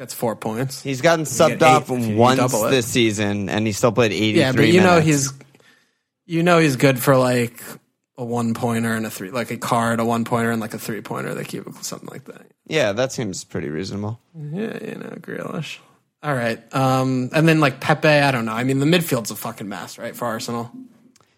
gets 0.00 0.12
four 0.12 0.34
points. 0.34 0.82
He's 0.82 1.00
gotten 1.00 1.24
get 1.24 1.30
subbed 1.32 1.52
eight 1.54 1.62
off 1.62 1.88
if 1.88 2.04
you 2.04 2.16
once 2.16 2.38
double 2.38 2.66
it. 2.66 2.70
this 2.72 2.86
season, 2.86 3.48
and 3.48 3.64
he 3.64 3.72
still 3.72 3.92
played 3.92 4.10
83 4.12 4.38
Yeah, 4.40 4.52
but 4.52 4.66
you 4.66 4.80
know 4.80 4.98
minutes. 5.00 5.06
he's 5.06 5.32
you 6.26 6.42
know 6.42 6.58
he's 6.58 6.74
good 6.74 6.98
for 6.98 7.16
like 7.16 7.62
a 8.18 8.24
one 8.24 8.52
pointer 8.52 8.92
and 8.94 9.06
a 9.06 9.10
three, 9.10 9.30
like 9.30 9.50
a 9.50 9.56
card, 9.56 10.00
a 10.00 10.04
one 10.04 10.24
pointer 10.26 10.50
and 10.50 10.60
like 10.60 10.74
a 10.74 10.78
three 10.78 11.00
pointer. 11.00 11.34
They 11.34 11.44
keep 11.44 11.64
something 11.82 12.08
like 12.10 12.24
that. 12.24 12.42
Yeah, 12.66 12.92
that 12.92 13.12
seems 13.12 13.44
pretty 13.44 13.68
reasonable. 13.70 14.20
Yeah, 14.36 14.76
you 14.84 14.94
know, 14.96 15.16
Grealish. 15.20 15.78
All 16.22 16.34
right, 16.34 16.60
um, 16.74 17.30
and 17.32 17.48
then 17.48 17.60
like 17.60 17.80
Pepe. 17.80 18.08
I 18.08 18.30
don't 18.32 18.44
know. 18.44 18.52
I 18.52 18.64
mean, 18.64 18.80
the 18.80 18.86
midfield's 18.86 19.30
a 19.30 19.36
fucking 19.36 19.68
mess, 19.68 19.96
right, 19.98 20.14
for 20.16 20.26
Arsenal. 20.26 20.70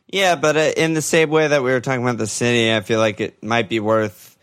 Yeah, 0.09 0.35
but 0.37 0.57
uh, 0.57 0.73
in 0.77 0.95
the 0.95 1.03
same 1.03 1.31
way 1.31 1.47
that 1.47 1.63
we 1.63 1.71
were 1.71 1.81
talking 1.81 2.03
about 2.03 2.19
the 2.19 2.27
city, 2.27 2.75
I 2.75 2.81
feel 2.81 2.99
like 2.99 3.21
it 3.21 3.45
might 3.45 3.69
be 3.69 3.79
worth 3.79 4.37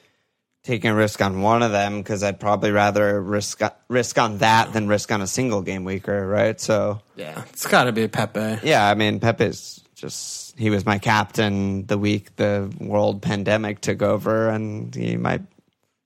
taking 0.63 0.91
a 0.91 0.95
risk 0.95 1.21
on 1.21 1.41
one 1.41 1.63
of 1.63 1.71
them 1.71 1.97
because 1.97 2.23
I'd 2.23 2.39
probably 2.39 2.71
rather 2.71 3.19
risk 3.21 3.61
risk 3.89 4.17
on 4.19 4.37
that 4.39 4.73
than 4.73 4.87
risk 4.87 5.11
on 5.11 5.21
a 5.21 5.27
single 5.27 5.61
game 5.61 5.83
weaker, 5.85 6.27
right? 6.27 6.59
So 6.61 7.01
Yeah, 7.15 7.43
it's 7.49 7.65
got 7.65 7.85
to 7.85 7.91
be 7.91 8.07
Pepe. 8.07 8.59
yeah, 8.63 8.87
I 8.87 8.93
mean 8.93 9.19
Pepe's 9.19 9.83
just 9.95 10.46
he 10.57 10.69
was 10.69 10.85
my 10.85 10.97
captain 10.97 11.85
the 11.85 11.97
week 11.97 12.35
the 12.35 12.73
world 12.79 13.21
pandemic 13.21 13.79
took 13.81 14.01
over, 14.01 14.49
and 14.49 14.93
he 14.93 15.15
might 15.17 15.41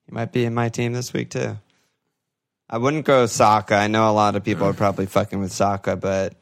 he 0.06 0.12
might 0.12 0.32
be 0.32 0.46
in 0.46 0.54
my 0.54 0.70
team 0.70 0.94
this 0.94 1.14
week 1.14 1.30
too. 1.30 1.58
I 2.70 2.78
wouldn't 2.78 3.06
go 3.06 3.26
Saka. 3.26 3.76
I 3.76 3.88
know 3.88 4.10
a 4.10 4.14
lot 4.14 4.36
of 4.36 4.44
people 4.44 4.66
are 4.68 4.74
probably 4.74 5.06
fucking 5.06 5.40
with 5.40 5.52
Saka, 5.52 5.96
but 5.98 6.36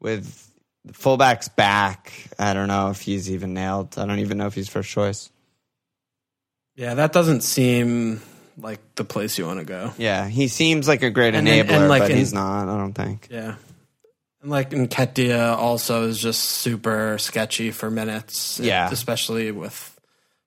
with 0.00 0.42
fullbacks 0.88 1.54
back, 1.54 2.12
I 2.38 2.54
don't 2.54 2.68
know 2.68 2.90
if 2.90 3.00
he's 3.02 3.30
even 3.30 3.54
nailed. 3.54 3.98
I 3.98 4.06
don't 4.06 4.18
even 4.20 4.38
know 4.38 4.46
if 4.46 4.54
he's 4.54 4.68
first 4.68 4.90
choice. 4.90 5.30
Yeah, 6.76 6.94
that 6.94 7.12
doesn't 7.12 7.42
seem 7.42 8.20
like 8.58 8.80
the 8.96 9.04
place 9.04 9.38
you 9.38 9.46
want 9.46 9.60
to 9.60 9.64
go. 9.64 9.92
Yeah, 9.96 10.28
he 10.28 10.48
seems 10.48 10.86
like 10.88 11.02
a 11.02 11.10
great 11.10 11.34
And 11.34 11.46
then- 11.46 11.66
enabler, 11.66 11.70
and, 11.70 11.88
like, 11.88 12.02
but 12.02 12.10
in- 12.10 12.16
he's 12.18 12.32
not. 12.32 12.68
I 12.68 12.76
don't 12.78 12.92
think. 12.92 13.28
Yeah. 13.30 13.54
Like 14.46 14.70
Nketiah 14.70 15.56
also 15.56 16.04
is 16.08 16.18
just 16.20 16.40
super 16.42 17.18
sketchy 17.18 17.70
for 17.72 17.90
minutes. 17.90 18.60
Yeah. 18.62 18.88
Especially 18.90 19.50
with 19.50 19.98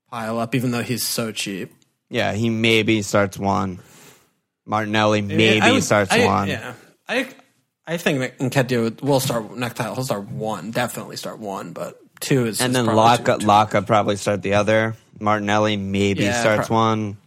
pile 0.09 0.39
up, 0.39 0.55
even 0.55 0.71
though 0.71 0.83
he's 0.83 1.03
so 1.03 1.31
cheap. 1.31 1.73
Yeah, 2.09 2.33
he 2.33 2.49
maybe 2.49 3.01
starts 3.01 3.37
one. 3.37 3.79
Martinelli 4.65 5.21
maybe 5.21 5.61
I 5.61 5.71
would- 5.73 5.83
starts 5.83 6.11
I- 6.11 6.25
one. 6.25 6.47
Yeah. 6.47 6.73
I 7.07 7.27
I 7.85 7.97
think 7.97 8.19
that 8.19 8.37
Nketiah 8.39 8.83
would- 8.83 9.01
will 9.01 9.19
start 9.19 9.55
next 9.57 9.75
time. 9.77 9.93
He'll 9.95 10.03
start 10.03 10.27
one. 10.29 10.69
Definitely 10.71 11.17
start 11.17 11.39
one, 11.39 11.73
but 11.73 11.99
two 12.19 12.45
is 12.45 12.61
And 12.61 12.75
then 12.75 12.85
Laka, 12.85 13.39
Laka 13.39 13.85
probably 13.85 14.15
start 14.15 14.41
the 14.43 14.53
other. 14.53 14.95
Martinelli 15.19 15.75
maybe 15.75 16.23
Yeah, 16.23 16.39
starts 16.39 16.67
pro- 16.67 16.77
one. 16.77 17.17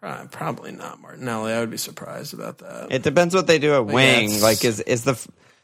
Pro- 0.00 0.26
Probably 0.30 0.72
not 0.72 1.00
Martinelli. 1.00 1.52
I 1.52 1.60
would 1.60 1.70
be 1.70 1.76
surprised 1.76 2.34
about 2.34 2.58
that. 2.58 2.88
It 2.90 3.02
depends 3.02 3.34
what 3.34 3.46
they 3.46 3.58
do 3.58 3.74
at 3.74 3.86
wing. 3.86 4.40
Like, 4.40 4.64
is 4.64 4.80
is 4.80 5.04
the? 5.04 5.18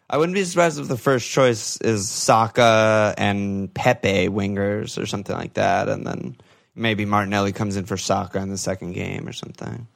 I 0.09 0.19
wouldn't 0.19 0.35
be 0.35 0.45
surprised 0.45 0.79
if 0.79 0.87
the 0.89 0.97
first 0.97 1.29
choice 1.29 1.81
is 1.81 2.09
Saka 2.09 3.15
and 3.19 3.73
Pepe 3.75 4.29
wingers 4.29 5.03
or 5.03 5.07
something 5.07 5.35
like 5.35 5.55
that, 5.55 5.89
and 5.89 6.07
then 6.07 6.37
maybe 6.77 7.05
Martinelli 7.05 7.53
comes 7.53 7.77
in 7.77 7.87
for 7.87 7.97
Saka 7.97 8.39
in 8.39 8.51
the 8.51 8.59
second 8.59 8.93
game 8.93 9.27
or 9.27 9.33
something. 9.33 9.89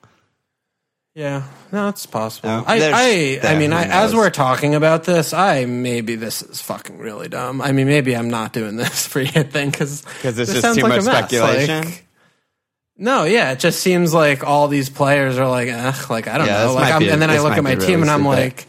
Yeah, 1.14 1.42
no, 1.72 1.88
it's 1.88 2.06
possible. 2.06 2.48
No, 2.48 2.64
I, 2.66 3.40
I, 3.42 3.48
I 3.52 3.58
mean, 3.58 3.72
I, 3.72 3.84
as 3.84 4.14
we're 4.14 4.30
talking 4.30 4.76
about 4.76 5.04
this, 5.04 5.32
I 5.32 5.64
maybe 5.64 6.14
this 6.14 6.40
is 6.40 6.62
fucking 6.62 6.98
really 6.98 7.28
dumb. 7.28 7.60
I 7.60 7.72
mean, 7.72 7.88
maybe 7.88 8.16
I'm 8.16 8.30
not 8.30 8.52
doing 8.52 8.76
this 8.76 9.06
for 9.08 9.20
hit 9.20 9.52
thing 9.52 9.70
because 9.70 10.02
because 10.02 10.38
it's 10.38 10.52
just 10.52 10.78
too 10.78 10.86
much 10.86 11.02
speculation? 11.02 11.92
No, 13.02 13.24
yeah, 13.24 13.52
it 13.52 13.58
just 13.60 13.80
seems 13.80 14.12
like 14.12 14.44
all 14.46 14.68
these 14.68 14.90
players 14.90 15.38
are 15.38 15.48
like, 15.48 15.68
eh, 15.68 15.92
like 16.10 16.28
I 16.28 16.36
don't 16.36 16.46
Yeah, 16.46 16.58
know. 16.58 16.66
this 16.66 16.74
Like, 16.74 16.84
might 16.84 16.92
I'm, 16.92 16.98
be- 17.00 17.08
and 17.10 17.22
then 17.22 17.30
I 17.30 17.34
this 17.34 17.42
look 17.42 17.50
might 17.52 17.58
at 17.58 17.64
my 17.64 17.74
be 17.76 17.86
team 17.86 18.02
and 18.02 18.10
I'm 18.10 18.24
like. 18.26 18.66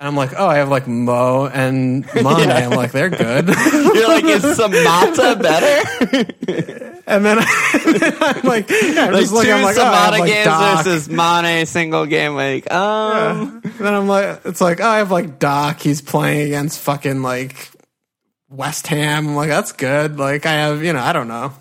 And 0.00 0.08
I'm 0.08 0.16
like, 0.16 0.30
oh, 0.34 0.46
I 0.46 0.56
have 0.56 0.70
like 0.70 0.88
Mo 0.88 1.46
and 1.46 2.06
Mane. 2.14 2.50
I'm 2.50 2.70
like, 2.70 2.90
they're 2.92 3.10
good. 3.10 3.48
You're 3.48 4.08
like, 4.08 4.24
is 4.24 4.42
Samatta 4.42 5.42
better? 5.42 7.02
and 7.06 7.22
then 7.22 7.36
I'm 7.38 8.40
like, 8.42 8.70
yeah, 8.70 9.04
I'm 9.04 9.12
like 9.12 9.20
just 9.20 9.32
looking. 9.34 9.50
two 9.50 9.56
I'm 9.56 9.62
like, 9.62 9.76
oh, 9.76 9.82
I 9.82 9.84
have 9.94 10.14
Samatta 10.14 10.18
like 10.20 10.30
games 10.32 10.44
Doc. 10.46 10.84
versus 10.86 11.08
Mane 11.10 11.66
single 11.66 12.06
game 12.06 12.34
week. 12.34 12.72
Um, 12.72 13.60
then 13.78 13.92
I'm 13.94 14.08
like, 14.08 14.40
it's 14.46 14.62
like, 14.62 14.80
oh, 14.80 14.88
I 14.88 14.96
have 14.98 15.10
like 15.10 15.38
Doc. 15.38 15.80
He's 15.80 16.00
playing 16.00 16.46
against 16.46 16.80
fucking 16.80 17.20
like 17.20 17.70
West 18.48 18.86
Ham. 18.86 19.28
I'm 19.28 19.36
like, 19.36 19.50
that's 19.50 19.72
good. 19.72 20.18
Like, 20.18 20.46
I 20.46 20.52
have, 20.52 20.82
you 20.82 20.94
know, 20.94 21.00
I 21.02 21.12
don't 21.12 21.28
know. 21.28 21.52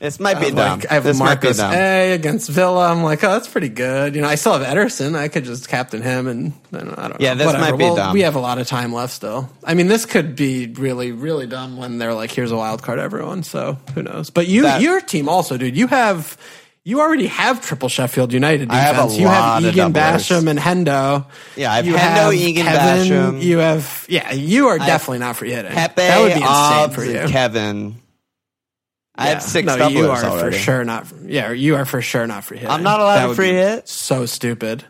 This 0.00 0.20
might 0.20 0.40
be 0.40 0.48
I'm 0.48 0.54
dumb. 0.54 0.78
like, 0.80 0.90
I 0.90 0.94
have 0.94 1.04
this 1.04 1.18
Marcus. 1.18 1.60
A 1.60 2.12
against 2.12 2.50
Villa. 2.50 2.90
I'm 2.90 3.02
like, 3.02 3.22
oh, 3.24 3.30
that's 3.30 3.48
pretty 3.48 3.68
good. 3.70 4.14
You 4.14 4.22
know, 4.22 4.28
I 4.28 4.34
still 4.34 4.58
have 4.58 4.66
Ederson. 4.76 5.14
I 5.16 5.28
could 5.28 5.44
just 5.44 5.68
captain 5.68 6.02
him, 6.02 6.26
and 6.26 6.52
then 6.72 6.90
I 6.90 7.08
don't 7.08 7.10
know. 7.12 7.16
Yeah, 7.20 7.34
this 7.34 7.46
Whatever. 7.46 7.64
might 7.70 7.78
be 7.78 7.84
Well, 7.84 7.96
dumb. 7.96 8.12
We 8.12 8.20
have 8.22 8.34
a 8.34 8.40
lot 8.40 8.58
of 8.58 8.66
time 8.66 8.92
left 8.92 9.14
still. 9.14 9.48
I 9.62 9.74
mean, 9.74 9.86
this 9.86 10.04
could 10.04 10.36
be 10.36 10.66
really, 10.66 11.12
really 11.12 11.46
dumb 11.46 11.76
when 11.78 11.98
they're 11.98 12.12
like, 12.12 12.32
here's 12.32 12.50
a 12.52 12.56
wild 12.56 12.82
card, 12.82 12.98
everyone. 12.98 13.44
So 13.44 13.78
who 13.94 14.02
knows? 14.02 14.30
But 14.30 14.46
you, 14.48 14.62
That- 14.62 14.82
your 14.82 15.00
team 15.00 15.28
also, 15.28 15.56
dude. 15.56 15.76
You 15.76 15.86
have. 15.86 16.36
You 16.86 17.00
already 17.00 17.28
have 17.28 17.64
triple 17.64 17.88
Sheffield 17.88 18.34
United 18.34 18.70
I 18.70 18.74
have 18.74 18.96
defense. 18.96 19.14
a 19.16 19.20
you 19.20 19.24
lot 19.24 19.62
have 19.62 19.72
Egan. 19.72 19.92
Basham 19.94 20.48
and 20.48 20.58
Hendo. 20.58 21.24
Yeah, 21.56 21.72
I 21.72 21.76
have 21.76 21.86
you 21.86 21.94
Hendo, 21.94 22.34
Egan 22.36 22.66
Kevin, 22.66 23.08
Basham. 23.38 23.42
You 23.42 23.56
have 23.56 24.04
yeah. 24.06 24.32
You 24.32 24.68
are 24.68 24.76
definitely 24.76 25.20
not 25.20 25.36
free 25.36 25.50
hitting. 25.52 25.72
Pepe, 25.72 25.94
that 25.96 26.20
would 26.20 26.26
be 26.26 26.32
insane 26.32 26.46
Obbs, 26.46 26.94
for 26.94 27.04
you. 27.06 27.26
Kevin. 27.26 28.02
I 29.16 29.28
have 29.28 29.42
six 29.42 29.66
no, 29.66 29.88
you 29.88 30.10
are 30.10 30.24
already. 30.24 30.56
for 30.56 30.62
sure 30.62 30.84
not. 30.84 31.06
Yeah, 31.24 31.52
you 31.52 31.76
are 31.76 31.84
for 31.84 32.02
sure 32.02 32.26
not 32.26 32.44
free 32.44 32.58
hit. 32.58 32.68
I'm 32.68 32.82
not 32.82 32.98
allowed 33.00 33.14
That 33.16 33.22
to 33.22 33.28
would 33.28 33.36
free 33.36 33.50
be 33.52 33.56
hit? 33.56 33.88
So 33.88 34.26
stupid. 34.26 34.80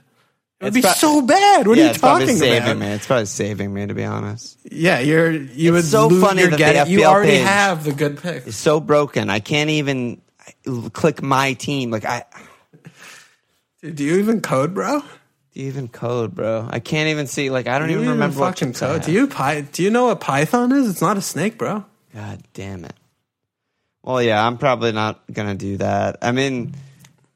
It 0.61 0.65
would 0.65 0.69
It's 0.69 0.75
be 0.77 0.81
pro- 0.83 0.93
so 0.93 1.21
bad. 1.21 1.67
What 1.67 1.77
yeah, 1.77 1.83
are 1.83 1.87
you 1.87 1.91
it's 1.91 1.99
probably 1.99 2.25
talking 2.27 2.39
saving 2.39 2.63
about? 2.63 2.79
me. 2.79 2.87
It's 2.87 3.07
probably 3.07 3.27
saving 3.27 3.75
me, 3.75 3.87
to 3.87 3.93
be 3.95 4.05
honest. 4.05 4.59
Yeah, 4.71 5.01
you're 5.01 5.31
you 5.31 5.73
would 5.73 5.85
so 5.85 6.07
lose 6.07 6.23
funny 6.23 6.41
your 6.43 6.51
that 6.53 6.57
the 6.57 6.65
get- 6.73 6.89
You 6.89 7.05
already 7.05 7.33
page- 7.33 7.43
have 7.47 7.85
the 7.85 7.93
good 7.93 8.23
pick. 8.23 8.47
It's 8.47 8.57
so 8.57 8.81
broken. 8.81 9.29
I 9.29 9.41
can't 9.41 9.69
even 9.71 10.23
click 10.95 11.23
my 11.23 11.53
team. 11.53 11.91
Like 11.91 12.07
I 12.07 12.25
Dude, 13.83 13.97
do 13.97 14.05
you 14.05 14.19
even 14.19 14.41
code, 14.41 14.73
bro? 14.73 15.01
do 15.53 15.61
you 15.61 15.67
even 15.69 15.89
code, 15.89 16.35
bro. 16.35 16.67
I 16.71 16.81
can't 16.81 17.09
even 17.11 17.27
see. 17.27 17.51
Like 17.51 17.67
I 17.69 17.79
don't 17.79 17.89
Do 17.89 17.93
even 17.95 18.05
even 18.05 18.15
remember 18.15 18.41
what 18.41 18.55
fucking 18.59 18.69
chips 18.69 18.81
code? 18.81 19.03
Do 19.03 19.13
you 19.13 19.27
Py- 19.27 19.67
Do 19.71 19.83
you 19.83 19.91
know 19.91 20.07
what 20.07 20.21
Python 20.21 20.73
is? 20.73 20.89
It's 20.89 21.03
not 21.03 21.19
a 21.19 21.23
snake, 21.23 21.59
bro. 21.59 21.85
God 22.15 22.43
damn 22.55 22.85
it. 22.87 22.95
Well, 24.05 24.23
yeah, 24.23 24.47
I'm 24.47 24.59
probably 24.59 24.93
not 24.93 25.23
gonna 25.33 25.55
do 25.55 25.79
that. 25.79 26.19
I 26.21 26.33
mean, 26.33 26.75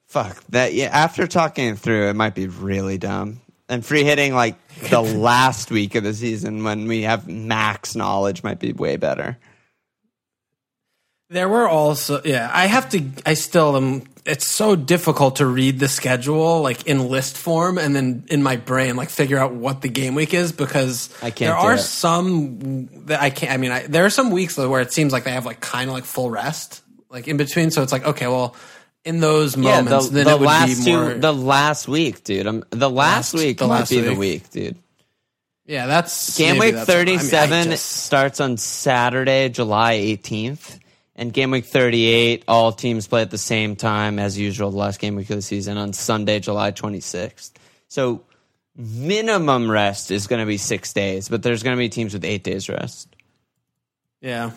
fuck 0.07 0.45
that. 0.51 0.75
Yeah, 0.75 0.91
after 0.93 1.27
talking 1.27 1.69
it 1.69 1.79
through, 1.79 2.11
it 2.11 2.15
might 2.15 2.35
be 2.35 2.47
really 2.47 2.99
dumb. 2.99 3.41
And 3.71 3.85
free 3.85 4.05
hitting 4.05 4.35
like 4.35 4.57
the 4.91 5.01
last 5.03 5.71
week 5.71 5.95
of 5.95 6.05
the 6.05 6.13
season 6.13 6.65
when 6.65 6.87
we 6.87 7.03
have 7.03 7.27
max 7.27 7.97
knowledge 7.97 8.43
might 8.43 8.59
be 8.59 8.73
way 8.73 8.97
better. 8.97 9.39
There 11.31 11.49
were 11.49 11.69
also 11.69 12.23
yeah. 12.25 12.51
I 12.53 12.67
have 12.67 12.89
to. 12.91 13.05
I 13.27 13.35
still 13.35 13.77
am. 13.77 14.05
It's 14.25 14.47
so 14.47 14.77
difficult 14.77 15.37
to 15.37 15.47
read 15.47 15.79
the 15.79 15.89
schedule 15.89 16.61
like 16.61 16.87
in 16.87 17.09
list 17.09 17.37
form 17.39 17.79
and 17.79 17.95
then 17.97 18.25
in 18.29 18.43
my 18.43 18.57
brain 18.57 18.95
like 18.97 19.09
figure 19.09 19.39
out 19.39 19.53
what 19.55 19.81
the 19.81 19.89
game 19.89 20.15
week 20.15 20.35
is 20.35 20.53
because 20.53 21.09
I 21.23 21.31
can't 21.31 21.39
There 21.51 21.57
are 21.57 21.75
it. 21.75 21.79
some 21.79 22.89
that 23.07 23.21
I 23.23 23.31
can't. 23.31 23.53
I 23.53 23.57
mean, 23.57 23.71
I, 23.71 23.87
there 23.87 24.05
are 24.05 24.11
some 24.11 24.31
weeks 24.31 24.57
where 24.59 24.81
it 24.83 24.93
seems 24.93 25.13
like 25.15 25.25
they 25.25 25.31
have 25.33 25.47
like 25.47 25.61
kind 25.61 25.89
of 25.89 25.95
like 25.95 26.05
full 26.05 26.31
rest 26.31 26.83
like 27.11 27.27
in 27.29 27.37
between. 27.39 27.71
So 27.71 27.83
it's 27.83 27.93
like 27.93 28.05
okay, 28.07 28.27
well, 28.27 28.55
in 29.05 29.21
those 29.21 29.57
Yeah, 29.57 29.81
moments, 29.83 30.09
the, 30.09 30.15
then 30.15 30.25
the 30.27 30.31
it 30.33 30.41
would 30.41 30.47
last 30.47 30.85
be 30.85 30.93
more. 30.93 31.15
two, 31.15 31.21
the 31.21 31.33
last 31.33 31.89
week, 31.89 32.25
dude. 32.25 32.47
I'm, 32.47 32.65
the 32.71 32.91
last, 32.91 33.33
Last- 33.35 33.43
week 33.43 33.59
the 33.59 33.67
might 33.67 33.79
last 33.81 33.91
be 33.91 34.01
the 34.01 34.11
week. 34.11 34.19
week, 34.19 34.51
dude. 34.51 34.77
yeah, 35.65 35.87
that's 35.87 36.37
Game 36.37 36.59
week 36.59 36.75
that's 36.75 36.87
what- 36.89 36.97
I 36.97 37.05
mean, 37.05 37.15
I 37.17 37.19
37 37.19 37.71
just- 37.71 37.87
starts 37.87 38.41
on 38.41 38.57
Saturday, 38.59 39.49
July 39.49 39.95
18th. 39.95 40.78
And 41.19 41.33
game 41.33 41.51
week 41.51 41.65
38, 41.65 42.45
all 42.47 42.71
teams 42.71 43.09
play 43.09 43.23
at 43.23 43.31
the 43.33 43.39
same 43.39 43.75
time 43.75 44.21
as 44.21 44.39
usual, 44.39 44.71
the 44.71 44.77
last 44.77 45.01
game 45.01 45.17
week 45.17 45.29
of 45.31 45.37
the 45.37 45.43
season 45.43 45.77
on 45.77 45.93
Sunday, 45.93 46.39
July 46.39 46.71
26th. 46.71 47.51
So 47.89 48.25
minimum 48.77 49.69
rest 49.69 50.13
is 50.13 50.29
going 50.29 50.39
to 50.39 50.47
be 50.47 50.59
six 50.59 50.93
days, 50.93 51.29
but 51.29 51.43
there's 51.43 51.65
going 51.65 51.77
to 51.77 51.79
be 51.79 51.89
teams 51.89 52.15
with 52.15 52.25
eight 52.25 52.45
days 52.45 52.69
rest. 52.69 53.17
Yeah. 54.21 54.53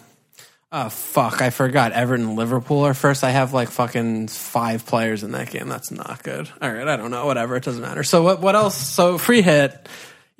Oh 0.71 0.87
fuck! 0.87 1.41
I 1.41 1.49
forgot. 1.49 1.91
Everton 1.91 2.27
and 2.27 2.35
Liverpool 2.37 2.85
are 2.85 2.93
first. 2.93 3.25
I 3.25 3.31
have 3.31 3.51
like 3.51 3.69
fucking 3.69 4.29
five 4.29 4.85
players 4.85 5.21
in 5.21 5.33
that 5.33 5.49
game. 5.51 5.67
That's 5.67 5.91
not 5.91 6.23
good. 6.23 6.49
All 6.61 6.71
right, 6.71 6.87
I 6.87 6.95
don't 6.95 7.11
know. 7.11 7.25
Whatever. 7.25 7.57
It 7.57 7.63
doesn't 7.65 7.81
matter. 7.81 8.03
So 8.03 8.23
what? 8.23 8.39
What 8.39 8.55
else? 8.55 8.77
So 8.77 9.17
free 9.17 9.41
hit. 9.41 9.89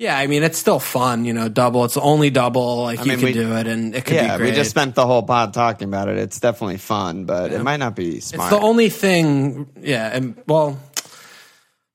Yeah, 0.02 0.18
I 0.18 0.26
mean 0.26 0.42
it's 0.42 0.58
still 0.58 0.80
fun. 0.80 1.24
You 1.24 1.32
know, 1.32 1.48
double. 1.48 1.84
It's 1.84 1.94
the 1.94 2.00
only 2.00 2.30
double. 2.30 2.82
Like 2.82 2.98
you 2.98 3.04
mean, 3.06 3.18
can 3.18 3.24
we- 3.26 3.32
do 3.34 3.54
it, 3.56 3.68
and 3.68 3.94
it 3.94 4.04
could 4.04 4.16
Yeah, 4.16 4.32
be 4.32 4.38
great. 4.38 4.50
we 4.50 4.56
just 4.56 4.70
spent 4.70 4.96
the 4.96 5.06
whole 5.06 5.22
pod 5.22 5.54
talking 5.54 5.86
about 5.86 6.08
it. 6.08 6.18
It's 6.18 6.40
definitely 6.40 6.78
fun, 6.78 7.24
but 7.24 7.52
it 7.52 7.62
might 7.62 7.76
not 7.76 7.94
be 7.94 8.18
smart. 8.18 8.50
it's 8.52 8.58
the 8.60 8.66
only 8.66 8.88
thing. 8.88 9.68
Yeah, 9.80 10.10
and 10.12 10.34
well, 10.48 10.80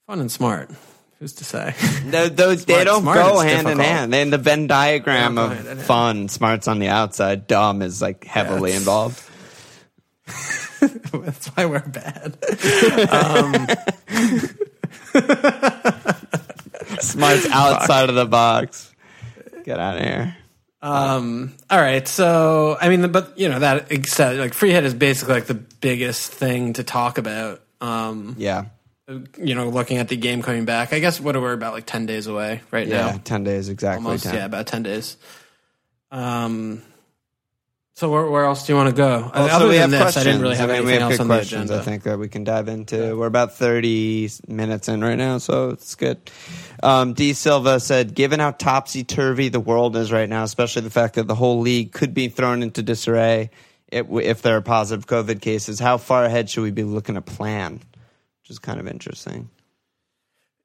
fun 0.08 0.22
and 0.22 0.32
smart. 0.32 0.72
Who's 1.20 1.34
to 1.34 1.44
say? 1.44 1.74
Those, 2.06 2.32
those 2.36 2.66
they 2.66 2.84
don't 2.86 3.02
smart 3.02 3.18
go 3.18 3.40
hand 3.40 3.68
in 3.68 3.78
difficult. 3.78 3.86
hand. 3.88 4.16
In 4.16 4.30
the 4.30 4.38
Venn 4.38 4.68
diagram 4.68 5.36
Yeah, 5.36 5.44
of 5.44 5.50
go 5.50 5.56
hand 5.56 5.68
in 5.68 5.76
hand. 5.78 5.88
fun, 5.88 6.30
smart's 6.30 6.68
on 6.70 6.78
the 6.80 6.88
outside, 6.90 7.46
dumb 7.48 7.82
is 7.82 8.02
like 8.02 8.24
heavily 8.24 8.70
it's- 8.70 8.82
involved. 8.82 9.22
That's 11.12 11.48
why 11.48 11.66
we're 11.66 11.80
bad. 11.80 12.38
Um, 13.12 13.68
Smart's 17.02 17.46
outside 17.52 18.10
of 18.10 18.16
the 18.16 18.26
box. 18.26 18.94
Get 19.64 19.80
out 19.80 19.98
of 19.98 20.04
here. 20.04 20.36
Um, 20.82 21.54
all 21.70 21.80
right. 21.80 22.08
So, 22.08 22.78
I 22.80 22.90
mean, 22.90 23.12
but 23.12 23.38
you 23.38 23.50
know 23.50 23.60
that 23.60 23.92
except 23.92 24.38
like 24.38 24.54
free 24.54 24.72
hit 24.72 24.84
is 24.84 24.94
basically 24.94 25.34
like 25.36 25.46
the 25.48 25.56
biggest 25.56 26.32
thing 26.32 26.74
to 26.74 26.84
talk 26.84 27.18
about. 27.18 27.62
Um, 27.82 28.36
Yeah. 28.38 28.66
you 29.38 29.56
know, 29.56 29.70
looking 29.70 29.98
at 29.98 30.08
the 30.10 30.18
game 30.18 30.42
coming 30.42 30.66
back. 30.66 30.94
I 30.94 31.00
guess 31.00 31.20
what 31.20 31.36
are 31.36 31.42
we 31.42 31.52
about 31.52 31.74
like 31.74 31.86
ten 31.86 32.06
days 32.06 32.28
away 32.28 32.62
right 32.72 32.88
Yeah. 32.88 33.12
now? 33.12 33.22
10 33.24 33.44
days 33.44 33.70
exactly. 33.70 34.06
Almost. 34.06 34.26
10. 34.26 34.36
Yeah, 34.36 34.46
about 34.46 34.68
ten 34.68 34.84
days. 34.84 35.18
Um. 36.12 36.82
So 37.98 38.12
where, 38.12 38.30
where 38.30 38.46
else 38.46 38.68
do 38.68 38.74
you 38.74 38.78
want 38.78 38.90
to 38.90 38.96
go? 38.96 39.32
Also, 39.34 39.56
Other 39.56 39.68
we 39.70 39.78
than 39.78 39.90
this, 39.90 40.18
I 40.18 40.24
didn't 40.24 40.42
really 40.42 40.56
have 40.56 40.70
I 40.70 40.74
mean, 40.74 40.84
anything 40.84 41.02
have 41.02 41.12
else 41.14 41.20
on 41.20 41.28
the 41.30 41.34
questions, 41.34 41.72
agenda. 41.72 41.82
I 41.82 41.84
think 41.84 42.04
that 42.04 42.20
we 42.20 42.28
can 42.28 42.44
dive 42.44 42.68
into. 42.68 43.18
We're 43.18 43.26
about 43.26 43.56
30 43.56 44.30
minutes 44.48 44.88
in 44.88 45.02
right 45.02 45.18
now, 45.18 45.40
so 45.40 45.72
it's 45.72 45.96
good. 45.96 46.20
Um, 46.84 47.14
D 47.14 47.34
Silva 47.34 47.80
said, 47.80 48.14
given 48.14 48.40
how 48.40 48.52
topsy 48.52 49.04
turvy 49.04 49.50
the 49.50 49.60
world 49.60 49.96
is 49.96 50.12
right 50.12 50.30
now, 50.30 50.44
especially 50.44 50.84
the 50.84 50.92
fact 50.92 51.16
that 51.16 51.26
the 51.26 51.34
whole 51.34 51.60
league 51.60 51.92
could 51.92 52.14
be 52.14 52.28
thrown 52.28 52.62
into 52.62 52.84
disarray 52.84 53.50
if 53.92 54.44
there 54.44 54.58
are 54.58 54.62
positive 54.62 55.08
COVID 55.08 55.42
cases, 55.42 55.80
how 55.80 55.98
far 55.98 56.24
ahead 56.24 56.52
should 56.52 56.62
we 56.62 56.70
be 56.70 56.84
looking 56.84 57.16
to 57.16 57.22
plan? 57.22 57.82
Which 58.44 58.52
is 58.52 58.60
kind 58.60 58.80
of 58.80 58.88
interesting. 58.88 59.50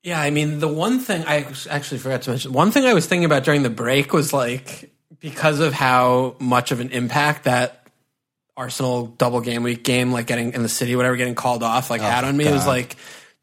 Yeah, 0.02 0.20
I 0.20 0.28
mean, 0.28 0.58
the 0.58 0.68
one 0.68 0.98
thing 0.98 1.24
I 1.26 1.46
actually 1.70 1.98
forgot 1.98 2.20
to 2.22 2.30
mention, 2.30 2.52
one 2.52 2.72
thing 2.72 2.84
I 2.84 2.92
was 2.92 3.06
thinking 3.06 3.24
about 3.24 3.44
during 3.44 3.62
the 3.62 3.70
break 3.70 4.12
was 4.12 4.34
like 4.34 4.91
because 5.22 5.60
of 5.60 5.72
how 5.72 6.36
much 6.40 6.72
of 6.72 6.80
an 6.80 6.90
impact 6.90 7.44
that 7.44 7.86
Arsenal 8.56 9.06
double 9.06 9.40
game 9.40 9.62
week 9.62 9.84
game, 9.84 10.12
like 10.12 10.26
getting 10.26 10.52
in 10.52 10.62
the 10.62 10.68
city, 10.68 10.94
whatever, 10.94 11.16
getting 11.16 11.36
called 11.36 11.62
off, 11.62 11.88
like 11.88 12.02
had 12.02 12.24
oh, 12.24 12.28
on 12.28 12.36
me. 12.36 12.44
It 12.44 12.52
was 12.52 12.66
like, 12.66 12.96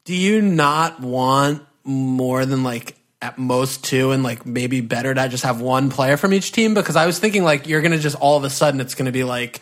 do 0.04 0.14
you 0.14 0.40
not 0.40 1.00
want 1.00 1.62
more 1.82 2.46
than 2.46 2.62
like 2.62 2.96
at 3.22 3.38
most 3.38 3.82
two 3.82 4.12
and 4.12 4.22
like 4.22 4.46
maybe 4.46 4.80
better 4.80 5.12
to 5.12 5.28
just 5.28 5.42
have 5.42 5.60
one 5.60 5.90
player 5.90 6.16
from 6.16 6.32
each 6.32 6.52
team? 6.52 6.74
Because 6.74 6.96
I 6.96 7.06
was 7.06 7.18
thinking 7.18 7.42
like 7.42 7.66
you're 7.66 7.80
going 7.80 7.92
to 7.92 7.98
just 7.98 8.16
all 8.16 8.36
of 8.36 8.44
a 8.44 8.50
sudden 8.50 8.80
it's 8.80 8.94
going 8.94 9.06
to 9.06 9.12
be 9.12 9.24
like 9.24 9.60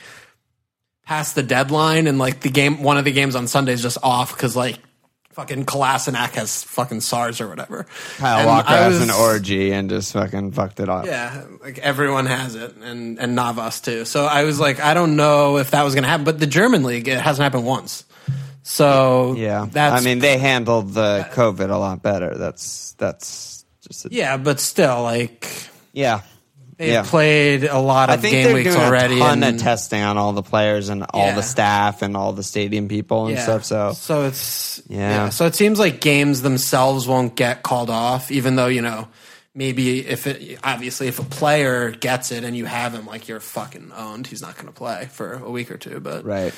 past 1.07 1.35
the 1.35 1.43
deadline 1.43 2.07
and 2.07 2.19
like 2.19 2.41
the 2.41 2.51
game, 2.51 2.83
one 2.83 2.99
of 2.99 3.05
the 3.05 3.13
games 3.13 3.35
on 3.35 3.47
Sunday 3.47 3.73
is 3.73 3.83
just 3.83 3.99
off 4.03 4.35
because 4.35 4.55
like 4.55 4.79
fucking 5.39 5.65
Kolasinac 5.67 6.31
has 6.31 6.65
fucking 6.65 7.01
SARS 7.01 7.41
or 7.41 7.49
whatever. 7.49 7.87
Kyle 8.17 8.39
And 8.39 8.47
Walker 8.49 8.71
I 8.71 8.77
has 8.79 9.01
an 9.01 9.13
orgy 9.13 9.71
and 9.71 9.89
just 9.89 10.13
fucking 10.13 10.51
fucked 10.51 10.81
it 10.81 10.89
up. 10.89 11.07
Yeah, 11.07 11.45
like 11.61 11.79
everyone 11.79 12.27
has 12.27 12.57
it, 12.57 12.75
and 12.75 13.21
and 13.21 13.37
Navas 13.37 13.81
too. 13.81 14.05
So 14.05 14.27
I 14.27 14.43
was 14.43 14.59
like, 14.59 14.81
I 14.81 14.95
don't 14.95 15.15
know 15.15 15.59
if 15.59 15.71
that 15.71 15.85
was 15.85 15.95
going 15.95 16.03
to 16.03 16.09
happen, 16.09 16.25
but 16.25 16.41
the 16.41 16.49
German 16.49 16.83
league 16.83 17.07
it 17.07 17.21
hasn't 17.21 17.45
happened 17.45 17.65
once. 17.65 18.05
So 18.65 19.37
Yeah. 19.39 19.69
that's 19.71 20.03
I 20.03 20.05
mean, 20.05 20.19
they 20.19 20.39
handled 20.39 20.93
the 20.93 21.29
COVID 21.33 21.71
a 21.71 21.77
lot 21.77 22.03
better. 22.03 22.37
That's, 22.37 22.95
that's 22.99 23.65
just, 23.87 24.07
a, 24.07 24.09
yeah, 24.11 24.39
but 24.39 24.59
still, 24.59 25.03
like 25.05 25.49
yeah. 25.93 26.23
They 26.79 26.93
Yeah. 26.93 27.03
played 27.03 27.65
a 27.65 27.79
lot 27.79 28.09
I 28.09 28.15
of 28.15 28.23
game 28.23 28.55
weeks 28.55 28.75
already, 28.75 29.21
a 29.21 29.25
and 29.25 29.45
of 29.45 29.59
testing 29.59 30.01
on 30.01 30.17
all 30.17 30.33
the 30.33 30.43
players 30.43 30.89
and 30.89 31.05
all 31.13 31.27
Yeah. 31.27 31.35
the 31.35 31.43
staff 31.43 32.03
and 32.03 32.17
all 32.17 32.33
the 32.33 32.43
stadium 32.45 32.89
people 32.89 33.27
and 33.27 33.37
yeah. 33.37 33.43
stuff. 33.43 33.65
So 33.65 33.93
so 33.93 34.25
it's 34.27 34.81
Yeah. 34.89 35.29
So 35.29 35.45
it 35.47 35.55
seems 35.55 35.79
like 35.79 36.01
games 36.01 36.43
themselves 36.43 37.07
won't 37.07 37.35
get 37.35 37.63
called 37.63 37.91
off, 37.91 38.31
even 38.31 38.57
though 38.57 38.69
you 38.69 38.81
know. 38.81 39.09
Maybe 39.55 40.07
if 40.07 40.29
it 40.29 40.61
obviously 40.63 41.09
if 41.09 41.19
a 41.19 41.25
player 41.25 41.91
gets 41.91 42.31
it 42.31 42.45
and 42.45 42.57
you 42.57 42.65
have 42.67 42.95
him 42.95 43.07
like 43.07 43.27
you're 43.27 43.41
fucking 43.41 43.91
owned, 43.97 44.29
he's 44.29 44.41
not 44.41 44.55
going 44.55 44.67
to 44.69 44.73
play 44.73 45.09
for 45.11 45.33
a 45.33 45.51
week 45.51 45.73
or 45.73 45.77
two. 45.77 45.99
But 45.99 46.25
right. 46.25 46.55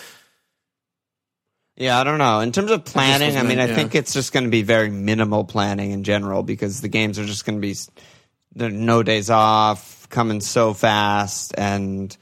Yeah, 1.76 1.98
I 1.98 2.04
don't 2.04 2.18
know. 2.18 2.40
In 2.40 2.52
terms 2.52 2.70
of 2.70 2.84
planning, 2.84 3.38
I 3.38 3.42
mean, 3.42 3.58
I 3.58 3.68
think 3.68 3.94
it's 3.94 4.12
just 4.12 4.34
going 4.34 4.44
to 4.44 4.50
be 4.50 4.60
very 4.62 4.90
minimal 4.90 5.44
planning 5.44 5.92
in 5.92 6.04
general 6.04 6.42
because 6.42 6.82
the 6.82 6.88
games 6.88 7.18
are 7.18 7.24
just 7.24 7.46
going 7.46 7.56
to 7.56 7.66
be 7.66 7.74
there 8.54 8.68
no 8.68 9.02
days 9.02 9.30
off, 9.30 9.99
coming 10.10 10.40
so 10.40 10.74
fast, 10.74 11.54
and 11.56 12.14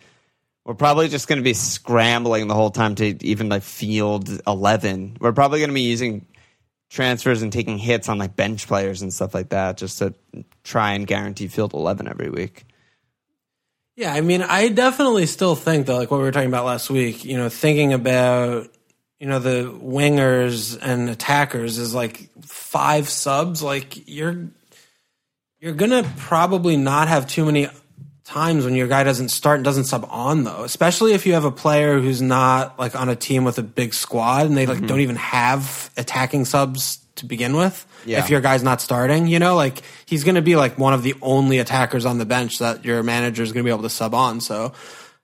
we're 0.64 0.74
probably 0.74 1.09
just 1.09 1.26
going 1.26 1.39
to 1.39 1.43
be 1.43 1.55
scrambling 1.55 2.47
the 2.47 2.55
whole 2.55 2.70
time 2.70 2.95
to 2.97 3.26
even 3.26 3.49
like 3.49 3.62
field 3.62 4.28
eleven. 4.47 5.16
We're 5.20 5.32
probably 5.32 5.59
going 5.61 5.70
to 5.70 5.74
be 5.74 5.80
using 5.80 6.26
transfers 6.91 7.43
and 7.43 7.53
taking 7.53 7.78
hits 7.78 8.09
on 8.09 8.18
like 8.18 8.36
bench 8.36 8.66
players 8.66 9.03
and 9.03 9.12
stuff 9.12 9.34
like 9.34 9.51
that 9.51 9.76
just 9.76 9.99
to 9.99 10.14
try 10.64 10.93
and 10.93 11.07
guarantee 11.07 11.49
field 11.49 11.74
eleven 11.74 12.07
every 12.07 12.30
week. 12.30 12.64
Yeah, 13.97 14.12
I 14.14 14.20
mean, 14.20 14.43
I 14.43 14.68
definitely 14.68 15.26
still 15.26 15.57
think 15.57 15.86
that, 15.86 15.95
like 15.95 16.11
what 16.11 16.18
we 16.18 16.22
were 16.22 16.30
talking 16.30 16.49
about 16.49 16.64
last 16.64 16.89
week, 16.89 17.24
you 17.24 17.36
know, 17.36 17.49
thinking 17.49 17.93
about, 17.93 18.68
you 19.18 19.26
know, 19.26 19.41
the 19.41 19.64
wingers 19.64 20.78
and 20.80 21.11
attackers 21.11 21.78
is 21.78 21.95
like 21.95 22.30
five 22.43 23.09
subs. 23.09 23.61
Like 23.61 24.09
you're, 24.09 24.51
you're 25.61 25.75
gonna 25.75 26.11
probably 26.17 26.77
not 26.77 27.09
have 27.09 27.27
too 27.27 27.45
many 27.45 27.69
times 28.25 28.65
when 28.65 28.75
your 28.75 28.87
guy 28.87 29.05
doesn't 29.05 29.31
start 29.31 29.57
and 29.57 29.65
doesn't 29.65 29.85
sub 29.85 30.07
on 30.11 30.45
though, 30.45 30.63
especially 30.63 31.15
if 31.15 31.27
you 31.27 31.33
have 31.33 31.45
a 31.45 31.51
player 31.51 31.99
who's 31.99 32.21
not 32.21 32.79
like 32.79 32.95
on 32.95 33.09
a 33.09 33.17
team 33.17 33.45
with 33.45 33.59
a 33.59 33.63
big 33.63 33.95
squad 33.95 34.47
and 34.47 34.57
they 34.57 34.67
like 34.67 34.79
mm-hmm. 34.79 34.87
don't 34.87 35.01
even 35.01 35.17
have 35.17 35.91
attacking 35.97 36.45
subs 36.45 36.99
to 37.17 37.27
begin 37.27 37.57
with. 37.57 37.87
Yeah. 38.05 38.21
If 38.21 38.31
your 38.31 38.41
guy's 38.41 38.63
not 38.63 38.81
starting, 38.81 39.27
you 39.27 39.39
know, 39.39 39.57
like 39.57 39.83
he's 40.07 40.25
going 40.25 40.37
to 40.37 40.43
be 40.43 40.57
like 40.57 40.79
one 40.79 40.95
of 40.95 41.03
the 41.03 41.15
only 41.21 41.59
attackers 41.59 42.07
on 42.07 42.19
the 42.19 42.27
bench 42.27 42.59
that 42.59 42.85
your 42.85 43.03
manager 43.03 43.43
is 43.43 43.53
going 43.53 43.65
to 43.65 43.69
be 43.69 43.73
able 43.73 43.83
to 43.83 43.91
sub 43.91 44.15
on. 44.15 44.41
So, 44.41 44.73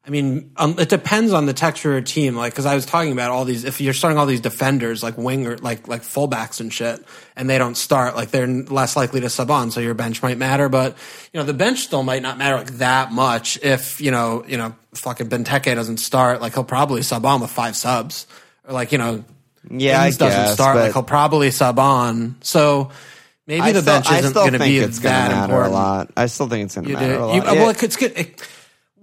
I 0.06 0.10
mean, 0.10 0.50
um, 0.56 0.78
it 0.78 0.90
depends 0.90 1.32
on 1.32 1.46
the 1.46 1.54
texture 1.54 1.88
of 1.88 1.94
your 1.94 2.02
team. 2.02 2.36
Like, 2.36 2.52
because 2.52 2.66
I 2.66 2.74
was 2.74 2.84
talking 2.84 3.12
about 3.12 3.30
all 3.30 3.46
these, 3.46 3.64
if 3.64 3.80
you're 3.80 3.94
starting 3.94 4.18
all 4.18 4.26
these 4.26 4.42
defenders, 4.42 5.02
like 5.02 5.16
winger, 5.16 5.56
like 5.56 5.88
like 5.88 6.02
fullbacks 6.02 6.60
and 6.60 6.70
shit, 6.70 7.02
and 7.36 7.48
they 7.48 7.56
don't 7.56 7.74
start, 7.74 8.14
like 8.14 8.30
they're 8.30 8.46
less 8.46 8.96
likely 8.96 9.20
to 9.22 9.30
sub 9.30 9.50
on. 9.50 9.70
So 9.70 9.80
your 9.80 9.94
bench 9.94 10.22
might 10.22 10.36
matter, 10.36 10.68
but 10.68 10.96
you 11.32 11.40
know, 11.40 11.46
the 11.46 11.54
bench 11.54 11.78
still 11.80 12.02
might 12.02 12.20
not 12.20 12.36
matter 12.36 12.56
like 12.56 12.72
that 12.78 13.12
much. 13.12 13.58
If 13.62 13.98
you 14.02 14.10
know, 14.10 14.44
you 14.46 14.58
know, 14.58 14.74
fucking 14.94 15.28
Benteke 15.30 15.74
doesn't 15.74 15.96
start, 15.98 16.42
like 16.42 16.52
he'll 16.52 16.64
probably 16.64 17.00
sub 17.02 17.24
on 17.24 17.40
with 17.40 17.50
five 17.50 17.74
subs, 17.74 18.26
or 18.68 18.74
like 18.74 18.92
you 18.92 18.98
know, 18.98 19.24
Yeah, 19.70 20.04
Ings 20.04 20.18
doesn't 20.18 20.38
guess, 20.38 20.52
start, 20.52 20.76
like 20.76 20.92
he'll 20.92 21.02
probably 21.02 21.50
sub 21.50 21.78
on. 21.78 22.36
So 22.42 22.90
maybe 23.46 23.62
I 23.62 23.72
the 23.72 23.80
still, 23.80 23.94
bench 23.94 24.10
I 24.10 24.18
isn't 24.18 24.30
still 24.32 24.42
going 24.42 24.52
to 24.52 24.58
think 24.58 24.70
be 24.70 24.80
that 24.80 25.02
matter 25.30 25.44
important. 25.44 25.72
a 25.72 25.74
lot. 25.74 26.10
I 26.14 26.26
still 26.26 26.48
think 26.50 26.66
it's 26.66 26.74
going 26.74 26.88
to 26.88 26.92
matter 26.92 27.14
do. 27.14 27.18
a 27.20 27.24
lot. 27.24 27.34
You- 27.36 27.42
Well, 27.60 27.70
it 27.70 27.82
it's 27.82 27.96
good. 27.96 28.12
It, 28.18 28.48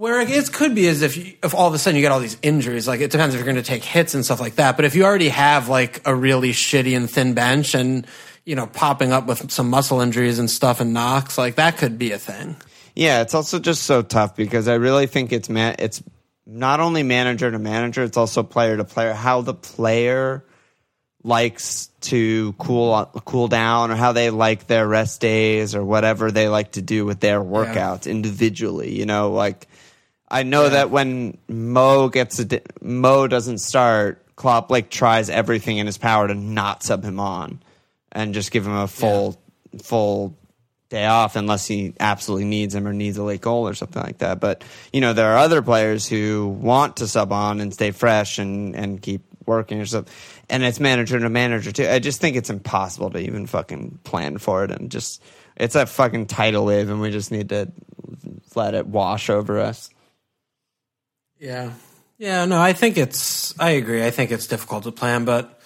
where 0.01 0.19
it 0.19 0.51
could 0.51 0.73
be 0.73 0.87
is 0.87 1.03
if 1.03 1.15
you, 1.15 1.35
if 1.43 1.53
all 1.53 1.67
of 1.67 1.75
a 1.75 1.77
sudden 1.77 1.95
you 1.95 2.01
get 2.01 2.11
all 2.11 2.19
these 2.19 2.37
injuries. 2.41 2.87
Like 2.87 3.01
it 3.01 3.11
depends 3.11 3.35
if 3.35 3.39
you're 3.39 3.45
going 3.45 3.57
to 3.57 3.61
take 3.61 3.83
hits 3.83 4.15
and 4.15 4.25
stuff 4.25 4.39
like 4.41 4.55
that. 4.55 4.75
But 4.75 4.85
if 4.85 4.95
you 4.95 5.05
already 5.05 5.29
have 5.29 5.69
like 5.69 6.01
a 6.07 6.15
really 6.15 6.53
shitty 6.53 6.97
and 6.97 7.07
thin 7.07 7.35
bench 7.35 7.75
and 7.75 8.07
you 8.43 8.55
know 8.55 8.65
popping 8.65 9.11
up 9.11 9.27
with 9.27 9.51
some 9.51 9.69
muscle 9.69 10.01
injuries 10.01 10.39
and 10.39 10.49
stuff 10.49 10.79
and 10.79 10.91
knocks, 10.91 11.37
like 11.37 11.53
that 11.55 11.77
could 11.77 11.99
be 11.99 12.13
a 12.13 12.17
thing. 12.17 12.55
Yeah, 12.95 13.21
it's 13.21 13.35
also 13.35 13.59
just 13.59 13.83
so 13.83 14.01
tough 14.01 14.35
because 14.35 14.67
I 14.67 14.73
really 14.73 15.05
think 15.05 15.31
it's 15.31 15.49
man. 15.49 15.75
It's 15.77 16.01
not 16.47 16.79
only 16.79 17.03
manager 17.03 17.51
to 17.51 17.59
manager; 17.59 18.01
it's 18.01 18.17
also 18.17 18.41
player 18.41 18.77
to 18.77 18.83
player. 18.83 19.13
How 19.13 19.41
the 19.41 19.53
player 19.53 20.43
likes 21.23 21.91
to 22.01 22.53
cool 22.53 23.05
cool 23.25 23.47
down, 23.47 23.91
or 23.91 23.95
how 23.95 24.13
they 24.13 24.31
like 24.31 24.65
their 24.65 24.87
rest 24.87 25.21
days, 25.21 25.75
or 25.75 25.85
whatever 25.85 26.31
they 26.31 26.47
like 26.47 26.71
to 26.71 26.81
do 26.81 27.05
with 27.05 27.19
their 27.19 27.39
workouts 27.39 28.09
individually. 28.09 28.97
You 28.97 29.05
know, 29.05 29.31
like 29.31 29.67
I 30.31 30.43
know 30.43 30.69
that 30.69 30.89
when 30.89 31.37
Mo 31.49 32.07
gets 32.07 32.39
a 32.39 32.45
di- 32.45 32.61
Mo 32.81 33.27
doesn't 33.27 33.57
start, 33.57 34.25
Klopp 34.37 34.71
like 34.71 34.89
tries 34.89 35.29
everything 35.29 35.77
in 35.77 35.85
his 35.85 35.97
power 35.97 36.27
to 36.27 36.33
not 36.33 36.83
sub 36.83 37.03
him 37.03 37.19
on, 37.19 37.61
and 38.13 38.33
just 38.33 38.51
give 38.51 38.65
him 38.65 38.73
a 38.73 38.87
full 38.87 39.39
full 39.83 40.37
day 40.89 41.05
off 41.05 41.35
unless 41.35 41.67
he 41.67 41.93
absolutely 41.99 42.45
needs 42.45 42.73
him 42.73 42.87
or 42.87 42.93
needs 42.93 43.17
a 43.17 43.23
late 43.23 43.41
goal 43.41 43.67
or 43.67 43.73
something 43.73 44.01
like 44.01 44.19
that. 44.19 44.39
But 44.39 44.63
you 44.93 45.01
know, 45.01 45.11
there 45.11 45.33
are 45.33 45.37
other 45.37 45.61
players 45.61 46.07
who 46.07 46.47
want 46.47 46.97
to 46.97 47.07
sub 47.07 47.33
on 47.33 47.59
and 47.59 47.73
stay 47.73 47.91
fresh 47.91 48.39
and 48.39 48.73
and 48.73 49.01
keep 49.01 49.23
working 49.45 49.81
or 49.81 49.85
something. 49.85 50.13
And 50.49 50.63
it's 50.63 50.79
manager 50.79 51.19
to 51.19 51.29
manager 51.29 51.73
too. 51.73 51.87
I 51.87 51.99
just 51.99 52.21
think 52.21 52.37
it's 52.37 52.49
impossible 52.49 53.09
to 53.11 53.19
even 53.19 53.47
fucking 53.47 53.99
plan 54.05 54.37
for 54.37 54.63
it 54.63 54.71
and 54.71 54.89
just 54.89 55.21
it's 55.57 55.75
a 55.75 55.85
fucking 55.85 56.27
tidal 56.27 56.65
wave 56.65 56.89
and 56.89 57.01
we 57.01 57.11
just 57.11 57.31
need 57.31 57.49
to 57.49 57.69
let 58.55 58.75
it 58.75 58.87
wash 58.87 59.29
over 59.29 59.59
us. 59.59 59.89
Yeah. 61.41 61.71
Yeah, 62.19 62.45
no, 62.45 62.61
I 62.61 62.73
think 62.73 62.97
it's 62.97 63.59
I 63.59 63.71
agree. 63.71 64.05
I 64.05 64.11
think 64.11 64.29
it's 64.29 64.45
difficult 64.45 64.83
to 64.83 64.91
plan, 64.91 65.25
but 65.25 65.59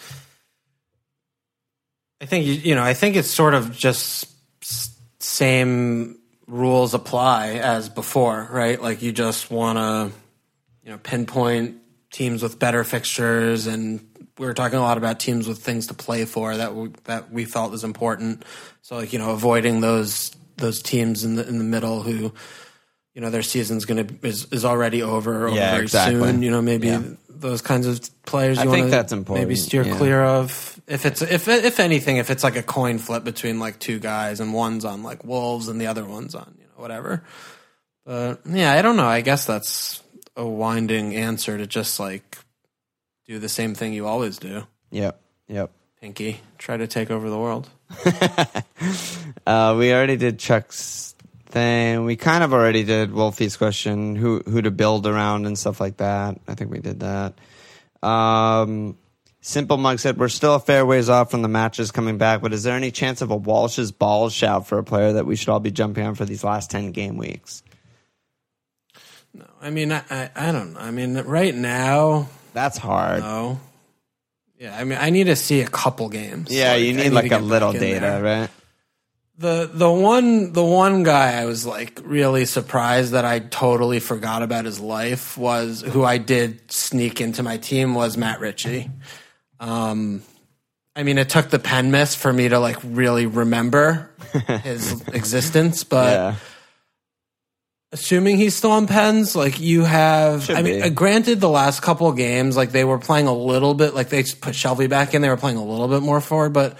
I 2.22 2.26
think 2.26 2.46
you 2.46 2.54
you 2.54 2.76
know, 2.76 2.84
I 2.84 2.94
think 2.94 3.18
it's 3.18 3.30
sort 3.30 3.54
of 3.54 3.76
just 3.76 4.32
same 5.22 6.18
rules 6.48 6.94
apply 6.94 7.56
as 7.56 7.90
before, 7.90 8.48
right? 8.50 8.82
Like 8.82 9.02
you 9.02 9.12
just 9.12 9.52
want 9.52 9.78
to 9.78 10.18
you 10.84 10.92
know, 10.92 10.98
pinpoint 10.98 11.82
teams 12.10 12.42
with 12.42 12.58
better 12.58 12.86
fixtures 12.86 13.68
and 13.68 14.00
we 14.38 14.46
were 14.46 14.54
talking 14.54 14.80
a 14.80 14.82
lot 14.82 14.98
about 14.98 15.20
teams 15.20 15.46
with 15.46 15.60
things 15.60 15.88
to 15.88 15.94
play 15.94 16.24
for 16.24 16.56
that 16.56 16.74
we, 16.74 16.90
that 17.04 17.32
we 17.34 17.44
felt 17.44 17.72
was 17.72 17.84
important. 17.84 18.46
So 18.82 18.96
like, 18.96 19.12
you 19.12 19.20
know, 19.20 19.32
avoiding 19.32 19.82
those 19.82 20.32
those 20.56 20.82
teams 20.82 21.26
in 21.26 21.36
the 21.36 21.46
in 21.46 21.58
the 21.58 21.66
middle 21.66 22.02
who 22.02 22.34
you 23.16 23.22
know 23.22 23.32
their 23.32 23.42
season's 23.42 23.86
going 23.86 24.06
to 24.06 24.28
is, 24.28 24.46
is 24.52 24.64
already 24.66 25.02
over, 25.02 25.48
over 25.48 25.56
Yeah, 25.56 25.72
very 25.72 25.84
exactly. 25.84 26.20
soon. 26.20 26.44
You 26.44 26.52
know, 26.52 26.62
maybe 26.62 26.88
Yeah. 26.88 27.02
those 27.30 27.62
kinds 27.62 27.88
of 27.88 28.00
players. 28.26 28.60
I 28.60 28.66
think 28.68 28.92
that's 28.92 29.12
important, 29.12 29.48
Maybe 29.48 29.56
steer 29.56 29.84
yeah. 29.84 29.96
clear 29.98 30.22
of 30.24 30.80
if 30.88 31.06
it's 31.08 31.22
if 31.24 31.48
if 31.48 31.80
anything, 31.80 32.18
if 32.18 32.30
it's 32.30 32.44
like 32.44 32.56
a 32.58 32.62
coin 32.64 33.00
flip 33.00 33.24
between 33.24 33.58
like 33.60 33.80
two 33.80 33.98
guys 34.00 34.40
and 34.40 34.54
one's 34.54 34.86
on 34.86 35.02
like 35.02 35.24
Wolves 35.24 35.68
and 35.70 35.82
the 35.82 35.88
other 35.88 36.06
one's 36.06 36.36
on 36.36 36.54
you 36.60 36.66
know 36.66 36.82
whatever. 36.82 37.24
But 38.06 38.42
yeah, 38.46 38.74
I 38.74 38.84
don't 38.84 38.98
know. 38.98 39.08
I 39.08 39.22
guess 39.22 39.46
that's 39.46 40.04
a 40.36 40.46
winding 40.46 41.16
answer 41.16 41.58
to 41.58 41.66
just 41.66 42.00
like 42.00 42.38
do 43.28 43.40
the 43.40 43.50
same 43.50 43.74
thing 43.74 43.94
you 43.94 44.06
always 44.06 44.38
do. 44.38 44.68
Yep. 44.92 45.20
Yep. 45.48 45.72
Pinky, 46.02 46.42
try 46.60 46.78
to 46.78 46.86
take 46.86 47.10
over 47.10 47.30
the 47.30 47.40
world. 47.40 47.70
Uh, 49.48 49.76
we 49.78 49.94
already 49.94 50.18
did 50.18 50.40
Chuck's 50.40 51.15
thing. 51.56 52.04
We 52.04 52.18
kind 52.18 52.44
of 52.44 52.54
already 52.54 52.84
did 52.84 53.12
Wolfie's 53.12 53.56
question, 53.58 54.16
who 54.16 54.42
who 54.46 54.62
to 54.62 54.70
build 54.72 55.08
around 55.08 55.46
and 55.48 55.58
stuff 55.58 55.80
like 55.80 55.98
that. 55.98 56.38
I 56.48 56.54
think 56.54 56.70
we 56.70 56.80
did 56.80 57.00
that. 57.00 57.34
Um, 58.08 58.98
Simple 59.42 59.78
Mug 59.78 60.00
said 60.00 60.18
we're 60.18 60.28
still 60.28 60.56
a 60.56 60.60
fair 60.60 60.86
ways 60.86 61.08
off 61.08 61.32
from 61.32 61.42
the 61.44 61.48
matches 61.48 61.92
coming 61.92 62.18
back, 62.18 62.42
but 62.42 62.52
is 62.52 62.64
there 62.64 62.76
any 62.76 62.92
chance 62.92 63.22
of 63.22 63.32
a 63.32 63.36
Walsh's 63.36 63.92
balls 63.92 64.34
shout 64.34 64.68
for 64.68 64.78
a 64.80 64.84
player 64.84 65.14
that 65.14 65.26
we 65.26 65.36
should 65.36 65.50
all 65.50 65.60
be 65.62 65.72
jumping 65.72 66.06
on 66.06 66.14
for 66.16 66.26
these 66.26 66.44
last 66.44 66.70
ten 66.70 66.92
game 66.92 67.16
weeks? 67.18 67.64
No, 69.34 69.46
I 69.62 69.70
mean, 69.70 69.92
I, 69.92 70.04
I, 70.10 70.30
I 70.36 70.52
don't. 70.52 70.76
I 70.78 70.92
mean, 70.92 71.18
right 71.20 71.56
now, 71.56 72.28
That's 72.54 72.78
hard. 72.78 73.22
no. 73.22 73.60
Yeah, 74.58 74.78
I 74.78 74.86
mean, 74.86 74.98
I 75.02 75.10
need 75.10 75.26
to 75.26 75.36
see 75.36 75.60
a 75.62 75.68
couple 75.68 76.08
games. 76.08 76.50
yeah, 76.50 76.72
Like, 76.72 76.82
you 76.84 76.90
I 76.92 77.04
need 77.04 77.10
like 77.12 77.32
a 77.32 77.40
little 77.40 77.74
data, 77.74 78.22
right? 78.24 78.50
The 79.38 79.70
the 79.72 79.92
one 79.92 80.54
the 80.54 80.64
one 80.64 81.04
guy 81.04 81.34
I 81.42 81.46
was 81.46 81.66
like 81.66 82.00
really 82.06 82.46
surprised 82.46 83.12
that 83.12 83.26
I 83.26 83.40
totally 83.40 84.00
forgot 84.00 84.44
about 84.44 84.64
his 84.64 84.80
life 84.80 85.38
was 85.38 85.82
who 85.82 86.06
I 86.06 86.18
did 86.20 86.72
sneak 86.72 87.20
into 87.20 87.44
my 87.44 87.58
team 87.58 87.96
was 87.96 88.16
Matt 88.16 88.40
Ritchie. 88.40 88.90
Um, 89.60 90.22
I 90.96 91.04
mean, 91.04 91.18
it 91.18 91.28
took 91.28 91.50
the 91.50 91.60
pen 91.60 91.92
miss 91.92 92.16
for 92.16 92.32
me 92.32 92.48
to 92.48 92.60
like 92.60 92.78
really 92.84 93.26
remember 93.26 94.10
his 94.64 95.02
existence, 95.10 95.84
but 95.84 96.14
yeah. 96.14 96.36
assuming 97.92 98.38
he's 98.38 98.56
still 98.56 98.72
on 98.72 98.88
pens, 98.88 99.36
like 99.36 99.60
you 99.60 99.84
have. 99.84 100.46
Should 100.46 100.56
I 100.56 100.62
mean, 100.62 100.76
be. 100.76 100.82
uh, 100.84 100.90
granted, 100.90 101.42
the 101.42 101.50
last 101.50 101.82
couple 101.82 102.08
of 102.08 102.16
games, 102.16 102.56
like 102.56 102.72
they 102.72 102.86
were 102.86 103.00
playing 103.00 103.28
a 103.28 103.36
little 103.36 103.74
bit, 103.74 103.94
like 103.94 104.08
they 104.08 104.24
just 104.24 104.40
put 104.40 104.54
Shelvey 104.54 104.90
back 104.90 105.14
in, 105.14 105.22
they 105.22 105.28
were 105.28 105.36
playing 105.36 105.58
a 105.58 105.66
little 105.66 105.90
bit 105.90 106.02
more 106.02 106.22
forward. 106.22 106.54
But 106.54 106.78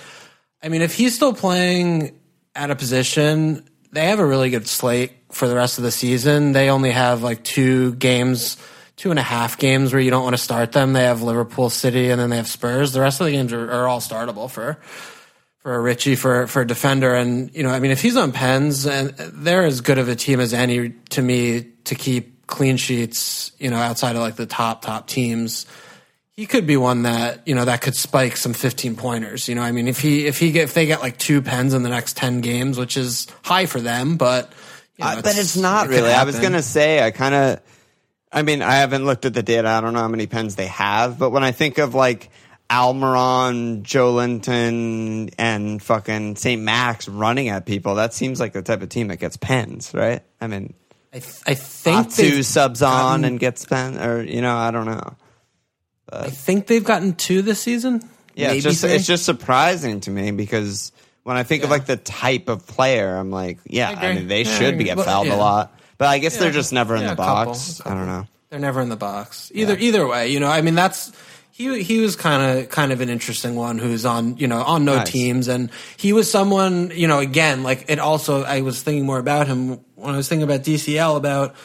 I 0.64 0.70
mean, 0.70 0.82
if 0.82 0.96
he's 0.96 1.14
still 1.14 1.34
playing 1.34 2.18
at 2.56 2.72
a 2.72 2.76
position, 2.76 3.68
they 3.92 4.08
have 4.08 4.20
a 4.20 4.26
really 4.26 4.50
good 4.50 4.68
slate 4.68 5.12
for 5.32 5.48
the 5.48 5.56
rest 5.56 5.78
of 5.78 5.84
the 5.84 5.92
season. 5.92 6.54
They 6.54 6.70
only 6.70 6.92
have 6.92 7.24
like 7.24 7.44
two 7.44 7.96
games. 7.96 8.58
Two 8.98 9.10
and 9.10 9.20
a 9.20 9.24
half 9.24 9.58
games 9.58 9.92
where 9.92 10.02
you 10.02 10.10
don't 10.10 10.24
want 10.24 10.38
to 10.38 10.42
start 10.42 10.72
them. 10.72 10.94
They 10.94 11.04
have 11.04 11.22
Liverpool 11.22 11.70
City 11.70 12.12
and 12.12 12.22
then 12.22 12.30
they 12.30 12.38
have 12.38 12.48
Spurs. 12.48 12.94
The 12.94 13.02
rest 13.02 13.20
of 13.20 13.26
the 13.26 13.34
games 13.34 13.52
are, 13.52 13.70
are 13.70 13.90
all 13.90 14.00
startable 14.00 14.50
for 14.50 14.80
for 15.60 15.76
a 15.76 15.82
Ritchie 15.82 16.16
for 16.16 16.48
for 16.48 16.62
a 16.62 16.68
defender. 16.68 17.14
And 17.14 17.54
you 17.54 17.64
know, 17.64 17.72
I 17.72 17.80
mean, 17.80 17.92
if 17.92 18.02
he's 18.02 18.16
on 18.16 18.32
pens, 18.32 18.86
and 18.86 19.10
they're 19.10 19.66
as 19.66 19.82
good 19.82 19.98
of 19.98 20.08
a 20.08 20.16
team 20.16 20.40
as 20.40 20.54
any 20.54 20.92
to 21.10 21.22
me 21.22 21.72
to 21.84 21.96
keep 21.96 22.48
clean 22.48 22.78
sheets. 22.78 23.52
You 23.60 23.70
know, 23.70 23.78
outside 23.78 24.16
of 24.16 24.22
like 24.22 24.36
the 24.36 24.46
top 24.46 24.82
top 24.82 25.08
teams, 25.08 25.66
he 26.38 26.46
could 26.46 26.68
be 26.68 26.76
one 26.78 27.04
that 27.04 27.48
you 27.48 27.56
know 27.56 27.66
that 27.66 27.82
could 27.82 27.96
spike 27.96 28.36
some 28.38 28.54
fifteen 28.54 28.96
pointers. 28.96 29.48
You 29.48 29.56
know, 29.56 29.62
I 29.62 29.72
mean, 29.72 29.88
if 29.88 30.00
he 30.02 30.26
if 30.28 30.38
he 30.40 30.52
get 30.52 30.64
if 30.66 30.74
they 30.74 30.86
get 30.86 31.00
like 31.02 31.18
two 31.18 31.42
pens 31.42 31.74
in 31.74 31.84
the 31.84 31.90
next 31.90 32.18
ten 32.18 32.42
games, 32.42 32.78
which 32.78 32.98
is 32.98 33.28
high 33.44 33.66
for 33.66 33.80
them, 33.80 34.18
but. 34.18 34.52
you 34.98 35.06
know, 35.06 35.12
Uh, 35.12 35.22
but 35.22 35.38
it's 35.38 35.58
not 35.58 35.88
it 35.88 35.90
really. 35.90 36.12
I 36.14 36.24
was 36.24 36.40
gonna 36.40 36.62
say 36.62 37.04
I 37.06 37.12
kind 37.12 37.36
of. 37.36 37.60
I 38.32 38.42
mean, 38.42 38.62
I 38.62 38.76
haven't 38.76 39.06
looked 39.06 39.24
at 39.26 39.34
the 39.34 39.44
data. 39.44 39.68
I 39.70 39.80
don't 39.80 39.94
know 39.94 40.00
how 40.02 40.10
many 40.10 40.28
pens 40.28 40.56
they 40.56 40.68
have, 40.68 41.18
but 41.18 41.30
when 41.32 41.44
I 41.44 41.52
think 41.54 41.78
of 41.78 41.94
like 41.96 42.30
Almiron, 42.70 43.84
Joelinton, 43.84 45.34
and 45.38 45.82
fucking 45.82 46.36
St. 46.36 46.62
Max 46.62 47.08
running 47.08 47.50
at 47.50 47.66
people, 47.66 47.96
that 47.96 48.14
seems 48.14 48.40
like 48.40 48.54
the 48.54 48.62
type 48.62 48.82
of 48.82 48.90
team 48.90 49.08
that 49.08 49.18
gets 49.18 49.38
pens, 49.38 49.92
right? 49.94 50.22
I 50.42 50.48
mean, 50.48 50.74
I, 51.14 51.20
th- 51.20 51.36
I 51.48 51.54
think 51.54 52.14
they've 52.16 52.46
subs 52.46 52.82
on 52.82 52.92
gotten- 52.92 53.26
and 53.26 53.40
gets 53.40 53.64
pen, 53.66 53.98
or 54.00 54.22
you 54.24 54.42
know, 54.42 54.56
I 54.56 54.72
don't 54.72 54.86
know. 54.86 55.16
I 56.24 56.30
think 56.30 56.68
they've 56.68 56.84
gotten 56.84 57.14
two 57.16 57.42
this 57.42 57.60
season. 57.60 58.02
Yeah, 58.36 58.52
it's 58.52 58.64
just 58.64 58.82
three. 58.82 58.92
it's 58.92 59.06
just 59.08 59.26
surprising 59.26 60.02
to 60.02 60.12
me 60.12 60.32
because 60.32 60.92
when 61.24 61.38
I 61.38 61.44
think 61.44 61.64
of 61.64 61.70
like 61.70 61.86
the 61.86 61.98
type 61.98 62.50
of 62.50 62.68
player, 62.68 63.16
I'm 63.16 63.32
like, 63.32 63.60
yeah, 63.66 63.90
I, 63.90 63.94
agree. 63.94 64.16
mean, 64.20 64.28
they 64.28 64.44
Yeah, 64.44 64.58
should 64.58 64.78
be 64.78 64.90
agree. 64.90 64.96
get 64.96 65.06
fouled 65.06 65.28
yeah. 65.28 65.36
a 65.36 65.38
lot, 65.38 65.74
But 65.98 66.10
I 66.10 66.20
guess 66.20 66.38
they're 66.38 66.52
just 66.52 66.74
never 66.74 66.96
in 66.96 67.06
the 67.06 67.14
a 67.14 67.16
couple, 67.16 67.54
box. 67.54 67.82
I 67.86 67.94
don't 67.94 68.08
know. 68.08 68.28
They're 68.50 68.60
never 68.60 68.82
in 68.82 68.90
the 68.90 68.96
box. 68.98 69.52
Either 69.54 69.78
either 69.78 70.08
way, 70.08 70.30
you 70.30 70.40
know. 70.40 70.48
I 70.50 70.62
mean, 70.62 70.76
that's 70.76 71.12
he. 71.52 71.82
He 71.82 72.00
was 72.00 72.16
kind 72.16 72.60
of 72.60 72.70
kind 72.70 72.92
of 72.92 73.02
an 73.02 73.10
interesting 73.10 73.56
one 73.56 73.80
who's 73.80 74.06
on 74.06 74.38
you 74.38 74.48
know 74.48 74.62
on 74.62 74.86
no 74.86 74.98
Nice. 74.98 75.10
teams, 75.12 75.48
and 75.48 75.70
he 75.98 76.14
was 76.14 76.30
someone 76.30 76.92
you 76.94 77.08
know 77.08 77.20
again 77.20 77.64
like 77.64 77.86
it. 77.90 78.00
Also, 78.00 78.44
I 78.44 78.62
was 78.62 78.82
thinking 78.84 79.06
more 79.06 79.18
about 79.20 79.48
him 79.48 79.80
when 79.96 80.14
I 80.14 80.18
was 80.18 80.30
thinking 80.30 80.44
about 80.44 80.62
DCL 80.62 81.18
about 81.18 81.56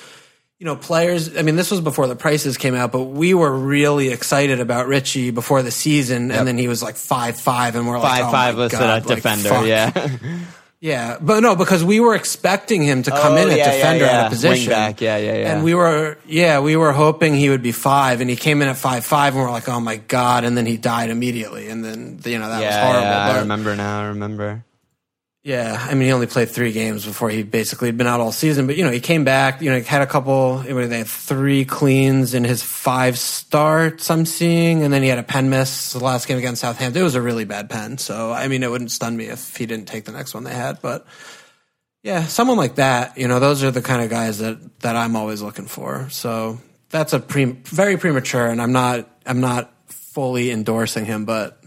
you 0.61 0.67
know 0.67 0.77
players. 0.77 1.37
I 1.37 1.43
mean, 1.43 1.57
this 1.57 1.71
was 1.71 1.81
before 1.81 2.07
the 2.07 2.15
prices 2.15 2.57
came 2.59 2.75
out, 2.75 2.93
but 2.93 3.05
we 3.05 3.33
were 3.35 3.51
really 3.51 4.11
excited 4.11 4.61
about 4.61 4.87
Ritchie 4.87 5.31
before 5.33 5.63
the 5.63 5.71
season, 5.73 6.31
and 6.31 6.47
then 6.47 6.59
he 6.59 6.69
was 6.69 6.83
like 6.83 6.97
five 6.97 7.41
five, 7.41 7.75
and 7.75 7.89
we're 7.89 7.99
like 7.99 8.09
Five 8.21 8.27
oh 8.27 8.31
five 8.31 8.55
my 8.55 8.61
listed 8.61 8.79
God, 8.81 8.99
at 9.03 9.07
like, 9.07 9.17
defender. 9.17 9.49
fuck. 9.49 9.67
yeah. 9.67 9.91
Yeah, 10.83 11.19
but 11.21 11.41
no, 11.41 11.57
because 11.57 11.85
we 11.85 12.01
were 12.01 12.15
expecting 12.15 12.83
him 12.83 13.03
to 13.03 13.11
come 13.11 13.35
Oh, 13.35 13.37
in 13.37 13.51
at 13.51 13.59
yeah, 13.59 13.67
yeah, 13.67 13.73
defender 13.77 14.05
yeah. 14.07 14.21
at 14.21 14.27
a 14.29 14.31
position. 14.31 14.73
Wingback, 14.73 15.01
yeah, 15.03 15.19
yeah, 15.19 15.35
yeah. 15.35 15.53
And 15.55 15.63
we 15.63 15.75
were, 15.75 16.17
yeah, 16.27 16.61
we 16.61 16.75
were 16.75 16.93
hoping 16.93 17.35
he 17.35 17.51
would 17.51 17.61
be 17.63 17.73
five, 17.73 18.23
and 18.23 18.31
he 18.31 18.37
came 18.37 18.63
in 18.63 18.69
at 18.69 18.79
five 18.79 19.05
five, 19.05 19.35
and 19.35 19.43
we're 19.45 19.51
like, 19.51 19.69
oh 19.69 19.79
my 19.79 19.97
god! 19.97 20.45
And 20.45 20.57
then 20.57 20.65
he 20.65 20.79
died 20.79 21.11
immediately, 21.11 21.69
and 21.69 21.85
then 21.85 22.19
you 22.25 22.39
know 22.39 22.49
that 22.49 22.63
yeah, 22.63 22.69
was 22.69 22.77
horrible. 22.95 23.11
yeah, 23.11 23.29
I 23.37 23.41
remember 23.41 23.77
now. 23.77 24.01
I 24.01 24.07
remember. 24.07 24.65
Yeah, 25.43 25.87
I 25.89 25.95
mean, 25.95 26.03
he 26.03 26.13
only 26.13 26.27
played 26.27 26.51
three 26.51 26.71
games 26.71 27.07
before 27.07 27.31
he 27.31 27.43
basically 27.43 27.89
had 27.89 27.97
been 27.97 28.07
out 28.07 28.21
all 28.21 28.31
season. 28.31 28.67
But 28.67 28.77
you 28.77 28.85
know, 28.85 28.91
he 28.91 29.01
came 29.01 29.25
back. 29.25 29.63
You 29.63 29.71
know, 29.71 29.81
had 29.81 30.03
a 30.03 30.07
couple. 30.07 30.59
They 30.59 30.99
had 30.99 31.07
three 31.07 31.65
cleans 31.65 32.35
in 32.35 32.45
his 32.45 32.63
five 32.63 33.19
starts. 33.19 34.11
I'm 34.11 34.27
seeing, 34.27 34.83
and 34.83 34.93
then 34.93 35.03
he 35.03 35.09
had 35.09 35.19
a 35.19 35.23
pen 35.23 35.49
miss 35.49 35.95
the 35.95 36.05
last 36.05 36.29
game 36.29 36.37
against 36.37 36.61
Southampton. 36.61 37.01
It 37.01 37.05
was 37.05 37.15
a 37.15 37.23
really 37.23 37.47
bad 37.47 37.71
pen. 37.71 37.97
So 37.97 38.31
I 38.31 38.49
mean, 38.49 38.63
it 38.63 38.71
wouldn't 38.71 38.91
stun 38.91 39.17
me 39.17 39.27
if 39.27 39.57
he 39.57 39.65
didn't 39.65 39.89
take 39.89 40.05
the 40.05 40.13
next 40.13 40.35
one 40.35 40.45
they 40.45 40.53
had. 40.53 40.83
But 40.83 41.07
yeah, 42.03 42.25
someone 42.27 42.59
like 42.59 42.75
that. 42.75 43.17
You 43.17 43.27
know, 43.27 43.41
those 43.41 43.65
are 43.65 43.71
the 43.71 43.83
kind 43.83 44.03
of 44.03 44.11
guys 44.11 44.41
that 44.41 44.81
that 44.81 44.95
I'm 44.95 45.17
always 45.17 45.41
looking 45.41 45.67
for. 45.67 46.11
So 46.11 46.61
that's 46.91 47.15
a 47.15 47.19
pre, 47.19 47.47
very 47.47 47.97
premature, 47.97 48.47
and 48.47 48.61
I'm 48.61 48.73
not. 48.73 49.09
I'm 49.25 49.41
not 49.41 49.73
fully 49.87 50.51
endorsing 50.51 51.07
him, 51.07 51.25
but 51.25 51.60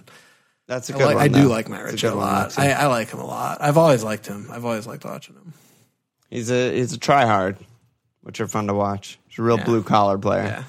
That's 0.67 0.89
a 0.89 0.93
good 0.93 1.01
like, 1.05 1.15
one. 1.15 1.23
I 1.23 1.27
do 1.27 1.43
though. 1.43 1.47
like 1.49 1.67
Matt 1.69 1.81
It's 1.83 1.91
Ritchie 1.93 2.07
a 2.07 2.09
good 2.11 2.17
one, 2.17 2.25
lot. 2.27 2.57
I, 2.59 2.71
I 2.71 2.85
like 2.87 3.09
him 3.09 3.19
a 3.19 3.25
lot. 3.25 3.57
I've 3.61 3.77
always 3.77 4.03
liked 4.03 4.25
him. 4.27 4.47
I've 4.51 4.63
always 4.65 4.87
liked 4.87 5.03
watching 5.05 5.35
him. 5.35 5.53
he's 6.29 6.49
a 6.49 6.73
he's 6.75 6.93
a 6.93 6.97
try 6.97 7.25
hard, 7.25 7.57
which 8.21 8.39
are 8.39 8.47
fun 8.47 8.67
to 8.67 8.73
watch. 8.73 9.19
He's 9.27 9.39
a 9.39 9.43
real 9.43 9.57
Yeah. 9.57 9.65
blue 9.65 9.83
collar 9.83 10.17
player. 10.17 10.43
Yeah. 10.43 10.63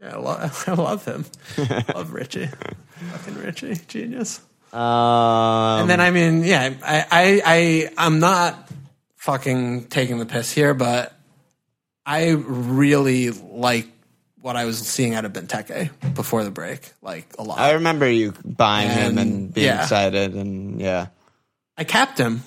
Yeah, 0.00 0.14
I, 0.14 0.18
lo- 0.18 0.50
I 0.66 0.72
love 0.74 1.04
him. 1.04 1.24
love 1.94 2.12
Ritchie. 2.12 2.46
Fucking 2.46 3.34
Ritchie. 3.34 3.74
Genius. 3.88 4.40
Um, 4.72 4.80
And 4.80 5.90
then, 5.90 6.00
I 6.00 6.10
mean, 6.10 6.44
yeah, 6.44 6.72
I, 6.84 7.00
I, 7.10 7.42
I, 7.44 7.90
I'm 7.98 8.20
not 8.20 8.70
fucking 9.16 9.86
taking 9.88 10.18
the 10.18 10.26
piss 10.26 10.52
here, 10.52 10.72
but 10.74 11.18
I 12.06 12.30
really 12.30 13.30
like 13.30 13.88
what 14.40 14.56
I 14.56 14.64
was 14.64 14.78
seeing 14.78 15.14
out 15.14 15.24
of 15.24 15.32
Benteke 15.32 15.90
before 16.14 16.44
the 16.44 16.50
break, 16.50 16.92
like 17.02 17.26
a 17.38 17.42
lot. 17.42 17.58
I 17.58 17.72
remember 17.72 18.08
you 18.10 18.32
buying 18.44 18.88
him 18.90 19.18
And, 19.18 19.18
and 19.18 19.54
being 19.54 19.66
yeah. 19.66 19.82
excited, 19.82 20.34
and 20.34 20.80
yeah, 20.80 21.06
I 21.76 21.84
capped 21.84 22.18
him. 22.18 22.42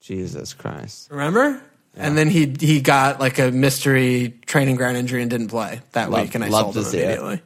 Jesus 0.00 0.52
Christ. 0.54 1.10
Remember? 1.10 1.60
And 1.96 2.18
then 2.18 2.28
he 2.28 2.54
he 2.60 2.80
got 2.80 3.20
like 3.20 3.38
a 3.38 3.50
mystery 3.52 4.34
training 4.46 4.76
ground 4.76 4.96
injury 4.96 5.22
and 5.22 5.30
didn't 5.30 5.48
play 5.48 5.80
that 5.92 6.10
Love- 6.10 6.22
week, 6.22 6.34
and 6.34 6.44
I 6.44 6.50
sold 6.50 6.76
him 6.76 6.82
see 6.84 6.98
it. 6.98 7.04
immediately. 7.04 7.42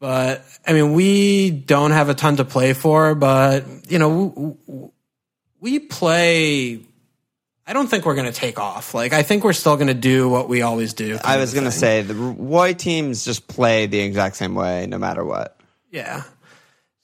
But 0.00 0.44
I 0.66 0.72
mean, 0.72 0.92
we 0.92 1.50
don't 1.50 1.90
have 1.90 2.08
a 2.08 2.14
ton 2.14 2.36
to 2.36 2.44
play 2.44 2.72
for, 2.72 3.14
but 3.16 3.64
you 3.90 3.98
know, 3.98 4.90
we 5.60 5.78
play. 5.80 6.80
I 7.68 7.74
don't 7.74 7.86
think 7.86 8.06
we're 8.06 8.14
going 8.14 8.32
to 8.32 8.32
take 8.32 8.58
off. 8.58 8.94
Like, 8.94 9.12
I 9.12 9.22
think 9.22 9.44
we're 9.44 9.52
still 9.52 9.76
going 9.76 9.88
to 9.88 9.94
do 9.94 10.26
what 10.26 10.48
we 10.48 10.62
always 10.62 10.94
do. 10.94 11.18
I 11.22 11.36
was 11.36 11.52
going 11.52 11.66
to 11.66 11.70
say 11.70 12.00
the 12.00 12.14
Roy 12.14 12.72
teams 12.72 13.26
just 13.26 13.46
play 13.46 13.84
the 13.84 14.00
exact 14.00 14.36
same 14.36 14.54
way 14.54 14.86
no 14.86 14.96
matter 14.96 15.22
what. 15.22 15.60
Yeah. 15.90 16.22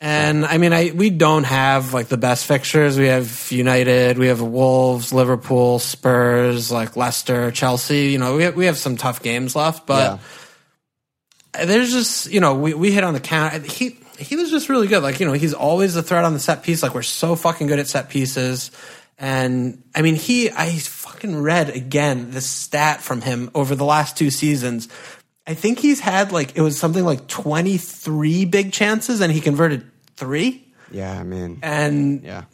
And 0.00 0.46
I 0.46 0.56
mean, 0.56 0.72
I 0.72 0.92
we 0.94 1.10
don't 1.10 1.44
have 1.44 1.92
like 1.94 2.08
the 2.08 2.16
best 2.16 2.46
fixtures. 2.46 2.98
We 2.98 3.06
have 3.06 3.48
United, 3.50 4.18
we 4.18 4.26
have 4.28 4.40
Wolves, 4.40 5.12
Liverpool, 5.12 5.78
Spurs, 5.78 6.70
like 6.70 6.96
Leicester, 6.96 7.50
Chelsea. 7.50 8.10
You 8.10 8.18
know, 8.18 8.36
we 8.36 8.42
have, 8.42 8.56
we 8.56 8.66
have 8.66 8.76
some 8.76 8.96
tough 8.96 9.22
games 9.22 9.54
left, 9.54 9.86
but 9.86 10.18
there's 11.52 11.92
just 11.92 12.30
you 12.30 12.40
know 12.40 12.54
we 12.54 12.74
we 12.74 12.92
hit 12.92 13.04
on 13.04 13.14
the 13.14 13.20
count. 13.20 13.64
He 13.64 13.98
he 14.18 14.36
was 14.36 14.50
just 14.50 14.68
really 14.68 14.88
good. 14.88 15.02
Like 15.02 15.20
you 15.20 15.26
know, 15.26 15.32
he's 15.32 15.54
always 15.54 15.96
a 15.96 16.02
threat 16.02 16.24
on 16.24 16.34
the 16.34 16.40
set 16.40 16.62
piece. 16.62 16.82
Like 16.82 16.94
we're 16.94 17.02
so 17.02 17.34
fucking 17.34 17.66
good 17.66 17.78
at 17.78 17.88
set 17.88 18.10
pieces. 18.10 18.70
And 19.18 19.82
I 19.94 20.02
mean, 20.02 20.16
he 20.16 20.50
I 20.50 20.70
fucking 20.70 21.40
read 21.40 21.70
again 21.70 22.32
the 22.32 22.40
stat 22.40 23.00
from 23.00 23.20
him 23.20 23.50
over 23.54 23.74
the 23.74 23.84
last 23.84 24.16
two 24.16 24.30
seasons. 24.30 24.88
I 25.46 25.54
think 25.54 25.78
he's 25.78 26.00
had 26.00 26.32
like 26.32 26.56
it 26.56 26.62
was 26.62 26.78
something 26.78 27.04
like 27.04 27.26
23 27.28 28.44
big 28.46 28.72
chances 28.72 29.20
and 29.20 29.30
he 29.32 29.40
converted 29.40 29.84
3. 30.16 30.60
Yeah, 30.90 31.18
I 31.18 31.22
mean, 31.22 31.58
And 31.62 32.22
yeah. 32.24 32.44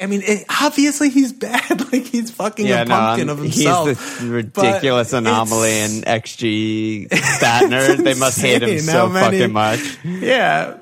I 0.00 0.06
mean, 0.06 0.20
it, 0.22 0.44
obviously 0.60 1.08
he's 1.10 1.32
bad. 1.34 1.92
like 1.92 2.04
he's 2.06 2.30
fucking 2.30 2.66
Yeah, 2.66 2.82
a 2.82 2.84
no, 2.84 2.94
pumpkin 2.94 3.28
I'm- 3.28 3.38
of 3.38 3.42
himself. 3.44 3.88
he's 3.88 4.18
the 4.20 4.28
ridiculous 4.28 5.12
anomaly 5.12 5.78
in 5.80 5.90
XG 6.02 7.12
stat 7.14 7.62
nerd. 7.70 8.04
They 8.04 8.14
must 8.14 8.40
hate 8.40 8.62
him 8.62 8.78
so 8.80 9.08
many- 9.08 9.38
fucking 9.38 9.52
much. 9.52 9.98
Yeah. 10.04 10.78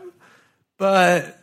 But 0.78 1.34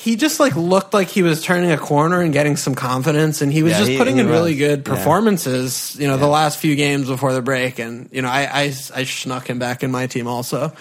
he 0.00 0.14
just 0.14 0.38
like 0.38 0.54
looked 0.54 0.94
like 0.94 1.08
he 1.08 1.22
was 1.24 1.42
turning 1.42 1.72
a 1.72 1.76
corner 1.76 2.20
and 2.20 2.32
getting 2.32 2.56
some 2.56 2.74
confidence 2.76 3.42
and 3.42 3.52
he 3.52 3.64
was 3.64 3.72
Yeah, 3.72 3.78
just 3.78 3.90
he- 3.90 3.98
putting 3.98 4.14
he 4.14 4.20
in 4.20 4.28
really 4.28 4.52
was. 4.52 4.58
good 4.58 4.86
Yeah. 4.86 4.94
performances, 4.94 5.96
you 5.98 6.06
know, 6.06 6.16
the 6.16 6.28
last 6.28 6.58
few 6.58 6.76
games 6.76 7.08
before 7.08 7.32
the 7.32 7.42
break 7.42 7.78
and 7.80 8.08
you 8.12 8.22
know, 8.22 8.28
I 8.28 8.42
I 8.44 8.62
I 8.94 9.04
snuck 9.04 9.50
him 9.50 9.58
back 9.58 9.82
in 9.82 9.90
my 9.90 10.06
team 10.06 10.26
also. 10.28 10.72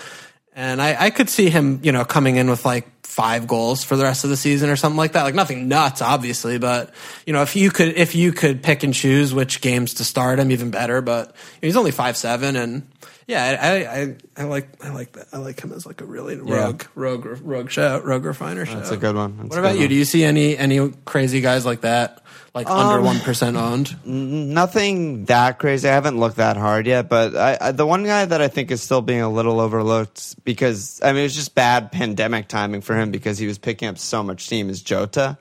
And 0.56 0.82
I 0.82 0.96
I 1.06 1.10
could 1.10 1.30
see 1.30 1.50
him, 1.50 1.80
you 1.84 1.92
know, 1.92 2.06
coming 2.06 2.36
in 2.36 2.48
with 2.50 2.64
like 2.64 2.88
five 3.04 3.48
goals 3.48 3.84
for 3.84 3.96
the 3.96 4.04
rest 4.04 4.24
of 4.24 4.30
the 4.30 4.38
season 4.38 4.70
or 4.70 4.76
something 4.76 4.98
like 4.98 5.14
that. 5.14 5.24
Like 5.24 5.34
nothing 5.36 5.68
nuts 5.68 6.02
obviously, 6.04 6.60
but 6.60 6.92
you 7.26 7.34
know, 7.34 7.42
if 7.42 7.56
you 7.56 7.72
could 7.72 7.98
if 7.98 8.14
you 8.14 8.32
could 8.32 8.62
pick 8.62 8.84
and 8.84 8.94
choose 8.94 9.34
which 9.34 9.62
games 9.62 9.96
to 9.96 10.04
start 10.04 10.38
him 10.40 10.52
even 10.52 10.70
better, 10.70 11.02
but 11.02 11.36
he's 11.62 11.76
only 11.76 11.92
five 11.92 12.16
seven 12.18 12.56
and 12.56 12.88
yeah, 13.28 13.60
I, 13.62 14.02
I 14.02 14.16
I 14.38 14.48
like 14.48 14.70
I 14.84 14.90
like 14.90 15.12
that. 15.14 15.28
I 15.34 15.38
like 15.38 15.60
him 15.62 15.74
as 15.74 15.86
like 15.86 16.00
a 16.00 16.06
really 16.06 16.38
rogue 16.38 16.84
rogue 16.96 17.26
rogue 17.42 17.70
show 17.70 18.00
rogue 18.00 18.24
refiner 18.24 18.66
show. 18.66 18.76
That's 18.76 18.92
a 18.92 18.98
good 18.98 19.16
one. 19.16 19.36
That's 19.38 19.50
What 19.50 19.60
about 19.60 19.76
you? 19.76 19.82
one. 19.82 19.90
Do 19.90 19.96
you 19.96 20.06
see 20.06 20.24
any 20.24 20.58
any 20.58 20.92
crazy 21.04 21.42
guys 21.42 21.66
like 21.66 21.82
that, 21.82 22.24
like 22.56 22.70
um, 22.70 22.78
under 22.78 23.02
one 23.02 23.20
percent 23.20 23.58
owned? 23.58 23.98
Nothing 24.06 25.26
that 25.26 25.60
crazy. 25.60 25.90
I 25.90 25.92
haven't 25.92 26.18
looked 26.20 26.38
that 26.38 26.56
hard 26.56 26.88
yet, 26.88 27.10
but 27.10 27.36
I, 27.36 27.58
I, 27.60 27.72
the 27.74 27.86
one 27.86 28.06
guy 28.06 28.24
that 28.24 28.42
I 28.42 28.48
think 28.48 28.72
is 28.72 28.82
still 28.82 29.02
being 29.02 29.22
a 29.22 29.30
little 29.30 29.60
overlooked 29.60 30.44
because 30.46 31.02
I 31.04 31.12
mean 31.12 31.20
it 31.20 31.24
was 31.24 31.36
just 31.36 31.54
bad 31.54 31.92
pandemic 31.92 32.48
timing 32.48 32.80
for 32.80 32.96
him 32.96 33.12
because 33.12 33.38
he 33.38 33.46
was 33.46 33.58
picking 33.58 33.90
up 33.90 33.98
so 33.98 34.24
much 34.24 34.46
steam 34.46 34.70
is 34.70 34.82
Jota. 34.82 35.38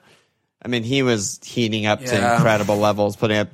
I 0.61 0.67
mean 0.67 0.83
he 0.83 1.03
was 1.03 1.39
heating 1.41 1.85
up 1.85 2.01
to 2.01 2.33
incredible 2.33 2.75
levels, 2.77 3.15
putting 3.15 3.37
up 3.37 3.47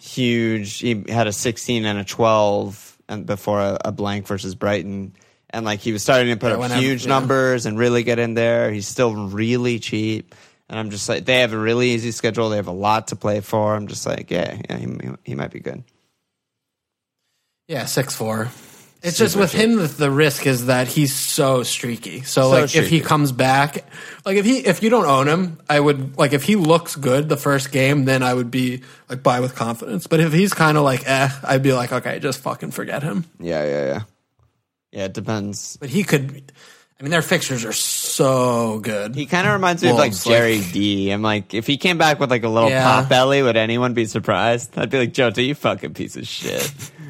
huge. 0.00 0.78
He 0.78 1.04
had 1.08 1.28
a 1.28 1.32
16 1.32 1.84
and 1.84 1.98
a 2.00 2.04
12 2.04 2.91
and 3.08 3.26
before 3.26 3.60
a, 3.60 3.78
a 3.86 3.92
blank 3.92 4.26
versus 4.26 4.54
Brighton. 4.54 5.14
And 5.50 5.64
like 5.66 5.80
he 5.80 5.92
was 5.92 6.02
starting 6.02 6.32
to 6.32 6.38
put 6.38 6.58
Yeah, 6.58 6.64
up 6.64 6.80
huge 6.80 7.02
yeah. 7.04 7.08
numbers 7.10 7.66
and 7.66 7.78
really 7.78 8.02
get 8.02 8.18
in 8.18 8.34
there. 8.34 8.70
He's 8.72 8.88
still 8.88 9.14
really 9.28 9.78
cheap. 9.78 10.34
And 10.68 10.78
I'm 10.78 10.88
just 10.88 11.08
like, 11.08 11.26
they 11.26 11.40
have 11.40 11.52
a 11.52 11.58
really 11.58 11.90
easy 11.90 12.12
schedule. 12.12 12.48
They 12.48 12.56
have 12.56 12.68
a 12.68 12.72
lot 12.72 13.08
to 13.08 13.16
play 13.16 13.40
for. 13.40 13.74
I'm 13.74 13.86
just 13.88 14.06
like, 14.06 14.30
yeah, 14.30 14.58
yeah, 14.70 14.76
he, 14.78 14.88
he 15.24 15.34
might 15.34 15.50
be 15.50 15.60
good. 15.60 15.84
Yeah, 17.68 17.84
six 17.84 18.14
four. 18.16 18.50
It's 19.02 19.18
just 19.18 19.34
with 19.36 19.50
him, 19.52 19.76
the, 19.76 19.86
the 19.88 20.10
risk 20.12 20.46
is 20.46 20.66
that 20.66 20.86
he's 20.86 21.12
so 21.12 21.64
streaky. 21.64 22.20
So, 22.22 22.42
So 22.42 22.48
like, 22.50 22.64
if 22.64 22.70
he 22.72 22.98
streaky. 22.98 23.00
comes 23.04 23.32
back, 23.32 23.84
like 24.24 24.36
if 24.36 24.44
he 24.44 24.58
if 24.58 24.80
you 24.82 24.90
don't 24.90 25.06
own 25.06 25.26
him, 25.26 25.58
I 25.68 25.80
would 25.80 26.16
like 26.16 26.32
if 26.32 26.44
he 26.44 26.54
looks 26.54 26.94
good 26.94 27.28
the 27.28 27.36
first 27.36 27.72
game, 27.72 28.04
then 28.04 28.22
I 28.22 28.32
would 28.32 28.50
be 28.50 28.82
like 29.08 29.22
buy 29.24 29.40
with 29.40 29.56
confidence. 29.56 30.06
But 30.06 30.20
if 30.20 30.32
he's 30.32 30.54
kind 30.54 30.78
of 30.78 30.84
like 30.84 31.02
eh, 31.06 31.28
I'd 31.42 31.62
be 31.64 31.72
like 31.72 31.92
okay, 31.92 32.20
just 32.20 32.40
fucking 32.42 32.70
forget 32.70 33.02
him. 33.02 33.24
Yeah, 33.40 33.64
yeah, 33.64 33.86
yeah. 33.86 34.00
Yeah, 34.92 35.04
it 35.06 35.14
depends. 35.14 35.78
But 35.78 35.88
he 35.90 36.04
could. 36.04 36.52
I 37.00 37.02
mean, 37.02 37.10
their 37.10 37.22
fixtures 37.22 37.64
are 37.64 37.72
so 37.72 38.78
good. 38.78 39.16
He 39.16 39.26
kind 39.26 39.48
of 39.48 39.54
reminds 39.54 39.82
me 39.82 39.88
of 39.90 39.96
like 39.96 40.12
Wolves, 40.12 40.22
Jerry 40.24 40.58
like- 40.58 40.70
D. 40.72 41.10
I'm 41.10 41.22
like, 41.22 41.54
if 41.54 41.66
he 41.66 41.76
came 41.76 41.98
back 41.98 42.20
with 42.20 42.30
like 42.30 42.44
a 42.44 42.48
little 42.48 42.70
Yeah. 42.70 42.84
pop 42.84 43.08
belly, 43.08 43.42
would 43.42 43.56
anyone 43.56 43.94
be 43.94 44.04
surprised? 44.04 44.78
I'd 44.78 44.90
be 44.90 44.98
like, 44.98 45.12
Jota, 45.12 45.42
you 45.42 45.56
fucking 45.56 45.94
piece 45.94 46.14
of 46.16 46.28
shit. 46.28 46.72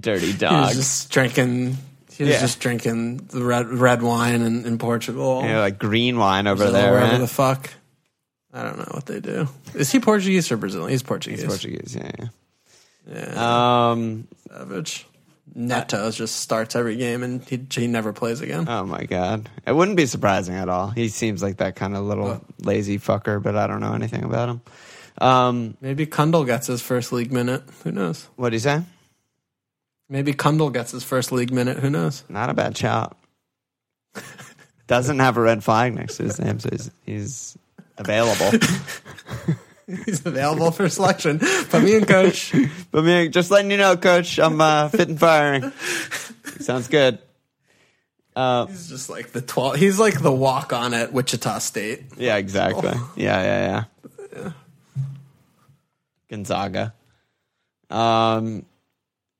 you 0.00 0.32
dog. 0.34 0.52
he 0.52 0.60
was 0.68 0.76
just 0.76 1.10
drinking. 1.10 1.76
He 2.16 2.24
was 2.24 2.34
Yeah. 2.34 2.40
just 2.40 2.60
drinking 2.60 3.18
the 3.28 3.42
red 3.42 3.68
red 3.68 4.02
wine 4.02 4.42
in, 4.42 4.64
in 4.66 4.78
Portugal. 4.78 5.42
Know, 5.42 5.60
like 5.60 5.78
green 5.78 6.18
wine 6.18 6.46
over 6.46 6.64
Brazil, 6.64 6.72
there, 6.80 6.92
wherever 6.92 7.12
right? 7.12 7.18
the 7.18 7.26
fuck. 7.26 7.70
I 8.52 8.62
don't 8.64 8.76
know 8.78 8.88
what 8.90 9.06
they 9.06 9.18
do. 9.20 9.48
Is 9.74 9.90
he 9.90 9.98
Portuguese 9.98 10.52
or 10.52 10.58
Brazilian? 10.58 10.90
He's 10.90 11.02
Portuguese. 11.02 11.42
Portuguese, 11.44 11.96
yeah, 11.98 12.10
Yeah. 12.18 12.26
yeah. 13.10 13.90
Um, 13.90 14.28
Savage. 14.48 15.06
Neto 15.54 16.10
just 16.10 16.36
starts 16.36 16.74
every 16.76 16.96
game 16.96 17.22
and 17.22 17.42
he, 17.44 17.60
he 17.70 17.86
never 17.86 18.12
plays 18.14 18.40
again. 18.40 18.66
oh 18.68 18.84
my 18.86 19.04
god, 19.04 19.50
it 19.66 19.72
wouldn't 19.74 19.96
be 19.98 20.06
surprising 20.06 20.54
at 20.54 20.68
all. 20.70 20.88
He 20.88 21.08
seems 21.08 21.42
like 21.42 21.58
that 21.58 21.76
kind 21.76 21.94
of 21.94 22.04
little 22.04 22.42
lazy 22.60 22.98
fucker, 22.98 23.42
but 23.42 23.54
I 23.56 23.66
don't 23.66 23.80
know 23.80 23.92
anything 23.92 24.24
about 24.24 24.48
him. 24.48 24.60
Um, 25.18 25.76
Maybe 25.82 26.06
Kundal 26.06 26.46
gets 26.46 26.68
his 26.68 26.80
first 26.80 27.12
league 27.12 27.32
minute. 27.32 27.62
Who 27.84 27.92
knows? 27.92 28.28
what 28.36 28.48
do 28.50 28.56
you 28.56 28.60
say? 28.60 28.80
Maybe 30.12 30.34
Kundal 30.34 30.70
gets 30.70 30.90
his 30.90 31.02
first 31.02 31.32
league 31.32 31.50
minute. 31.50 31.78
Who 31.78 31.88
knows? 31.88 32.22
Not 32.28 32.50
a 32.50 32.54
bad 32.54 32.76
shout. 32.76 33.16
Doesn't 34.86 35.20
have 35.20 35.38
a 35.38 35.40
red 35.40 35.64
flag 35.64 35.94
next 35.94 36.18
to 36.18 36.24
his 36.24 36.38
name, 36.38 36.60
so 36.60 36.68
he's, 36.70 36.90
he's 37.06 37.58
available. 37.96 38.50
He's 40.06 40.24
available 40.24 40.70
for 40.70 40.88
selection. 40.88 41.38
Put 41.40 41.82
me 41.82 41.96
in, 41.96 42.04
coach. 42.06 42.54
but 42.92 43.04
me, 43.04 43.28
just 43.28 43.50
letting 43.50 43.70
you 43.70 43.76
know, 43.76 43.96
Coach, 43.96 44.38
I'm 44.38 44.58
uh, 44.60 44.88
fit 44.88 45.08
and 45.08 45.18
firing. 45.18 45.72
Sounds 46.60 46.86
good. 46.88 47.18
Uh, 48.34 48.66
He's 48.66 48.88
just 48.88 49.10
like 49.10 49.32
the 49.32 49.42
12. 49.42 49.76
He's 49.76 49.98
like 49.98 50.22
the 50.22 50.32
walk 50.32 50.72
on 50.72 50.94
at 50.94 51.12
Wichita 51.12 51.58
State. 51.58 52.04
yeah, 52.16 52.36
exactly. 52.36 52.92
Yeah, 53.16 53.42
yeah, 53.42 53.84
yeah. 54.34 54.52
Gonzaga. 56.30 56.94
Um, 57.90 58.64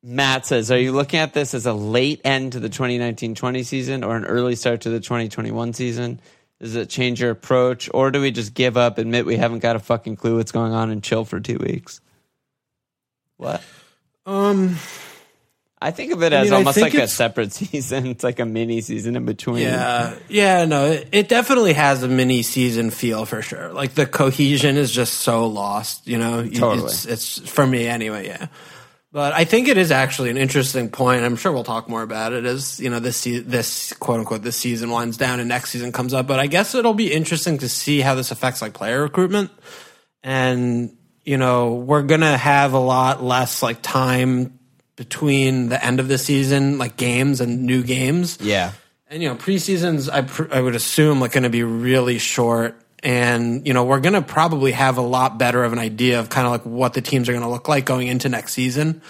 Matt 0.03 0.47
says, 0.47 0.71
"Are 0.71 0.79
you 0.79 0.93
looking 0.93 1.21
at 1.21 1.33
this 1.33 1.55
as 1.55 1.67
a 1.67 1.73
late 1.73 2.21
end 2.25 2.53
to 2.53 2.61
the 2.61 2.69
2019-20 2.69 3.65
season 3.65 4.03
or 4.05 4.17
an 4.17 4.25
early 4.25 4.57
start 4.57 4.83
to 4.83 4.91
the 4.91 5.01
2021 5.01 5.73
season? 5.73 6.21
Does 6.61 6.77
it 6.77 6.89
change 6.89 7.21
your 7.21 7.31
approach, 7.31 7.89
or 7.93 8.11
do 8.11 8.21
we 8.21 8.31
just 8.31 8.55
give 8.55 8.77
up, 8.77 8.99
admit 8.99 9.27
we 9.27 9.37
haven't 9.37 9.61
got 9.61 9.77
a 9.77 9.81
fucking 9.81 10.17
clue 10.17 10.37
what's 10.37 10.53
going 10.53 10.73
on, 10.73 10.91
and 10.91 11.03
chill 11.03 11.25
for 11.25 11.41
two 11.41 11.59
weeks?" 11.59 12.01
What? 13.37 13.63
Um, 14.25 14.77
I 15.81 15.91
think 15.91 16.13
of 16.13 16.23
it 16.23 16.33
as 16.33 16.47
mean, 16.47 16.55
almost 16.55 16.81
like 16.81 16.95
a 16.95 17.09
separate 17.09 17.53
season. 17.53 18.07
It's 18.07 18.23
like 18.23 18.39
a 18.39 18.47
mini 18.47 18.81
season 18.81 19.17
in 19.17 19.25
between. 19.25 19.63
yeah, 19.63 20.15
yeah, 20.29 20.65
no, 20.65 20.87
it, 20.87 21.09
it 21.11 21.29
definitely 21.29 21.73
has 21.73 22.05
a 22.05 22.09
mini 22.09 22.43
season 22.43 22.91
feel 22.91 23.25
for 23.27 23.43
sure. 23.43 23.73
Like 23.73 23.95
the 23.95 24.07
cohesion 24.07 24.77
is 24.77 24.93
just 24.93 25.15
so 25.15 25.47
lost, 25.47 26.07
you 26.07 26.19
know. 26.19 26.49
Totally. 26.49 26.87
It's, 26.87 27.05
it's 27.05 27.39
for 27.39 27.67
me 27.67 27.89
anyway. 27.89 28.29
Yeah, 28.29 28.47
but 29.13 29.35
I 29.35 29.45
think 29.45 29.69
it 29.69 29.77
is 29.77 29.91
actually 29.91 30.31
an 30.31 30.39
interesting 30.39 30.89
point. 30.89 31.23
I'm 31.23 31.37
sure 31.37 31.53
we'll 31.53 31.65
talk 31.65 31.89
more 31.89 32.03
about 32.03 32.33
it 32.33 32.47
as 32.47 32.81
you 32.81 32.91
know 32.91 32.99
this 32.99 33.25
this 33.25 33.93
quote 33.95 34.21
unquote 34.21 34.43
this 34.43 34.57
season 34.57 34.91
winds 34.91 35.17
down 35.17 35.39
and 35.39 35.49
next 35.49 35.71
season 35.71 35.93
comes 35.93 36.15
up. 36.15 36.27
But 36.27 36.41
I 36.41 36.47
guess 36.47 36.75
it'll 36.75 36.95
be 36.95 37.13
interesting 37.13 37.59
to 37.59 37.69
see 37.69 38.01
how 38.01 38.15
this 38.15 38.31
affects 38.31 38.63
like 38.63 38.73
player 38.73 39.03
recruitment 39.03 39.51
and 40.23 40.97
you 41.25 41.37
know 41.37 41.75
we're 41.75 42.03
gonna 42.03 42.37
have 42.37 42.73
a 42.73 42.79
lot 42.79 43.23
less 43.23 43.63
like 43.63 43.83
time 43.83 44.59
between 44.97 45.69
the 45.69 45.85
end 45.85 46.01
of 46.01 46.09
the 46.09 46.19
season 46.19 46.79
like 46.79 46.97
games 46.97 47.41
and 47.41 47.65
new 47.65 47.83
games 47.83 48.39
yeah. 48.41 48.73
and 49.09 49.23
you 49.23 49.29
know 49.29 49.35
preseasons 49.35 50.11
i, 50.13 50.23
pr- 50.23 50.53
I 50.53 50.61
would 50.61 50.75
assume 50.75 51.21
like 51.21 51.33
going 51.33 51.45
to 51.45 51.51
be 51.51 51.63
really 51.63 52.19
short 52.19 52.81
and 53.03 53.67
you 53.67 53.75
know 53.75 53.85
we're 53.85 54.01
going 54.01 54.15
to 54.15 54.23
probably 54.23 54.73
have 54.73 54.99
a 54.99 55.03
lot 55.03 55.39
better 55.39 55.65
of 55.65 55.73
an 55.73 55.79
idea 55.79 56.21
of 56.21 56.29
kind 56.29 56.47
of 56.47 56.53
like 56.53 56.65
what 56.65 56.95
the 56.95 57.01
teams 57.01 57.29
are 57.29 57.33
going 57.33 57.45
to 57.45 57.51
look 57.51 57.69
like 57.69 57.85
going 57.85 58.09
into 58.09 58.29
next 58.29 58.53
season. 58.53 59.03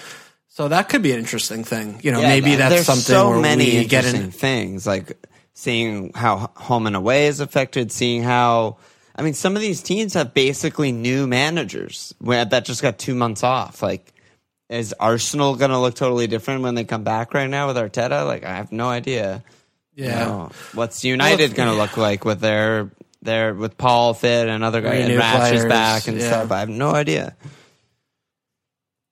So 0.48 0.68
that 0.68 0.90
could 0.90 1.02
be 1.02 1.12
an 1.12 1.18
interesting 1.18 1.64
thing. 1.64 2.00
You 2.02 2.12
know 2.12 2.20
Yeah, 2.20 2.28
maybe 2.28 2.46
th- 2.48 2.58
that's 2.58 2.84
something 2.84 3.02
so 3.02 3.30
where 3.30 3.40
many 3.40 3.78
we 3.78 3.84
get 3.86 4.04
in 4.04 4.30
things 4.30 4.86
like 4.86 5.16
seeing 5.54 6.12
how 6.14 6.50
home 6.56 6.86
and 6.86 6.96
away 6.96 7.26
is 7.26 7.40
affected 7.40 7.92
seeing 7.92 8.22
how 8.22 8.78
i 9.14 9.20
mean 9.22 9.34
some 9.34 9.54
of 9.54 9.60
these 9.60 9.82
teams 9.82 10.14
have 10.14 10.32
basically 10.32 10.90
new 10.92 11.26
managers 11.26 12.14
that 12.22 12.64
just 12.64 12.82
got 12.82 12.98
two 12.98 13.14
months 13.14 13.42
off. 13.42 13.82
Like 13.82 14.12
is 14.68 14.94
arsenal 14.98 15.56
going 15.56 15.70
to 15.70 15.78
look 15.78 15.94
totally 15.94 16.26
different 16.26 16.62
when 16.62 16.74
they 16.74 16.84
come 16.84 17.04
back 17.04 17.34
right 17.34 17.48
now 17.48 17.66
with 17.66 17.76
arteta? 17.76 18.26
Like 18.26 18.44
i 18.44 18.54
have 18.54 18.72
no 18.72 18.88
idea. 18.88 19.44
Yeah. 19.94 20.24
No. 20.24 20.50
what's 20.72 21.04
united 21.04 21.50
Well, 21.50 21.56
going 21.56 21.68
to 21.68 21.82
look 21.82 21.98
like 21.98 22.24
with 22.24 22.40
their 22.40 22.90
their 23.22 23.54
with 23.54 23.78
paul 23.78 24.12
fit 24.14 24.48
and 24.48 24.62
other 24.64 24.80
guys 24.80 25.08
and 25.08 25.16
Rash 25.18 25.52
is 25.52 25.64
back 25.64 26.08
and 26.08 26.18
yeah. 26.18 26.26
stuff 26.28 26.50
i 26.52 26.60
have 26.60 26.68
no 26.68 26.90
idea 26.90 27.36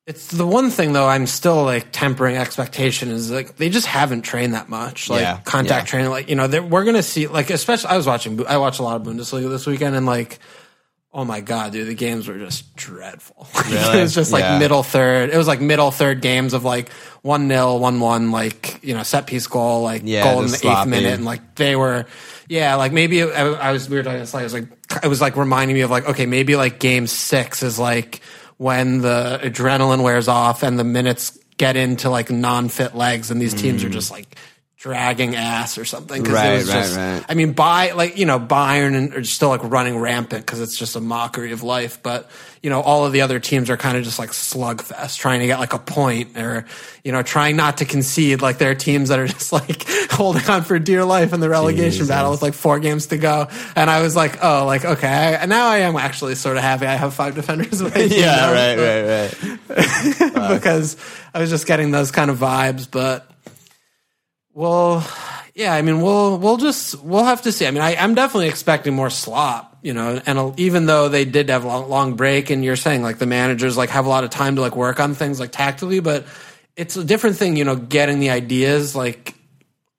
It's 0.07 0.27
the 0.29 0.47
one 0.47 0.71
thing 0.71 0.93
though 0.93 1.07
I'm 1.07 1.27
still 1.27 1.63
like 1.63 1.93
tempering 1.93 2.37
expectation 2.37 3.11
is 3.11 3.31
like 3.31 3.57
they 3.57 3.69
just 3.69 3.87
haven't 3.87 4.23
trained 4.23 4.55
that 4.55 4.69
much 4.69 5.09
like 5.09 5.21
Yeah, 5.21 5.39
contact 5.45 5.87
yeah. 5.87 5.91
training 5.91 6.11
like 6.11 6.29
you 6.29 6.35
know 6.35 6.49
we're 6.63 6.85
gonna 6.85 7.03
see 7.03 7.29
like 7.29 7.51
especially 7.51 7.91
I 7.91 7.97
was 7.97 8.07
watching 8.07 8.45
I 8.47 8.57
watched 8.57 8.81
a 8.81 8.83
lot 8.83 8.97
of 8.97 9.07
Bundesliga 9.07 9.49
this 9.49 9.67
weekend 9.67 9.95
and 9.95 10.07
like 10.07 10.41
oh 11.13 11.25
my 11.25 11.41
god 11.41 11.73
dude 11.73 11.87
the 11.87 11.95
games 11.95 12.27
were 12.27 12.39
just 12.39 12.75
dreadful 12.77 13.47
Really? 13.71 13.99
it 13.99 14.03
was 14.03 14.15
just 14.15 14.33
like 14.33 14.43
Yeah. 14.43 14.59
middle 14.59 14.83
third 14.83 15.31
it 15.31 15.37
was 15.37 15.47
like 15.47 15.61
middle 15.61 15.91
third 15.93 16.23
games 16.23 16.55
of 16.55 16.65
like 16.65 16.89
one 17.23 17.47
nil 17.47 17.79
one 17.79 18.01
one 18.01 18.31
like 18.33 18.83
you 18.83 18.95
know 18.95 19.03
set 19.05 19.27
piece 19.29 19.47
goal 19.47 19.83
like 19.83 20.03
goal 20.03 20.39
in 20.41 20.47
the 20.47 20.53
just 20.53 20.65
eighth 20.65 20.87
minute 20.87 21.13
and 21.15 21.25
like 21.25 21.55
they 21.57 21.77
were 21.77 22.07
yeah 22.51 22.75
like 22.75 22.93
maybe 22.93 23.23
I, 23.23 23.29
I 23.47 23.73
was 23.73 23.89
we 23.89 23.97
were 23.97 24.03
talking 24.03 24.19
this 24.19 24.35
like, 24.35 24.43
it 24.43 24.45
was 24.45 24.55
like 24.55 24.67
it 25.05 25.09
was 25.09 25.21
like 25.23 25.37
reminding 25.37 25.75
me 25.75 25.81
of 25.83 25.91
like 25.91 26.07
okay 26.07 26.27
maybe 26.27 26.57
like 26.57 26.79
game 26.81 27.07
six 27.07 27.63
is 27.63 27.79
like 27.79 28.21
when 28.59 29.01
the 29.01 29.41
adrenaline 29.43 30.03
wears 30.03 30.29
off 30.29 30.63
and 30.63 30.79
the 30.79 30.85
minutes 30.85 31.39
get 31.57 31.77
into 31.77 32.11
like 32.11 32.31
non-fit 32.31 32.95
legs 32.95 33.31
and 33.31 33.41
these 33.41 33.55
teams 33.55 33.85
are 33.85 33.89
just 33.89 34.11
like 34.11 34.37
dragging 34.77 35.37
ass 35.37 35.77
or 35.79 35.85
something 35.85 36.25
'Cause 36.25 36.33
it 36.33 36.37
Mm. 36.37 36.43
Right, 36.43 36.53
was 36.57 36.69
right, 36.69 36.75
just- 36.83 36.97
right. 36.97 37.25
I 37.29 37.35
mean, 37.35 37.53
by 37.53 37.91
like 37.93 38.17
you 38.19 38.25
know, 38.27 38.41
Bayern 38.41 38.95
and 38.97 39.15
are 39.15 39.25
still 39.25 39.51
like 39.51 39.63
running 39.63 39.99
rampant 39.99 40.45
because 40.45 40.61
it's 40.61 40.77
just 40.77 40.97
a 40.97 41.01
mockery 41.01 41.53
of 41.53 41.63
life. 41.63 42.03
But 42.03 42.31
you 42.63 42.69
know, 42.69 42.81
all 42.83 43.07
of 43.07 43.13
the 43.13 43.23
other 43.23 43.41
teams 43.41 43.71
are 43.71 43.77
kind 43.77 43.97
of 43.97 44.05
just 44.05 44.19
like 44.19 44.31
slugfest, 44.31 45.17
trying 45.17 45.41
to 45.41 45.47
get 45.47 45.59
like 45.59 45.73
a 45.73 45.79
point 45.79 46.37
or 46.37 46.67
you 47.03 47.13
know, 47.13 47.23
trying 47.23 47.57
not 47.57 47.79
to 47.79 47.85
concede. 47.87 48.43
Like 48.43 48.59
there 48.59 48.71
are 48.71 48.75
teams 48.75 49.09
that 49.09 49.19
are 49.19 49.27
just 49.29 49.53
like 49.53 49.87
holding 50.11 50.45
on 50.49 50.63
for 50.63 50.79
dear 50.79 51.05
life 51.05 51.33
in 51.33 51.41
the 51.41 51.49
relegation 51.49 51.91
Jesus. 51.93 52.09
battle 52.09 52.31
with 52.31 52.43
like 52.43 52.55
four 52.55 52.79
games 52.79 53.07
to 53.07 53.19
go. 53.19 53.49
And 53.75 53.89
I 53.89 54.03
was 54.03 54.15
like, 54.15 54.43
oh, 54.43 54.67
like 54.67 54.85
okay, 54.85 55.39
I, 55.41 55.47
now 55.47 55.69
I 55.69 55.79
am 55.79 55.97
actually 55.97 56.35
sort 56.35 56.57
of 56.57 56.63
happy 56.63 56.87
I 56.87 56.97
have 56.97 57.15
five 57.15 57.35
defenders. 57.35 57.81
in 57.81 57.89
my 57.89 57.95
team 57.95 58.11
yeah 58.13 58.37
now. 58.37 58.53
right 58.53 58.79
right 58.79 59.59
right 59.71 60.55
because 60.55 60.97
I 61.33 61.41
was 61.41 61.51
just 61.51 61.67
getting 61.67 61.91
those 61.91 62.11
kind 62.11 62.31
of 62.31 62.39
vibes. 62.39 62.91
But 62.91 63.31
well, 64.53 65.07
yeah, 65.55 65.75
I 65.75 65.83
mean, 65.83 66.01
we'll 66.01 66.39
we'll 66.39 66.57
just 66.57 67.03
we'll 67.03 67.25
have 67.25 67.43
to 67.43 67.53
see. 67.53 67.67
I 67.67 67.71
mean, 67.71 67.83
I, 67.83 67.97
I'm 67.97 68.15
definitely 68.15 68.49
expecting 68.49 68.95
more 68.95 69.11
slop, 69.11 69.70
you 69.83 69.93
know. 69.95 70.21
And 70.27 70.59
even 70.59 70.87
though 70.87 71.09
they 71.09 71.25
did 71.25 71.49
have 71.49 71.65
a 71.65 71.69
long, 71.69 71.89
long 71.89 72.15
break, 72.17 72.51
and 72.51 72.65
you're 72.65 72.77
saying 72.77 73.03
like 73.03 73.19
the 73.19 73.27
managers 73.27 73.77
like 73.77 73.91
have 73.91 74.07
a 74.07 74.09
lot 74.09 74.25
of 74.25 74.31
time 74.31 74.57
to 74.57 74.63
like 74.63 74.77
work 74.77 75.01
on 75.01 75.15
things 75.15 75.41
like 75.41 75.53
tactically, 75.53 76.01
but 76.01 76.27
it's 76.77 76.97
a 76.97 77.05
different 77.05 77.37
thing, 77.37 77.57
you 77.57 77.65
know, 77.65 77.77
getting 77.77 78.21
the 78.21 78.31
ideas 78.31 78.95
like 78.97 79.35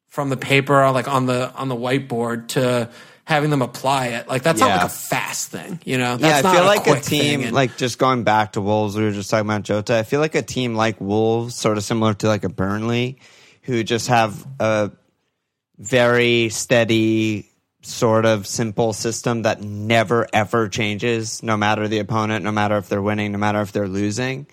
from 0.08 0.30
the 0.30 0.38
paper 0.38 0.82
or 0.84 0.92
like 0.92 1.08
on 1.08 1.26
the 1.26 1.54
on 1.54 1.70
the 1.70 1.76
whiteboard 1.76 2.50
to 2.50 2.90
having 3.24 3.50
them 3.50 3.62
apply 3.62 4.08
it. 4.08 4.28
Like 4.28 4.44
that's 4.44 4.60
not 4.60 4.70
like 4.70 4.86
a 4.88 4.90
fast 4.90 5.52
thing, 5.52 5.80
you 5.86 5.98
know. 5.98 6.18
Yeah, 6.20 6.38
I 6.38 6.42
feel 6.42 6.66
like 6.66 6.88
a 6.88 7.00
team, 7.00 7.42
and- 7.44 7.54
like 7.54 7.78
just 7.78 7.98
going 7.98 8.24
back 8.24 8.54
to 8.54 8.62
Wolves, 8.62 8.98
we 8.98 9.04
were 9.04 9.12
just 9.12 9.30
talking 9.30 9.48
about 9.48 9.64
Jota. 9.64 9.96
I 9.98 10.04
feel 10.04 10.20
like 10.20 10.36
a 10.36 10.42
team 10.42 10.76
like 10.76 11.00
Wolves, 11.00 11.56
sort 11.56 11.78
of 11.78 11.84
similar 11.84 12.14
to 12.16 12.28
like 12.28 12.44
a 12.44 12.50
Burnley, 12.50 13.20
who 13.62 13.84
just 13.84 14.08
have 14.08 14.46
a 14.60 14.92
very 15.78 16.50
steady, 16.50 17.48
sort 17.82 18.26
of 18.26 18.46
simple 18.46 18.94
system 18.94 19.42
that 19.44 19.62
never 19.62 20.28
ever 20.34 20.70
changes, 20.70 21.42
no 21.42 21.58
matter 21.58 21.88
the 21.88 22.00
opponent, 22.00 22.44
no 22.44 22.52
matter 22.52 22.78
if 22.78 22.90
they're 22.90 23.02
winning, 23.02 23.32
no 23.32 23.38
matter 23.38 23.62
if 23.62 23.72
they're 23.72 23.88
losing. 23.88 24.48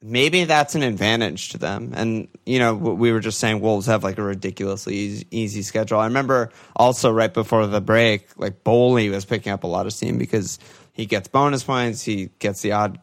Maybe 0.00 0.44
that's 0.44 0.74
an 0.74 0.82
advantage 0.82 1.50
to 1.50 1.58
them. 1.58 1.92
And, 1.96 2.28
you 2.44 2.58
know, 2.58 2.74
we 2.74 3.10
were 3.10 3.20
just 3.20 3.40
saying 3.40 3.60
Wolves 3.60 3.86
have 3.86 4.04
like 4.04 4.18
a 4.18 4.22
ridiculously 4.22 4.94
easy, 4.94 5.26
easy 5.30 5.62
schedule. 5.62 5.98
I 5.98 6.04
remember 6.06 6.50
also 6.76 7.10
right 7.10 7.32
before 7.32 7.66
the 7.66 7.80
break, 7.80 8.28
like 8.36 8.62
Boly 8.64 9.10
was 9.10 9.24
picking 9.24 9.50
up 9.50 9.64
a 9.64 9.66
lot 9.66 9.86
of 9.86 9.94
steam 9.94 10.18
because 10.18 10.58
he 10.92 11.06
gets 11.06 11.28
bonus 11.28 11.64
points, 11.64 12.02
he 12.02 12.30
gets 12.38 12.60
the 12.60 12.72
odd 12.72 13.00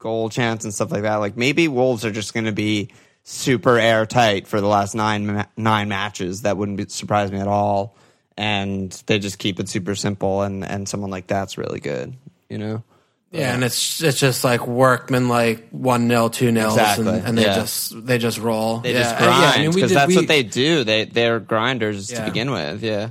goal 0.00 0.28
chance 0.28 0.64
and 0.64 0.74
stuff 0.74 0.90
like 0.90 1.02
that. 1.02 1.16
Like 1.16 1.36
maybe 1.36 1.68
Wolves 1.68 2.04
are 2.04 2.10
just 2.10 2.34
going 2.34 2.46
to 2.46 2.52
be 2.52 2.90
super 3.22 3.78
airtight 3.78 4.48
for 4.48 4.60
the 4.60 4.66
last 4.66 4.94
nine 4.94 5.46
nine 5.56 5.88
matches. 5.88 6.42
That 6.42 6.56
wouldn't 6.56 6.78
be, 6.78 6.86
surprise 6.88 7.30
me 7.30 7.38
at 7.38 7.46
all. 7.46 7.96
And 8.40 8.90
they 9.04 9.18
just 9.18 9.38
keep 9.38 9.60
it 9.60 9.68
super 9.68 9.94
simple, 9.94 10.40
and 10.40 10.64
and 10.64 10.88
someone 10.88 11.10
like 11.10 11.26
that's 11.26 11.58
really 11.58 11.80
good. 11.80 12.16
You 12.48 12.56
know. 12.56 12.84
Yeah, 13.32 13.54
and 13.54 13.62
it's 13.62 14.02
it's 14.02 14.18
just 14.18 14.42
like 14.44 14.66
workman 14.66 15.28
like 15.28 15.68
one 15.70 16.08
nil, 16.08 16.30
two 16.30 16.50
nils, 16.50 16.72
Exactly, 16.72 17.08
and, 17.08 17.26
and 17.26 17.38
they 17.38 17.42
yeah. 17.42 17.54
just 17.54 18.06
they 18.06 18.16
just 18.16 18.38
roll. 18.38 18.78
They 18.78 18.94
yeah. 18.94 19.02
just 19.02 19.18
grind 19.18 19.42
yeah, 19.42 19.50
I 19.50 19.58
mean, 19.58 19.72
because 19.72 19.92
that's 19.92 20.08
we- 20.08 20.16
what 20.16 20.26
they 20.26 20.42
do. 20.42 20.84
They 20.84 21.04
they're 21.04 21.38
grinders 21.38 22.08
to 22.08 22.24
begin 22.24 22.50
with. 22.50 22.82
Yeah. 22.82 23.10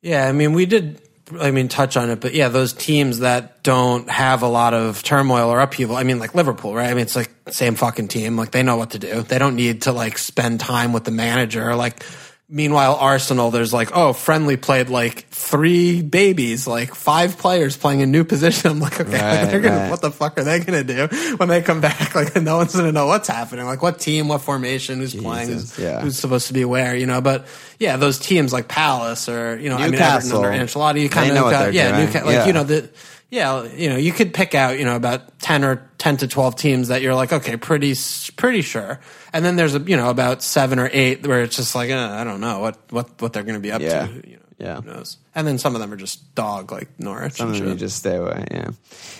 Yeah, 0.00 0.28
I 0.28 0.32
mean, 0.32 0.52
we 0.52 0.64
did. 0.64 1.02
I 1.38 1.50
mean, 1.50 1.68
touch 1.68 1.96
on 1.98 2.08
it, 2.08 2.20
but 2.20 2.32
yeah, 2.32 2.48
those 2.48 2.72
teams 2.72 3.18
that 3.18 3.62
don't 3.62 4.08
have 4.08 4.42
a 4.42 4.48
lot 4.48 4.72
of 4.72 5.02
turmoil 5.02 5.50
or 5.50 5.60
upheaval. 5.60 5.96
I 5.96 6.04
mean, 6.04 6.18
like 6.18 6.34
Liverpool, 6.34 6.74
right? 6.74 6.88
I 6.88 6.94
mean, 6.94 7.02
it's 7.02 7.16
like 7.16 7.30
same 7.50 7.74
fucking 7.74 8.08
team. 8.08 8.36
Like 8.36 8.52
they 8.52 8.62
know 8.62 8.76
what 8.76 8.92
to 8.92 8.98
do. 8.98 9.22
They 9.22 9.38
don't 9.38 9.56
need 9.56 9.82
to 9.82 9.92
like 9.92 10.16
spend 10.16 10.60
time 10.60 10.94
with 10.94 11.04
the 11.04 11.10
manager. 11.10 11.74
Like, 11.74 12.02
meanwhile, 12.48 12.96
Arsenal, 12.96 13.50
there's 13.50 13.72
like, 13.72 13.90
oh, 13.94 14.12
friendly 14.12 14.56
played 14.56 14.88
like 14.88 15.26
three 15.28 16.02
babies, 16.02 16.66
like 16.66 16.94
five 16.94 17.36
players 17.38 17.76
playing 17.76 18.02
a 18.02 18.06
new 18.06 18.24
position. 18.24 18.70
I'm 18.72 18.80
like, 18.80 19.00
okay, 19.00 19.10
Right, 19.12 19.44
they're 19.44 19.60
gonna. 19.60 19.76
right. 19.76 19.90
What 19.90 20.00
the 20.00 20.10
fuck 20.10 20.38
are 20.38 20.44
they 20.44 20.60
gonna 20.60 20.84
do 20.84 21.08
when 21.36 21.48
they 21.48 21.62
come 21.62 21.80
back? 21.80 22.14
Like, 22.14 22.34
no 22.36 22.56
one's 22.56 22.74
gonna 22.74 22.90
know 22.92 23.06
what's 23.06 23.28
happening. 23.28 23.66
Like, 23.66 23.82
what 23.82 23.98
team, 24.00 24.28
what 24.28 24.40
formation, 24.40 24.98
who's 24.98 25.14
playing, 25.14 25.48
who's, 25.48 25.78
yeah. 25.78 26.00
who's 26.00 26.18
supposed 26.18 26.48
to 26.48 26.52
be 26.54 26.64
where, 26.64 26.96
you 26.96 27.06
know? 27.06 27.20
But 27.20 27.46
yeah, 27.78 27.96
those 27.96 28.18
teams 28.18 28.52
like 28.52 28.66
Palace 28.66 29.28
or 29.28 29.56
you 29.58 29.68
know, 29.68 29.76
I 29.76 29.82
mean, 29.82 29.90
Newcastle. 29.92 30.38
Everton 30.44 30.60
under 30.60 30.72
Ancelotti, 30.72 31.02
you 31.02 31.08
kind 31.08 31.28
of 31.30 31.36
know 31.36 31.44
what 31.44 31.50
got, 31.50 31.62
they're 31.64 31.72
yeah, 31.72 31.90
doing. 31.92 32.06
Newcastle, 32.06 32.26
like 32.26 32.34
Yeah. 32.36 32.46
you 32.46 32.52
know 32.54 32.64
the 32.64 32.90
Yeah, 33.30 33.62
you 33.74 33.90
know, 33.90 33.96
you 33.96 34.12
could 34.12 34.32
pick 34.32 34.54
out, 34.54 34.78
you 34.78 34.84
know, 34.84 34.96
about 34.96 35.38
10 35.40 35.64
or 35.64 35.87
10 35.98 36.18
to 36.18 36.28
12 36.28 36.56
teams 36.56 36.88
that 36.88 37.02
you're 37.02 37.14
like, 37.14 37.32
okay, 37.32 37.56
pretty 37.56 37.94
pretty 38.36 38.62
sure. 38.62 39.00
And 39.32 39.44
then 39.44 39.56
there's 39.56 39.74
a, 39.74 39.80
you 39.80 39.96
know, 39.96 40.10
about 40.10 40.42
7 40.42 40.78
or 40.78 40.88
8 40.92 41.26
where 41.26 41.42
it's 41.42 41.56
just 41.56 41.74
like, 41.74 41.90
uh, 41.90 42.10
I 42.12 42.24
don't 42.24 42.40
know 42.40 42.60
what 42.60 42.78
what 42.90 43.20
what 43.20 43.32
they're 43.32 43.42
going 43.42 43.56
to 43.56 43.60
be 43.60 43.72
up 43.72 43.80
Yeah. 43.82 44.06
to, 44.06 44.12
you 44.28 44.36
know. 44.36 44.42
Yeah. 44.58 44.80
Who 44.80 44.90
knows? 44.90 45.18
And 45.36 45.46
then 45.46 45.56
some 45.58 45.76
of 45.76 45.80
them 45.80 45.92
are 45.92 45.96
just 45.96 46.34
dog 46.34 46.72
like 46.72 46.88
Norwich. 46.98 47.34
Some 47.34 47.52
and 47.52 47.60
of 47.62 47.68
you 47.68 47.74
just 47.76 47.96
stay 47.96 48.16
away. 48.16 48.44
Yeah. 48.50 48.70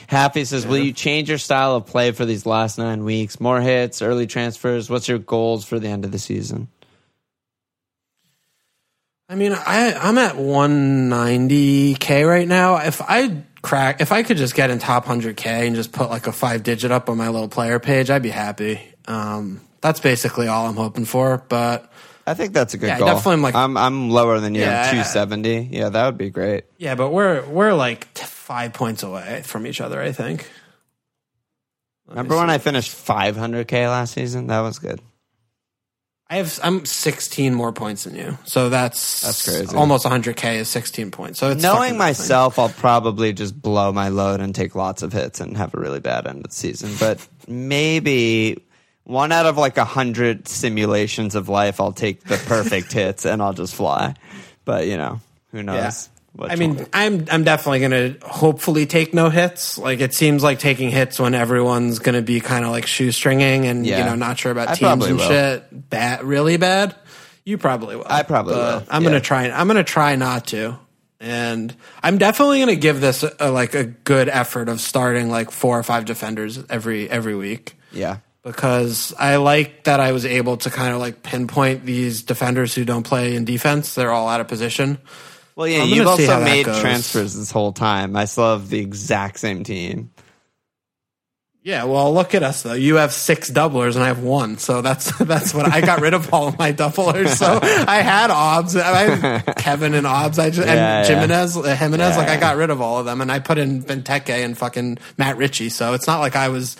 Happy 0.08 0.44
says, 0.44 0.66
"Will 0.66 0.78
you 0.78 0.92
change 0.92 1.28
your 1.28 1.38
style 1.38 1.76
of 1.76 1.86
play 1.86 2.10
for 2.10 2.24
these 2.24 2.44
last 2.44 2.76
nine 2.76 3.04
weeks? 3.04 3.38
More 3.38 3.60
hits, 3.60 4.02
early 4.02 4.26
transfers. 4.26 4.90
What's 4.90 5.06
your 5.06 5.18
goals 5.18 5.64
for 5.64 5.78
the 5.78 5.86
end 5.86 6.04
of 6.04 6.10
the 6.10 6.18
season?" 6.18 6.66
I 9.28 9.34
mean, 9.34 9.52
I 9.52 9.92
I'm 9.92 10.16
at 10.18 10.34
190k 10.36 12.26
right 12.26 12.48
now. 12.48 12.76
If 12.78 13.02
I 13.02 13.42
crack, 13.62 14.00
if 14.00 14.12
I 14.12 14.22
could 14.22 14.36
just 14.36 14.54
get 14.54 14.70
in 14.70 14.78
top 14.78 15.04
100k 15.06 15.46
and 15.66 15.74
just 15.76 15.92
put 15.92 16.10
like 16.10 16.26
a 16.26 16.32
five 16.32 16.62
digit 16.62 16.90
up 16.90 17.08
on 17.08 17.16
my 17.16 17.28
little 17.28 17.48
player 17.48 17.78
page, 17.78 18.10
I'd 18.10 18.22
be 18.22 18.30
happy. 18.30 18.80
Um, 19.06 19.60
that's 19.80 20.00
basically 20.00 20.48
all 20.48 20.66
I'm 20.66 20.76
hoping 20.76 21.04
for. 21.04 21.38
But 21.48 21.90
I 22.26 22.34
think 22.34 22.52
that's 22.52 22.74
a 22.74 22.78
good 22.78 22.88
Yeah, 22.88 22.98
goal. 22.98 23.08
definitely 23.08 23.32
am 23.34 23.42
like- 23.42 23.54
I'm 23.54 23.76
I'm 23.76 24.10
lower 24.10 24.38
than 24.40 24.54
you. 24.54 24.60
Yeah, 24.62 24.82
I- 24.82 24.84
I'm 24.86 24.90
270. 24.90 25.68
Yeah, 25.72 25.88
that 25.88 26.06
would 26.06 26.18
be 26.18 26.30
great. 26.30 26.64
yeah, 26.78 26.94
but 26.94 27.10
we're 27.10 27.44
we're 27.46 27.72
like 27.74 28.12
t- 28.14 28.24
five 28.26 28.72
points 28.72 29.02
away 29.02 29.42
from 29.44 29.66
each 29.66 29.80
other. 29.80 30.00
I 30.02 30.12
think. 30.12 30.50
Remember 32.06 32.36
when 32.36 32.48
I 32.48 32.56
finished 32.58 32.90
500k 32.92 33.86
last 33.88 34.14
season? 34.14 34.46
That 34.46 34.60
was 34.60 34.78
good. 34.78 35.00
I 36.30 36.36
have 36.36 36.60
I'm 36.62 36.84
16 36.84 37.54
more 37.54 37.72
points 37.72 38.04
than 38.04 38.14
you, 38.14 38.36
so 38.44 38.68
that's 38.68 39.22
That's 39.22 39.44
crazy. 39.48 39.74
Almost 39.74 40.04
100k 40.04 40.56
is 40.56 40.68
16 40.68 41.10
points. 41.10 41.38
So 41.38 41.50
it's 41.50 41.62
Knowing 41.62 41.96
myself, 41.96 42.58
I'll 42.58 42.68
probably 42.68 43.32
just 43.32 43.60
blow 43.60 43.92
my 43.92 44.08
load 44.08 44.40
and 44.40 44.54
take 44.54 44.74
lots 44.74 45.02
of 45.02 45.12
hits 45.12 45.40
and 45.40 45.56
have 45.56 45.74
a 45.74 45.80
really 45.80 46.00
bad 46.00 46.26
end 46.26 46.44
of 46.44 46.50
the 46.50 46.54
season. 46.54 46.90
But 47.00 47.26
maybe 47.46 48.62
one 49.04 49.32
out 49.32 49.46
of 49.46 49.56
like 49.56 49.78
a 49.78 49.86
hundred 49.86 50.48
simulations 50.48 51.34
of 51.34 51.48
life, 51.48 51.80
I'll 51.80 51.92
take 51.92 52.24
the 52.24 52.36
perfect 52.36 52.92
hits 52.92 53.24
and 53.24 53.40
I'll 53.40 53.54
just 53.54 53.74
fly. 53.74 54.14
But 54.66 54.86
you 54.86 54.98
know, 54.98 55.20
who 55.50 55.62
knows? 55.62 56.10
Yeah. 56.38 56.52
I 56.52 56.56
mean. 56.56 56.86
I'm 56.92 57.26
I'm 57.30 57.44
definitely 57.44 57.80
gonna 57.80 58.16
hopefully 58.22 58.86
take 58.86 59.12
no 59.12 59.28
hits. 59.30 59.76
Like 59.78 60.00
it 60.00 60.14
seems 60.14 60.42
like 60.42 60.58
taking 60.58 60.90
hits 60.90 61.18
when 61.18 61.34
everyone's 61.34 61.98
gonna 61.98 62.22
be 62.22 62.40
kind 62.40 62.64
of 62.64 62.70
like 62.70 62.86
shoestringing 62.86 63.64
and 63.64 63.86
you 63.86 63.96
know 63.96 64.14
not 64.14 64.38
sure 64.38 64.52
about 64.52 64.68
I 64.68 64.74
teams 64.74 64.80
probably 64.80 65.10
and 65.10 65.18
will. 65.18 65.28
shit. 65.28 65.90
Bad, 65.90 66.22
really 66.24 66.56
bad. 66.56 66.94
You 67.44 67.58
probably 67.58 67.96
will. 67.96 68.06
I 68.06 68.22
probably 68.22 68.54
But 68.54 68.82
will, 68.82 68.86
I'm 68.90 69.02
yeah. 69.02 69.08
gonna 69.08 69.20
try. 69.20 69.50
I'm 69.50 69.66
gonna 69.66 69.82
try 69.84 70.16
not 70.16 70.46
to. 70.48 70.78
And 71.20 71.74
I'm 72.02 72.18
definitely 72.18 72.60
gonna 72.60 72.76
give 72.76 73.00
this 73.00 73.24
a, 73.24 73.50
like 73.50 73.74
a 73.74 73.82
good 73.84 74.28
effort 74.28 74.68
of 74.68 74.80
starting 74.80 75.30
like 75.30 75.50
four 75.50 75.76
or 75.76 75.82
five 75.82 76.04
defenders 76.04 76.60
every 76.70 77.10
every 77.10 77.34
week 77.34 77.74
yeah, 77.90 78.18
because 78.44 79.12
I 79.18 79.36
like 79.36 79.82
that 79.84 79.98
I 79.98 80.12
was 80.12 80.24
able 80.24 80.58
to 80.58 80.70
kind 80.70 80.94
of 80.94 81.00
like 81.00 81.24
pinpoint 81.24 81.84
these 81.84 82.22
defenders 82.22 82.72
who 82.74 82.84
don't 82.84 83.02
play 83.02 83.34
in 83.34 83.44
defense. 83.44 83.96
They're 83.96 84.12
all 84.12 84.28
out 84.28 84.40
of 84.40 84.46
position. 84.46 84.98
Well, 85.58 85.66
yeah. 85.68 85.82
I'm 85.82 85.88
You've 85.88 86.04
gonna 86.04 86.16
see 86.16 86.26
how 86.26 86.34
also 86.34 86.44
made 86.44 86.64
transfers 86.66 87.34
this 87.34 87.50
whole 87.50 87.72
time. 87.72 88.14
I 88.16 88.26
still 88.26 88.52
have 88.52 88.70
the 88.70 88.78
exact 88.78 89.40
same 89.40 89.64
team. 89.64 90.10
Yeah, 91.64 91.84
well, 91.84 92.14
look 92.14 92.34
at 92.36 92.42
us 92.44 92.62
though. 92.62 92.72
You 92.74 92.94
have 92.94 93.12
six 93.12 93.50
doublers 93.50 93.96
and 93.96 94.04
I 94.04 94.06
have 94.06 94.22
one, 94.22 94.56
so 94.58 94.80
that's 94.80 95.10
that's 95.18 95.52
what 95.52 95.66
I 95.70 95.80
got 95.80 96.00
rid 96.00 96.14
of 96.14 96.32
all 96.32 96.46
of 96.48 96.58
my 96.58 96.72
doublers. 96.72 97.30
So 97.36 97.58
I 97.62 97.96
had 98.02 98.30
Obs, 98.30 98.76
I 98.76 99.02
had 99.16 99.56
Kevin 99.56 99.94
and 99.94 100.06
Obs, 100.06 100.38
I 100.38 100.50
just 100.50 100.66
Yeah, 100.66 100.74
yeah. 100.74 100.98
and 101.00 101.06
Jimenez, 101.08 101.56
uh, 101.56 101.74
Jimenez. 101.74 102.10
Yeah, 102.14 102.16
like 102.16 102.28
I 102.28 102.36
got 102.38 102.56
rid 102.56 102.70
of 102.70 102.80
all 102.80 102.98
of 103.00 103.04
them, 103.06 103.20
and 103.20 103.30
I 103.30 103.40
put 103.40 103.58
in 103.58 103.82
Benteke 103.82 104.30
and 104.44 104.56
fucking 104.56 104.98
Matt 105.18 105.36
Ritchie. 105.36 105.68
So 105.70 105.92
it's 105.94 106.06
not 106.06 106.20
like 106.20 106.36
I 106.36 106.48
was 106.48 106.76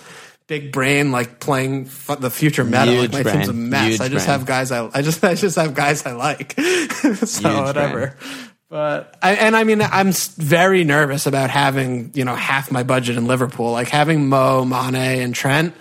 big 0.47 0.71
brain 0.71 1.11
like 1.11 1.39
playing 1.39 1.83
the 2.19 2.31
future 2.31 2.63
meta. 2.63 2.85
Huge 2.91 3.13
like 3.13 3.25
my 3.25 3.31
team's 3.33 3.49
a 3.49 3.53
mess. 3.53 3.89
Huge 3.89 4.01
I 4.01 4.07
just 4.07 4.25
brain. 4.25 4.39
have 4.39 4.47
guys. 4.47 4.71
I 4.71 4.89
I 4.91 5.01
just 5.03 5.23
I 5.23 5.35
just 5.35 5.57
have 5.57 5.75
guys 5.75 6.05
I 6.05 6.13
like. 6.13 6.53
so 6.53 7.49
Huge 7.49 7.65
whatever. 7.65 8.15
But 8.69 9.17
I, 9.21 9.33
and 9.33 9.55
I 9.55 9.63
mean, 9.63 9.81
I'm 9.81 10.11
very 10.11 10.83
nervous 10.83 11.25
about 11.25 11.49
having 11.49 12.11
you 12.13 12.23
know 12.23 12.35
half 12.35 12.71
my 12.71 12.83
budget 12.83 13.17
in 13.17 13.25
Liverpool, 13.25 13.71
like 13.71 13.89
having 13.89 14.29
Mo, 14.29 14.63
Mane, 14.63 15.21
and 15.21 15.33
Trent. 15.33 15.73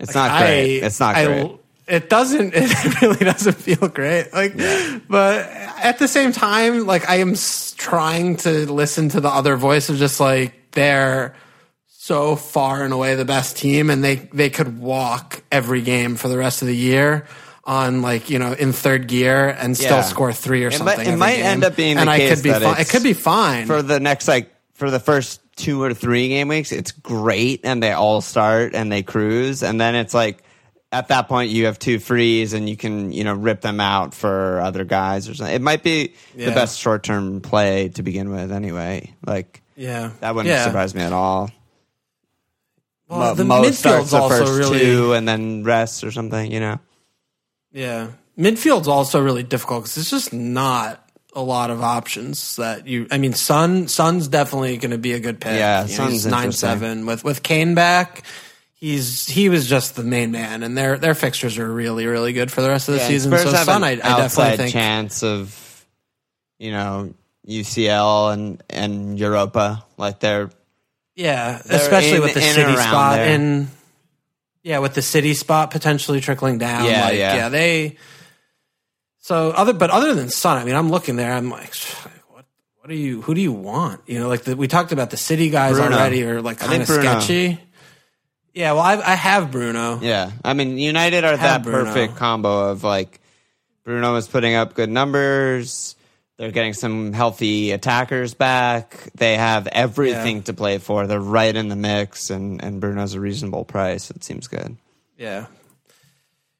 It's 0.00 0.14
not 0.14 0.40
great. 0.42 0.82
I- 0.82 0.86
it's 0.86 0.98
not 1.00 1.14
I- 1.14 1.24
great. 1.26 1.52
It 1.86 2.08
doesn't. 2.08 2.54
It 2.56 3.02
really 3.02 3.24
doesn't 3.24 3.56
feel 3.56 3.88
great. 3.88 4.32
Like, 4.32 4.56
but 5.06 5.46
at 5.82 5.98
the 5.98 6.08
same 6.08 6.32
time, 6.32 6.86
like 6.86 7.08
I 7.08 7.16
am 7.16 7.34
trying 7.76 8.36
to 8.38 8.72
listen 8.72 9.10
to 9.10 9.20
the 9.20 9.28
other 9.28 9.56
voice 9.56 9.90
of 9.90 9.96
just 9.98 10.18
like 10.18 10.70
they're 10.72 11.36
so 11.88 12.36
far 12.36 12.84
and 12.84 12.92
away 12.94 13.14
the 13.16 13.26
best 13.26 13.58
team, 13.58 13.90
and 13.90 14.02
they 14.02 14.16
they 14.32 14.48
could 14.50 14.78
walk 14.80 15.42
every 15.52 15.82
game 15.82 16.16
for 16.16 16.28
the 16.28 16.38
rest 16.38 16.62
of 16.62 16.68
the 16.68 16.76
year 16.76 17.26
on 17.66 18.02
like 18.02 18.28
you 18.30 18.38
know 18.38 18.52
in 18.52 18.72
third 18.72 19.06
gear 19.08 19.48
and 19.48 19.76
still 19.76 19.90
Yeah. 19.96 20.02
score 20.02 20.32
three 20.32 20.64
or 20.64 20.68
It 20.68 20.74
something. 20.74 20.86
might- 20.98 21.02
it 21.02 21.06
every 21.08 21.18
might 21.18 21.36
game. 21.36 21.44
end 21.46 21.64
up 21.64 21.76
being 21.76 21.94
the 21.96 22.00
and 22.02 22.10
I 22.10 22.18
case 22.18 22.34
could 22.36 22.42
be 22.44 22.50
that 22.50 22.62
fine. 22.62 22.80
It 22.80 22.88
could 22.88 23.02
be 23.02 23.12
fine. 23.14 23.66
for 23.66 23.80
the 23.82 24.00
next 24.00 24.28
like 24.28 24.50
for 24.74 24.90
the 24.90 25.00
first 25.00 25.40
two 25.56 25.82
or 25.82 25.94
three 25.94 26.28
game 26.28 26.48
weeks, 26.48 26.72
it's 26.72 26.90
great 26.92 27.60
and 27.64 27.82
they 27.82 27.92
all 27.92 28.20
start 28.20 28.74
and 28.74 28.90
they 28.92 29.02
cruise, 29.02 29.62
and 29.62 29.80
then 29.80 29.94
it's 29.94 30.12
like 30.12 30.42
at 30.92 31.08
that 31.08 31.26
point 31.28 31.50
you 31.50 31.64
have 31.66 31.78
two 31.78 31.98
frees 31.98 32.52
and 32.52 32.68
you 32.68 32.76
can 32.76 33.10
you 33.12 33.24
know 33.24 33.32
rip 33.34 33.60
them 33.62 33.80
out 33.80 34.14
for 34.14 34.60
other 34.60 34.84
guys 34.84 35.28
or 35.28 35.34
something. 35.34 35.54
It 35.54 35.62
might 35.62 35.82
be 35.82 36.14
the 36.36 36.42
Yeah. 36.44 36.54
best 36.54 36.78
short 36.78 37.02
term 37.02 37.40
play 37.40 37.88
to 37.90 38.02
begin 38.02 38.30
with, 38.30 38.52
anyway. 38.52 39.12
Like 39.26 39.62
yeah, 39.76 40.10
that 40.20 40.34
wouldn't 40.34 40.52
yeah. 40.52 40.64
surprise 40.64 40.94
me 40.94 41.02
at 41.02 41.12
all. 41.12 41.50
Well, 43.08 43.18
Mo- 43.20 43.34
the 43.34 43.44
Mo 43.44 43.62
starts 43.70 43.80
midfield's 43.80 44.10
the 44.12 44.18
also 44.18 44.38
first 44.46 44.58
really 44.58 44.78
two 44.80 45.12
and 45.14 45.26
then 45.28 45.62
rests 45.64 46.04
or 46.04 46.10
something. 46.10 46.50
You 46.50 46.60
know, 46.60 46.80
Yeah. 47.74 48.12
Midfield's 48.38 48.88
also 48.88 49.20
really 49.22 49.42
difficult 49.42 49.82
because 49.84 49.98
it's 49.98 50.10
just 50.10 50.32
not 50.32 51.06
a 51.34 51.42
lot 51.42 51.70
of 51.70 51.82
options 51.82 52.56
that 52.56 52.86
you. 52.86 53.06
I 53.10 53.18
mean, 53.18 53.32
Son 53.34 53.86
Son's 53.88 54.28
definitely 54.28 54.76
going 54.78 54.92
to 54.92 54.98
be 54.98 55.12
a 55.12 55.20
good 55.20 55.40
pick. 55.40 55.52
Yeah, 55.58 55.84
You 55.86 55.98
know, 55.98 56.06
he's 56.08 56.24
nine 56.26 56.52
seven 56.52 57.04
with 57.06 57.22
with 57.24 57.42
Kane 57.42 57.74
back. 57.74 58.22
He's 58.74 59.26
he 59.26 59.48
was 59.48 59.68
just 59.68 59.96
the 59.96 60.02
main 60.04 60.30
man, 60.30 60.62
and 60.62 60.76
their 60.78 60.98
their 60.98 61.14
fixtures 61.14 61.58
are 61.58 61.70
really 61.72 62.06
really 62.06 62.32
good 62.32 62.50
for 62.52 62.60
the 62.62 62.68
rest 62.68 62.88
of 62.88 62.94
the 62.94 63.00
Yeah, 63.00 63.08
season. 63.08 63.30
So 63.36 63.52
Son, 63.52 63.82
I, 63.84 63.90
I 63.90 63.94
definitely 63.96 64.56
think. 64.58 64.72
chance 64.72 65.22
of 65.22 65.86
you 66.58 66.70
know 66.70 67.14
UCL 67.48 68.32
and 68.34 68.62
and 68.70 69.18
Europa 69.18 69.84
like 69.96 70.20
they're 70.20 70.50
Yeah, 71.16 71.60
especially 71.68 72.16
in- 72.16 72.22
with 72.22 72.34
the 72.34 72.40
city 72.40 72.76
spot 72.76 73.16
there. 73.16 73.28
in. 73.34 73.68
Yeah, 74.64 74.78
with 74.78 74.94
the 74.94 75.02
city 75.02 75.34
spot 75.34 75.70
potentially 75.70 76.22
trickling 76.22 76.56
down. 76.56 76.86
Yeah, 76.86 77.04
like, 77.04 77.18
yeah. 77.18 77.36
yeah, 77.36 77.48
they. 77.50 77.98
So 79.18 79.50
other, 79.50 79.74
but 79.74 79.90
other 79.90 80.14
than 80.14 80.30
Son, 80.30 80.56
I 80.56 80.64
mean, 80.64 80.74
I'm 80.74 80.90
looking 80.90 81.16
there. 81.16 81.32
I'm 81.34 81.50
like, 81.50 81.74
what? 82.28 82.46
What 82.80 82.88
do 82.88 82.96
you? 82.96 83.20
Who 83.22 83.34
do 83.34 83.42
you 83.42 83.52
want? 83.52 84.00
You 84.06 84.18
know, 84.20 84.28
like 84.28 84.44
the, 84.44 84.56
we 84.56 84.66
talked 84.66 84.90
about 84.90 85.10
the 85.10 85.18
city 85.18 85.50
guys 85.50 85.76
Bruno. 85.76 85.94
already, 85.94 86.24
are 86.24 86.40
like 86.40 86.58
kind 86.58 86.80
of 86.80 86.88
sketchy. 86.88 87.60
Yeah, 88.54 88.72
well, 88.72 88.82
I, 88.82 88.94
I 88.94 89.14
have 89.14 89.50
Bruno. 89.50 90.00
Yeah, 90.00 90.30
I 90.42 90.54
mean, 90.54 90.78
United 90.78 91.24
are 91.24 91.36
that 91.36 91.62
Bruno. 91.62 91.84
perfect 91.84 92.16
combo 92.16 92.70
of 92.70 92.82
like 92.82 93.20
Bruno 93.84 94.16
is 94.16 94.26
putting 94.28 94.54
up 94.54 94.72
good 94.72 94.88
numbers. 94.88 95.94
They're 96.44 96.52
getting 96.52 96.74
some 96.74 97.14
healthy 97.14 97.70
attackers 97.70 98.34
back. 98.34 99.08
They 99.14 99.38
have 99.38 99.66
everything 99.66 100.36
Yeah. 100.36 100.42
to 100.42 100.52
play 100.52 100.76
for. 100.76 101.06
They're 101.06 101.18
right 101.18 101.56
in 101.56 101.68
the 101.68 101.74
mix, 101.74 102.28
and 102.28 102.62
and 102.62 102.82
Bruno's 102.82 103.14
a 103.14 103.20
reasonable 103.20 103.64
price. 103.64 104.10
It 104.10 104.22
seems 104.22 104.46
good. 104.46 104.76
Yeah. 105.16 105.46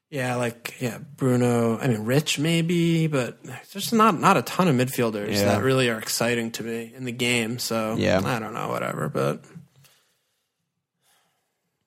Yeah, 0.09 0.37
like 0.37 0.77
yeah, 0.81 0.97
Bruno. 1.19 1.79
I 1.79 1.89
mean, 1.89 2.07
Rich 2.07 2.39
maybe, 2.39 3.09
but 3.09 3.37
there's 3.75 3.93
not 3.93 4.19
not 4.19 4.39
a 4.39 4.43
ton 4.43 4.69
of 4.69 4.75
midfielders 4.75 5.35
Yeah. 5.35 5.45
that 5.45 5.63
really 5.63 5.91
are 5.91 5.99
exciting 5.99 6.51
to 6.53 6.63
me 6.63 6.91
in 6.97 7.05
the 7.05 7.13
game. 7.13 7.59
So 7.59 7.95
Yeah. 7.99 8.23
I 8.25 8.39
don't 8.39 8.55
know, 8.55 8.69
whatever. 8.69 9.11
But 9.11 9.45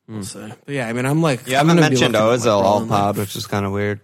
we'll 0.07 0.17
hmm. 0.17 0.23
see. 0.23 0.53
But 0.65 0.75
yeah, 0.75 0.87
I 0.87 0.93
mean, 0.93 1.07
I'm 1.07 1.23
like, 1.23 1.47
yeah, 1.47 1.61
I'm 1.61 1.67
haven't 1.67 1.81
mentioned 1.81 2.13
Ozil 2.13 2.61
all 2.61 2.85
pod, 2.85 3.17
which 3.17 3.35
is 3.35 3.47
kind 3.47 3.65
of 3.65 3.71
weird. 3.71 4.01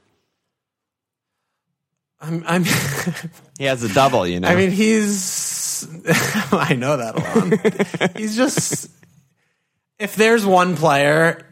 I'm, 2.23 2.43
I'm 2.47 2.63
He 3.57 3.65
has 3.65 3.83
a 3.83 3.93
double, 3.93 4.25
you 4.25 4.39
know. 4.39 4.47
I 4.47 4.55
mean, 4.55 4.71
he's. 4.71 5.87
I 6.51 6.75
know 6.75 6.97
that 6.97 7.15
Alon. 7.99 8.15
he's 8.17 8.35
just. 8.35 8.89
If 9.99 10.15
there's 10.15 10.45
one 10.45 10.75
player 10.75 11.45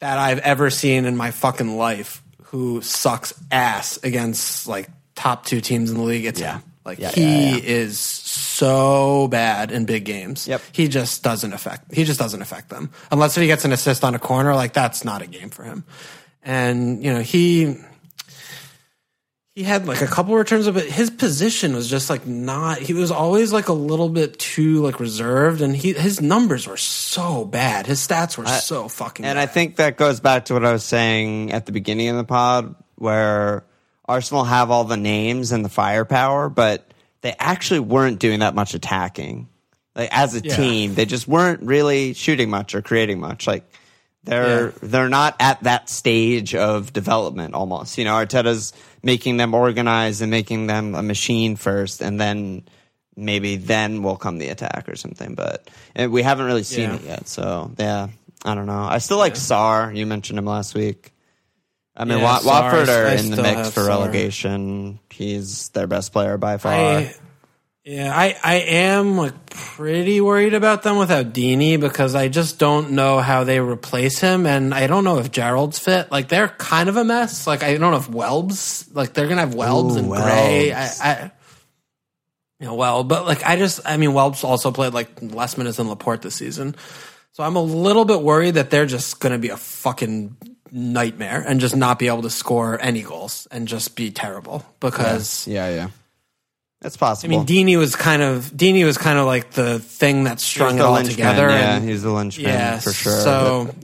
that 0.00 0.18
I've 0.18 0.38
ever 0.38 0.70
seen 0.70 1.04
in 1.04 1.16
my 1.16 1.30
fucking 1.32 1.76
life 1.76 2.22
who 2.44 2.80
sucks 2.82 3.34
ass 3.50 3.98
against 4.02 4.66
like 4.66 4.88
top 5.14 5.44
two 5.44 5.60
teams 5.60 5.90
in 5.90 5.96
the 5.98 6.02
league, 6.04 6.24
it's 6.24 6.40
Yeah. 6.40 6.54
him. 6.58 6.62
Like 6.84 6.98
Yeah, 7.00 7.10
he 7.10 7.50
yeah, 7.50 7.56
is 7.62 7.98
so 8.00 9.28
bad 9.28 9.72
in 9.72 9.84
big 9.84 10.04
games. 10.04 10.48
Yep. 10.48 10.62
He 10.72 10.88
just 10.88 11.22
doesn't 11.22 11.52
affect. 11.52 11.92
He 11.94 12.04
just 12.04 12.18
doesn't 12.18 12.40
affect 12.40 12.70
them 12.70 12.90
unless 13.10 13.36
if 13.36 13.40
he 13.42 13.46
gets 13.46 13.64
an 13.66 13.72
assist 13.72 14.04
on 14.04 14.14
a 14.14 14.18
corner. 14.18 14.54
Like 14.54 14.72
that's 14.72 15.04
not 15.04 15.20
a 15.20 15.26
game 15.26 15.50
for 15.50 15.64
him. 15.64 15.84
And 16.42 17.04
you 17.04 17.12
know 17.12 17.20
he 17.20 17.76
he 19.58 19.64
had 19.64 19.88
like 19.88 20.00
a 20.02 20.06
couple 20.06 20.36
returns, 20.36 20.70
but 20.70 20.84
his 20.84 21.10
position 21.10 21.74
was 21.74 21.90
just 21.90 22.08
like 22.08 22.24
not. 22.24 22.78
He 22.78 22.94
was 22.94 23.10
always 23.10 23.52
like 23.52 23.66
a 23.66 23.72
little 23.72 24.08
bit 24.08 24.38
too 24.38 24.80
like 24.84 25.00
reserved, 25.00 25.62
and 25.62 25.74
he 25.74 25.94
his 25.94 26.20
numbers 26.22 26.68
were 26.68 26.76
so 26.76 27.44
bad. 27.44 27.84
His 27.88 27.98
stats 27.98 28.38
were 28.38 28.46
so 28.46 28.86
fucking. 28.86 29.24
And 29.24 29.34
bad. 29.34 29.42
I 29.42 29.46
think 29.46 29.74
that 29.76 29.96
goes 29.96 30.20
back 30.20 30.44
to 30.44 30.54
what 30.54 30.64
I 30.64 30.70
was 30.70 30.84
saying 30.84 31.50
at 31.50 31.66
the 31.66 31.72
beginning 31.72 32.08
of 32.08 32.16
the 32.18 32.22
pod, 32.22 32.76
where 32.94 33.64
Arsenal 34.04 34.44
have 34.44 34.70
all 34.70 34.84
the 34.84 34.96
names 34.96 35.50
and 35.50 35.64
the 35.64 35.68
firepower, 35.68 36.48
but 36.48 36.88
they 37.22 37.34
actually 37.36 37.80
weren't 37.80 38.20
doing 38.20 38.38
that 38.38 38.54
much 38.54 38.74
attacking. 38.74 39.48
Like 39.96 40.10
as 40.12 40.36
a 40.36 40.40
Yeah. 40.40 40.54
team, 40.54 40.94
they 40.94 41.04
just 41.04 41.26
weren't 41.26 41.62
really 41.64 42.14
shooting 42.14 42.48
much 42.48 42.76
or 42.76 42.80
creating 42.80 43.18
much. 43.18 43.48
Like 43.48 43.68
they're 44.28 44.66
Yeah. 44.66 44.72
they're 44.82 45.08
not 45.08 45.36
at 45.40 45.62
that 45.64 45.88
stage 45.88 46.54
of 46.54 46.92
development 46.92 47.54
almost. 47.54 47.98
You 47.98 48.04
know, 48.04 48.14
Arteta's 48.14 48.72
making 49.02 49.36
them 49.36 49.54
organized 49.54 50.22
and 50.22 50.30
making 50.30 50.66
them 50.66 50.94
a 50.94 51.02
machine 51.02 51.56
first 51.56 52.00
and 52.02 52.20
then 52.20 52.62
maybe 53.16 53.56
then 53.56 54.02
will 54.02 54.16
come 54.16 54.38
the 54.38 54.48
attack 54.48 54.88
or 54.88 54.96
something. 54.96 55.34
But 55.34 55.68
eh, 55.96 56.06
we 56.06 56.22
haven't 56.22 56.46
really 56.46 56.62
seen 56.62 56.90
Yeah. 56.90 56.94
it 56.96 57.02
yet. 57.04 57.28
So 57.28 57.72
yeah, 57.78 58.08
I 58.44 58.54
don't 58.54 58.66
know. 58.66 58.86
I 58.88 58.98
still 58.98 59.18
like 59.18 59.34
Sarr. 59.34 59.94
You 59.96 60.06
mentioned 60.06 60.38
him 60.38 60.46
last 60.46 60.74
week. 60.74 61.12
I 61.96 62.04
mean, 62.04 62.18
Yeah, 62.18 62.38
Watford 62.44 62.88
are 62.88 63.06
I 63.08 63.14
in 63.14 63.30
the 63.30 63.42
mix 63.42 63.70
for 63.70 63.80
Sarr. 63.80 63.88
relegation. 63.88 65.00
He's 65.10 65.70
their 65.70 65.88
best 65.88 66.12
player 66.12 66.38
by 66.38 66.58
far. 66.58 66.72
I, 66.72 67.14
yeah, 67.88 68.14
I, 68.14 68.36
I 68.44 68.54
am 68.56 69.16
like 69.16 69.48
pretty 69.48 70.20
worried 70.20 70.52
about 70.52 70.82
them 70.82 70.98
without 70.98 71.32
Deeney 71.32 71.80
because 71.80 72.14
I 72.14 72.28
just 72.28 72.58
don't 72.58 72.90
know 72.90 73.18
how 73.20 73.44
they 73.44 73.60
replace 73.60 74.20
him, 74.20 74.44
and 74.44 74.74
I 74.74 74.86
don't 74.88 75.04
know 75.04 75.16
if 75.16 75.30
Gerald's 75.30 75.78
fit. 75.78 76.12
Like 76.12 76.28
they're 76.28 76.48
kind 76.48 76.90
of 76.90 76.98
a 76.98 77.04
mess. 77.04 77.46
Like 77.46 77.62
I 77.62 77.78
don't 77.78 77.90
know 77.90 77.96
if 77.96 78.08
Welbs, 78.08 78.94
like 78.94 79.14
they're 79.14 79.26
gonna 79.26 79.40
have 79.40 79.54
Welbs 79.54 79.94
Ooh, 79.94 79.98
and 80.00 80.08
Gray. 80.08 80.70
I, 80.70 80.80
Welbs. 80.80 81.00
I, 81.00 81.32
you 82.60 82.66
know, 82.66 82.74
well, 82.74 83.04
but 83.04 83.24
like 83.24 83.42
I 83.42 83.56
just, 83.56 83.80
I 83.86 83.96
mean, 83.96 84.10
Welbs 84.10 84.44
also 84.44 84.70
played 84.70 84.92
like 84.92 85.22
less 85.22 85.56
minutes 85.56 85.78
than 85.78 85.88
Laporte 85.88 86.20
this 86.20 86.34
season, 86.34 86.76
so 87.32 87.42
I'm 87.42 87.56
a 87.56 87.62
little 87.62 88.04
bit 88.04 88.20
worried 88.20 88.56
that 88.56 88.68
they're 88.68 88.84
just 88.84 89.18
gonna 89.18 89.38
be 89.38 89.48
a 89.48 89.56
fucking 89.56 90.36
nightmare 90.70 91.42
and 91.46 91.58
just 91.58 91.74
not 91.74 91.98
be 91.98 92.08
able 92.08 92.20
to 92.20 92.30
score 92.30 92.78
any 92.82 93.00
goals 93.00 93.48
and 93.50 93.66
just 93.66 93.96
be 93.96 94.10
terrible 94.10 94.62
because. 94.78 95.48
yeah, 95.48 95.70
yeah. 95.70 95.88
That's 96.80 96.96
possible. 96.96 97.34
I 97.34 97.38
mean, 97.38 97.46
Deeney 97.46 97.76
was 97.76 97.96
kind 97.96 98.22
of 98.22 98.46
Deeney 98.46 98.84
was 98.84 98.98
kind 98.98 99.18
of 99.18 99.26
like 99.26 99.50
the 99.50 99.80
thing 99.80 100.24
that 100.24 100.40
strung 100.40 100.78
it 100.78 100.82
all 100.82 101.02
together. 101.02 101.48
Yeah, 101.48 101.76
and, 101.76 101.88
he's 101.88 102.02
the 102.02 102.12
linchpin 102.12 102.44
yeah, 102.44 102.78
for 102.78 102.92
sure. 102.92 103.20
So 103.20 103.74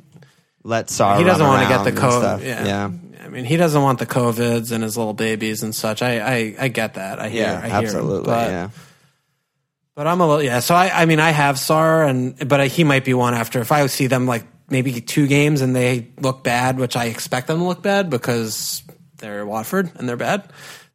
let 0.62 0.88
Sarr. 0.88 1.18
he 1.18 1.24
doesn't 1.24 1.47
want 1.47 1.62
to 1.62 1.68
get 1.68 1.84
the 1.84 2.01
COVID. 2.01 2.45
Yeah. 2.45 2.64
yeah. 2.64 2.90
I 3.24 3.28
mean, 3.28 3.45
he 3.47 3.57
doesn't 3.57 3.80
want 3.80 3.99
the 3.99 4.07
covids 4.07 4.70
and 4.70 4.84
his 4.84 4.97
little 4.97 5.12
babies 5.12 5.64
and 5.64 5.74
such. 5.74 6.03
I 6.03 6.20
I, 6.20 6.55
I 6.61 6.68
get 6.68 6.95
that. 6.95 7.18
I 7.18 7.30
hear. 7.30 7.42
Yeah, 7.42 7.61
I 7.62 7.66
hear 7.66 7.78
him. 7.78 7.84
absolutely. 7.84 8.26
But, 8.26 8.51
yeah, 8.51 8.70
but 9.97 10.07
I'm 10.07 10.20
a 10.20 10.26
little 10.26 10.42
yeah. 10.42 10.61
So 10.61 10.76
I 10.76 11.03
I 11.03 11.07
mean 11.07 11.18
I 11.18 11.30
have 11.30 11.57
Sarr 11.57 12.09
and 12.09 12.49
but 12.49 12.68
he 12.68 12.84
might 12.84 13.05
be 13.05 13.14
one 13.14 13.34
after 13.34 13.61
if 13.61 13.72
I 13.72 13.84
see 13.88 14.07
them 14.07 14.26
like 14.26 14.45
maybe 14.70 15.01
two 15.01 15.26
games 15.26 15.62
and 15.62 15.74
they 15.74 16.09
look 16.20 16.45
bad, 16.45 16.78
which 16.78 16.97
I 16.97 17.07
expect 17.07 17.49
them 17.49 17.59
to 17.59 17.64
look 17.64 17.82
bad 17.82 18.09
because 18.09 18.82
they're 19.18 19.45
Watford 19.45 19.90
and 19.97 20.09
they're 20.09 20.16
bad. 20.16 20.51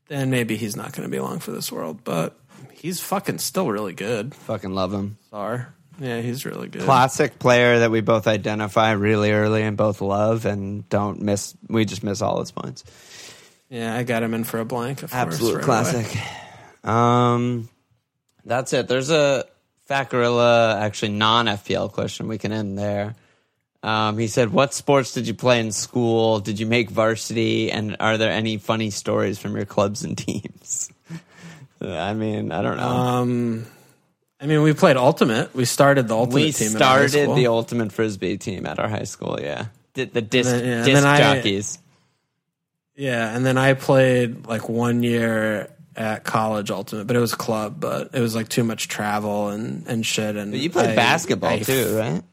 Then 0.09 0.29
maybe 0.29 0.57
he's 0.57 0.75
not 0.75 0.91
going 0.91 1.07
to 1.07 1.11
be 1.11 1.19
long 1.21 1.39
for 1.39 1.51
this 1.51 1.71
world, 1.71 2.03
but 2.03 2.37
he's 2.73 2.99
fucking 2.99 3.37
still 3.37 3.69
really 3.69 3.93
good. 3.93 4.35
fucking 4.35 4.73
love 4.73 4.93
him. 4.93 5.17
Sarr. 5.31 5.67
Yeah, 5.99 6.21
he's 6.21 6.45
really 6.45 6.67
good. 6.67 6.81
Classic 6.83 7.37
player 7.39 7.79
that 7.79 7.91
we 7.91 8.01
both 8.01 8.25
identify 8.27 8.91
really 8.91 9.31
early 9.31 9.61
and 9.63 9.75
both 9.77 10.01
love 10.01 10.45
and 10.45 10.87
don't 10.89 11.21
miss. 11.21 11.55
We 11.67 11.85
just 11.85 12.03
miss 12.03 12.21
all 12.21 12.39
his 12.39 12.51
points. 12.51 12.83
Yeah, 13.69 13.95
I 13.95 14.03
got 14.03 14.23
him 14.23 14.33
in 14.33 14.45
for 14.45 14.59
a 14.59 14.65
blank. 14.65 15.03
Of 15.03 15.13
Absolute 15.13 15.61
course, 15.63 15.93
right 15.93 15.95
away. 15.95 16.03
classic. 16.05 16.89
Um, 16.89 17.69
that's 18.45 18.73
it. 18.73 18.87
There's 18.87 19.09
a 19.11 19.45
Fat 19.85 20.09
Gorilla, 20.09 20.79
actually 20.79 21.11
non 21.11 21.45
FPL 21.47 21.91
question. 21.91 22.27
We 22.27 22.37
can 22.37 22.51
end 22.51 22.77
there. 22.79 23.15
Um, 23.81 24.17
he 24.17 24.27
said, 24.27 24.51
"What 24.51 24.73
sports 24.73 25.13
did 25.13 25.27
you 25.27 25.33
play 25.33 25.59
in 25.59 25.71
school? 25.71 26.39
Did 26.41 26.59
you 26.59 26.65
make 26.65 26.89
varsity? 26.89 27.71
And 27.71 27.95
are 27.99 28.17
there 28.17 28.31
any 28.31 28.57
funny 28.57 28.89
stories 28.89 29.39
from 29.39 29.55
your 29.55 29.65
clubs 29.65 30.03
and 30.03 30.17
teams?" 30.27 30.91
I 31.81 32.13
mean, 32.13 32.51
I 32.51 32.61
don't 32.61 32.75
know. 32.77 32.83
Um, 32.89 33.65
I 34.41 34.47
mean, 34.47 34.61
we 34.63 34.73
played 34.73 34.97
ultimate. 34.97 35.55
We 35.55 35.63
started 35.63 36.09
the 36.09 36.15
ultimate 36.15 36.35
we 36.43 36.51
team. 36.51 36.71
high 36.71 36.75
started 36.75 37.35
the 37.35 37.47
ultimate 37.47 37.93
frisbee 37.93 38.37
team 38.37 38.65
at 38.65 38.79
our 38.79 38.89
high 38.89 39.03
school. 39.05 39.39
Yeah, 39.41 39.67
the, 39.93 40.05
the 40.05 40.21
disc, 40.21 40.49
then- 40.51 40.65
yeah, 40.65 40.71
and 40.77 40.85
disc 40.85 41.01
then 41.01 41.05
I- 41.05 41.19
jockeys. 41.35 41.79
yeah, 42.95 43.33
and 43.35 43.45
then 43.45 43.57
I 43.57 43.75
played 43.75 44.45
like 44.45 44.67
one 44.67 45.03
year 45.03 45.69
at 45.95 46.23
college 46.25 46.69
ultimate, 46.69 47.07
but 47.07 47.15
it 47.15 47.19
was 47.19 47.33
club. 47.35 47.79
But 47.79 48.09
it 48.13 48.19
was 48.19 48.35
like 48.35 48.49
too 48.49 48.63
much 48.65 48.89
travel 48.89 49.47
and 49.49 49.87
and 49.87 50.05
shit. 50.05 50.35
And 50.35 50.51
But 50.51 50.59
you 50.59 50.69
played 50.69 50.89
I- 50.91 50.95
basketball 50.95 51.51
I- 51.51 51.59
too, 51.59 51.97
right? 51.97 52.23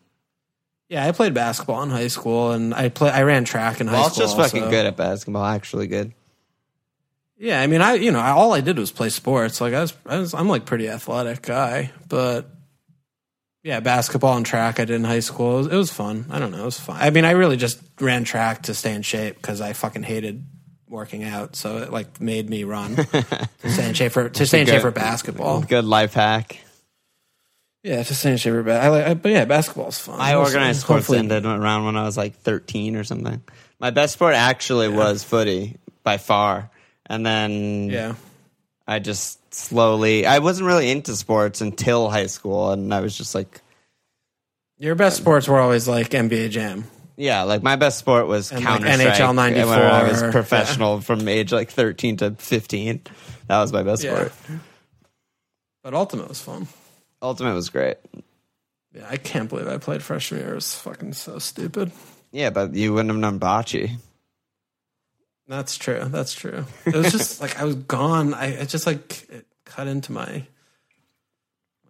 Yeah, 0.89 1.05
I 1.05 1.13
played 1.13 1.35
basketball 1.35 1.83
in 1.83 1.91
high 1.91 2.07
school, 2.09 2.53
and 2.53 2.73
I 2.73 2.89
play. 2.89 3.11
I 3.11 3.23
ran 3.23 3.45
track 3.45 3.81
in 3.81 3.89
high 3.89 3.95
school. 3.95 3.99
Well, 3.99 4.07
it's 4.07 4.17
school. 4.17 4.27
just 4.27 4.55
fucking 4.55 4.71
good 4.71 4.87
at 4.87 4.97
basketball. 4.97 5.45
Actually, 5.45 5.89
good. 5.89 6.13
Yeah, 7.39 7.61
I 7.61 7.67
mean, 7.67 7.83
I 7.83 7.95
you 7.95 8.13
know, 8.13 8.21
I, 8.21 8.31
all 8.31 8.53
I 8.53 8.61
did 8.61 8.79
was 8.79 8.91
play 8.93 9.11
sports. 9.11 9.61
Like 9.61 9.75
I 9.75 9.81
was, 9.81 9.95
I 10.07 10.19
was, 10.19 10.33
I'm 10.33 10.49
like 10.49 10.65
pretty 10.65 10.89
athletic 10.89 11.43
guy, 11.43 11.91
but 12.09 12.49
yeah, 13.63 13.81
basketball 13.81 14.37
and 14.37 14.47
track 14.47 14.81
I 14.81 14.85
did 14.85 14.95
in 14.95 15.05
high 15.05 15.21
school. 15.21 15.57
It 15.57 15.59
was, 15.59 15.67
it 15.67 15.77
was 15.77 15.93
fun. 15.93 16.27
I 16.31 16.39
don't 16.39 16.53
know, 16.53 16.63
it 16.63 16.65
was 16.65 16.81
fun. 16.81 16.97
I 16.99 17.11
mean, 17.11 17.25
I 17.25 17.33
really 17.33 17.57
just 17.57 17.81
ran 18.01 18.25
track 18.25 18.63
to 18.65 18.75
stay 18.75 18.95
in 18.95 19.03
shape 19.03 19.37
because 19.37 19.61
I 19.61 19.75
fucking 19.75 20.05
hated 20.05 20.47
working 20.89 21.25
out, 21.25 21.57
so 21.57 21.79
it 21.79 21.93
like 21.93 22.21
made 22.21 22.49
me 22.49 22.65
run 22.65 22.97
to 22.97 23.71
stay 23.71 23.89
in 23.89 23.95
shape 23.95 24.13
for 24.13 24.29
to 24.31 24.47
stay 24.47 24.63
in 24.63 24.67
shape 24.67 24.81
for 24.81 24.93
basketball. 24.93 25.61
Good 25.61 25.85
life 25.85 26.15
hack. 26.15 26.61
Yeah, 27.87 28.03
stay 28.03 28.33
in 28.33 28.37
shape 28.37 28.53
for 28.53 28.63
ba- 28.65 28.83
I 29.09 29.15
but 29.15 29.31
yeah, 29.31 29.45
basketball's 29.45 29.97
fun. 29.99 30.19
I 30.21 30.35
organized 30.35 30.81
sports 30.81 31.07
Hopefully- 31.07 31.19
ended 31.19 31.47
around 31.47 31.85
when 31.85 31.97
I 31.97 32.03
was 32.03 32.17
like 32.17 32.35
13 32.41 32.97
or 32.97 33.05
something. 33.05 33.41
My 33.79 33.91
best 33.91 34.15
sport 34.15 34.35
actually 34.35 34.89
was 34.89 35.23
footy 35.23 35.77
by 36.03 36.19
far. 36.19 36.69
And 37.09 37.25
then 37.25 37.89
Yeah, 37.91 38.15
I 38.89 38.99
just 38.99 39.39
slowly, 39.55 40.27
I 40.27 40.41
wasn't 40.41 40.67
really 40.67 40.91
into 40.91 41.15
sports 41.15 41.61
until 41.61 42.11
high 42.11 42.27
school. 42.27 42.73
And 42.73 42.93
I 42.93 43.01
was 43.01 43.17
just 43.17 43.35
like, 43.37 43.61
your 44.79 44.97
best 44.97 45.17
sports 45.19 45.47
were 45.47 45.61
always 45.61 45.87
like 45.87 46.11
NBA 46.11 46.51
Jam. 46.51 46.85
yeah, 47.17 47.43
like 47.45 47.63
my 47.63 47.77
best 47.77 47.99
sport 47.99 48.27
was 48.27 48.51
And, 48.51 48.65
like, 48.65 48.81
Counter 48.83 48.93
Strike. 48.95 49.15
NHL 49.15 49.35
94, 49.37 49.67
When 49.71 49.81
I 49.81 50.03
was 50.09 50.23
professional 50.33 51.01
from 51.03 51.29
age 51.29 51.53
like 51.53 51.71
13 51.71 52.17
to 52.17 52.33
15. 52.33 53.03
That 53.47 53.61
was 53.61 53.73
my 53.73 53.85
best 53.85 54.03
Yeah. 54.03 54.17
sport. 54.17 54.33
But 55.85 55.95
ultimate 55.95 56.29
was 56.29 56.41
fun. 56.41 56.67
Ultimate 57.23 57.55
was 57.55 57.71
great. 57.71 57.97
Yeah, 58.95 59.07
I 59.09 59.17
can't 59.17 59.49
believe 59.49 59.69
I 59.69 59.79
played 59.79 60.03
freshman 60.03 60.41
year. 60.41 60.53
It 60.53 60.57
was 60.57 60.75
fucking 60.75 61.13
so 61.15 61.39
stupid. 61.39 61.93
Yeah, 62.33 62.51
but 62.51 62.75
you 62.75 62.93
wouldn't 62.93 63.11
have 63.11 63.19
known 63.19 63.39
bocce. 63.41 63.91
That's 65.49 65.77
true. 65.77 66.03
That's 66.07 66.35
true. 66.35 66.65
It 66.85 66.95
was 66.95 67.13
just 67.13 67.41
like 67.43 67.61
I 67.61 67.65
was 67.65 67.77
gone. 67.77 68.35
I 68.35 68.47
it 68.47 68.69
just 68.69 68.87
like 68.87 69.29
it 69.31 69.47
cut 69.65 69.87
into 69.87 70.13
my 70.13 70.45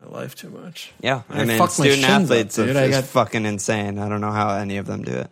my 0.02 0.08
life 0.08 0.34
too 0.34 0.50
much. 0.50 0.92
Yeah, 1.00 1.22
I 1.30 1.42
I 1.42 1.44
mean, 1.44 1.58
fucked 1.58 1.78
my 1.78 1.86
student 1.86 2.04
up, 2.04 2.10
athletes 2.22 2.56
dude. 2.56 2.68
is 2.70 2.76
I 2.76 2.90
got- 2.90 3.04
fucking 3.04 3.46
insane. 3.46 3.98
I 3.98 4.08
don't 4.08 4.20
know 4.20 4.30
how 4.32 4.50
any 4.56 4.76
of 4.76 4.86
them 4.86 5.02
do 5.02 5.12
it. 5.12 5.30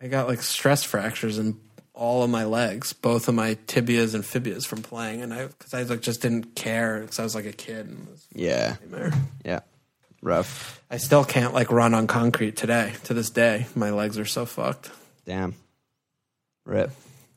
I 0.00 0.08
got 0.08 0.28
like 0.28 0.42
stress 0.42 0.82
fractures 0.84 1.38
in 1.38 1.58
all 1.94 2.22
of 2.24 2.30
my 2.30 2.44
legs, 2.44 2.92
both 2.92 3.28
of 3.28 3.34
my 3.36 3.54
tibias 3.66 4.14
and 4.14 4.24
fibias 4.24 4.66
from 4.66 4.82
playing, 4.82 5.22
and 5.22 5.32
I 5.32 5.46
because 5.46 5.72
I 5.72 5.82
like 5.84 6.00
just 6.02 6.20
didn't 6.22 6.54
care 6.56 7.00
because 7.00 7.18
I 7.20 7.22
was 7.22 7.34
like 7.34 7.46
a 7.46 7.52
kid. 7.52 7.86
And 7.86 8.08
was 8.08 8.26
Yeah, 8.34 8.76
a 8.76 8.86
nightmare. 8.86 9.12
yeah, 9.44 9.60
rough. 10.22 10.82
I 10.90 10.96
still 10.96 11.24
can't 11.24 11.54
like 11.54 11.70
run 11.70 11.94
on 11.94 12.06
concrete 12.06 12.56
today. 12.56 12.92
To 13.04 13.14
this 13.14 13.30
day, 13.30 13.66
my 13.76 13.90
legs 13.90 14.18
are 14.18 14.24
so 14.24 14.44
fucked. 14.44 14.90
Damn, 15.24 15.54
rip. 16.66 16.90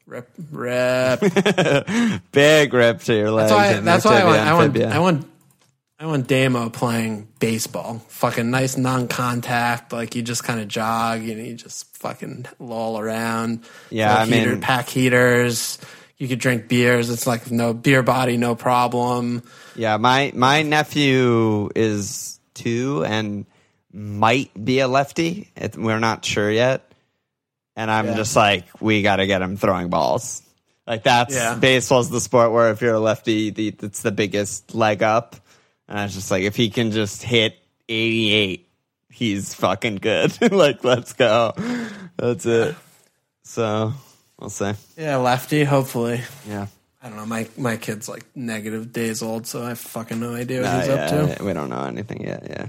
Rip, 0.08 0.30
rip. 0.51 1.20
Big 2.32 2.74
rip 2.74 3.01
to 3.01 3.14
your 3.14 3.30
legs. 3.32 3.51
That's 3.51 3.76
why. 3.76 3.80
That's 3.82 4.05
why 4.05 4.22
I 4.22 4.24
want. 4.24 4.39
I 4.39 4.53
want. 4.53 4.78
I 4.78 4.99
want. 4.99 5.28
I 6.00 6.06
want 6.06 6.28
Damo 6.28 6.70
playing 6.70 7.28
baseball. 7.39 8.04
Fucking 8.10 8.52
nice 8.52 8.78
non-contact. 8.78 9.91
Like 9.91 10.16
you 10.16 10.22
just 10.22 10.43
kind 10.43 10.60
of 10.60 10.68
jog 10.68 11.22
and 11.22 11.45
you 11.45 11.56
just 11.56 11.95
fucking 11.98 12.45
loll 12.60 13.00
around. 13.00 13.64
Yeah, 13.89 14.14
Like 14.14 14.28
I 14.28 14.30
mean- 14.30 14.62
pack 14.62 14.89
heaters. 14.89 15.80
You 16.20 16.28
could 16.28 16.39
drink 16.39 16.68
beers. 16.68 17.10
It's 17.12 17.28
like 17.28 17.52
no 17.52 17.74
beer 17.74 18.02
body, 18.02 18.38
no 18.38 18.56
problem. 18.56 19.43
Yeah, 19.76 19.98
my 19.98 20.32
my 20.34 20.64
nephew 20.64 21.70
is 21.76 22.39
two 22.56 23.04
and 23.06 23.45
might 23.93 24.50
be 24.66 24.80
a 24.80 24.88
lefty. 24.88 25.52
It, 25.56 25.78
we're 25.78 26.00
not 26.00 26.26
sure 26.26 26.50
yet. 26.52 26.91
And 27.76 27.91
I'm 27.91 28.08
Yeah. 28.08 28.16
just 28.16 28.36
like, 28.36 28.66
we 28.82 29.04
got 29.04 29.18
to 29.18 29.28
get 29.28 29.43
him 29.43 29.58
throwing 29.58 29.89
balls. 29.89 30.41
Like 30.88 31.04
that's 31.04 31.36
Yeah. 31.36 31.54
baseball's 31.54 32.10
the 32.10 32.20
sport 32.22 32.52
where 32.52 32.72
if 32.72 32.82
you're 32.82 32.95
a 32.95 33.00
lefty, 33.00 33.52
the, 33.52 33.76
it's 33.84 34.02
the 34.02 34.12
biggest 34.12 34.74
leg 34.74 35.04
up. 35.04 35.36
And 35.88 35.98
I 36.00 36.04
was 36.04 36.14
just 36.14 36.30
like, 36.32 36.44
if 36.44 36.56
he 36.56 36.70
can 36.70 36.92
just 36.92 37.24
hit 37.24 37.58
88, 37.88 38.68
he's 39.10 39.54
fucking 39.54 39.96
good. 39.96 40.38
like, 40.52 40.84
let's 40.84 41.14
go. 41.14 41.54
That's 42.18 42.46
it. 42.46 42.76
So 43.44 43.94
we'll 44.40 44.50
see. 44.50 44.74
Yeah, 44.98 45.18
lefty. 45.18 45.64
Hopefully. 45.64 46.22
Yeah. 46.48 46.68
I 47.02 47.10
don't 47.10 47.18
know. 47.18 47.26
My 47.26 47.48
my 47.58 47.78
kid's 47.78 48.10
like 48.10 48.26
negative 48.36 48.92
days 48.92 49.22
old, 49.22 49.48
so 49.48 49.64
I 49.64 49.70
have 49.70 49.80
fucking 49.80 50.20
no 50.20 50.34
idea 50.34 50.62
what 50.62 50.70
Uh, 50.70 50.80
he's 50.80 50.88
yeah, 50.90 50.94
up 50.96 51.10
to. 51.10 51.16
yeah, 51.40 51.44
we 51.44 51.54
don't 51.54 51.70
know 51.70 51.84
anything 51.86 52.24
yet. 52.24 52.44
Yeah. 52.50 52.68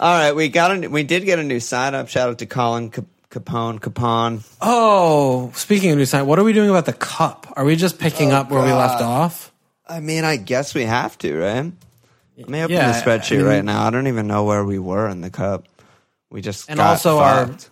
All 0.00 0.12
right, 0.18 0.32
we 0.32 0.48
got 0.48 0.84
a, 0.84 0.88
we 0.88 1.04
did 1.04 1.24
get 1.24 1.38
a 1.38 1.44
new 1.44 1.60
sign 1.60 1.94
up. 1.94 2.08
Shout 2.08 2.28
out 2.30 2.38
to 2.38 2.46
Colin 2.46 2.90
Cap- 2.90 3.04
Capone. 3.30 3.78
Capone. 3.78 4.42
Oh, 4.60 5.52
speaking 5.54 5.92
of 5.92 5.98
new 5.98 6.06
sign, 6.06 6.26
what 6.26 6.38
are 6.40 6.44
we 6.44 6.52
doing 6.52 6.70
about 6.70 6.86
the 6.86 6.92
cup? 6.92 7.52
Are 7.54 7.64
we 7.64 7.76
just 7.76 8.00
picking 8.00 8.32
Oh, 8.32 8.36
up 8.36 8.50
where 8.50 8.62
we 8.64 8.72
left 8.72 9.00
off? 9.02 9.52
I 9.86 10.00
mean, 10.00 10.24
I 10.24 10.36
guess 10.36 10.74
we 10.74 10.82
have 10.84 11.16
to, 11.18 11.36
right? 11.38 11.72
Let 12.36 12.48
me 12.48 12.62
open 12.62 12.74
Yeah, 12.74 12.92
the 12.92 12.98
spreadsheet 13.10 13.34
I 13.34 13.38
mean- 13.38 13.46
right 13.46 13.64
now. 13.64 13.86
I 13.86 13.90
don't 13.90 14.06
even 14.06 14.26
know 14.26 14.44
where 14.44 14.64
we 14.64 14.78
were 14.78 15.08
in 15.08 15.20
the 15.20 15.30
cup. 15.30 15.66
We 16.30 16.40
just 16.40 16.68
And 16.70 16.80
also 16.80 17.18
our- 17.18 17.46
fucked. 17.46 17.70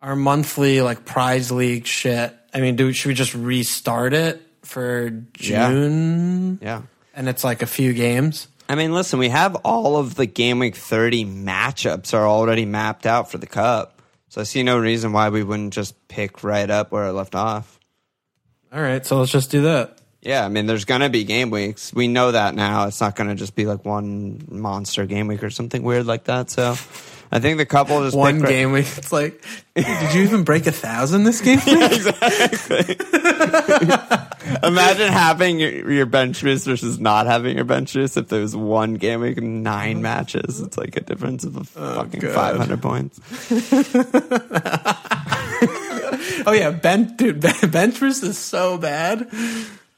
Our 0.00 0.16
monthly 0.16 0.80
like 0.82 1.04
prize 1.04 1.50
league 1.50 1.86
shit. 1.86 2.34
I 2.52 2.60
mean, 2.60 2.76
do 2.76 2.92
should 2.92 3.08
we 3.08 3.14
just 3.14 3.34
restart 3.34 4.12
it 4.12 4.40
for 4.62 5.10
Yeah. 5.38 5.68
June? 5.70 6.58
yeah. 6.62 6.82
And 7.14 7.28
it's 7.28 7.42
like 7.44 7.62
a 7.62 7.66
few 7.66 7.92
games. 7.92 8.48
I 8.68 8.74
mean, 8.76 8.92
listen, 8.92 9.18
we 9.18 9.28
have 9.30 9.54
all 9.56 9.96
of 9.96 10.14
the 10.14 10.26
game 10.26 10.58
week 10.58 10.76
30 10.76 11.24
matchups 11.24 12.12
are 12.14 12.26
already 12.26 12.64
mapped 12.66 13.06
out 13.06 13.30
for 13.30 13.38
the 13.38 13.46
cup. 13.46 14.00
So 14.28 14.40
I 14.40 14.44
see 14.44 14.62
no 14.62 14.78
reason 14.78 15.12
why 15.12 15.28
we 15.28 15.42
wouldn't 15.42 15.72
just 15.72 16.08
pick 16.08 16.42
right 16.42 16.68
up 16.70 16.90
where 16.92 17.06
it 17.06 17.12
left 17.12 17.34
off. 17.34 17.78
All 18.72 18.80
right, 18.82 19.04
so 19.06 19.18
let's 19.18 19.30
just 19.32 19.50
do 19.50 19.62
that. 19.62 19.98
Yeah, 20.24 20.44
I 20.44 20.48
mean, 20.48 20.66
there's 20.66 20.86
going 20.86 21.02
to 21.02 21.10
be 21.10 21.24
game 21.24 21.50
weeks. 21.50 21.92
We 21.92 22.08
know 22.08 22.32
that 22.32 22.54
now. 22.54 22.86
It's 22.86 23.00
not 23.00 23.14
going 23.14 23.28
to 23.28 23.34
just 23.34 23.54
be 23.54 23.66
like 23.66 23.84
one 23.84 24.42
monster 24.50 25.04
game 25.04 25.26
week 25.26 25.42
or 25.42 25.50
something 25.50 25.82
weird 25.82 26.06
like 26.06 26.24
that. 26.24 26.48
So 26.48 26.76
I 27.30 27.40
think 27.40 27.58
the 27.58 27.66
couple 27.66 28.02
just 28.04 28.16
One 28.16 28.40
game 28.40 28.72
week. 28.72 28.86
It's 28.96 29.12
like, 29.12 29.44
did 29.74 30.14
you 30.14 30.22
even 30.22 30.44
break 30.44 30.66
a 30.66 30.72
thousand 30.72 31.24
this 31.24 31.42
game? 31.42 31.60
week? 31.66 31.92
Exactly. 31.92 32.96
Imagine 34.62 35.12
having 35.12 35.58
your, 35.58 35.90
your 35.90 36.06
bench 36.06 36.42
boost 36.42 36.64
versus 36.64 36.98
not 36.98 37.26
having 37.26 37.56
your 37.56 37.66
bench 37.66 37.92
boost. 37.92 38.16
If 38.16 38.28
there 38.28 38.40
was 38.40 38.56
one 38.56 38.94
game 38.94 39.20
week, 39.20 39.42
nine 39.42 40.00
matches, 40.00 40.60
it's 40.60 40.78
like 40.78 40.96
a 40.96 41.00
difference 41.00 41.44
of 41.44 41.56
a 41.56 41.60
oh, 41.60 41.94
fucking 41.96 42.20
God. 42.20 42.34
500 42.34 42.80
points. 42.80 43.20
oh 46.46 46.52
yeah, 46.52 46.70
bench 46.70 47.18
dude, 47.18 47.40
ben- 47.40 47.70
bench 47.70 48.00
boost 48.00 48.22
is 48.22 48.38
so 48.38 48.78
bad 48.78 49.28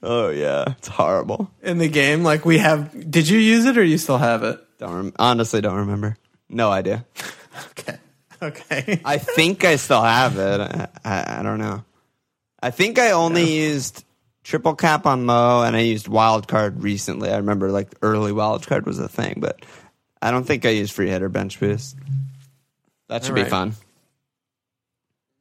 Oh 0.08 0.30
yeah, 0.30 0.74
it's 0.78 0.86
horrible. 0.86 1.50
in 1.62 1.78
the 1.78 1.88
game. 1.88 2.22
Like 2.22 2.44
we 2.44 2.58
have. 2.58 3.10
Did 3.10 3.28
you 3.28 3.38
use 3.40 3.64
it 3.64 3.76
or 3.76 3.82
you 3.82 3.98
still 3.98 4.18
have 4.18 4.44
it? 4.44 4.60
Don't 4.78 4.94
rem- 4.94 5.12
honestly 5.18 5.60
don't 5.60 5.78
remember. 5.78 6.16
No 6.48 6.70
idea. 6.70 7.04
Okay. 7.70 7.96
Okay. 8.42 9.00
I 9.02 9.16
think 9.16 9.64
I 9.64 9.76
still 9.76 10.02
have 10.02 10.36
it. 10.38 10.60
I, 10.60 10.88
I, 11.02 11.40
I 11.40 11.42
don't 11.42 11.58
know. 11.58 11.84
I 12.62 12.70
think 12.70 12.98
I 12.98 13.12
only 13.12 13.50
used 13.50 14.04
triple 14.44 14.74
cap 14.74 15.06
on 15.06 15.24
Mo, 15.24 15.62
and 15.62 15.74
I 15.74 15.80
used 15.80 16.06
wild 16.06 16.46
card 16.46 16.82
recently. 16.82 17.30
I 17.30 17.38
remember 17.38 17.70
like 17.70 17.94
early 18.02 18.32
wild 18.32 18.66
card 18.66 18.84
was 18.84 18.98
a 18.98 19.08
thing, 19.08 19.38
but 19.40 19.64
I 20.20 20.30
don't 20.30 20.44
think 20.44 20.66
I 20.66 20.68
used 20.70 20.92
free 20.92 21.08
hitter 21.08 21.30
bench 21.30 21.58
boost. 21.58 21.96
That 23.08 23.24
should 23.24 23.34
be 23.34 23.44
fun. 23.44 23.72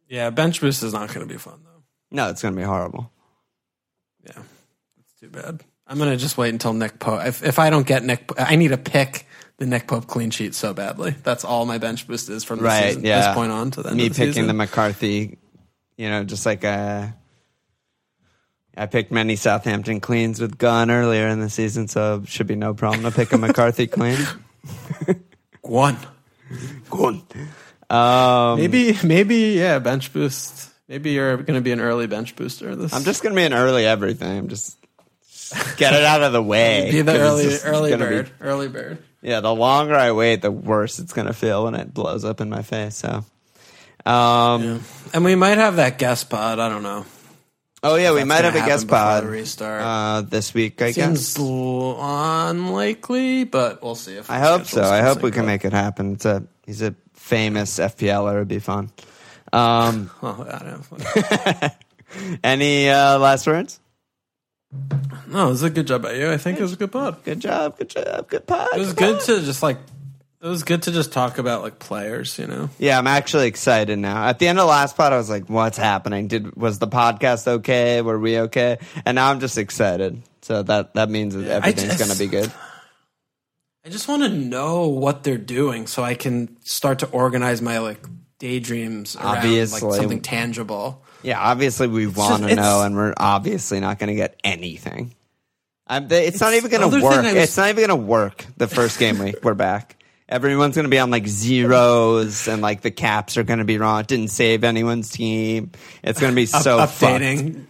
Yeah, 0.08 0.30
bench 0.30 0.62
boost 0.62 0.82
is 0.84 0.94
not 0.94 1.10
going 1.14 1.28
to 1.28 1.34
be 1.34 1.38
fun 1.38 1.60
though. 1.66 1.84
No, 2.12 2.30
it's 2.30 2.42
gonna 2.42 2.56
be 2.56 2.64
horrible. 2.64 3.12
Yeah, 4.26 4.42
too 5.26 5.30
bad. 5.42 5.62
I'm 5.88 5.98
gonna 6.00 6.18
just 6.18 6.38
wait 6.38 6.50
until 6.50 6.74
Nick 6.74 7.00
Pope. 7.00 7.26
If 7.26 7.44
if 7.44 7.60
I 7.60 7.70
don't 7.70 7.86
get 7.86 8.04
Nick, 8.04 8.30
I 8.40 8.56
need 8.56 8.70
to 8.70 8.78
pick 8.78 9.28
the 9.58 9.66
Nick 9.66 9.88
Pope 9.88 10.08
clean 10.08 10.32
sheet 10.32 10.56
so 10.56 10.74
badly. 10.74 11.16
That's 11.24 11.46
all 11.46 11.66
my 11.66 11.78
bench 11.78 12.08
boost 12.08 12.30
is 12.30 12.44
from 12.44 12.60
the 12.60 12.66
Right, 12.66 12.88
season, 12.90 13.06
yeah. 13.06 13.28
this 13.28 13.36
point 13.36 13.52
on 13.52 13.72
to 13.72 13.84
the 13.84 13.90
end 13.90 13.98
Me 13.98 14.08
of 14.08 14.14
the 14.14 14.18
picking 14.18 14.34
season. 14.34 14.48
the 14.48 14.54
McCarthy, 14.54 15.38
you 15.98 16.10
know, 16.10 16.24
just 16.24 16.46
like 16.46 16.64
uh 16.66 17.08
I 18.78 18.88
picked 18.88 19.12
many 19.12 19.36
Southampton 19.38 20.02
cleans 20.02 20.42
with 20.42 20.58
Gunn 20.58 20.92
earlier 20.92 21.28
in 21.30 21.40
the 21.40 21.50
season, 21.50 21.88
so 21.88 22.22
it 22.24 22.28
should 22.28 22.48
be 22.48 22.56
no 22.58 22.74
problem 22.74 23.04
to 23.04 23.12
pick 23.12 23.32
a 23.32 23.38
McCarthy 23.38 23.88
clean. 23.88 24.18
one. 25.62 25.98
Gunn. 26.90 27.24
Um, 27.90 28.58
Maybe 28.60 28.98
maybe 29.04 29.36
yeah, 29.58 29.80
bench 29.80 30.12
boost. 30.12 30.72
Maybe 30.88 31.12
you're 31.12 31.38
gonna 31.38 31.62
be 31.62 31.72
an 31.72 31.80
early 31.80 32.08
bench 32.08 32.36
booster. 32.36 32.76
This 32.76 32.94
I'm 32.94 33.04
just 33.04 33.24
gonna 33.24 33.36
be 33.36 33.44
an 33.44 33.54
early 33.54 33.86
everything. 33.86 34.38
I'm 34.40 34.48
just 34.50 34.78
get 35.78 35.94
it 35.94 36.04
out 36.04 36.24
of 36.24 36.32
the 36.34 36.42
way. 36.42 36.90
be 36.92 37.02
the 37.02 37.18
early 37.20 37.56
early 37.64 37.90
gonna 37.92 38.06
be- 38.06 38.16
bird. 38.16 38.32
early 38.42 38.68
bird. 38.68 38.98
yeah, 39.22 39.40
the 39.42 39.54
longer 39.54 39.96
I 39.96 40.12
wait, 40.12 40.42
the 40.42 40.52
worse 40.52 41.00
it's 41.00 41.14
gonna 41.14 41.34
feel 41.34 41.66
when 41.66 41.76
it 41.76 41.94
blows 41.94 42.24
up 42.26 42.42
in 42.42 42.50
my 42.50 42.62
face. 42.62 42.96
So, 42.96 43.24
um, 44.10 44.82
And 45.14 45.24
we 45.26 45.36
might 45.36 45.58
have 45.58 45.76
that 45.78 45.98
guest 45.98 46.30
pod. 46.30 46.60
I 46.60 46.70
don't 46.70 46.84
know. 46.84 47.06
oh 47.84 47.96
yeah, 47.96 48.14
we 48.14 48.24
might 48.24 48.44
have 48.46 48.56
a 48.56 48.66
guest 48.66 48.88
pod 48.88 49.24
restart. 49.26 49.82
uh, 49.82 50.22
this 50.22 50.54
week. 50.54 50.82
I 50.82 50.92
Seems 50.92 51.36
guess. 51.36 51.44
unlikely, 52.50 53.44
but 53.44 53.82
we'll 53.84 53.96
see. 53.96 54.16
If 54.16 54.30
I 54.30 54.40
hope 54.40 54.66
so. 54.66 54.84
I 54.84 55.02
hope 55.02 55.22
we 55.22 55.32
can 55.32 55.42
up. 55.42 55.46
make 55.48 55.66
it 55.66 55.74
happen. 55.74 56.14
It's 56.14 56.26
a 56.26 56.44
he's 56.66 56.82
a 56.82 56.96
famous 57.14 57.78
FPLer. 57.80 58.36
It'd 58.36 58.48
be 58.48 58.60
fun. 58.60 58.92
Um, 59.54 60.10
Oh, 60.22 60.46
I 60.50 60.60
don't 60.64 61.72
any 62.44 62.90
uh, 62.90 63.20
last 63.20 63.48
words? 63.48 63.80
No, 65.28 65.48
it 65.48 65.50
was 65.50 65.64
a 65.64 65.70
good 65.70 65.88
job 65.88 66.04
by 66.04 66.14
you. 66.14 66.32
I 66.32 66.38
think 66.38 66.60
it 66.60 66.62
was 66.62 66.74
a 66.74 66.78
good 66.78 66.92
pod. 66.92 67.24
Good 67.24 67.40
job. 67.40 67.78
Good 67.78 67.90
job. 67.90 68.30
Good 68.30 68.46
pod. 68.48 68.70
It 68.74 68.80
was 68.80 68.94
good 68.94 69.22
to 69.22 69.42
just 69.42 69.64
like 69.64 69.78
it 70.42 70.48
was 70.48 70.64
good 70.64 70.84
to 70.84 70.92
just 70.92 71.12
talk 71.12 71.40
about 71.40 71.64
like 71.64 71.80
players, 71.80 72.38
you 72.38 72.46
know. 72.46 72.70
Yeah, 72.78 73.00
I'm 73.00 73.08
actually 73.08 73.48
excited 73.48 73.98
now. 73.98 74.28
At 74.28 74.38
the 74.38 74.48
end 74.48 74.60
of 74.60 74.64
the 74.64 74.70
last 74.70 74.96
pod, 74.96 75.12
I 75.12 75.18
was 75.18 75.30
like, 75.30 75.50
"What's 75.50 75.78
happening? 75.78 76.28
Did 76.28 76.56
was 76.56 76.78
the 76.78 76.88
podcast 76.88 77.48
okay? 77.48 78.02
Were 78.04 78.20
we 78.20 78.40
okay?" 78.42 78.78
And 79.06 79.16
now 79.16 79.32
I'm 79.32 79.40
just 79.40 79.58
excited. 79.58 80.22
So 80.44 80.62
that 80.64 80.94
that 80.94 81.10
means 81.10 81.36
that 81.36 81.48
everything's 81.48 81.98
gonna 81.98 82.16
be 82.16 82.28
good. 82.28 82.52
I 83.86 83.90
just 83.90 84.08
want 84.08 84.24
to 84.24 84.30
know 84.30 84.88
what 84.88 85.24
they're 85.24 85.38
doing 85.38 85.86
so 85.86 86.04
I 86.04 86.16
can 86.16 86.58
start 86.64 87.00
to 87.00 87.08
organize 87.08 87.62
my 87.62 87.80
like 87.80 88.06
daydreams 88.40 89.16
around 89.16 89.38
Obviously. 89.38 89.88
like 89.90 90.00
something 90.00 90.22
tangible. 90.22 91.05
Yeah, 91.26 91.40
obviously 91.40 91.88
we 91.88 92.08
want 92.08 92.44
to 92.48 92.56
know, 92.56 92.84
and 92.84 92.96
we're 92.96 93.14
obviously 93.18 93.80
not 93.80 94.00
going 94.00 94.10
to 94.10 94.16
get 94.16 94.40
anything. 94.44 95.16
I'm, 95.88 96.08
they, 96.08 96.28
it's, 96.28 96.40
not 96.40 96.54
even 96.54 96.72
going 96.72 96.90
to 96.90 97.02
work. 97.04 97.24
Was- 97.24 97.34
it's 97.34 97.58
not 97.58 97.70
even 97.70 97.88
going 97.88 98.00
to 98.00 98.06
work. 98.06 98.46
The 98.58 98.68
first 98.68 99.00
game 99.00 99.20
week, 99.20 99.38
we're 99.44 99.54
back. 99.54 99.98
Everyone's 100.28 100.76
going 100.76 100.86
to 100.86 100.90
be 100.90 100.98
on 101.00 101.12
like 101.12 101.28
zeros, 101.28 102.48
and 102.48 102.62
like 102.62 102.82
the 102.82 102.92
caps 102.92 103.38
are 103.38 103.44
going 103.44 103.60
to 103.60 103.66
be 103.66 103.78
wrong. 103.78 104.00
It 104.02 104.08
didn't 104.08 104.30
save 104.30 104.64
anyone's 104.64 105.10
team. 105.12 105.72
It's 106.04 106.20
going 106.20 106.32
to 106.32 106.36
be 106.36 106.46
so 106.48 106.80
Up- 106.80 106.90
fucked. 106.90 107.22
updating. 107.22 107.66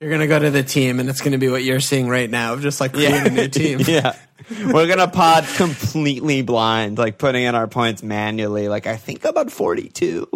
You're 0.00 0.10
gonna 0.10 0.28
go 0.28 0.38
to 0.38 0.50
the 0.50 0.62
team, 0.62 0.98
and 0.98 1.10
it's 1.10 1.20
gonna 1.20 1.36
be 1.36 1.50
what 1.50 1.62
you're 1.62 1.78
seeing 1.78 2.08
right 2.08 2.30
now, 2.30 2.56
just 2.56 2.80
like 2.80 2.94
creating 2.94 3.26
a 3.26 3.28
new 3.28 3.48
team. 3.48 3.80
yeah. 3.86 4.16
We're 4.48 4.86
gonna 4.88 5.08
pod 5.08 5.44
completely 5.56 6.40
blind, 6.40 6.96
like 6.96 7.18
putting 7.18 7.44
in 7.44 7.54
our 7.54 7.68
points 7.68 8.02
manually. 8.02 8.68
Like 8.68 8.86
I 8.86 8.96
think 8.96 9.26
about 9.26 9.50
forty 9.50 9.90
two, 9.90 10.26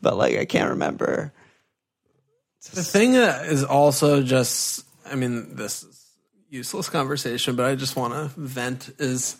but 0.00 0.16
like 0.16 0.38
I 0.38 0.46
can't 0.46 0.70
remember. 0.70 1.34
The 2.72 2.82
thing 2.82 3.12
that 3.12 3.46
is 3.46 3.64
also 3.64 4.22
just, 4.22 4.84
I 5.06 5.14
mean, 5.14 5.56
this 5.56 5.82
is 5.82 6.06
useless 6.50 6.88
conversation, 6.88 7.56
but 7.56 7.66
I 7.66 7.74
just 7.74 7.96
want 7.96 8.12
to 8.12 8.40
vent 8.40 8.90
is 8.98 9.36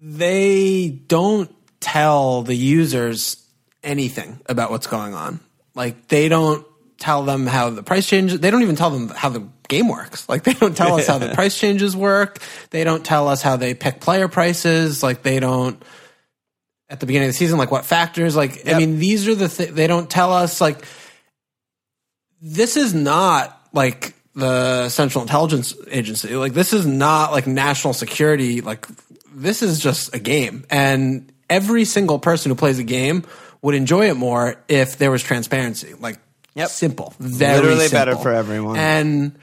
they 0.00 0.88
don't 0.88 1.54
tell 1.80 2.42
the 2.42 2.54
users 2.54 3.44
anything 3.82 4.40
about 4.46 4.70
what's 4.70 4.86
going 4.86 5.14
on. 5.14 5.40
Like 5.74 6.08
they 6.08 6.28
don't 6.28 6.66
tell 6.98 7.22
them 7.24 7.46
how 7.46 7.70
the 7.70 7.82
price 7.82 8.08
changes. 8.08 8.40
They 8.40 8.50
don't 8.50 8.62
even 8.62 8.76
tell 8.76 8.90
them 8.90 9.08
how 9.08 9.28
the 9.28 9.46
game 9.68 9.88
works. 9.88 10.28
Like 10.28 10.44
they 10.44 10.54
don't 10.54 10.76
tell 10.76 10.94
us 10.94 11.06
how 11.06 11.18
the 11.18 11.28
price 11.34 11.58
changes 11.58 11.96
work. 11.96 12.38
They 12.70 12.84
don't 12.84 13.04
tell 13.04 13.28
us 13.28 13.42
how 13.42 13.56
they 13.56 13.74
pick 13.74 14.00
player 14.00 14.28
prices. 14.28 15.02
Like 15.02 15.22
they 15.22 15.40
don't 15.40 15.82
at 16.90 17.00
the 17.00 17.06
beginning 17.06 17.28
of 17.28 17.34
the 17.34 17.38
season, 17.38 17.58
like 17.58 17.70
what 17.70 17.84
factors. 17.84 18.34
Like 18.34 18.68
I 18.68 18.78
mean, 18.78 18.98
these 18.98 19.28
are 19.28 19.34
the 19.34 19.48
th- 19.48 19.70
they 19.70 19.86
don't 19.86 20.08
tell 20.08 20.32
us 20.32 20.60
like 20.60 20.84
this 22.40 22.76
is 22.76 22.94
not 22.94 23.60
like 23.72 24.14
the 24.34 24.88
Central 24.88 25.22
Intelligence 25.22 25.74
Agency. 25.88 26.34
Like 26.36 26.52
this 26.52 26.72
is 26.72 26.86
not 26.86 27.32
like 27.32 27.46
national 27.46 27.94
security. 27.94 28.60
Like 28.60 28.86
this 29.34 29.62
is 29.62 29.80
just 29.80 30.14
a 30.14 30.18
game, 30.18 30.64
and 30.70 31.32
every 31.50 31.84
single 31.84 32.18
person 32.18 32.50
who 32.50 32.56
plays 32.56 32.78
a 32.78 32.84
game 32.84 33.24
would 33.62 33.74
enjoy 33.74 34.08
it 34.08 34.14
more 34.14 34.56
if 34.68 34.98
there 34.98 35.10
was 35.10 35.22
transparency. 35.22 35.94
Like 35.94 36.18
Yep. 36.54 36.68
simple, 36.70 37.14
very 37.18 37.60
Literally 37.60 37.88
better 37.88 38.16
for 38.16 38.32
everyone. 38.32 38.76
And 38.76 39.38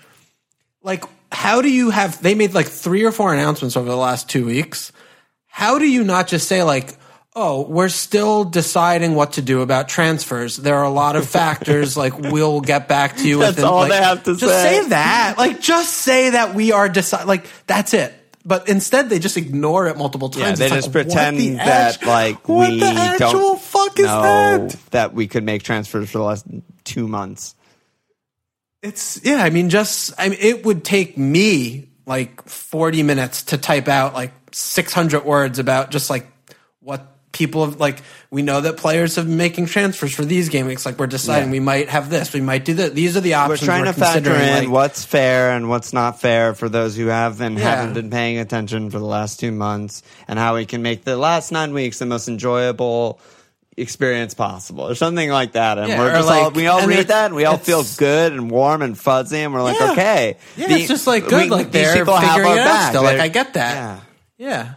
like, 0.84 1.04
how 1.32 1.62
do 1.62 1.72
you 1.72 1.90
have? 1.90 2.22
They 2.22 2.36
made 2.36 2.54
like 2.54 2.68
three 2.68 3.04
or 3.04 3.12
four 3.12 3.34
announcements 3.34 3.78
over 3.78 3.90
the 3.90 3.96
last 3.96 4.30
two 4.30 4.46
weeks. 4.46 4.92
How 5.48 5.80
do 5.80 5.86
you 5.90 6.04
not 6.04 6.28
just 6.28 6.48
say 6.48 6.64
like? 6.64 6.96
Oh, 7.38 7.64
we're 7.68 7.90
still 7.90 8.46
deciding 8.46 9.14
what 9.14 9.34
to 9.34 9.42
do 9.42 9.62
about 9.62 9.90
transfers. 9.90 10.56
There 10.56 10.76
are 10.76 10.86
a 10.86 10.90
lot 10.90 11.18
of 11.18 11.28
factors. 11.28 11.98
like 11.98 12.18
we'll 12.18 12.62
get 12.62 12.88
back 12.88 13.18
to 13.18 13.28
you. 13.28 13.40
That's 13.40 13.58
within, 13.58 13.66
all 13.66 13.80
like, 13.82 13.92
they 13.92 14.02
have 14.02 14.24
to 14.24 14.36
just 14.36 14.42
say. 14.42 14.76
Just 14.76 14.84
say 14.84 14.90
that. 14.90 15.36
Like, 15.38 15.60
just 15.60 15.94
say 15.94 16.30
that 16.30 16.56
we 16.56 16.72
are 16.72 16.88
decide. 16.88 17.26
Like, 17.26 17.46
that's 17.68 17.94
it. 17.94 18.14
But 18.46 18.70
instead, 18.70 19.10
they 19.10 19.18
just 19.18 19.38
ignore 19.38 19.88
it 19.88 19.98
multiple 19.98 20.30
times. 20.30 20.60
Yeah, 20.60 20.68
they 20.68 20.76
It's 20.76 20.86
just 20.86 20.96
like, 20.96 21.08
pretend 21.08 21.38
the 21.38 21.56
that 21.56 22.06
like 22.06 22.48
what 22.48 22.70
we 22.70 22.80
the 22.80 22.86
actual 22.86 23.32
don't 23.32 23.62
fuck 23.62 24.00
is 24.00 24.06
know 24.06 24.68
that? 24.68 24.92
that 24.92 25.14
we 25.14 25.28
could 25.28 25.44
make 25.44 25.64
transfers 25.64 26.12
for 26.12 26.20
the 26.20 26.24
last 26.24 26.46
two 26.84 27.08
months. 27.08 27.56
It's 28.84 29.20
yeah. 29.26 29.38
I 29.38 29.50
mean, 29.50 29.70
just 29.72 30.14
I 30.20 30.30
mean, 30.30 30.38
it 30.40 30.64
would 30.64 30.86
take 30.86 31.18
me 31.18 31.90
like 32.06 32.44
forty 32.44 33.02
minutes 33.02 33.44
to 33.46 33.58
type 33.58 33.88
out 33.88 34.14
like 34.14 34.32
six 34.52 34.94
hundred 34.94 35.26
words 35.26 35.58
about 35.58 35.90
just 35.90 36.12
like 36.12 36.28
what 36.82 37.15
people 37.36 37.66
have 37.66 37.80
like. 37.80 38.02
We 38.32 38.42
know 38.42 38.60
that 38.62 38.76
players 38.78 39.16
have 39.18 39.28
been 39.28 39.38
making 39.38 39.68
transfers 39.68 40.14
for 40.14 40.26
these 40.26 40.50
game 40.50 40.66
weeks. 40.66 40.86
Like 40.86 40.98
we're 41.00 41.08
deciding 41.08 41.50
Yeah. 41.50 41.52
we 41.54 41.60
might 41.62 41.88
have 41.90 42.10
this, 42.10 42.34
we 42.34 42.42
might 42.42 42.66
do 42.66 42.74
that. 42.76 42.96
These 42.96 43.16
are 43.16 43.22
the 43.22 43.36
options 43.36 43.62
We're 43.62 43.66
trying 43.68 43.86
to 43.86 43.94
factor 43.94 44.34
in 44.36 44.64
like- 44.66 44.70
what's 44.70 45.06
fair 45.06 45.52
and 45.52 45.70
what's 45.70 45.94
not 45.94 46.20
fair 46.20 46.54
for 46.54 46.68
those 46.68 46.98
who 46.98 47.08
have 47.08 47.40
and 47.40 47.58
Yeah. 47.58 47.64
haven't 47.76 47.94
been 47.94 48.10
paying 48.10 48.40
attention 48.40 48.90
for 48.90 49.00
the 49.00 49.06
last 49.06 49.40
two 49.40 49.52
months, 49.54 50.02
and 50.28 50.38
how 50.40 50.56
we 50.56 50.66
can 50.66 50.82
make 50.82 51.06
the 51.06 51.16
last 51.16 51.52
nine 51.52 51.74
weeks 51.74 52.00
the 52.00 52.06
most 52.08 52.28
enjoyable 52.28 53.20
experience 53.78 54.34
possible, 54.34 54.88
or 54.88 54.96
something 54.96 55.30
like 55.30 55.52
that. 55.54 55.78
And 55.78 55.90
Yeah, 55.90 56.00
we're 56.00 56.12
just 56.16 56.30
all 56.30 56.44
like- 56.46 56.56
we 56.56 56.68
all 56.68 56.86
read 56.88 57.08
that, 57.10 57.26
and 57.28 57.36
we 57.36 57.44
all 57.46 57.58
feel 57.58 57.84
good 57.98 58.32
and 58.34 58.50
warm 58.50 58.82
and 58.82 58.98
fuzzy, 58.98 59.40
and 59.42 59.54
we're 59.54 59.62
like, 59.64 59.80
okay, 59.92 60.38
Yeah, 60.58 60.68
the- 60.68 60.74
it's 60.76 60.88
just 60.88 61.08
like 61.08 61.28
good. 61.28 61.44
we- 61.44 61.50
like 61.50 61.72
these 61.72 61.84
they're 61.84 61.96
people 61.98 62.16
have 62.16 62.30
figuring 62.36 62.52
our 62.52 62.58
it 62.58 62.62
out 62.62 62.66
back. 62.66 62.90
still. 62.92 63.04
Like 63.04 63.18
They're- 63.18 63.26
I 63.26 63.28
get 63.28 63.54
that. 63.54 63.76
Yeah. 64.38 64.48
Yeah. 64.50 64.68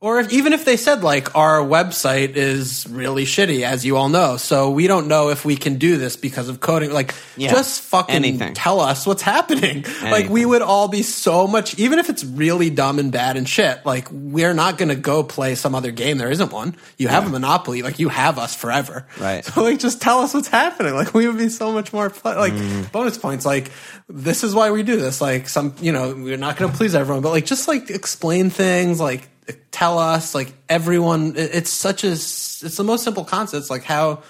Or 0.00 0.20
if, 0.20 0.32
even 0.32 0.52
if 0.52 0.64
they 0.64 0.76
said 0.76 1.02
like 1.02 1.34
our 1.34 1.58
website 1.58 2.36
is 2.36 2.86
really 2.88 3.24
shitty, 3.24 3.62
as 3.62 3.84
you 3.84 3.96
all 3.96 4.08
know, 4.08 4.36
so 4.36 4.70
we 4.70 4.86
don't 4.86 5.08
know 5.08 5.30
if 5.30 5.44
we 5.44 5.56
can 5.56 5.74
do 5.78 5.96
this 5.96 6.14
because 6.16 6.48
of 6.48 6.60
coding. 6.60 6.92
Like, 6.92 7.16
Yeah. 7.36 7.50
just 7.50 7.80
fucking 7.82 8.14
Anything. 8.14 8.54
tell 8.54 8.78
us 8.80 9.04
what's 9.08 9.22
happening. 9.22 9.84
Like, 10.02 10.28
we 10.28 10.46
would 10.46 10.62
all 10.62 10.86
be 10.86 11.02
so 11.02 11.48
much, 11.48 11.76
even 11.80 11.98
if 11.98 12.08
it's 12.08 12.22
really 12.24 12.70
dumb 12.70 13.00
and 13.00 13.10
bad 13.10 13.36
and 13.36 13.48
shit. 13.48 13.84
Like, 13.84 14.06
we're 14.12 14.54
not 14.54 14.78
going 14.78 14.88
to 14.90 14.94
go 14.94 15.24
play 15.24 15.56
some 15.56 15.74
other 15.74 15.90
game. 15.90 16.16
There 16.18 16.30
isn't 16.30 16.52
one. 16.52 16.76
You 16.96 17.08
have 17.08 17.26
a 17.26 17.30
monopoly. 17.30 17.82
Like, 17.82 17.98
you 17.98 18.08
have 18.08 18.38
us 18.38 18.54
forever. 18.54 19.04
Right. 19.18 19.44
So 19.58 19.62
like, 19.64 19.80
just 19.80 20.00
tell 20.00 20.20
us 20.20 20.32
what's 20.32 20.46
happening. 20.48 20.94
Like, 20.94 21.12
we 21.12 21.26
would 21.26 21.38
be 21.38 21.48
so 21.48 21.72
much 21.72 21.92
more 21.92 22.08
fun. 22.08 22.36
Like, 22.38 22.52
Mm. 22.52 22.92
bonus 22.92 23.18
points. 23.18 23.44
Like, 23.44 23.72
this 24.08 24.44
is 24.44 24.54
why 24.54 24.70
we 24.70 24.84
do 24.84 24.96
this. 24.96 25.20
Like, 25.20 25.48
some, 25.48 25.74
you 25.80 25.90
know, 25.90 26.14
we're 26.14 26.36
not 26.36 26.56
going 26.56 26.70
to 26.70 26.76
please 26.76 26.94
everyone, 26.94 27.22
but 27.22 27.30
like, 27.30 27.46
just 27.46 27.66
like 27.66 27.90
explain 27.90 28.48
things. 28.50 29.00
Like, 29.00 29.28
tell 29.70 29.98
us. 29.98 30.34
Like, 30.34 30.52
everyone. 30.68 31.34
It's 31.36 31.70
such 31.70 32.04
a. 32.04 32.12
It's 32.12 32.76
the 32.76 32.84
most 32.84 33.04
simple 33.04 33.24
concept. 33.24 33.62
It's 33.62 33.70
like 33.70 33.84
how 33.84 34.22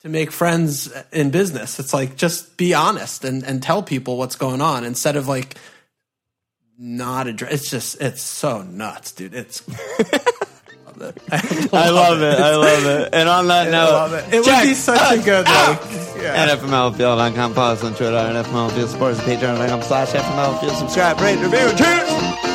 to 0.00 0.08
make 0.08 0.30
friends 0.30 0.92
in 1.12 1.30
business. 1.30 1.78
It's 1.78 1.94
like 1.94 2.16
just 2.16 2.56
be 2.56 2.74
honest 2.74 3.24
and 3.24 3.42
and 3.42 3.62
tell 3.62 3.82
people 3.82 4.16
what's 4.18 4.36
going 4.36 4.60
on 4.60 4.84
instead 4.84 5.16
of 5.16 5.26
like 5.28 5.56
not 6.78 7.26
address. 7.26 7.52
It's 7.52 7.70
just 7.70 8.00
it's 8.00 8.22
so 8.22 8.62
nuts, 8.62 9.12
dude. 9.12 9.34
It's. 9.34 9.62
I 11.00 11.90
love 11.90 12.22
it. 12.22 12.38
I 12.38 12.54
love 12.54 12.86
it. 12.86 13.08
And 13.14 13.28
on 13.28 13.48
that 13.48 13.70
note, 13.70 14.12
it. 14.28 14.34
It 14.34 14.46
would 14.46 14.62
be 14.62 14.74
such 14.74 15.18
a 15.18 15.22
good 15.22 15.44
like. 15.44 15.80
Yeah. 16.22 16.54
NFMLField.com, 16.54 17.54
follow 17.54 17.72
us 17.72 17.82
on 17.82 17.94
Twitter, 17.94 18.16
NFMLField 18.16 18.88
Sports, 18.88 19.18
Patreon.com 19.20 19.82
slash 19.82 20.10
FMLField, 20.10 20.78
subscribe, 20.78 21.20
rate, 21.20 21.38
review, 21.40 21.76
cheers! 21.76 22.53